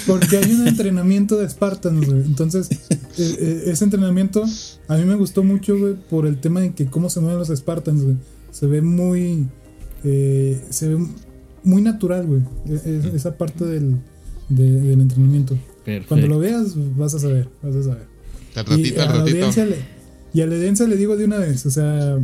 Porque 0.08 0.38
hay 0.38 0.52
un 0.54 0.68
entrenamiento 0.68 1.38
de 1.38 1.50
Spartans, 1.50 2.06
güey. 2.06 2.22
Entonces, 2.22 2.70
eh, 2.72 2.98
eh, 3.18 3.64
ese 3.68 3.84
entrenamiento 3.86 4.44
a 4.88 4.98
mí 4.98 5.06
me 5.06 5.16
gustó 5.16 5.44
mucho, 5.44 5.78
güey, 5.78 5.95
por 6.10 6.26
el 6.28 6.40
tema 6.40 6.60
de 6.62 6.74
que 6.74 6.86
cómo 6.88 7.10
se 7.10 7.20
mueven 7.22 7.40
los 7.40 7.48
Spartans, 7.50 8.04
güey. 8.04 8.16
Se 8.52 8.68
ve 8.68 8.82
muy. 8.82 9.48
eh, 10.04 10.62
se 10.70 10.90
ve 10.90 11.06
muy 11.64 11.82
natural, 11.82 12.26
güey. 12.28 12.41
e- 12.68 12.90
e- 12.90 13.16
esa 13.16 13.38
parte 13.38 13.64
del, 13.66 13.95
de- 14.50 14.82
del 14.82 15.00
entrenamiento. 15.02 15.58
Perfecto. 15.86 16.10
Cuando 16.10 16.28
lo 16.28 16.40
veas, 16.40 16.74
vas 16.98 17.14
a 17.14 17.20
saber, 17.20 17.50
vas 17.62 17.76
a 17.76 17.84
saber. 17.84 18.08
Al 18.56 18.66
Y 18.66 18.70
ratito, 18.70 19.02
a 19.02 19.04
al 19.06 19.10
la 19.10 19.16
ratito. 19.20 19.38
audiencia 19.38 19.66
le, 19.66 19.78
y 20.34 20.41
a 20.41 20.47
la 20.47 20.55
audiencia 20.55 20.88
le 20.88 20.97
digo 20.97 21.15
de 21.15 21.26
una 21.26 21.38
vez, 21.38 21.65
o 21.65 21.72
sea, 21.72 22.18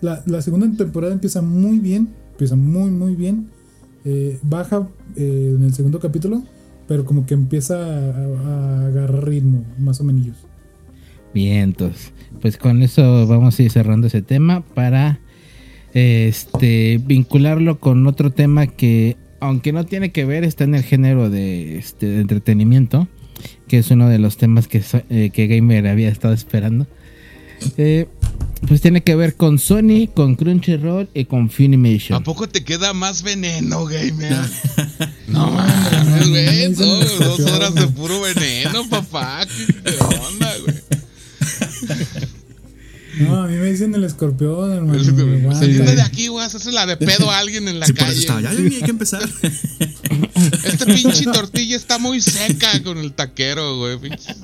la, 0.00 0.42
segunda 0.42 0.70
temporada 0.76 1.12
empieza 1.12 1.42
muy 1.42 1.78
bien, 1.78 2.08
empieza 2.32 2.56
muy, 2.56 2.90
muy 2.90 3.14
bien. 3.14 3.48
eh, 4.04 4.38
baja 4.42 4.88
eh, 5.16 5.54
en 5.56 5.64
el 5.64 5.74
segundo 5.74 5.98
capítulo, 5.98 6.42
pero 6.86 7.04
como 7.04 7.26
que 7.26 7.34
empieza 7.34 7.76
a, 7.76 8.86
agarrar 8.86 9.26
ritmo, 9.26 9.64
más 9.78 10.00
o 10.00 10.04
menos. 10.04 10.36
Bien, 11.34 11.58
entonces, 11.58 12.12
pues 12.40 12.56
con 12.56 12.82
eso 12.82 13.26
vamos 13.26 13.58
a 13.58 13.62
ir 13.62 13.70
cerrando 13.70 14.06
ese 14.06 14.22
tema 14.22 14.64
para 14.74 15.20
este 15.94 17.00
vincularlo 17.04 17.80
con 17.80 18.06
otro 18.06 18.30
tema 18.30 18.66
que, 18.66 19.16
aunque 19.40 19.72
no 19.72 19.84
tiene 19.84 20.10
que 20.12 20.24
ver, 20.24 20.44
está 20.44 20.64
en 20.64 20.74
el 20.74 20.82
género 20.82 21.28
de, 21.28 21.76
este, 21.76 22.20
entretenimiento, 22.20 23.08
que 23.66 23.78
es 23.78 23.90
uno 23.90 24.08
de 24.08 24.18
los 24.18 24.36
temas 24.36 24.68
que, 24.68 24.82
eh, 25.10 25.30
que 25.30 25.46
Gamer 25.46 25.86
había 25.88 26.08
estado 26.08 26.34
esperando. 26.34 26.86
Eh, 27.76 28.08
pues 28.66 28.80
tiene 28.80 29.02
que 29.02 29.14
ver 29.14 29.36
con 29.36 29.58
Sony, 29.58 30.08
con 30.12 30.34
Crunchyroll 30.34 31.08
y 31.14 31.24
con 31.26 31.48
Funimation. 31.50 32.20
¿A 32.20 32.24
poco 32.24 32.48
te 32.48 32.64
queda 32.64 32.92
más 32.92 33.22
veneno, 33.22 33.84
gamer? 33.86 34.36
No 35.28 35.50
mames, 35.50 36.28
güey. 36.30 36.72
dos 37.18 37.40
horas 37.40 37.74
de 37.74 37.86
puro 37.88 38.20
veneno, 38.22 38.88
papá. 38.88 39.46
¿Qué, 39.84 39.92
onda, 40.00 40.54
güey? 40.64 40.76
No, 43.20 43.42
a 43.42 43.46
mí 43.46 43.56
me 43.56 43.66
dicen 43.70 43.94
el 43.94 44.04
escorpión, 44.04 44.72
hermano. 44.72 45.00
Aguanta. 45.00 45.66
de 45.66 46.02
aquí, 46.02 46.28
güey. 46.28 46.46
Hacerse 46.46 46.72
la 46.72 46.86
de 46.86 46.96
pedo 46.96 47.30
a 47.30 47.38
alguien 47.38 47.68
en 47.68 47.78
la 47.80 47.86
Sí, 47.86 47.92
calle. 47.92 48.18
estaba. 48.18 48.40
Ya, 48.40 48.52
ya, 48.52 48.58
hay 48.58 48.70
que 48.70 48.90
empezar. 48.90 49.28
Esta 50.64 50.86
pinche 50.86 51.24
tortilla 51.24 51.76
está 51.76 51.98
muy 51.98 52.20
seca 52.20 52.82
con 52.82 52.98
el 52.98 53.12
taquero, 53.12 53.76
güey. 53.78 53.98
pinche. 53.98 54.34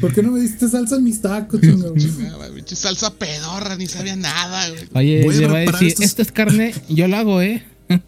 ¿Por 0.00 0.14
qué 0.14 0.22
no 0.22 0.30
me 0.32 0.40
diste 0.40 0.66
salsa 0.68 0.96
en 0.96 1.04
mis 1.04 1.20
tacos, 1.20 1.60
chingado? 1.60 1.94
salsa 2.66 3.14
pedorra, 3.14 3.76
ni 3.76 3.86
sabía 3.86 4.16
nada, 4.16 4.70
güey. 4.70 4.88
Oye, 4.94 5.22
le 5.40 5.46
va 5.46 5.58
a 5.58 5.60
decir, 5.60 5.94
esto 6.00 6.22
es 6.22 6.32
carne, 6.32 6.72
yo 6.88 7.06
lo 7.08 7.16
hago, 7.16 7.42
¿eh? 7.42 7.62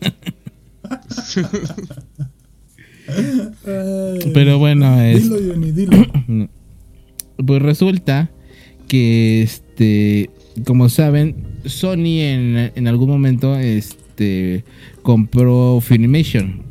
Pero 4.32 4.59
bueno, 4.59 4.98
es, 5.02 5.24
dilo, 5.24 5.52
Johnny, 5.52 5.73
dilo. 5.73 6.06
Pues 7.44 7.62
resulta 7.62 8.31
que 8.86 9.43
este, 9.43 10.31
como 10.64 10.89
saben, 10.89 11.59
Sony 11.64 12.20
en, 12.20 12.70
en 12.74 12.86
algún 12.86 13.09
momento 13.09 13.56
este 13.56 14.64
compró 15.02 15.81
Funimation, 15.81 16.62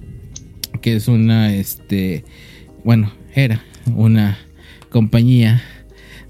que 0.82 0.96
es 0.96 1.10
una 1.10 1.54
este, 1.54 2.24
bueno, 2.86 3.12
era 3.34 3.66
una 3.96 4.38
compañía 4.92 5.64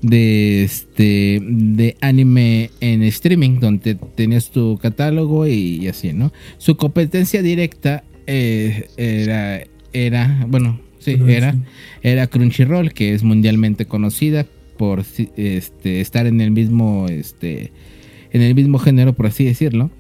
de 0.02 0.64
este 0.64 1.40
de 1.44 1.98
anime 2.02 2.72
en 2.80 3.04
streaming 3.04 3.60
donde 3.60 3.96
tenías 4.16 4.50
tu 4.50 4.80
catálogo 4.82 5.46
y, 5.46 5.88
así 5.88 6.14
no 6.14 6.32
su 6.58 6.76
competencia 6.76 7.42
directa 7.42 8.04
eh, 8.26 8.88
era 8.98 9.64
era 9.94 10.46
bueno 10.48 10.80
sí 11.00 11.18
era 11.28 11.56
era 12.02 12.28
Crunchyroll 12.28 12.94
que 12.94 13.14
es 13.14 13.24
mundialmente 13.24 13.86
conocida 13.86 14.48
por 14.78 15.04
este 15.36 16.02
estar 16.02 16.26
en 16.26 16.42
el 16.42 16.50
mismo 16.50 17.08
este 17.08 17.72
en 18.32 18.42
el 18.42 18.56
mismo 18.56 18.80
género 18.80 19.14
por 19.14 19.28
así 19.28 19.46
decirlo. 19.46 19.92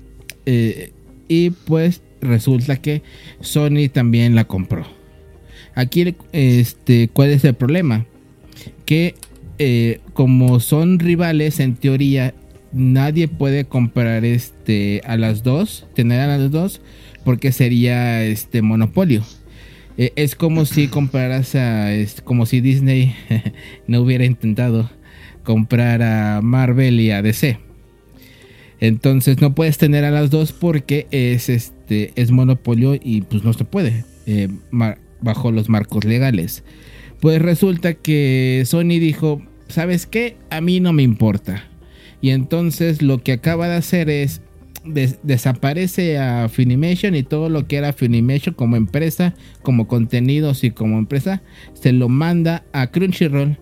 Eh, 0.46 0.92
y 1.28 1.52
pues 1.52 2.02
resulta 2.22 2.78
que 2.78 3.04
Sony 3.40 3.90
también 3.92 4.36
la 4.36 4.46
compró. 4.46 4.86
Aquí 5.76 6.16
este 6.32 7.10
cuál 7.14 7.30
es 7.30 7.46
el 7.46 7.54
problema 7.54 8.06
que 8.92 9.16
eh, 9.58 10.02
como 10.12 10.60
son 10.60 11.00
rivales, 11.00 11.62
en 11.62 11.76
teoría, 11.76 12.34
nadie 12.74 13.30
puede 13.30 13.64
comprar 13.64 14.26
este 14.26 15.02
a 15.06 15.16
las 15.16 15.44
dos, 15.44 15.88
tener 15.96 16.20
a 16.20 16.28
las 16.28 16.52
dos, 16.52 16.82
porque 17.24 17.54
sería 17.54 18.22
este 18.26 18.62
monopolio. 18.62 19.24
Eh, 19.98 20.12
es 20.18 20.36
como 20.36 20.66
si 20.66 20.90
compraras 20.90 21.56
a, 21.56 21.88
como 22.26 22.46
si 22.46 22.60
Disney 22.60 23.16
no 23.88 24.02
hubiera 24.02 24.26
intentado 24.26 24.90
comprar 25.46 26.04
a 26.04 26.42
Marvel 26.42 27.00
y 27.00 27.12
a 27.12 27.22
DC. 27.22 27.60
Entonces 28.82 29.40
no 29.40 29.56
puedes 29.56 29.78
tener 29.78 30.04
a 30.04 30.12
las 30.12 30.32
dos 30.32 30.52
porque 30.52 31.08
es 31.12 31.48
este 31.48 32.12
es 32.18 32.32
monopolio 32.32 32.96
y 33.02 33.22
pues 33.22 33.46
no 33.46 33.54
se 33.54 33.64
puede 33.64 34.04
eh, 34.26 34.50
bajo 35.22 35.50
los 35.50 35.70
marcos 35.70 36.04
legales. 36.04 36.66
Pues 37.22 37.42
resulta 37.42 37.94
que 37.94 38.64
Sony 38.66 39.00
dijo, 39.00 39.42
¿sabes 39.68 40.08
qué? 40.08 40.38
A 40.50 40.60
mí 40.60 40.80
no 40.80 40.92
me 40.92 41.04
importa. 41.04 41.64
Y 42.20 42.32
entonces 42.32 43.02
lo 43.02 43.24
que 43.24 43.32
acaba 43.32 43.68
de 43.68 43.76
hacer 43.76 44.10
es 44.10 44.42
desaparece 45.22 46.18
a 46.18 46.50
Funimation 46.50 47.16
y 47.16 47.22
todo 47.22 47.50
lo 47.50 47.68
que 47.68 47.76
era 47.76 47.94
Funimation 47.94 48.56
como 48.56 48.76
empresa, 48.76 49.36
como 49.62 49.88
contenidos 49.88 50.64
y 50.64 50.72
como 50.72 50.98
empresa, 50.98 51.44
se 51.74 51.92
lo 51.92 52.10
manda 52.10 52.64
a 52.74 52.88
Crunchyroll. 52.88 53.60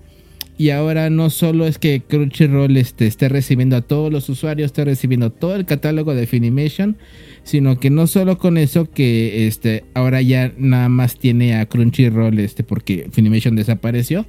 Y 0.59 0.71
ahora 0.71 1.09
no 1.09 1.29
solo 1.29 1.65
es 1.65 1.79
que 1.79 2.01
Crunchyroll 2.01 2.75
este, 2.75 3.07
esté 3.07 3.29
recibiendo 3.29 3.77
a 3.77 3.81
todos 3.81 4.11
los 4.11 4.27
usuarios, 4.27 4.65
esté 4.65 4.83
recibiendo 4.83 5.31
todo 5.31 5.55
el 5.55 5.65
catálogo 5.65 6.13
de 6.13 6.27
Funimation, 6.27 6.97
sino 7.43 7.79
que 7.79 7.89
no 7.89 8.07
solo 8.07 8.37
con 8.37 8.57
eso 8.57 8.91
que 8.91 9.47
este, 9.47 9.85
ahora 9.93 10.21
ya 10.21 10.51
nada 10.57 10.89
más 10.89 11.17
tiene 11.17 11.55
a 11.55 11.65
Crunchyroll 11.65 12.39
este, 12.39 12.65
porque 12.65 13.07
Funimation 13.09 13.55
desapareció, 13.55 14.25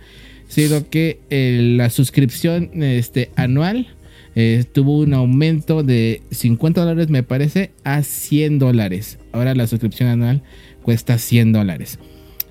sino 0.46 0.88
que 0.88 1.18
eh, 1.30 1.74
la 1.76 1.90
suscripción 1.90 2.80
este, 2.80 3.32
anual 3.34 3.88
eh, 4.36 4.64
tuvo 4.72 5.00
un 5.00 5.14
aumento 5.14 5.82
de 5.82 6.22
50 6.30 6.82
dólares, 6.82 7.10
me 7.10 7.24
parece, 7.24 7.72
a 7.82 8.04
100 8.04 8.60
dólares. 8.60 9.18
Ahora 9.32 9.56
la 9.56 9.66
suscripción 9.66 10.08
anual 10.08 10.44
cuesta 10.82 11.18
100 11.18 11.50
dólares. 11.50 11.98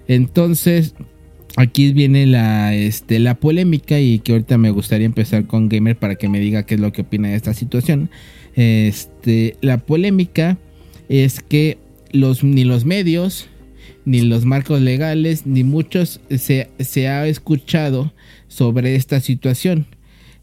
Entonces, 0.09 0.95
aquí 1.59 1.91
viene 1.91 2.25
la, 2.25 2.73
este, 2.73 3.19
la 3.19 3.35
polémica 3.35 3.99
y 3.99 4.19
que 4.19 4.31
ahorita 4.31 4.57
me 4.57 4.71
gustaría 4.71 5.05
empezar 5.05 5.45
con 5.45 5.67
Gamer 5.67 5.97
para 5.97 6.15
que 6.15 6.29
me 6.29 6.39
diga 6.39 6.63
qué 6.63 6.75
es 6.75 6.81
lo 6.81 6.93
que 6.93 7.01
opina 7.01 7.27
de 7.27 7.35
esta 7.35 7.53
situación. 7.53 8.09
Este, 8.55 9.57
la 9.61 9.77
polémica 9.77 10.57
es 11.09 11.41
que 11.41 11.77
los, 12.11 12.43
ni 12.43 12.63
los 12.63 12.85
medios 12.85 13.49
ni 14.05 14.21
los 14.21 14.45
marcos 14.45 14.81
legales, 14.81 15.45
ni 15.45 15.63
muchos 15.63 16.21
se, 16.29 17.07
ha 17.07 17.27
escuchado 17.27 18.13
sobre 18.47 18.95
esta 18.95 19.19
situación. 19.19 19.85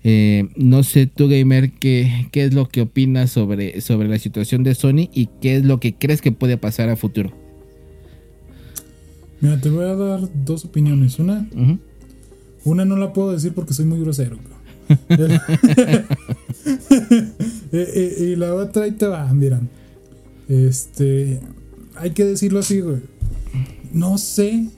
Eh, 0.04 0.48
no 0.54 0.84
sé 0.84 1.06
tú, 1.06 1.28
gamer, 1.28 1.72
qué, 1.72 2.28
qué 2.30 2.44
es 2.44 2.54
lo 2.54 2.68
que 2.68 2.82
opinas 2.82 3.30
sobre, 3.30 3.80
sobre 3.80 4.08
la 4.08 4.18
situación 4.18 4.62
de 4.62 4.74
Sony 4.74 5.08
y 5.12 5.30
qué 5.40 5.56
es 5.56 5.64
lo 5.64 5.80
que 5.80 5.94
crees 5.94 6.20
que 6.20 6.30
puede 6.30 6.58
pasar 6.58 6.90
a 6.90 6.96
futuro. 6.96 7.45
Mira, 9.40 9.60
te 9.60 9.70
voy 9.70 9.84
a 9.84 9.94
dar 9.94 10.28
dos 10.44 10.64
opiniones. 10.64 11.18
Una, 11.18 11.48
una 12.64 12.84
no 12.84 12.96
la 12.96 13.12
puedo 13.12 13.32
decir 13.32 13.52
porque 13.54 13.74
soy 13.74 13.84
muy 13.84 14.00
grosero. 14.00 14.38
Eh, 17.72 17.90
eh, 17.94 18.32
y 18.32 18.36
la 18.36 18.54
otra 18.54 18.84
ahí 18.84 18.92
te 18.92 19.06
va, 19.06 19.32
mira. 19.34 19.60
Este, 20.48 21.40
hay 21.96 22.12
que 22.12 22.24
decirlo 22.24 22.60
así, 22.60 22.80
güey. 22.80 22.98
No 23.92 24.18
sé. 24.18 24.68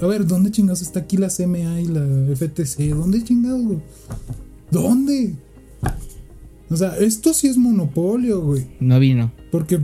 A 0.00 0.06
ver, 0.06 0.26
¿dónde 0.26 0.50
chingados 0.50 0.80
está 0.80 1.00
aquí 1.00 1.16
la 1.16 1.28
CMA 1.28 1.80
y 1.80 1.86
la 1.86 2.06
FTC? 2.34 2.90
¿Dónde 2.90 3.24
chingados, 3.24 3.64
güey? 3.64 3.78
¿Dónde? 4.70 5.34
O 6.70 6.76
sea, 6.76 6.96
esto 6.98 7.34
sí 7.34 7.48
es 7.48 7.56
monopolio, 7.56 8.40
güey. 8.40 8.66
No 8.80 9.00
vino. 9.00 9.32
Porque, 9.50 9.80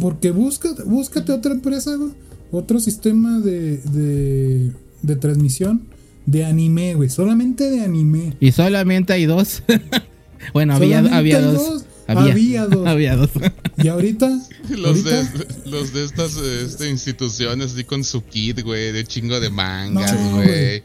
porque 0.00 0.32
búscate, 0.32 0.82
búscate 0.82 1.32
otra 1.32 1.52
empresa, 1.52 1.94
güey. 1.94 2.12
Otro 2.50 2.80
sistema 2.80 3.40
de, 3.40 3.78
de, 3.78 4.72
de 5.02 5.16
transmisión 5.16 5.82
de 6.26 6.44
anime, 6.44 6.94
güey. 6.94 7.08
Solamente 7.08 7.70
de 7.70 7.80
anime. 7.80 8.36
Y 8.40 8.52
solamente 8.52 9.12
hay 9.12 9.26
dos. 9.26 9.62
bueno, 10.52 10.74
había, 10.74 10.98
había 10.98 11.40
dos. 11.40 11.84
Había, 12.08 12.66
dos. 12.66 12.86
Había 12.86 13.16
dos. 13.16 13.30
Y 13.82 13.88
ahorita. 13.88 14.30
Los, 14.70 15.04
De, 15.04 15.24
los 15.66 15.92
de 15.92 16.04
estas 16.04 16.36
este, 16.36 16.88
instituciones, 16.88 17.72
así 17.72 17.84
con 17.84 18.04
su 18.04 18.24
kit, 18.24 18.62
güey, 18.62 18.92
de 18.92 19.04
chingo 19.04 19.38
de 19.40 19.50
mangas, 19.50 20.16
güey. 20.32 20.82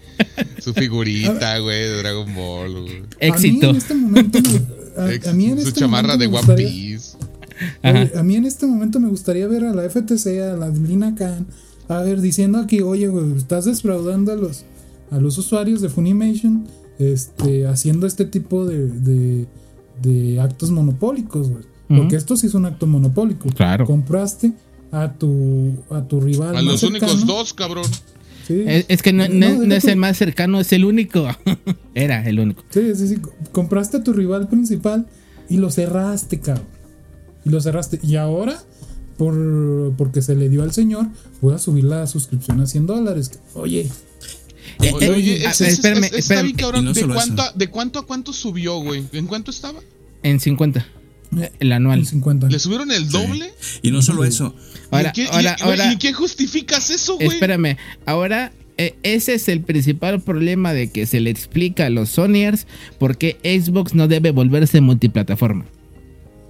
su 0.60 0.74
figurita, 0.74 1.60
güey, 1.60 1.80
de 1.84 1.98
Dragon 1.98 2.36
Ball, 2.36 2.82
güey. 2.82 3.04
Éxito. 3.20 3.70
A 3.70 3.70
mí 3.70 3.70
en 3.70 3.76
este 3.76 3.94
momento. 3.94 4.40
A, 4.98 5.34
mí 5.34 5.46
en 5.46 5.62
su 5.62 5.68
este 5.68 5.80
chamarra 5.80 6.18
de 6.18 6.26
One 6.26 6.56
Piece. 6.56 7.11
A 7.84 8.24
mí 8.24 8.36
en 8.36 8.46
este 8.46 8.66
momento 8.66 9.00
me 9.00 9.10
gustaría 9.10 9.48
ver 9.48 9.66
a 9.66 9.74
la 9.74 9.90
FTC, 9.90 10.42
a 10.42 10.58
la 10.58 10.70
Lina 10.70 11.16
Khan, 11.16 11.48
a 11.88 12.02
ver, 12.02 12.22
diciendo 12.22 12.60
aquí, 12.60 12.82
oye, 12.82 13.08
güey, 13.08 13.36
estás 13.38 13.66
defraudando 13.66 14.32
a 14.32 14.36
los, 14.36 14.66
a 15.10 15.20
los 15.20 15.38
usuarios 15.38 15.82
de 15.82 15.90
Funimation, 15.90 16.68
este, 17.00 17.68
haciendo 17.68 18.08
este 18.08 18.26
tipo 18.26 18.66
de 18.66 19.48
de 20.02 20.40
actos 20.40 20.72
monopólicos, 20.72 21.50
güey. 21.50 21.64
Porque 21.88 22.16
esto 22.16 22.38
sí 22.38 22.48
es 22.48 22.54
un 22.54 22.66
acto 22.66 22.88
monopólico. 22.88 23.50
Claro. 23.50 23.86
Compraste 23.86 24.54
a 24.94 25.12
tu, 25.12 25.76
a 25.90 26.02
tu 26.02 26.22
rival. 26.22 26.56
A 26.56 26.62
los 26.62 26.84
únicos 26.84 27.26
dos, 27.26 27.54
cabrón. 27.54 27.84
Sí. 28.48 28.64
Es, 28.66 29.02
que 29.02 29.12
no, 29.12 29.26
es 29.26 29.86
el 29.86 29.98
más 29.98 30.16
cercano, 30.16 30.62
es 30.62 30.72
el 30.72 30.86
único. 30.86 31.28
Era 31.94 32.26
el 32.26 32.40
único. 32.40 32.64
Sí, 32.70 32.96
sí, 32.96 33.10
sí. 33.10 33.18
Compraste 33.52 33.98
a 33.98 34.04
tu 34.04 34.14
rival 34.14 34.48
principal 34.48 35.06
y 35.50 35.58
lo 35.58 35.70
cerraste, 35.70 36.40
cabrón. 36.40 36.66
Y 37.46 37.50
lo 37.50 37.60
cerraste. 37.62 38.00
Y 38.04 38.16
ahora, 38.16 38.62
por, 39.18 39.94
porque 39.98 40.22
se 40.22 40.36
le 40.36 40.50
dio 40.50 40.64
al 40.64 40.74
señor, 40.74 41.08
voy 41.42 41.54
a 41.54 41.58
subir 41.58 41.84
la 41.84 42.08
suscripción 42.08 42.62
a 42.62 42.68
100 42.68 42.86
dólares. 42.86 43.32
Oye, 43.54 43.90
Oye, 44.80 45.46
espérame, 45.46 46.06
espérame. 46.06 46.56
cabrón. 46.56 46.94
¿De, 46.94 47.06
cuánto, 47.06 47.44
¿De 47.56 47.68
cuánto 47.70 48.00
a 48.00 48.06
cuánto 48.06 48.34
subió, 48.34 48.78
güey? 48.78 49.04
¿En 49.14 49.28
cuánto 49.28 49.52
estaba? 49.52 49.80
En 50.24 50.40
50. 50.40 50.86
El 51.60 51.72
anual. 51.72 52.00
En 52.00 52.06
50. 52.06 52.50
¿Le 52.50 52.60
subieron 52.60 52.92
el 52.92 53.10
doble? 53.10 53.54
Y 53.82 53.92
no 53.92 54.02
solo 54.02 54.24
eso. 54.24 54.56
Ahora, 54.90 55.10
¿Y, 55.10 55.14
qué, 55.14 55.28
ahora, 55.28 55.56
y, 55.58 55.64
ahora, 55.64 55.94
¿Y 55.94 55.98
qué 55.98 56.14
justificas 56.14 56.90
eso, 56.90 57.16
güey? 57.16 57.30
Espérame. 57.30 57.78
Ahora 58.06 58.52
eh, 58.78 58.96
ese 59.04 59.36
es 59.36 59.48
el 59.48 59.62
principal 59.62 60.22
problema 60.22 60.74
de 60.74 60.90
que 60.90 61.06
se 61.06 61.20
le 61.20 61.30
explica 61.30 61.86
a 61.86 61.90
los 61.90 62.10
Sonyers 62.10 62.66
por 62.98 63.18
qué 63.18 63.38
Xbox 63.44 63.94
no 63.94 64.08
debe 64.08 64.32
volverse 64.32 64.82
multiplataforma. 64.82 65.66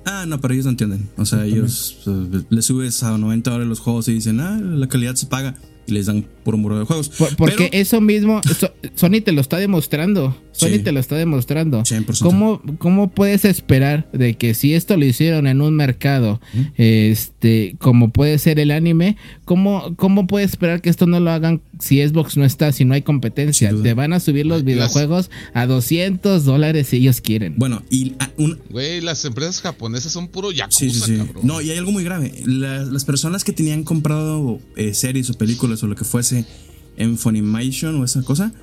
Ah, 0.06 0.26
no, 0.28 0.42
pero 0.42 0.54
ellos 0.54 0.66
no 0.66 0.72
entienden. 0.72 1.10
O 1.18 1.26
sea, 1.26 1.46
ellos 1.46 2.04
les 2.06 2.46
le 2.50 2.62
subes 2.62 3.04
a 3.04 3.18
90 3.18 3.50
dólares 3.52 3.70
los 3.70 3.80
juegos 3.80 4.08
y 4.08 4.14
dicen, 4.14 4.40
ah, 4.40 4.60
la 4.60 4.88
calidad 4.88 5.16
se 5.16 5.28
paga. 5.28 5.56
Y 5.88 5.94
les 5.94 6.06
dan 6.06 6.26
puro 6.44 6.58
muro 6.58 6.80
de 6.80 6.86
juegos. 6.86 7.12
porque 7.38 7.70
eso 7.74 8.02
mismo, 8.02 8.42
Sony 8.96 9.22
te 9.24 9.32
lo 9.32 9.42
está 9.42 9.58
demostrando. 9.58 10.36
Sony 10.52 10.80
te 10.84 10.92
lo 10.92 11.00
está 11.00 11.16
demostrando. 11.16 11.84
¿Cómo, 12.22 12.62
¿Cómo, 12.78 13.10
puedes 13.10 13.46
esperar 13.46 14.10
de 14.12 14.36
que 14.36 14.54
si 14.54 14.74
esto 14.74 14.98
lo 14.98 15.06
hicieron 15.06 15.48
en 15.48 15.62
un 15.62 15.76
mercado, 15.76 16.40
este, 16.78 17.76
como 17.80 18.12
puede 18.12 18.38
ser 18.38 18.60
el 18.60 18.72
anime, 18.72 19.18
¿cómo, 19.46 19.96
¿cómo 19.96 20.28
puedes 20.28 20.52
esperar 20.52 20.82
que 20.82 20.90
esto 20.90 21.08
no 21.08 21.20
lo 21.20 21.32
hagan 21.32 21.62
si 21.80 22.06
Xbox 22.06 22.38
no 22.38 22.46
está, 22.46 22.72
si 22.72 22.86
no 22.86 22.94
hay 22.94 23.02
competencia? 23.02 23.74
Te 23.82 23.94
van 23.94 24.14
a 24.14 24.20
subir 24.20 24.46
los 24.46 24.64
videojuegos 24.64 25.32
a 25.54 25.66
200 25.66 26.46
dólares 26.46 26.88
si 26.88 26.98
ellos 26.98 27.22
quieren. 27.22 27.56
Bueno, 27.58 27.82
y 27.90 28.14
Güey, 28.70 29.02
las 29.02 29.24
empresas 29.26 29.62
japonesas 29.62 30.12
son 30.12 30.28
puro 30.28 30.52
yakuza, 30.52 31.08
cabrón. 31.08 31.42
No, 31.44 31.62
y 31.62 31.72
hay 31.72 31.78
algo 31.78 31.92
muy 31.92 32.04
grave. 32.04 32.34
Las, 32.46 33.06
personas 33.06 33.44
que 33.44 33.52
tenían 33.52 33.84
comprado 33.84 34.60
eh, 34.76 34.94
series 34.94 35.30
o 35.30 35.34
películas 35.34 35.84
o 35.84 35.88
lo 35.88 35.96
que 35.96 36.06
fuese 36.06 36.31
en 36.98 37.18
Funimation 37.18 37.96
o 37.96 38.04
esa 38.04 38.24
cosa, 38.24 38.54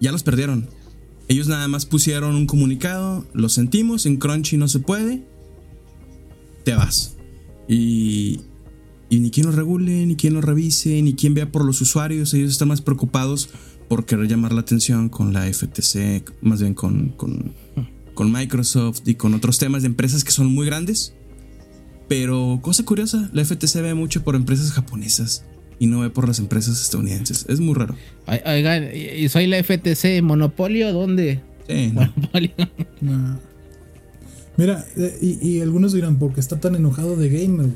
ya 0.00 0.12
los 0.12 0.22
perdieron 0.22 0.68
ellos 1.28 1.48
nada 1.48 1.66
más 1.68 1.86
pusieron 1.86 2.36
un 2.36 2.46
comunicado, 2.46 3.26
lo 3.32 3.48
sentimos, 3.48 4.06
en 4.06 4.16
Crunchy 4.16 4.56
no 4.56 4.68
se 4.68 4.78
puede, 4.78 5.24
te 6.64 6.74
vas. 6.74 7.16
Y, 7.68 8.42
y 9.08 9.18
ni 9.18 9.30
quien 9.30 9.46
lo 9.46 9.52
regule, 9.52 10.06
ni 10.06 10.14
quien 10.14 10.34
lo 10.34 10.40
revise, 10.40 11.02
ni 11.02 11.14
quien 11.14 11.34
vea 11.34 11.50
por 11.50 11.64
los 11.64 11.80
usuarios, 11.80 12.32
ellos 12.34 12.52
están 12.52 12.68
más 12.68 12.80
preocupados 12.80 13.48
por 13.88 14.04
querer 14.04 14.28
llamar 14.28 14.52
la 14.52 14.60
atención 14.60 15.08
con 15.08 15.32
la 15.32 15.52
FTC, 15.52 16.32
más 16.42 16.60
bien 16.60 16.74
con, 16.74 17.10
con, 17.10 17.54
con 18.14 18.30
Microsoft 18.30 19.02
y 19.06 19.16
con 19.16 19.34
otros 19.34 19.58
temas 19.58 19.82
de 19.82 19.88
empresas 19.88 20.22
que 20.22 20.30
son 20.30 20.46
muy 20.46 20.66
grandes. 20.66 21.14
Pero 22.08 22.60
cosa 22.62 22.84
curiosa, 22.84 23.30
la 23.32 23.44
FTC 23.44 23.82
ve 23.82 23.94
mucho 23.94 24.22
por 24.22 24.36
empresas 24.36 24.70
japonesas 24.70 25.44
y 25.78 25.86
no 25.86 26.00
ve 26.00 26.10
por 26.10 26.26
las 26.26 26.38
empresas 26.38 26.80
estadounidenses. 26.80 27.46
Es 27.48 27.60
muy 27.60 27.74
raro. 27.74 27.96
Oigan, 28.26 28.88
¿y 28.94 29.28
soy 29.28 29.46
la 29.46 29.62
FTC? 29.62 30.22
¿Monopolio? 30.22 30.92
¿Dónde? 30.92 31.40
Sí, 31.68 31.90
Monopolio. 31.92 32.52
Mira, 34.56 34.86
eh, 34.96 35.18
y, 35.20 35.60
algunos 35.60 35.92
dirán, 35.92 36.18
¿por 36.18 36.32
qué 36.32 36.40
está 36.40 36.58
tan 36.58 36.74
enojado 36.76 37.16
de 37.16 37.28
gamer? 37.28 37.66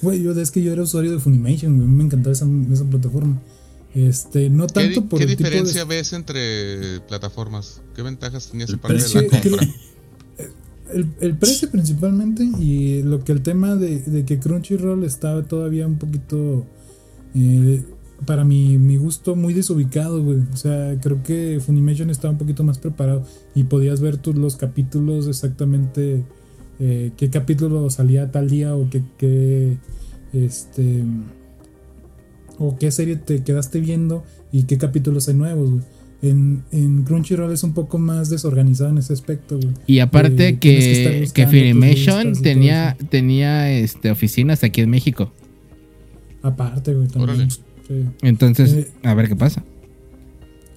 Güey, 0.00 0.22
yo 0.22 0.32
es 0.32 0.50
que 0.50 0.62
yo 0.62 0.72
era 0.72 0.82
usuario 0.82 1.12
de 1.12 1.18
Funimation, 1.20 1.96
me 1.96 2.04
encantaba 2.04 2.32
esa, 2.32 2.46
esa 2.72 2.84
plataforma. 2.84 3.40
Este, 3.94 4.48
no 4.48 4.66
tanto 4.66 5.04
por 5.06 5.18
¿Qué 5.18 5.26
diferencia 5.26 5.84
ves 5.84 6.14
entre 6.14 7.00
plataformas? 7.00 7.82
¿Qué 7.94 8.00
ventajas 8.00 8.48
tenía 8.48 8.64
ese 8.64 8.78
parte 8.78 8.96
de 8.96 9.22
la 9.22 9.28
compra? 9.28 9.68
El, 10.94 11.08
el, 11.20 11.36
precio 11.36 11.70
principalmente 11.70 12.42
y 12.42 13.02
lo 13.02 13.24
que 13.24 13.32
el 13.32 13.42
tema 13.42 13.76
de, 13.76 14.00
de 14.00 14.24
que 14.24 14.38
Crunchyroll 14.38 15.04
estaba 15.04 15.42
todavía 15.42 15.86
un 15.86 15.96
poquito 15.96 16.66
eh, 17.34 17.82
para 18.26 18.44
mi, 18.44 18.78
mi, 18.78 18.96
gusto 18.96 19.34
muy 19.34 19.52
desubicado, 19.54 20.22
güey. 20.22 20.38
O 20.52 20.56
sea, 20.56 20.96
creo 21.00 21.22
que 21.22 21.60
Funimation 21.64 22.10
estaba 22.10 22.32
un 22.32 22.38
poquito 22.38 22.62
más 22.64 22.78
preparado 22.78 23.24
y 23.54 23.64
podías 23.64 24.00
ver 24.00 24.16
tus, 24.16 24.36
los 24.36 24.56
capítulos 24.56 25.26
exactamente 25.26 26.24
eh, 26.80 27.12
qué 27.16 27.30
capítulo 27.30 27.88
salía 27.90 28.30
tal 28.30 28.48
día 28.48 28.74
o 28.74 28.88
qué, 28.90 29.76
este 30.32 31.04
o 32.58 32.76
qué 32.76 32.90
serie 32.90 33.16
te 33.16 33.42
quedaste 33.42 33.80
viendo 33.80 34.24
y 34.50 34.64
qué 34.64 34.78
capítulos 34.78 35.28
hay 35.28 35.34
nuevos, 35.34 35.70
güey. 35.70 35.82
En, 36.22 36.62
en, 36.70 37.02
Crunchyroll 37.02 37.52
es 37.52 37.64
un 37.64 37.72
poco 37.72 37.98
más 37.98 38.30
desorganizado 38.30 38.90
en 38.90 38.98
ese 38.98 39.12
aspecto, 39.12 39.56
güey. 39.56 39.74
Y 39.88 39.98
aparte 39.98 40.48
eh, 40.48 40.58
que, 40.58 41.28
que, 41.34 41.46
Funimation 41.48 42.40
tenía, 42.40 42.96
tenía 43.10 43.72
este, 43.72 44.10
oficinas 44.10 44.62
aquí 44.62 44.82
en 44.82 44.90
México. 44.90 45.32
Aparte, 46.42 46.94
güey, 46.94 47.08
también. 47.08 47.48
Entonces, 48.22 48.72
eh, 48.72 48.90
a 49.02 49.14
ver 49.14 49.28
qué 49.28 49.36
pasa. 49.36 49.62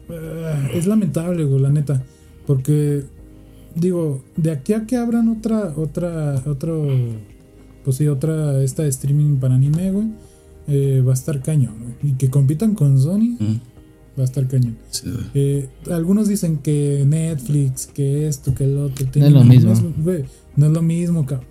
Eh, 0.09 0.69
es 0.73 0.87
lamentable, 0.87 1.43
güey, 1.45 1.61
la 1.61 1.69
neta. 1.69 2.03
Porque, 2.45 3.03
digo, 3.75 4.23
de 4.35 4.51
aquí 4.51 4.73
a 4.73 4.85
que 4.85 4.97
abran 4.97 5.29
otra, 5.29 5.73
otra, 5.75 6.43
otro, 6.45 6.87
pues 7.83 7.97
sí, 7.97 8.07
otra, 8.07 8.61
esta 8.61 8.83
de 8.83 8.89
streaming 8.89 9.37
para 9.37 9.55
anime, 9.55 9.91
güey, 9.91 10.07
eh, 10.67 11.03
va 11.05 11.11
a 11.11 11.15
estar 11.15 11.41
cañón, 11.41 11.75
güey. 11.79 12.13
Y 12.13 12.17
que 12.17 12.29
compitan 12.29 12.75
con 12.75 13.01
Sony, 13.01 13.37
va 14.17 14.21
a 14.21 14.25
estar 14.25 14.47
cañón. 14.47 14.77
algunos 15.91 16.27
dicen 16.27 16.57
que 16.57 17.03
Netflix, 17.07 17.87
que 17.87 18.27
esto, 18.27 18.53
que 18.53 18.65
el 18.65 18.77
otro. 18.77 19.07
No 19.15 19.25
es 19.25 19.33
lo 19.33 19.43
mismo. 19.43 19.73
no 20.55 20.65
es 20.67 20.71
lo 20.71 20.81
mismo, 20.81 21.25
cabrón. 21.25 21.49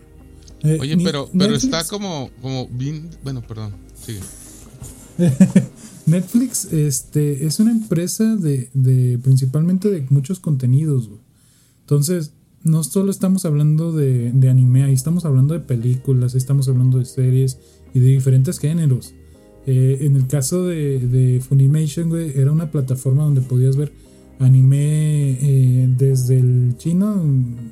Oye, 0.80 0.96
pero, 0.96 1.28
pero 1.36 1.56
está 1.56 1.84
como, 1.84 2.30
como 2.40 2.68
bien, 2.68 3.10
bueno, 3.22 3.42
perdón. 3.42 3.83
Netflix 6.06 6.72
este, 6.72 7.46
es 7.46 7.60
una 7.60 7.70
empresa 7.70 8.36
de, 8.36 8.68
de, 8.74 9.18
principalmente 9.18 9.90
de 9.90 10.06
muchos 10.10 10.40
contenidos. 10.40 11.08
Entonces, 11.80 12.32
no 12.62 12.82
solo 12.84 13.10
estamos 13.10 13.44
hablando 13.44 13.92
de, 13.92 14.32
de, 14.32 14.50
anime, 14.50 14.84
ahí 14.84 14.92
estamos 14.92 15.24
hablando 15.24 15.54
de 15.54 15.60
películas, 15.60 16.34
ahí 16.34 16.38
estamos 16.38 16.68
hablando 16.68 16.98
de 16.98 17.04
series 17.04 17.58
y 17.94 18.00
de 18.00 18.08
diferentes 18.08 18.58
géneros. 18.58 19.14
Eh, 19.66 19.98
en 20.02 20.16
el 20.16 20.26
caso 20.26 20.64
de, 20.64 20.98
de 20.98 21.40
Funimation, 21.40 22.14
era 22.18 22.52
una 22.52 22.70
plataforma 22.70 23.24
donde 23.24 23.40
podías 23.40 23.76
ver 23.76 23.92
anime 24.40 25.38
eh, 25.40 25.88
desde 25.96 26.38
el 26.38 26.74
chino 26.76 27.22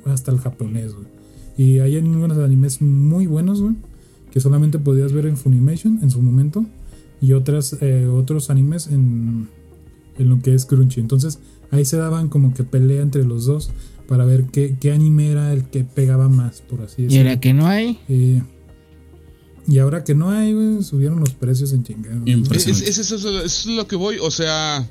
hasta 0.05 0.31
el 0.31 0.39
japonés, 0.39 0.93
Y 1.57 1.79
hay 1.79 1.97
algunos 1.97 2.37
animes 2.37 2.81
muy 2.81 3.27
buenos, 3.27 3.61
güey 3.61 3.75
que 4.33 4.39
solamente 4.39 4.79
podías 4.79 5.13
ver 5.13 5.27
en 5.27 5.37
Funimation 5.37 5.99
en 6.01 6.09
su 6.09 6.19
momento 6.19 6.65
y 7.21 7.33
otras, 7.33 7.77
eh, 7.81 8.07
otros 8.07 8.49
animes 8.49 8.87
en, 8.87 9.47
en, 10.17 10.29
lo 10.29 10.41
que 10.41 10.55
es 10.55 10.65
Crunchy. 10.65 11.01
Entonces 11.01 11.37
ahí 11.69 11.85
se 11.85 11.97
daban 11.97 12.29
como 12.29 12.51
que 12.55 12.63
pelea 12.63 13.03
entre 13.03 13.25
los 13.25 13.45
dos 13.45 13.69
para 14.07 14.25
ver 14.25 14.45
qué, 14.45 14.75
qué 14.81 14.91
anime 14.91 15.29
era 15.29 15.53
el 15.53 15.65
que 15.65 15.83
pegaba 15.83 16.29
más, 16.29 16.61
por 16.61 16.81
así 16.81 17.03
decirlo. 17.03 17.15
¿Y 17.15 17.27
ahora 17.27 17.39
que 17.39 17.53
no 17.53 17.67
hay? 17.67 17.99
Eh, 18.09 18.41
y 19.67 19.77
ahora 19.77 20.03
que 20.03 20.15
no 20.15 20.31
hay, 20.31 20.81
subieron 20.81 21.19
los 21.19 21.35
precios 21.35 21.71
en 21.71 21.83
chingada. 21.83 22.19
Es, 22.25 22.67
eso 22.67 23.39
es 23.39 23.65
lo 23.67 23.87
que 23.87 23.95
voy, 23.95 24.17
o 24.19 24.31
sea, 24.31 24.89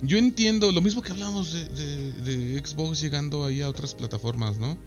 yo 0.00 0.16
entiendo 0.16 0.72
lo 0.72 0.80
mismo 0.80 1.02
que 1.02 1.12
hablamos 1.12 1.52
de, 1.52 2.12
de, 2.22 2.66
Xbox 2.66 3.02
llegando 3.02 3.44
ahí 3.44 3.60
a 3.60 3.68
otras 3.68 3.94
plataformas, 3.94 4.58
¿no? 4.58 4.78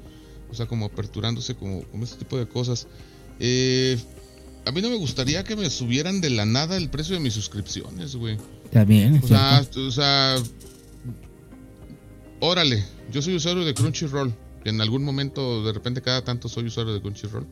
O 0.49 0.55
sea, 0.55 0.65
como 0.65 0.87
aperturándose 0.87 1.53
como, 1.53 1.83
como 1.83 2.03
este 2.03 2.17
tipo 2.17 2.39
de 2.39 2.47
cosas. 2.47 2.87
Eh, 3.39 3.97
a 4.65 4.71
mí 4.71 4.81
no 4.81 4.89
me 4.89 4.95
gustaría 4.95 5.43
que 5.43 5.55
me 5.55 5.69
subieran 5.69 6.21
de 6.21 6.29
la 6.29 6.45
nada 6.45 6.77
el 6.77 6.89
precio 6.89 7.15
de 7.15 7.21
mis 7.21 7.33
suscripciones, 7.33 8.15
güey. 8.15 8.37
Está 8.65 8.85
bien. 8.85 9.19
O 9.23 9.27
sea, 9.27 9.65
o 9.75 9.91
sea, 9.91 10.35
órale, 12.39 12.83
yo 13.11 13.21
soy 13.21 13.35
usuario 13.35 13.65
de 13.65 13.73
Crunchyroll. 13.73 14.33
En 14.65 14.79
algún 14.79 15.03
momento, 15.03 15.63
de 15.63 15.73
repente, 15.73 16.01
cada 16.01 16.23
tanto 16.23 16.47
soy 16.47 16.65
usuario 16.65 16.93
de 16.93 17.01
Crunchyroll. 17.01 17.45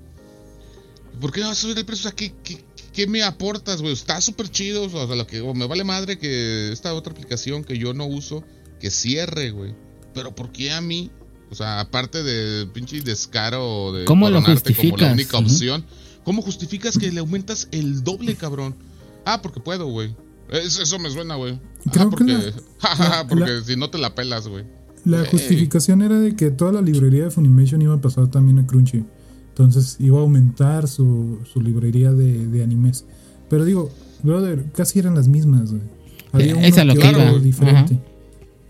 ¿Por 1.19 1.31
qué 1.31 1.41
no 1.41 1.47
vas 1.47 1.57
a 1.57 1.61
subir 1.61 1.77
el 1.77 1.85
precio? 1.85 2.09
O 2.09 2.13
sea, 2.13 2.31
¿qué, 2.93 3.07
me 3.07 3.21
aportas, 3.23 3.81
güey? 3.81 3.93
Está 3.93 4.21
súper 4.21 4.49
chido. 4.49 4.85
O 4.85 4.89
sea, 4.89 5.15
lo 5.15 5.27
que 5.27 5.41
me 5.41 5.67
vale 5.67 5.83
madre 5.83 6.17
que 6.17 6.71
esta 6.71 6.93
otra 6.93 7.11
aplicación 7.11 7.63
que 7.63 7.77
yo 7.77 7.93
no 7.93 8.05
uso, 8.05 8.43
que 8.79 8.89
cierre, 8.89 9.51
güey. 9.51 9.75
Pero 10.13 10.33
¿por 10.33 10.51
qué 10.51 10.71
a 10.71 10.81
mí? 10.81 11.11
O 11.51 11.55
sea, 11.55 11.81
aparte 11.81 12.23
de 12.23 12.65
pinche 12.67 13.01
descaro 13.01 13.91
de 13.91 14.05
¿Cómo 14.05 14.29
lo 14.29 14.41
justificas? 14.41 14.91
como 14.91 14.97
la 14.97 15.13
única 15.13 15.37
opción, 15.37 15.85
¿cómo 16.23 16.41
justificas 16.41 16.97
que 16.97 17.11
le 17.11 17.19
aumentas 17.19 17.67
el 17.71 18.03
doble, 18.03 18.35
cabrón? 18.35 18.73
Ah, 19.25 19.41
porque 19.41 19.59
puedo, 19.59 19.87
güey. 19.87 20.15
Eso 20.49 20.97
me 20.97 21.09
suena, 21.09 21.35
güey. 21.35 21.59
Ah, 21.97 22.07
porque, 22.09 22.53
porque 23.29 23.61
si 23.65 23.75
no 23.75 23.89
te 23.89 23.97
la 23.97 24.15
pelas, 24.15 24.47
güey. 24.47 24.63
La 25.03 25.25
justificación 25.25 26.01
era 26.01 26.19
de 26.19 26.35
que 26.35 26.51
toda 26.51 26.71
la 26.71 26.81
librería 26.81 27.25
de 27.25 27.31
Funimation 27.31 27.81
iba 27.81 27.95
a 27.95 28.01
pasar 28.01 28.29
también 28.29 28.59
a 28.59 28.65
Crunchy. 28.65 29.03
Entonces 29.49 29.97
iba 29.99 30.19
a 30.19 30.21
aumentar 30.21 30.87
su, 30.87 31.39
su 31.51 31.61
librería 31.61 32.11
de, 32.13 32.47
de, 32.47 32.63
animes. 32.63 33.05
Pero 33.49 33.65
digo, 33.65 33.91
brother, 34.23 34.65
casi 34.73 34.99
eran 34.99 35.15
las 35.15 35.27
mismas, 35.27 35.71
güey. 35.71 35.81
Había 36.31 36.55
uno 36.55 36.65
Esa 36.65 36.85
lo 36.85 36.95
que 36.95 37.09
iba. 37.09 37.39
diferente. 37.39 37.99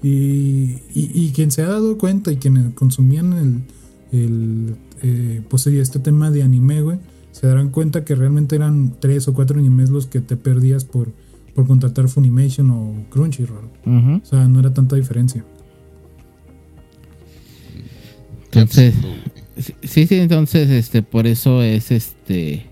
Y, 0.03 0.78
y, 0.95 1.32
quien 1.36 1.52
se 1.52 1.61
ha 1.61 1.68
dado 1.68 1.98
cuenta 1.98 2.32
y 2.32 2.38
quienes 2.38 2.73
consumían 2.73 3.34
el, 3.34 4.19
el 4.19 4.76
eh, 5.03 5.41
pues 5.48 5.68
este 5.68 5.99
tema 5.99 6.32
de 6.32 6.41
anime, 6.41 6.82
güey, 6.82 6.98
se 7.32 7.45
darán 7.45 7.69
cuenta 7.69 8.03
que 8.03 8.15
realmente 8.15 8.56
eran 8.56 8.95
tres 8.99 9.28
o 9.28 9.34
cuatro 9.34 9.60
animes 9.60 9.91
los 9.91 10.07
que 10.07 10.19
te 10.19 10.38
perdías 10.38 10.86
por, 10.86 11.11
por 11.53 11.68
contratar 11.68 12.07
Funimation 12.07 12.72
o 12.72 13.06
Crunchyroll. 13.10 13.69
O 13.86 14.26
sea, 14.26 14.48
no 14.48 14.60
era 14.60 14.73
tanta 14.73 14.95
diferencia. 14.95 15.45
Entonces, 18.45 18.95
sí, 19.82 20.07
sí, 20.07 20.15
entonces, 20.15 20.69
este, 20.69 21.03
por 21.03 21.26
eso 21.26 21.61
es 21.61 21.91
este. 21.91 22.65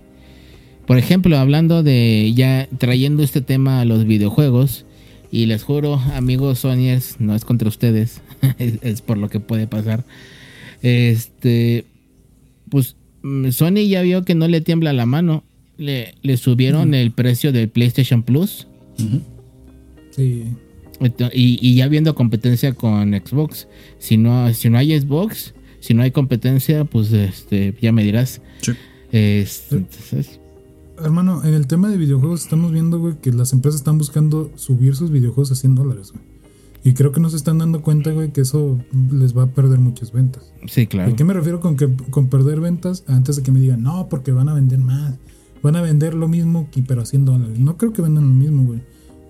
Por 0.86 0.98
ejemplo, 0.98 1.38
hablando 1.38 1.82
de 1.82 2.32
ya 2.34 2.68
trayendo 2.78 3.22
este 3.22 3.40
tema 3.40 3.80
a 3.80 3.84
los 3.84 4.04
videojuegos, 4.04 4.84
y 5.30 5.46
les 5.46 5.62
juro, 5.62 5.94
amigos 6.14 6.60
Sonyers, 6.60 7.16
no 7.20 7.34
es 7.34 7.44
contra 7.44 7.68
ustedes, 7.68 8.20
es, 8.58 9.02
por 9.02 9.18
lo 9.18 9.28
que 9.28 9.40
puede 9.40 9.66
pasar. 9.66 10.04
Este, 10.82 11.84
pues 12.68 12.96
mm, 13.22 13.50
Sony 13.50 13.86
ya 13.88 14.02
vio 14.02 14.24
que 14.24 14.34
no 14.34 14.48
le 14.48 14.60
tiembla 14.60 14.92
la 14.92 15.06
mano. 15.06 15.44
Le, 15.76 16.14
le 16.22 16.36
subieron 16.36 16.94
el 16.94 17.10
precio 17.12 17.52
del 17.52 17.68
PlayStation 17.68 18.22
Plus. 18.22 18.66
Sí. 20.10 20.44
Y, 21.32 21.58
y 21.66 21.74
ya 21.74 21.88
viendo 21.88 22.14
competencia 22.14 22.74
con 22.74 23.12
Xbox. 23.12 23.66
Si 23.98 24.18
no, 24.18 24.52
si 24.52 24.68
no 24.68 24.76
hay 24.76 24.98
Xbox, 24.98 25.54
si 25.80 25.94
no 25.94 26.02
hay 26.02 26.10
competencia, 26.10 26.84
pues 26.84 27.12
este, 27.12 27.74
ya 27.80 27.92
me 27.92 28.04
dirás. 28.04 28.42
Sí. 28.60 28.72
Este, 29.12 29.76
entonces, 29.76 30.39
Hermano, 31.02 31.42
en 31.44 31.54
el 31.54 31.66
tema 31.66 31.88
de 31.88 31.96
videojuegos 31.96 32.42
estamos 32.42 32.72
viendo, 32.72 32.98
güey, 32.98 33.14
que 33.20 33.32
las 33.32 33.52
empresas 33.52 33.80
están 33.80 33.98
buscando 33.98 34.50
subir 34.56 34.94
sus 34.96 35.10
videojuegos 35.10 35.50
a 35.52 35.54
100 35.54 35.74
dólares, 35.74 36.12
güey. 36.12 36.24
Y 36.82 36.94
creo 36.94 37.12
que 37.12 37.20
no 37.20 37.28
se 37.28 37.36
están 37.36 37.58
dando 37.58 37.82
cuenta, 37.82 38.10
güey, 38.10 38.32
que 38.32 38.40
eso 38.40 38.78
les 39.12 39.36
va 39.36 39.42
a 39.44 39.46
perder 39.48 39.78
muchas 39.80 40.12
ventas. 40.12 40.50
sí, 40.66 40.86
claro. 40.86 41.12
¿A 41.12 41.16
qué 41.16 41.24
me 41.24 41.34
refiero 41.34 41.60
con, 41.60 41.76
que, 41.76 41.88
con 42.10 42.28
perder 42.28 42.60
ventas? 42.60 43.04
Antes 43.06 43.36
de 43.36 43.42
que 43.42 43.52
me 43.52 43.60
digan, 43.60 43.82
no, 43.82 44.08
porque 44.08 44.32
van 44.32 44.48
a 44.48 44.54
vender 44.54 44.78
más. 44.78 45.14
Van 45.62 45.76
a 45.76 45.82
vender 45.82 46.14
lo 46.14 46.26
mismo, 46.26 46.68
que- 46.70 46.82
pero 46.82 47.02
a 47.02 47.04
100 47.06 47.26
dólares. 47.26 47.58
No 47.58 47.76
creo 47.76 47.92
que 47.92 48.00
vendan 48.00 48.24
lo 48.24 48.34
mismo, 48.34 48.64
güey. 48.64 48.80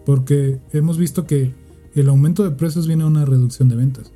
Porque 0.07 0.61
hemos 0.73 0.97
visto 0.97 1.27
que 1.27 1.53
el 1.97 2.09
aumento 2.09 2.45
de 2.45 2.51
precios 2.53 2.87
viene 2.87 3.03
a 3.03 3.07
una 3.07 3.25
reducción 3.25 3.69
de 3.69 3.75
ventas. 3.77 4.13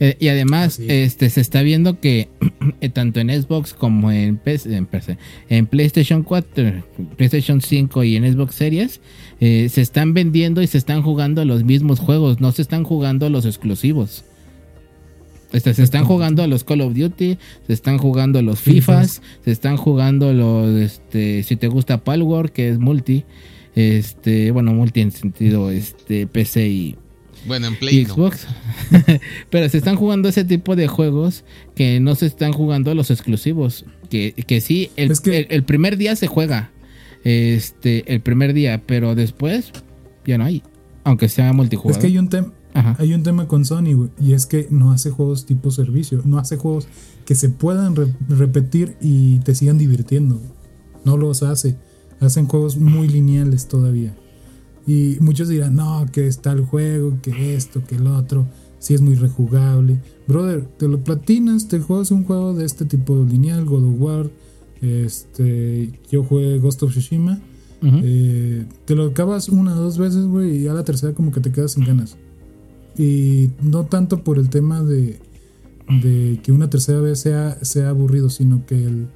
Eh, 0.00 0.16
y 0.20 0.28
además, 0.28 0.78
este 0.78 1.28
se 1.30 1.40
está 1.40 1.62
viendo 1.62 2.00
que 2.00 2.28
eh, 2.80 2.88
tanto 2.88 3.20
en 3.20 3.30
Xbox 3.30 3.74
como 3.74 4.12
en, 4.12 4.36
PC 4.36 4.76
en, 4.76 4.86
PC, 4.86 5.18
en 5.48 5.66
PlayStation 5.66 6.22
4, 6.22 6.84
PlayStation 7.16 7.60
5 7.60 8.04
y 8.04 8.16
en 8.16 8.32
Xbox 8.32 8.54
Series, 8.54 9.00
eh, 9.40 9.68
se 9.68 9.80
están 9.80 10.14
vendiendo 10.14 10.62
y 10.62 10.66
se 10.66 10.78
están 10.78 11.02
jugando 11.02 11.44
los 11.44 11.64
mismos 11.64 11.98
juegos, 11.98 12.40
no 12.40 12.52
se 12.52 12.62
están 12.62 12.84
jugando 12.84 13.28
los 13.28 13.44
exclusivos. 13.44 14.24
Este, 15.52 15.72
se 15.72 15.82
están 15.82 16.04
jugando 16.04 16.46
los 16.46 16.62
Call 16.62 16.82
of 16.82 16.94
Duty, 16.94 17.38
se 17.66 17.72
están 17.72 17.96
jugando 17.96 18.42
los 18.42 18.60
FIFAs, 18.60 19.22
se 19.44 19.50
están 19.50 19.78
jugando 19.78 20.34
los, 20.34 20.68
este, 20.78 21.42
si 21.42 21.56
te 21.56 21.68
gusta 21.68 22.04
Palworld, 22.04 22.50
que 22.50 22.68
es 22.68 22.78
multi, 22.78 23.24
este, 23.74 24.50
bueno, 24.50 24.74
multi 24.74 25.00
en 25.00 25.10
sentido, 25.10 25.70
este, 25.70 26.26
PC 26.26 26.68
y, 26.68 26.96
Bueno, 27.46 27.68
en 27.68 27.74
y 27.74 27.76
Play 27.76 28.04
no. 28.04 28.14
Xbox. 28.14 28.46
Pero 29.50 29.68
se 29.68 29.78
están 29.78 29.96
jugando 29.96 30.28
ese 30.28 30.44
tipo 30.44 30.76
de 30.76 30.86
juegos 30.88 31.44
que 31.74 32.00
no 32.00 32.14
se 32.14 32.26
están 32.26 32.52
jugando 32.52 32.94
los 32.94 33.10
exclusivos. 33.10 33.84
Que, 34.10 34.32
que 34.32 34.60
sí, 34.60 34.90
el, 34.96 35.10
Es 35.10 35.20
que- 35.20 35.38
el- 35.38 35.46
el 35.50 35.64
primer 35.64 35.96
día 35.96 36.16
se 36.16 36.26
juega. 36.26 36.70
Este, 37.24 38.12
el 38.12 38.20
primer 38.20 38.52
día, 38.54 38.82
pero 38.86 39.14
después 39.14 39.72
ya 40.26 40.38
no 40.38 40.44
hay. 40.44 40.62
Aunque 41.04 41.28
sea 41.28 41.50
Es 41.50 41.54
multijugador. 41.56 42.00
que 42.00 42.06
hay 42.06 42.18
un, 42.18 42.28
tem- 42.30 42.52
Ajá. 42.74 42.96
hay 42.98 43.14
un 43.14 43.22
tema 43.22 43.48
con 43.48 43.64
Sony, 43.64 43.92
güey. 43.94 44.10
Y 44.20 44.32
es 44.32 44.46
que 44.46 44.66
no 44.70 44.92
hace 44.92 45.10
juegos 45.10 45.46
tipo 45.46 45.70
servicio. 45.70 46.22
No 46.24 46.38
hace 46.38 46.56
juegos 46.56 46.86
que 47.24 47.34
se 47.34 47.48
puedan 47.48 47.96
re- 47.96 48.14
repetir 48.28 48.96
y 49.00 49.38
te 49.40 49.54
sigan 49.54 49.78
divirtiendo. 49.78 50.40
No 51.04 51.16
los 51.16 51.42
hace. 51.42 51.76
Hacen 52.20 52.46
juegos 52.46 52.76
muy 52.76 53.08
lineales 53.08 53.68
todavía. 53.68 54.14
Y 54.88 55.18
muchos 55.20 55.48
dirán, 55.48 55.76
no, 55.76 56.06
que 56.10 56.26
está 56.26 56.52
el 56.52 56.62
juego, 56.62 57.18
que 57.20 57.54
esto, 57.54 57.84
que 57.84 57.96
el 57.96 58.06
otro. 58.06 58.48
Si 58.78 58.94
es 58.94 59.02
muy 59.02 59.16
rejugable. 59.16 60.00
Brother, 60.26 60.64
te 60.64 60.88
lo 60.88 61.04
platinas, 61.04 61.68
te 61.68 61.78
juegas 61.78 62.10
un 62.10 62.24
juego 62.24 62.54
de 62.54 62.64
este 62.64 62.86
tipo 62.86 63.22
lineal, 63.22 63.66
God 63.66 63.84
of 63.84 64.00
War. 64.00 64.30
Este, 64.80 65.92
yo 66.10 66.24
jugué 66.24 66.58
Ghost 66.58 66.82
of 66.84 66.92
Tsushima. 66.92 67.38
Eh, 67.82 68.64
te 68.86 68.94
lo 68.94 69.04
acabas 69.04 69.50
una 69.50 69.78
o 69.78 69.82
dos 69.82 69.98
veces, 69.98 70.24
güey, 70.24 70.62
y 70.62 70.68
a 70.68 70.72
la 70.72 70.84
tercera 70.84 71.12
como 71.12 71.32
que 71.32 71.40
te 71.40 71.52
quedas 71.52 71.72
sin 71.72 71.84
ganas. 71.84 72.16
Y 72.96 73.50
no 73.60 73.84
tanto 73.84 74.24
por 74.24 74.38
el 74.38 74.48
tema 74.48 74.82
de, 74.82 75.18
de 76.02 76.40
que 76.42 76.50
una 76.50 76.70
tercera 76.70 77.00
vez 77.02 77.20
sea, 77.20 77.62
sea 77.62 77.90
aburrido, 77.90 78.30
sino 78.30 78.64
que 78.64 78.86
el, 78.86 79.08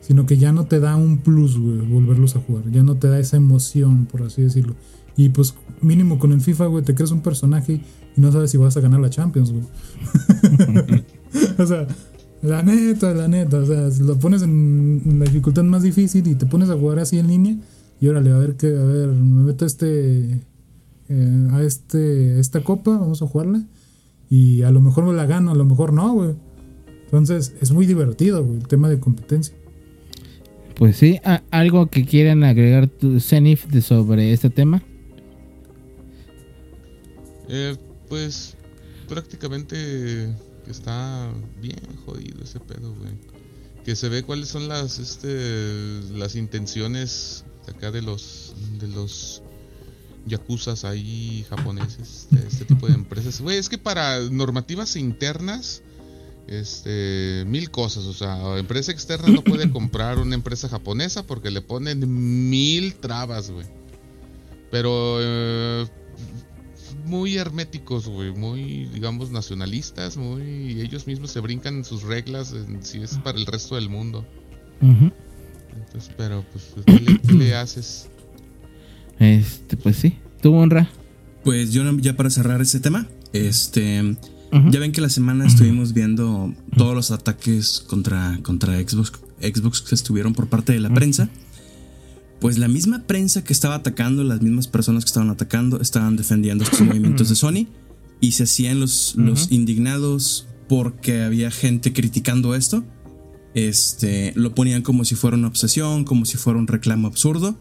sino 0.00 0.24
que 0.24 0.38
ya 0.38 0.52
no 0.52 0.64
te 0.64 0.80
da 0.80 0.96
un 0.96 1.18
plus, 1.18 1.58
güey, 1.58 1.78
volverlos 1.80 2.36
a 2.36 2.40
jugar. 2.40 2.70
Ya 2.70 2.82
no 2.82 2.96
te 2.96 3.08
da 3.08 3.18
esa 3.18 3.36
emoción, 3.36 4.06
por 4.06 4.22
así 4.22 4.40
decirlo. 4.40 4.76
Y 5.16 5.28
pues 5.30 5.54
mínimo 5.80 6.18
con 6.18 6.32
el 6.32 6.40
FIFA, 6.40 6.66
güey, 6.66 6.84
te 6.84 6.94
creas 6.94 7.10
un 7.10 7.20
personaje 7.20 7.80
y 8.16 8.20
no 8.20 8.32
sabes 8.32 8.50
si 8.50 8.56
vas 8.56 8.76
a 8.76 8.80
ganar 8.80 9.00
la 9.00 9.10
Champions, 9.10 9.52
güey. 9.52 9.64
o 11.58 11.66
sea, 11.66 11.86
la 12.42 12.62
neta, 12.62 13.12
la 13.14 13.28
neta, 13.28 13.58
o 13.58 13.66
sea, 13.66 13.88
lo 14.04 14.18
pones 14.18 14.42
en 14.42 15.18
la 15.18 15.26
dificultad 15.26 15.62
más 15.64 15.82
difícil 15.82 16.26
y 16.26 16.34
te 16.34 16.46
pones 16.46 16.70
a 16.70 16.76
jugar 16.76 16.98
así 16.98 17.18
en 17.18 17.28
línea 17.28 17.56
y 18.00 18.08
órale, 18.08 18.30
a 18.30 18.38
ver 18.38 18.56
qué, 18.56 18.68
a 18.68 18.84
ver, 18.84 19.08
me 19.08 19.42
meto 19.42 19.64
a 19.64 19.68
este 19.68 20.40
eh, 21.08 21.48
a 21.50 21.62
este 21.62 22.40
esta 22.40 22.62
copa, 22.62 22.96
vamos 22.96 23.20
a 23.20 23.26
jugarla 23.26 23.62
y 24.30 24.62
a 24.62 24.70
lo 24.70 24.80
mejor 24.80 25.04
me 25.04 25.12
la 25.12 25.26
gano, 25.26 25.50
a 25.50 25.54
lo 25.54 25.64
mejor 25.64 25.92
no, 25.92 26.12
güey. 26.14 26.34
Entonces, 27.04 27.54
es 27.60 27.72
muy 27.72 27.86
divertido, 27.86 28.44
güey, 28.44 28.58
el 28.58 28.68
tema 28.68 28.88
de 28.88 29.00
competencia. 29.00 29.54
Pues 30.76 30.96
sí, 30.96 31.20
algo 31.50 31.88
que 31.88 32.04
quieran 32.04 32.44
agregar 32.44 32.86
tu 32.86 33.18
Zenith 33.18 33.80
sobre 33.80 34.32
este 34.32 34.48
tema. 34.48 34.82
Eh, 37.52 37.76
pues 38.08 38.54
prácticamente 39.08 40.32
está 40.68 41.28
bien 41.60 41.80
jodido 42.06 42.44
ese 42.44 42.60
pedo, 42.60 42.94
güey. 42.94 43.12
Que 43.84 43.96
se 43.96 44.08
ve 44.08 44.22
cuáles 44.22 44.48
son 44.48 44.68
las 44.68 44.98
este 44.98 46.00
las 46.12 46.36
intenciones 46.36 47.44
acá 47.68 47.90
de 47.90 48.02
los 48.02 48.54
de 48.78 48.86
los 48.86 49.42
yakuzas 50.26 50.84
ahí 50.84 51.44
japoneses, 51.48 52.28
de 52.30 52.46
este 52.46 52.64
tipo 52.66 52.86
de 52.86 52.94
empresas. 52.94 53.40
Güey, 53.40 53.58
es 53.58 53.68
que 53.68 53.78
para 53.78 54.20
normativas 54.20 54.94
internas 54.94 55.82
este 56.46 57.44
mil 57.48 57.70
cosas, 57.72 58.04
o 58.04 58.12
sea, 58.12 58.58
empresa 58.58 58.92
externa 58.92 59.28
no 59.28 59.42
puede 59.42 59.70
comprar 59.72 60.18
una 60.18 60.36
empresa 60.36 60.68
japonesa 60.68 61.26
porque 61.26 61.50
le 61.50 61.62
ponen 61.62 62.48
mil 62.48 62.94
trabas, 62.94 63.50
güey. 63.50 63.66
Pero 64.70 65.18
eh, 65.20 65.88
muy 67.04 67.36
herméticos, 67.36 68.08
güey, 68.08 68.32
muy, 68.32 68.86
digamos, 68.92 69.30
nacionalistas, 69.30 70.16
muy... 70.16 70.80
Ellos 70.80 71.06
mismos 71.06 71.30
se 71.30 71.40
brincan 71.40 71.84
sus 71.84 72.02
reglas 72.02 72.52
en 72.52 72.82
si 72.84 72.98
es 72.98 73.18
para 73.18 73.38
el 73.38 73.46
resto 73.46 73.74
del 73.74 73.88
mundo. 73.88 74.26
Entonces, 74.80 76.10
pero, 76.16 76.44
pues, 76.52 76.84
¿qué 76.86 76.92
le, 77.00 77.18
qué 77.18 77.32
le 77.32 77.54
haces? 77.54 78.08
Este, 79.18 79.76
pues 79.76 79.96
sí. 79.96 80.16
¿Tu 80.40 80.52
honra? 80.54 80.88
Pues 81.44 81.72
yo 81.72 81.82
ya 81.98 82.16
para 82.16 82.30
cerrar 82.30 82.60
ese 82.60 82.80
tema, 82.80 83.06
este, 83.32 84.16
ya 84.70 84.80
ven 84.80 84.92
que 84.92 85.00
la 85.00 85.08
semana 85.08 85.46
estuvimos 85.46 85.92
viendo 85.92 86.54
todos 86.76 86.94
los 86.94 87.10
ataques 87.10 87.84
contra, 87.86 88.38
contra 88.42 88.76
Xbox, 88.76 89.12
Xbox 89.40 89.82
que 89.82 89.94
estuvieron 89.94 90.34
por 90.34 90.48
parte 90.48 90.72
de 90.72 90.80
la 90.80 90.92
prensa. 90.92 91.28
Pues 92.40 92.56
la 92.56 92.68
misma 92.68 93.02
prensa 93.06 93.44
que 93.44 93.52
estaba 93.52 93.76
atacando, 93.76 94.24
las 94.24 94.40
mismas 94.40 94.66
personas 94.66 95.04
que 95.04 95.08
estaban 95.08 95.30
atacando, 95.30 95.80
estaban 95.80 96.16
defendiendo 96.16 96.64
estos 96.64 96.80
movimientos 96.86 97.28
de 97.28 97.34
Sony 97.34 97.66
y 98.20 98.32
se 98.32 98.44
hacían 98.44 98.80
los, 98.80 99.14
los 99.16 99.52
indignados 99.52 100.46
porque 100.68 101.22
había 101.22 101.50
gente 101.50 101.92
criticando 101.92 102.54
esto. 102.54 102.84
Este, 103.54 104.32
lo 104.36 104.54
ponían 104.54 104.82
como 104.82 105.04
si 105.04 105.16
fuera 105.16 105.36
una 105.36 105.48
obsesión, 105.48 106.04
como 106.04 106.24
si 106.24 106.36
fuera 106.36 106.58
un 106.58 106.66
reclamo 106.66 107.08
absurdo. 107.08 107.56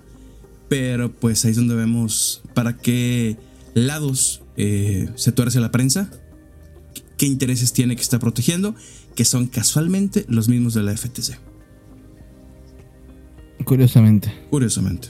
Pero 0.70 1.12
pues 1.12 1.44
ahí 1.44 1.52
es 1.52 1.58
donde 1.58 1.76
vemos 1.76 2.44
para 2.54 2.78
qué 2.78 3.38
lados 3.74 4.44
eh, 4.56 5.10
se 5.16 5.32
tuerce 5.32 5.60
la 5.60 5.72
prensa, 5.72 6.12
qué 7.18 7.26
intereses 7.26 7.74
tiene 7.74 7.96
que 7.96 8.02
está 8.02 8.20
protegiendo, 8.20 8.76
que 9.16 9.26
son 9.26 9.48
casualmente 9.48 10.26
los 10.30 10.48
mismos 10.48 10.74
de 10.74 10.84
la 10.84 10.96
FTC. 10.96 11.49
Curiosamente. 13.64 14.32
Curiosamente. 14.50 15.10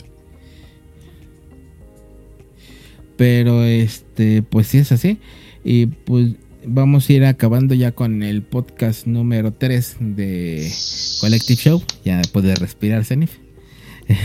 Pero 3.17 3.63
este, 3.63 4.43
pues 4.43 4.67
sí 4.67 4.77
es 4.77 4.91
así. 4.91 5.19
Y 5.63 5.88
pues 5.88 6.35
vamos 6.65 7.09
a 7.09 7.13
ir 7.13 7.26
acabando 7.26 7.76
ya 7.76 7.91
con 7.91 8.23
el 8.23 8.43
podcast 8.43 9.07
número 9.07 9.53
3 9.53 9.97
de 9.99 10.71
Collective 11.19 11.61
Show. 11.61 11.84
Ya 12.05 12.21
puede 12.31 12.55
respirar, 12.55 13.05
Zenith. 13.05 13.31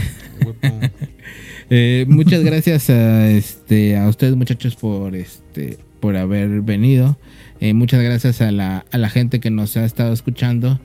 Eh, 1.70 2.05
muchas 2.09 2.44
gracias 2.44 2.90
a 2.90 3.30
este 3.30 3.96
a 3.96 4.06
ustedes 4.06 4.36
muchachos 4.36 4.76
por 4.76 5.16
este 5.16 5.78
por 5.98 6.14
haber 6.14 6.60
venido. 6.60 7.18
Eh, 7.59 7.72
muchas 7.72 8.02
gracias 8.02 8.42
a 8.42 8.52
la, 8.52 8.84
a 8.90 8.98
la 8.98 9.09
gente 9.09 9.40
que 9.40 9.51
nos 9.51 9.78
ha 9.78 9.86
estado 9.86 10.12
escuchando 10.12 10.78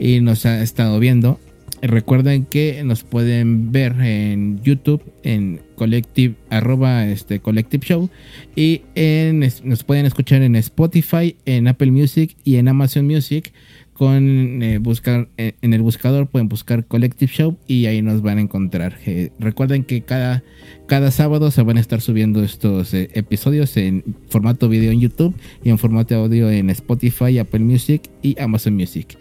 y 0.00 0.20
nos 0.20 0.44
ha 0.44 0.60
estado 0.62 0.98
viendo. 0.98 1.38
Recuerden 1.82 2.46
que 2.46 2.82
nos 2.84 3.02
pueden 3.02 3.70
ver 3.70 3.92
en 4.00 4.62
YouTube 4.62 5.02
en 5.22 5.60
Collective 5.74 6.34
arroba 6.48 7.06
este 7.06 7.40
Collective 7.40 7.86
Show 7.86 8.10
y 8.54 8.82
en, 8.94 9.40
nos 9.62 9.84
pueden 9.84 10.06
escuchar 10.06 10.42
en 10.42 10.56
Spotify, 10.56 11.36
en 11.44 11.68
Apple 11.68 11.90
Music 11.90 12.34
y 12.44 12.56
en 12.56 12.68
Amazon 12.68 13.06
Music 13.06 13.52
con 13.92 14.62
eh, 14.62 14.78
buscar 14.78 15.28
eh, 15.38 15.54
en 15.62 15.72
el 15.72 15.82
buscador 15.82 16.26
pueden 16.28 16.48
buscar 16.48 16.84
Collective 16.86 17.32
Show 17.32 17.56
y 17.66 17.86
ahí 17.86 18.02
nos 18.02 18.22
van 18.22 18.38
a 18.38 18.42
encontrar. 18.42 18.98
Eh, 19.06 19.30
recuerden 19.38 19.84
que 19.84 20.02
cada, 20.02 20.44
cada 20.86 21.10
sábado 21.10 21.50
se 21.50 21.62
van 21.62 21.78
a 21.78 21.80
estar 21.80 22.00
subiendo 22.00 22.42
estos 22.42 22.92
episodios 22.92 23.76
en 23.76 24.02
formato 24.28 24.68
video 24.68 24.92
en 24.92 25.00
YouTube 25.00 25.34
y 25.64 25.70
en 25.70 25.78
formato 25.78 26.14
audio 26.14 26.50
en 26.50 26.70
Spotify, 26.70 27.38
Apple 27.38 27.60
Music 27.60 28.02
y 28.22 28.38
Amazon 28.40 28.74
Music. 28.76 29.18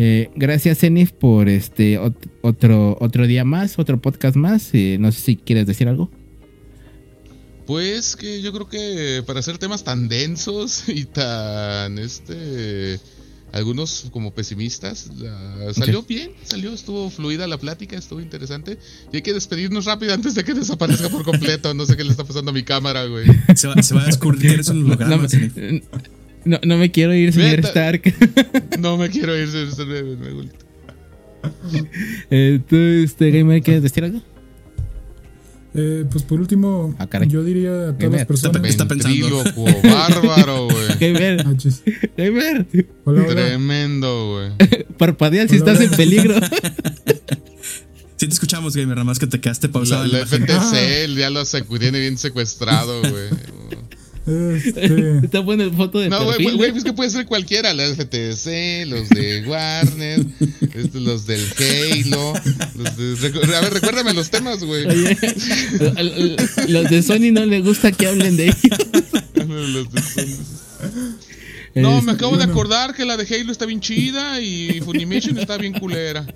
Eh, 0.00 0.30
gracias 0.36 0.78
Zenith 0.78 1.10
por 1.10 1.48
este 1.48 1.98
ot- 1.98 2.30
otro 2.42 2.96
otro 3.00 3.26
día 3.26 3.44
más, 3.44 3.78
otro 3.78 4.00
podcast 4.00 4.36
más. 4.36 4.70
Eh, 4.72 4.96
no 5.00 5.10
sé 5.12 5.20
si 5.20 5.36
quieres 5.36 5.66
decir 5.66 5.88
algo. 5.88 6.08
Pues 7.66 8.16
que 8.16 8.40
yo 8.40 8.52
creo 8.52 8.68
que 8.68 9.22
para 9.26 9.40
hacer 9.40 9.58
temas 9.58 9.84
tan 9.84 10.08
densos 10.08 10.84
y 10.88 11.04
tan 11.04 11.98
este 11.98 13.00
algunos 13.50 14.06
como 14.12 14.32
pesimistas, 14.34 15.10
salió 15.72 16.02
bien, 16.02 16.32
salió, 16.44 16.70
estuvo 16.72 17.08
fluida 17.10 17.46
la 17.46 17.56
plática, 17.58 17.96
estuvo 17.96 18.20
interesante. 18.20 18.78
Y 19.10 19.16
hay 19.16 19.22
que 19.22 19.32
despedirnos 19.32 19.86
rápido 19.86 20.12
antes 20.14 20.34
de 20.34 20.44
que 20.44 20.54
desaparezca 20.54 21.08
por 21.08 21.24
completo. 21.24 21.72
No 21.74 21.86
sé 21.86 21.96
qué 21.96 22.04
le 22.04 22.10
está 22.10 22.24
pasando 22.24 22.50
a 22.50 22.54
mi 22.54 22.62
cámara, 22.62 23.06
güey. 23.06 23.26
Se 23.56 23.66
va, 23.66 23.82
se 23.82 23.94
va 23.94 24.02
a 24.02 24.06
descubrir. 24.06 24.60
No, 24.74 25.18
me- 25.18 25.82
no, 26.48 26.58
no 26.64 26.76
me 26.78 26.90
quiero 26.90 27.14
ir, 27.14 27.32
señor. 27.32 27.60
Stark. 27.60 28.02
No 28.80 28.96
me 28.96 29.08
quiero 29.10 29.36
ir, 29.36 29.48
se- 29.48 29.70
se- 29.70 29.84
me- 29.84 30.02
me 30.02 30.30
gusta. 30.32 30.56
Eh, 32.30 32.60
¿Tú, 32.68 32.76
este, 32.76 33.30
gamer, 33.30 33.62
quieres 33.62 33.82
decir 33.82 34.04
algo? 34.04 34.20
Eh, 35.74 36.04
pues 36.10 36.24
por 36.24 36.40
último, 36.40 36.94
Ah, 36.98 37.06
yo 37.26 37.44
diría 37.44 37.70
a 37.70 37.74
todas 37.92 37.98
Gamer, 37.98 38.18
las 38.20 38.26
personas. 38.26 38.64
Está 38.64 38.88
pensando. 38.88 39.44
Bárbaro, 39.84 40.64
güey. 40.70 40.86
Gamer, 40.98 41.44
Ah, 41.46 41.52
gamer, 42.16 42.66
Hola, 43.04 43.22
hola. 43.22 43.34
Tremendo, 43.34 44.32
güey. 44.58 44.84
parpadea 44.98 45.46
si 45.46 45.58
Hola, 45.58 45.72
estás 45.72 45.76
hola. 45.78 45.90
en 45.90 45.96
peligro. 45.96 46.34
Sí 48.16 48.26
te 48.26 48.32
escuchamos, 48.34 48.74
gamer, 48.74 48.96
nada 48.96 49.04
más 49.04 49.18
que 49.20 49.26
te 49.28 49.40
quedaste 49.40 49.68
pausado. 49.68 50.04
la 50.06 50.18
la. 50.20 50.26
FTC 50.26 51.14
ya 51.16 51.30
lo 51.30 51.44
tiene 51.78 52.00
bien 52.00 52.18
secuestrado, 52.18 53.00
güey. 53.00 53.28
Este, 54.28 55.18
Está 55.24 55.40
buena 55.40 55.70
foto 55.70 55.98
de 55.98 56.08
No, 56.08 56.18
güey, 56.24 56.36
perfil. 56.36 56.56
güey, 56.56 56.70
güey, 56.70 56.78
es 56.78 56.84
que 56.84 56.92
puede 56.92 57.10
ser 57.10 57.26
cualquiera, 57.26 57.72
la 57.72 57.84
FTC, 57.86 58.86
los 58.86 59.08
de 59.08 59.44
Warner, 59.48 60.26
este, 60.74 61.00
los 61.00 61.26
del 61.26 61.40
Halo, 61.58 62.34
los 62.76 62.96
de, 62.96 63.56
a 63.56 63.60
ver, 63.62 63.72
recuérdame 63.72 64.12
los 64.14 64.30
temas, 64.30 64.62
güey. 64.64 64.84
Los 66.68 66.90
de 66.90 67.02
Sony 67.02 67.32
no 67.32 67.44
les 67.46 67.64
gusta 67.64 67.90
que 67.92 68.06
hablen 68.06 68.36
de 68.36 68.44
ellos. 68.46 68.78
Los 69.48 69.90
de 69.92 70.02
Sony. 70.02 70.36
No, 71.74 71.94
Este, 71.94 72.06
me 72.06 72.12
acabo 72.12 72.36
de 72.36 72.44
acordar 72.44 72.94
que 72.94 73.04
la 73.06 73.16
de 73.16 73.24
Halo 73.34 73.50
está 73.52 73.64
bien 73.66 73.80
chida 73.80 74.40
y 74.42 74.80
Funimation 74.84 75.38
está 75.38 75.56
bien 75.56 75.72
culera. 75.72 76.26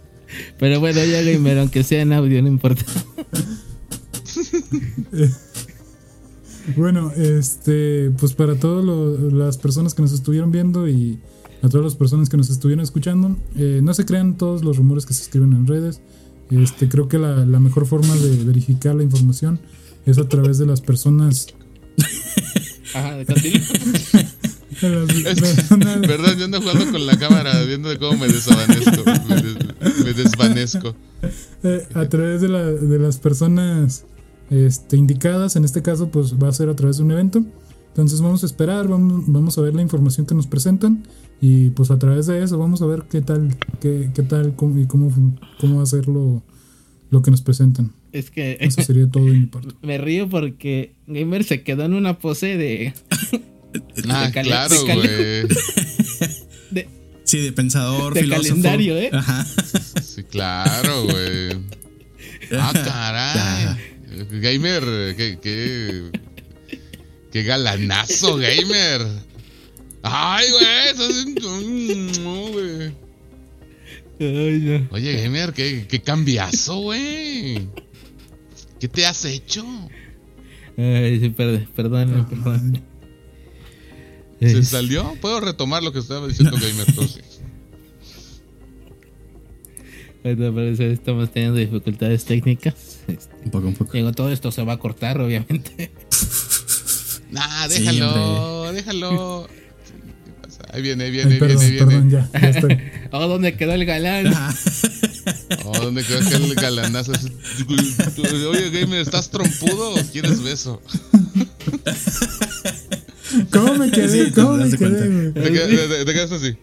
Pero 0.59 0.81
bueno, 0.81 1.05
ya 1.05 1.21
gamer, 1.23 1.59
aunque 1.59 1.83
sea 1.85 2.01
en 2.03 2.13
audio, 2.15 2.41
no 2.41 2.49
importa. 2.49 2.85
Bueno, 6.77 7.11
este, 7.17 8.11
pues 8.19 8.33
para 8.35 8.55
todas 8.57 8.85
las 9.33 9.59
personas 9.59 9.95
que 9.95 10.03
nos 10.03 10.13
estuvieron 10.13 10.51
viendo 10.51 10.89
y 10.89 11.19
a 11.63 11.69
todas 11.69 11.85
las 11.85 11.95
personas 11.95 12.29
que 12.29 12.37
nos 12.37 12.51
estuvieron 12.51 12.83
escuchando, 12.83 13.37
eh, 13.57 13.81
no 13.83 13.95
se 13.95 14.05
crean 14.05 14.37
todos 14.37 14.65
los 14.65 14.77
rumores 14.77 15.07
que 15.07 15.15
se 15.15 15.23
escriben 15.23 15.53
en 15.53 15.67
redes. 15.67 16.01
Este, 16.51 16.89
creo 16.89 17.09
que 17.09 17.19
la, 17.19 17.45
la 17.47 17.61
mejor 17.61 17.87
forma 17.87 18.15
de 18.17 18.45
verificar 18.45 18.95
la 18.95 19.03
información 19.05 19.61
es 20.07 20.19
a 20.19 20.29
través 20.29 20.59
de 20.59 20.67
las 20.67 20.81
personas. 20.81 21.47
Ajá, 22.95 23.17
de 23.17 23.25
Perdón, 24.83 26.39
yo 26.39 26.45
ando 26.45 26.61
jugando 26.61 26.91
con 26.91 27.07
la 27.07 27.17
cámara, 27.19 27.63
viendo 27.63 27.89
de 27.89 27.99
cómo 27.99 28.19
me 28.19 28.27
desvanezco. 28.29 29.03
Me, 29.29 29.37
des- 29.43 30.05
me 30.05 30.13
desvanezco. 30.13 30.95
eh, 31.63 31.87
a 31.95 32.07
través 32.09 32.41
de, 32.41 32.49
la- 32.49 32.65
de 32.71 32.99
las 32.99 33.19
personas 33.19 34.05
este, 34.51 34.97
indicadas, 34.97 35.57
en 35.57 35.65
este 35.65 35.83
caso, 35.83 36.11
pues 36.11 36.35
va 36.43 36.49
a 36.49 36.53
ser 36.53 36.69
a 36.69 36.77
través 36.77 36.99
de 36.99 37.05
un 37.05 37.11
evento. 37.13 37.45
Entonces 37.89 38.21
vamos 38.21 38.43
a 38.43 38.47
esperar, 38.47 38.89
vamos, 38.89 39.25
vamos 39.27 39.59
a 39.59 39.61
ver 39.61 39.75
la 39.75 39.83
información 39.83 40.25
que 40.27 40.35
nos 40.35 40.47
presentan 40.47 41.07
y 41.43 41.71
pues 41.71 41.91
a 41.91 41.99
través 41.99 42.27
de 42.27 42.43
eso 42.43 42.57
vamos 42.57 42.81
a 42.81 42.87
ver 42.87 43.03
qué 43.11 43.21
tal, 43.21 43.55
qué, 43.81 44.11
qué 44.15 44.23
tal 44.23 44.55
cómo, 44.57 44.79
y 44.81 44.87
cómo, 44.87 45.13
cómo 45.61 45.77
va 45.77 45.83
a 45.83 45.87
ser 45.87 46.09
lo, 46.09 46.43
lo 47.11 47.21
que 47.23 47.31
nos 47.31 47.43
presentan. 47.43 47.93
Es 48.13 48.31
que 48.31 48.57
Eso 48.61 48.81
sería 48.83 49.07
todo 49.11 49.27
de 49.27 49.33
mi 49.33 49.47
parte. 49.47 49.75
me 49.83 49.99
río 49.99 50.29
porque 50.29 50.95
Gamer 51.07 51.45
se 51.45 51.63
quedó 51.63 51.85
en 51.85 51.95
una 51.95 52.19
pose 52.19 52.57
de. 52.57 52.95
Ah, 54.11 54.27
De 54.27 54.33
cali- 54.33 54.49
claro, 54.51 54.75
de 54.81 54.87
cali- 54.87 55.01
güey. 55.01 55.49
de 56.73 56.89
Sí, 57.25 57.39
de 57.39 57.53
pensador, 57.53 58.13
De 58.13 58.21
filósofo. 58.21 58.49
calendario, 58.49 58.99
¿eh? 58.99 59.09
Ajá. 59.15 59.47
Sí, 60.03 60.23
claro, 60.25 61.05
güey. 61.05 61.57
Ah, 62.53 62.73
caray. 62.75 63.77
Gamer, 64.31 65.15
qué, 65.17 65.39
qué, 65.41 66.11
qué 67.33 67.43
galanazo, 67.43 68.37
gamer. 68.37 69.07
Ay, 70.03 70.47
güey, 70.51 70.89
eso 70.93 71.09
es 71.09 71.25
un- 71.45 72.13
no, 72.25 72.49
güey. 72.53 72.93
Ay, 74.21 74.59
no. 74.61 74.89
Oye, 74.91 75.23
gamer, 75.23 75.53
qué, 75.53 75.87
qué 75.89 76.01
cambiazo, 76.03 76.77
güey. 76.81 77.69
¿Qué 78.81 78.89
te 78.89 79.07
has 79.07 79.25
hecho? 79.25 79.65
Ay, 80.77 81.21
sí, 81.21 81.29
perdón, 81.31 81.69
perdón, 81.75 82.27
perdón. 82.29 82.83
¿Se 84.41 84.63
salió? 84.65 85.17
Puedo 85.21 85.41
retomar 85.41 85.83
lo 85.85 85.93
que 85.93 86.01
estaba 86.01 86.27
diciendo 86.27 86.57
gamer, 86.57 86.87
sí. 87.09 87.21
Bueno, 90.23 90.55
parece 90.55 90.93
estamos 90.93 91.31
teniendo 91.33 91.59
dificultades 91.59 92.25
técnicas. 92.25 92.75
Un 93.45 93.51
poco, 93.51 93.67
un 93.69 93.75
poco. 93.75 93.93
Digo, 93.95 94.13
todo 94.13 94.31
esto 94.31 94.53
se 94.53 94.63
va 94.63 94.75
a 94.75 94.79
cortar, 94.79 95.21
obviamente. 95.21 95.91
Nah, 97.33 97.67
Sí, 97.67 97.81
déjalo, 97.81 98.73
déjalo. 98.75 99.49
¿Qué 99.49 100.33
pasa? 100.43 100.65
Ahí 100.71 100.83
viene, 100.83 101.05
ahí 101.05 101.11
viene, 101.11 101.29
Ay, 101.29 101.33
ahí 101.33 101.41
perdón, 101.41 101.61
viene, 101.61 101.79
perdón, 101.79 102.09
viene. 102.11 102.29
ya, 102.31 102.41
ya 102.41 102.49
estoy. 102.51 102.79
Oh, 103.11 103.27
¿dónde 103.27 103.57
quedó 103.57 103.73
el 103.73 103.85
galán? 103.87 104.27
Oh, 105.65 105.73
¿dónde 105.81 106.05
quedó 106.05 106.19
aquel 106.19 106.55
galanazo? 106.57 107.13
Oye, 108.51 108.71
gamer, 108.71 109.01
¿estás 109.01 109.31
trompudo 109.31 109.95
o 109.95 109.97
quieres 110.13 110.43
beso? 110.43 110.83
¿Cómo 113.51 113.75
me 113.77 113.91
quedé? 113.91 114.31
¿Cómo 114.33 114.53
me 114.57 114.71
quedé? 114.77 116.05
te 116.05 116.13
quedas 116.13 116.33
así? 116.33 116.55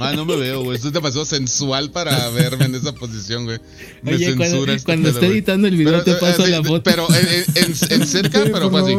Ah, 0.00 0.12
no 0.16 0.24
me 0.24 0.36
veo, 0.36 0.62
güey. 0.64 0.76
Esto 0.76 0.88
es 0.88 0.94
demasiado 0.94 1.24
sensual 1.26 1.90
para 1.90 2.28
verme 2.30 2.64
en 2.66 2.74
esa 2.74 2.92
posición, 2.94 3.44
güey. 3.44 3.58
Me 4.02 4.14
Oye, 4.14 4.34
cuando, 4.36 4.44
censura 4.64 4.76
cuando 4.84 5.08
esté 5.10 5.26
editando 5.26 5.68
el 5.68 5.76
video 5.76 5.98
te 6.02 6.12
Pero, 6.12 6.18
paso 6.20 6.46
eh, 6.46 6.50
la 6.50 6.62
foto. 6.64 6.82
Pero 6.82 7.06
en, 7.10 7.64
en- 7.64 8.00
en 8.00 8.06
cerca, 8.06 8.42
Sí, 8.44 8.50
pero 8.52 8.70
fue 8.70 8.80
así. 8.82 8.94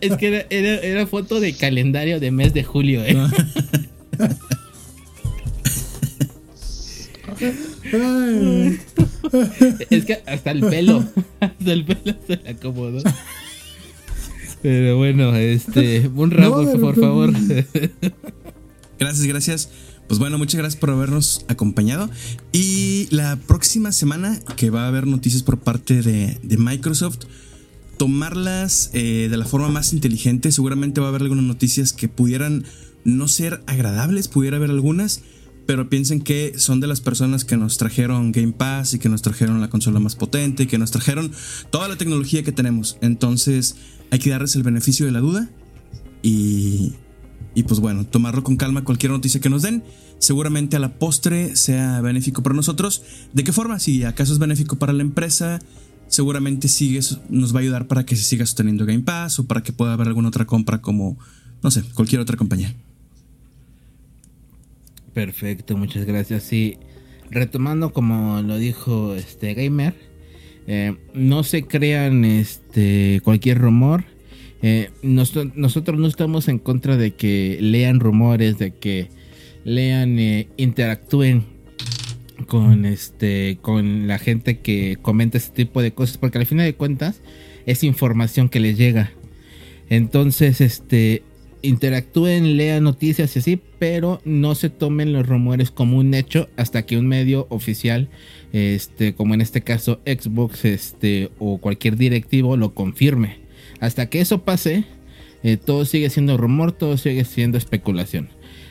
Es 0.00 0.16
que 0.16 0.26
era, 0.28 0.46
era, 0.50 0.74
era 0.80 1.06
foto 1.06 1.40
de 1.40 1.52
calendario 1.54 2.20
de 2.20 2.30
mes 2.30 2.54
de 2.54 2.64
julio, 2.64 3.02
¿eh? 3.04 3.16
Ay, 7.92 8.78
Es 9.90 10.04
que 10.04 10.22
hasta 10.26 10.50
el 10.50 10.60
pelo, 10.60 11.04
hasta 11.40 11.72
el 11.72 11.84
pelo 11.84 12.16
se 12.26 12.36
le 12.36 12.50
acomodó. 12.50 13.02
Pero 14.62 14.96
bueno, 14.96 15.34
este, 15.36 16.10
un 16.14 16.30
rabo, 16.30 16.62
No, 16.62 16.80
por 16.80 16.98
favor. 16.98 17.32
Gracias, 18.98 19.26
gracias. 19.26 19.70
Pues 20.08 20.18
bueno, 20.18 20.38
muchas 20.38 20.58
gracias 20.58 20.80
por 20.80 20.90
habernos 20.90 21.44
acompañado. 21.48 22.10
Y 22.52 23.08
la 23.10 23.36
próxima 23.36 23.92
semana 23.92 24.40
que 24.56 24.70
va 24.70 24.84
a 24.84 24.88
haber 24.88 25.06
noticias 25.06 25.42
por 25.42 25.58
parte 25.58 26.02
de, 26.02 26.56
Microsoft, 26.56 27.18
tomarlas 27.98 28.90
eh, 28.94 29.28
de 29.30 29.36
la 29.36 29.44
forma 29.44 29.68
más 29.68 29.92
inteligente. 29.92 30.50
Seguramente 30.50 31.00
va 31.00 31.08
a 31.08 31.10
haber 31.10 31.22
algunas 31.22 31.44
noticias 31.44 31.92
que 31.92 32.08
pudieran 32.08 32.64
no 33.04 33.28
ser 33.28 33.62
agradables, 33.66 34.28
pudiera 34.28 34.56
haber 34.56 34.70
algunas, 34.70 35.20
pero 35.66 35.90
piensen 35.90 36.20
que 36.20 36.54
son 36.56 36.80
de 36.80 36.86
las 36.86 37.02
personas 37.02 37.44
que 37.44 37.58
nos 37.58 37.76
trajeron 37.76 38.32
Game 38.32 38.52
Pass 38.52 38.94
y 38.94 38.98
que 38.98 39.10
nos 39.10 39.20
trajeron 39.20 39.60
la 39.60 39.68
consola 39.68 40.00
más 40.00 40.16
potente, 40.16 40.66
que 40.66 40.78
nos 40.78 40.90
trajeron 40.90 41.30
toda 41.70 41.86
la 41.86 41.96
tecnología 41.96 42.42
que 42.42 42.52
tenemos. 42.52 42.96
Entonces 43.02 43.76
hay 44.10 44.18
que 44.18 44.30
darles 44.30 44.56
el 44.56 44.62
beneficio 44.62 45.04
de 45.04 45.12
la 45.12 45.20
duda 45.20 45.50
y, 46.22 46.94
y 47.58 47.64
pues 47.64 47.80
bueno, 47.80 48.04
tomarlo 48.04 48.44
con 48.44 48.56
calma 48.56 48.84
cualquier 48.84 49.10
noticia 49.10 49.40
que 49.40 49.50
nos 49.50 49.62
den. 49.62 49.82
Seguramente 50.20 50.76
a 50.76 50.78
la 50.78 50.94
postre 50.94 51.56
sea 51.56 52.00
benéfico 52.00 52.40
para 52.40 52.54
nosotros. 52.54 53.02
¿De 53.32 53.42
qué 53.42 53.52
forma? 53.52 53.80
Si 53.80 54.04
acaso 54.04 54.32
es 54.32 54.38
benéfico 54.38 54.76
para 54.76 54.92
la 54.92 55.02
empresa, 55.02 55.58
seguramente 56.06 56.68
sigue, 56.68 57.00
nos 57.30 57.52
va 57.52 57.58
a 57.58 57.62
ayudar 57.62 57.88
para 57.88 58.06
que 58.06 58.14
se 58.14 58.22
siga 58.22 58.46
sosteniendo 58.46 58.86
Game 58.86 59.00
Pass 59.00 59.40
o 59.40 59.48
para 59.48 59.64
que 59.64 59.72
pueda 59.72 59.94
haber 59.94 60.06
alguna 60.06 60.28
otra 60.28 60.44
compra 60.44 60.80
como, 60.80 61.18
no 61.60 61.72
sé, 61.72 61.82
cualquier 61.94 62.20
otra 62.20 62.36
compañía. 62.36 62.76
Perfecto, 65.12 65.76
muchas 65.76 66.04
gracias. 66.04 66.44
Sí, 66.44 66.76
retomando 67.28 67.92
como 67.92 68.40
lo 68.40 68.56
dijo 68.56 69.16
este 69.16 69.54
gamer, 69.54 69.96
eh, 70.68 70.96
no 71.12 71.42
se 71.42 71.64
crean 71.64 72.24
este 72.24 73.20
cualquier 73.24 73.58
rumor. 73.58 74.04
Eh, 74.62 74.90
nos- 75.02 75.34
nosotros 75.54 75.98
no 76.00 76.06
estamos 76.06 76.48
en 76.48 76.58
contra 76.58 76.96
de 76.96 77.12
que 77.12 77.58
lean 77.60 78.00
rumores, 78.00 78.58
de 78.58 78.72
que 78.72 79.08
lean, 79.64 80.18
eh, 80.18 80.48
interactúen 80.56 81.44
con 82.46 82.86
este, 82.86 83.58
con 83.60 84.06
la 84.06 84.18
gente 84.18 84.58
que 84.58 84.96
comenta 85.00 85.38
este 85.38 85.64
tipo 85.64 85.82
de 85.82 85.92
cosas, 85.92 86.18
porque 86.18 86.38
al 86.38 86.46
final 86.46 86.66
de 86.66 86.74
cuentas 86.74 87.20
es 87.66 87.84
información 87.84 88.48
que 88.48 88.60
les 88.60 88.78
llega. 88.78 89.12
Entonces, 89.90 90.60
este, 90.60 91.22
interactúen, 91.62 92.56
lean 92.56 92.84
noticias 92.84 93.34
y 93.34 93.38
así, 93.40 93.60
pero 93.78 94.20
no 94.24 94.54
se 94.54 94.70
tomen 94.70 95.12
los 95.12 95.26
rumores 95.26 95.70
como 95.70 95.98
un 95.98 96.14
hecho 96.14 96.48
hasta 96.56 96.86
que 96.86 96.96
un 96.96 97.06
medio 97.08 97.46
oficial, 97.50 98.08
este, 98.52 99.14
como 99.14 99.34
en 99.34 99.40
este 99.40 99.62
caso 99.62 100.00
Xbox, 100.06 100.64
este, 100.64 101.30
o 101.38 101.58
cualquier 101.58 101.96
directivo 101.96 102.56
lo 102.56 102.74
confirme. 102.74 103.47
Hasta 103.80 104.08
que 104.08 104.20
eso 104.20 104.42
pase, 104.42 104.84
eh, 105.42 105.56
todo 105.56 105.84
sigue 105.84 106.10
siendo 106.10 106.36
rumor, 106.36 106.72
todo 106.72 106.96
sigue 106.98 107.24
siendo 107.24 107.58
especulación. 107.58 108.28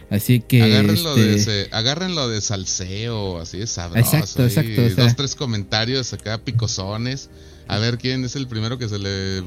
Así 0.10 0.40
que. 0.40 0.64
Agárrenlo, 0.64 1.18
este... 1.18 1.52
de, 1.52 1.68
agárrenlo 1.72 2.30
de 2.30 2.42
salseo, 2.42 3.40
así 3.40 3.58
de 3.58 3.68
sabroso. 3.68 4.00
Exacto, 4.18 4.44
exacto. 4.46 4.90
dos, 5.02 5.16
tres 5.16 5.36
comentarios 5.36 6.14
acá 6.14 6.44
picosones. 6.44 7.30
A 7.68 7.80
ver 7.80 7.98
quién 7.98 8.24
es 8.24 8.38
el 8.38 8.48
primero 8.48 8.78
que 8.78 8.88
se 8.88 8.98
le 8.98 9.44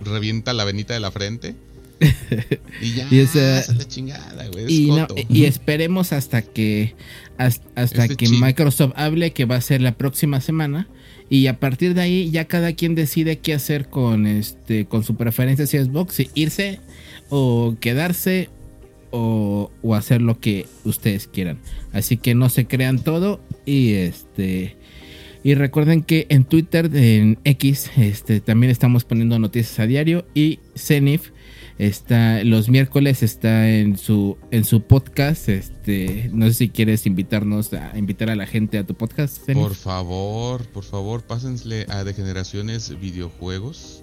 revienta 0.00 0.52
la 0.52 0.64
venita 0.64 0.94
de 0.94 1.00
la 1.00 1.10
frente. 1.10 1.56
y 2.80 2.92
ya, 2.92 3.08
y 3.10 3.26
la 3.34 3.88
chingada, 3.88 4.46
güey. 4.48 4.66
Y, 5.28 5.44
esperemos 5.44 6.12
hasta 6.12 6.42
que 6.42 6.94
hasta, 7.38 8.08
que 8.08 8.28
Microsoft 8.28 8.92
hable 8.96 9.32
que 9.32 9.46
va 9.46 9.56
a 9.56 9.60
ser 9.60 9.80
la 9.80 9.96
próxima 9.96 10.40
semana. 10.40 10.88
Y 11.28 11.46
a 11.48 11.58
partir 11.58 11.94
de 11.94 12.02
ahí 12.02 12.30
ya 12.30 12.46
cada 12.46 12.72
quien 12.72 12.94
decide 12.94 13.38
qué 13.38 13.54
hacer 13.54 13.88
con 13.88 14.26
este 14.26 14.86
con 14.86 15.02
su 15.02 15.16
preferencia 15.16 15.66
si 15.66 15.76
es 15.76 15.86
Xbox, 15.86 16.14
si 16.14 16.30
irse 16.34 16.80
o 17.28 17.76
quedarse 17.80 18.48
o, 19.10 19.70
o, 19.82 19.94
hacer 19.94 20.20
lo 20.22 20.38
que 20.38 20.66
ustedes 20.84 21.26
quieran. 21.26 21.58
Así 21.92 22.16
que 22.16 22.34
no 22.34 22.48
se 22.48 22.66
crean 22.66 22.98
todo 22.98 23.40
y 23.64 23.92
este 23.92 24.76
y 25.42 25.54
recuerden 25.54 26.02
que 26.02 26.26
en 26.28 26.44
Twitter 26.44 26.90
en 26.92 27.38
X 27.44 27.90
este 27.96 28.40
también 28.40 28.70
estamos 28.70 29.04
poniendo 29.04 29.38
noticias 29.38 29.78
a 29.78 29.86
diario 29.86 30.26
y 30.34 30.58
Zenif 30.76 31.30
Está 31.78 32.42
los 32.42 32.70
miércoles 32.70 33.22
está 33.22 33.68
en 33.68 33.98
su 33.98 34.38
en 34.50 34.64
su 34.64 34.82
podcast. 34.82 35.50
Este, 35.50 36.30
no 36.32 36.46
sé 36.46 36.54
si 36.54 36.68
quieres 36.70 37.04
invitarnos 37.04 37.72
a 37.74 37.96
invitar 37.98 38.30
a 38.30 38.36
la 38.36 38.46
gente 38.46 38.78
a 38.78 38.86
tu 38.86 38.94
podcast. 38.94 39.38
Por 39.52 39.74
favor, 39.74 40.64
por 40.68 40.84
favor, 40.84 41.22
pásenle 41.22 41.84
a 41.90 42.02
Degeneraciones 42.02 42.98
Videojuegos. 42.98 44.02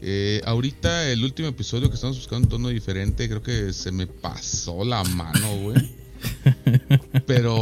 Eh, 0.00 0.42
ahorita 0.44 1.10
el 1.10 1.24
último 1.24 1.48
episodio 1.48 1.88
que 1.88 1.94
estamos 1.94 2.16
buscando 2.16 2.46
un 2.46 2.50
tono 2.50 2.68
diferente, 2.68 3.28
creo 3.28 3.42
que 3.42 3.72
se 3.72 3.90
me 3.90 4.06
pasó 4.06 4.84
la 4.84 5.02
mano, 5.02 5.56
güey. 5.58 6.02
Pero 7.26 7.52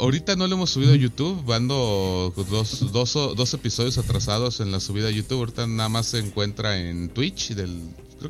ahorita 0.00 0.36
no 0.36 0.46
lo 0.46 0.54
hemos 0.54 0.70
subido 0.70 0.92
a 0.92 0.96
YouTube. 0.96 1.52
Ando 1.52 2.32
dos, 2.50 2.92
dos, 2.92 3.12
dos, 3.12 3.54
episodios 3.54 3.98
atrasados 3.98 4.60
en 4.60 4.72
la 4.72 4.80
subida 4.80 5.08
a 5.08 5.10
YouTube. 5.10 5.40
Ahorita 5.40 5.66
nada 5.66 5.88
más 5.88 6.06
se 6.06 6.18
encuentra 6.18 6.78
en 6.78 7.10
Twitch 7.10 7.54
del 7.54 7.80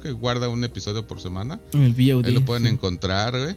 creo 0.01 0.15
que 0.15 0.21
guarda 0.21 0.49
un 0.49 0.65
episodio 0.65 1.07
por 1.07 1.21
semana. 1.21 1.61
El 1.73 1.93
VOD, 1.93 2.27
Ahí 2.27 2.33
lo 2.33 2.45
pueden 2.45 2.67
encontrar, 2.67 3.39
güey. 3.39 3.57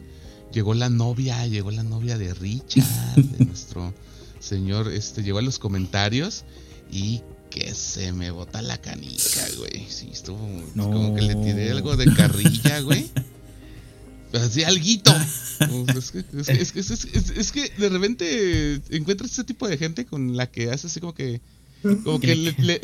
Llegó 0.52 0.74
la 0.74 0.88
novia, 0.88 1.46
llegó 1.46 1.70
la 1.70 1.82
novia 1.82 2.18
de 2.18 2.34
Richard, 2.34 2.84
de 3.16 3.44
nuestro 3.46 3.94
señor, 4.40 4.90
este, 4.90 5.22
llegó 5.22 5.38
a 5.38 5.42
los 5.42 5.58
comentarios 5.58 6.44
y 6.90 7.20
que 7.50 7.74
se 7.74 8.12
me 8.12 8.30
bota 8.30 8.62
la 8.62 8.78
canica, 8.78 9.46
güey. 9.58 9.86
Sí, 9.88 10.08
estuvo 10.12 10.38
como 10.74 11.14
que 11.14 11.22
le 11.22 11.34
tiré 11.36 11.70
algo 11.70 11.96
de 11.96 12.12
carrilla, 12.14 12.80
güey. 12.82 13.10
Así 14.32 14.62
alguito. 14.62 15.12
Es 15.96 16.12
que, 16.12 16.24
es, 16.52 16.72
que, 16.72 16.80
es, 17.40 17.52
que, 17.52 17.72
de 17.76 17.88
repente 17.88 18.80
encuentras 18.90 19.32
ese 19.32 19.44
tipo 19.44 19.66
de 19.66 19.76
gente 19.76 20.06
con 20.06 20.36
la 20.36 20.48
que 20.50 20.70
haces 20.70 20.86
así 20.86 21.00
como 21.00 21.14
que. 21.14 21.40
Como 22.04 22.20
que 22.20 22.36
le, 22.36 22.80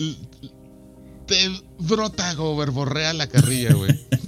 te 1.27 1.51
brota 1.79 2.35
o 2.39 2.57
verborrea 2.57 3.13
la 3.13 3.29
carrilla, 3.29 3.75
güey. 3.75 3.99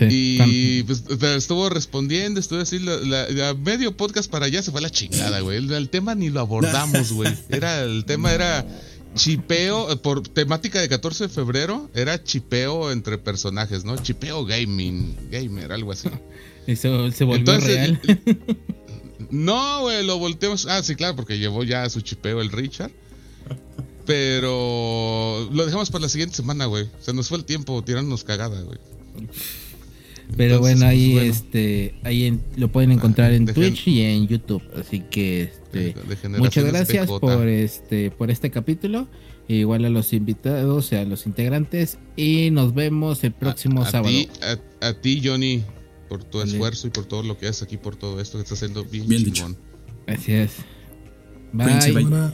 y 0.00 0.82
pues 0.84 1.04
estuvo 1.36 1.68
respondiendo, 1.68 2.38
estuve 2.40 2.62
así, 2.62 2.78
la, 2.78 3.54
medio 3.54 3.96
podcast 3.96 4.30
para 4.30 4.46
allá 4.46 4.62
se 4.62 4.70
fue 4.70 4.80
a 4.80 4.82
la 4.82 4.90
chingada, 4.90 5.40
güey. 5.40 5.58
El, 5.58 5.88
tema 5.88 6.14
ni 6.14 6.30
lo 6.30 6.40
abordamos, 6.40 7.12
güey. 7.12 7.32
Era, 7.48 7.82
el 7.82 8.04
tema 8.04 8.32
era 8.32 8.66
chipeo, 9.14 10.00
por 10.02 10.22
temática 10.22 10.80
de 10.80 10.88
14 10.88 11.24
de 11.24 11.28
febrero, 11.30 11.90
era 11.94 12.22
chipeo 12.22 12.92
entre 12.92 13.18
personajes, 13.18 13.84
¿no? 13.84 13.96
Chipeo 13.96 14.44
gaming, 14.44 15.16
gamer, 15.30 15.72
algo 15.72 15.92
así. 15.92 16.08
Eso 16.66 17.10
se 17.10 17.24
volvió 17.24 17.58
real. 17.58 18.00
no, 19.30 19.80
güey, 19.82 20.04
lo 20.04 20.18
volteamos. 20.18 20.66
Ah, 20.66 20.82
sí, 20.82 20.94
claro, 20.94 21.16
porque 21.16 21.38
llevó 21.38 21.64
ya 21.64 21.88
su 21.88 22.02
chipeo 22.02 22.40
el 22.40 22.50
Richard. 22.50 22.92
Pero 24.08 25.50
lo 25.52 25.66
dejamos 25.66 25.90
para 25.90 26.00
la 26.00 26.08
siguiente 26.08 26.34
semana, 26.34 26.64
güey. 26.64 26.88
Se 26.98 27.12
nos 27.12 27.28
fue 27.28 27.36
el 27.36 27.44
tiempo 27.44 27.84
tirándonos 27.84 28.24
cagada, 28.24 28.58
güey. 28.62 28.78
Pero 30.34 30.60
bueno, 30.60 30.86
ahí 30.86 31.12
pues, 31.12 31.36
este 31.36 31.94
ahí 32.04 32.40
lo 32.56 32.72
pueden 32.72 32.90
encontrar 32.90 33.34
en 33.34 33.44
Twitch 33.44 33.86
y 33.86 34.00
en 34.00 34.26
YouTube, 34.26 34.62
así 34.80 35.00
que 35.00 35.42
este, 35.42 35.94
muchas 36.38 36.64
gracias 36.64 37.06
por 37.06 37.48
este 37.48 38.10
por 38.10 38.30
este 38.30 38.50
capítulo, 38.50 39.08
igual 39.46 39.84
a 39.84 39.90
los 39.90 40.14
invitados, 40.14 40.90
a 40.94 41.04
los 41.04 41.26
integrantes 41.26 41.98
y 42.16 42.50
nos 42.50 42.74
vemos 42.74 43.24
el 43.24 43.32
próximo 43.32 43.84
sábado. 43.84 44.16
a, 44.80 44.94
ti 44.94 45.20
Johnny 45.22 45.62
por 46.08 46.24
tu 46.24 46.40
esfuerzo 46.40 46.86
y 46.86 46.90
por 46.90 47.04
todo 47.04 47.22
lo 47.22 47.36
que 47.36 47.46
haces 47.46 47.62
aquí 47.62 47.76
por 47.76 47.96
todo 47.96 48.20
esto 48.22 48.38
que 48.38 48.44
estás 48.44 48.62
haciendo 48.62 48.84
bien, 48.84 49.06
bien 49.06 49.32
chingón. 49.32 49.56
Gracias. 50.06 50.52
Bye. 51.52 52.32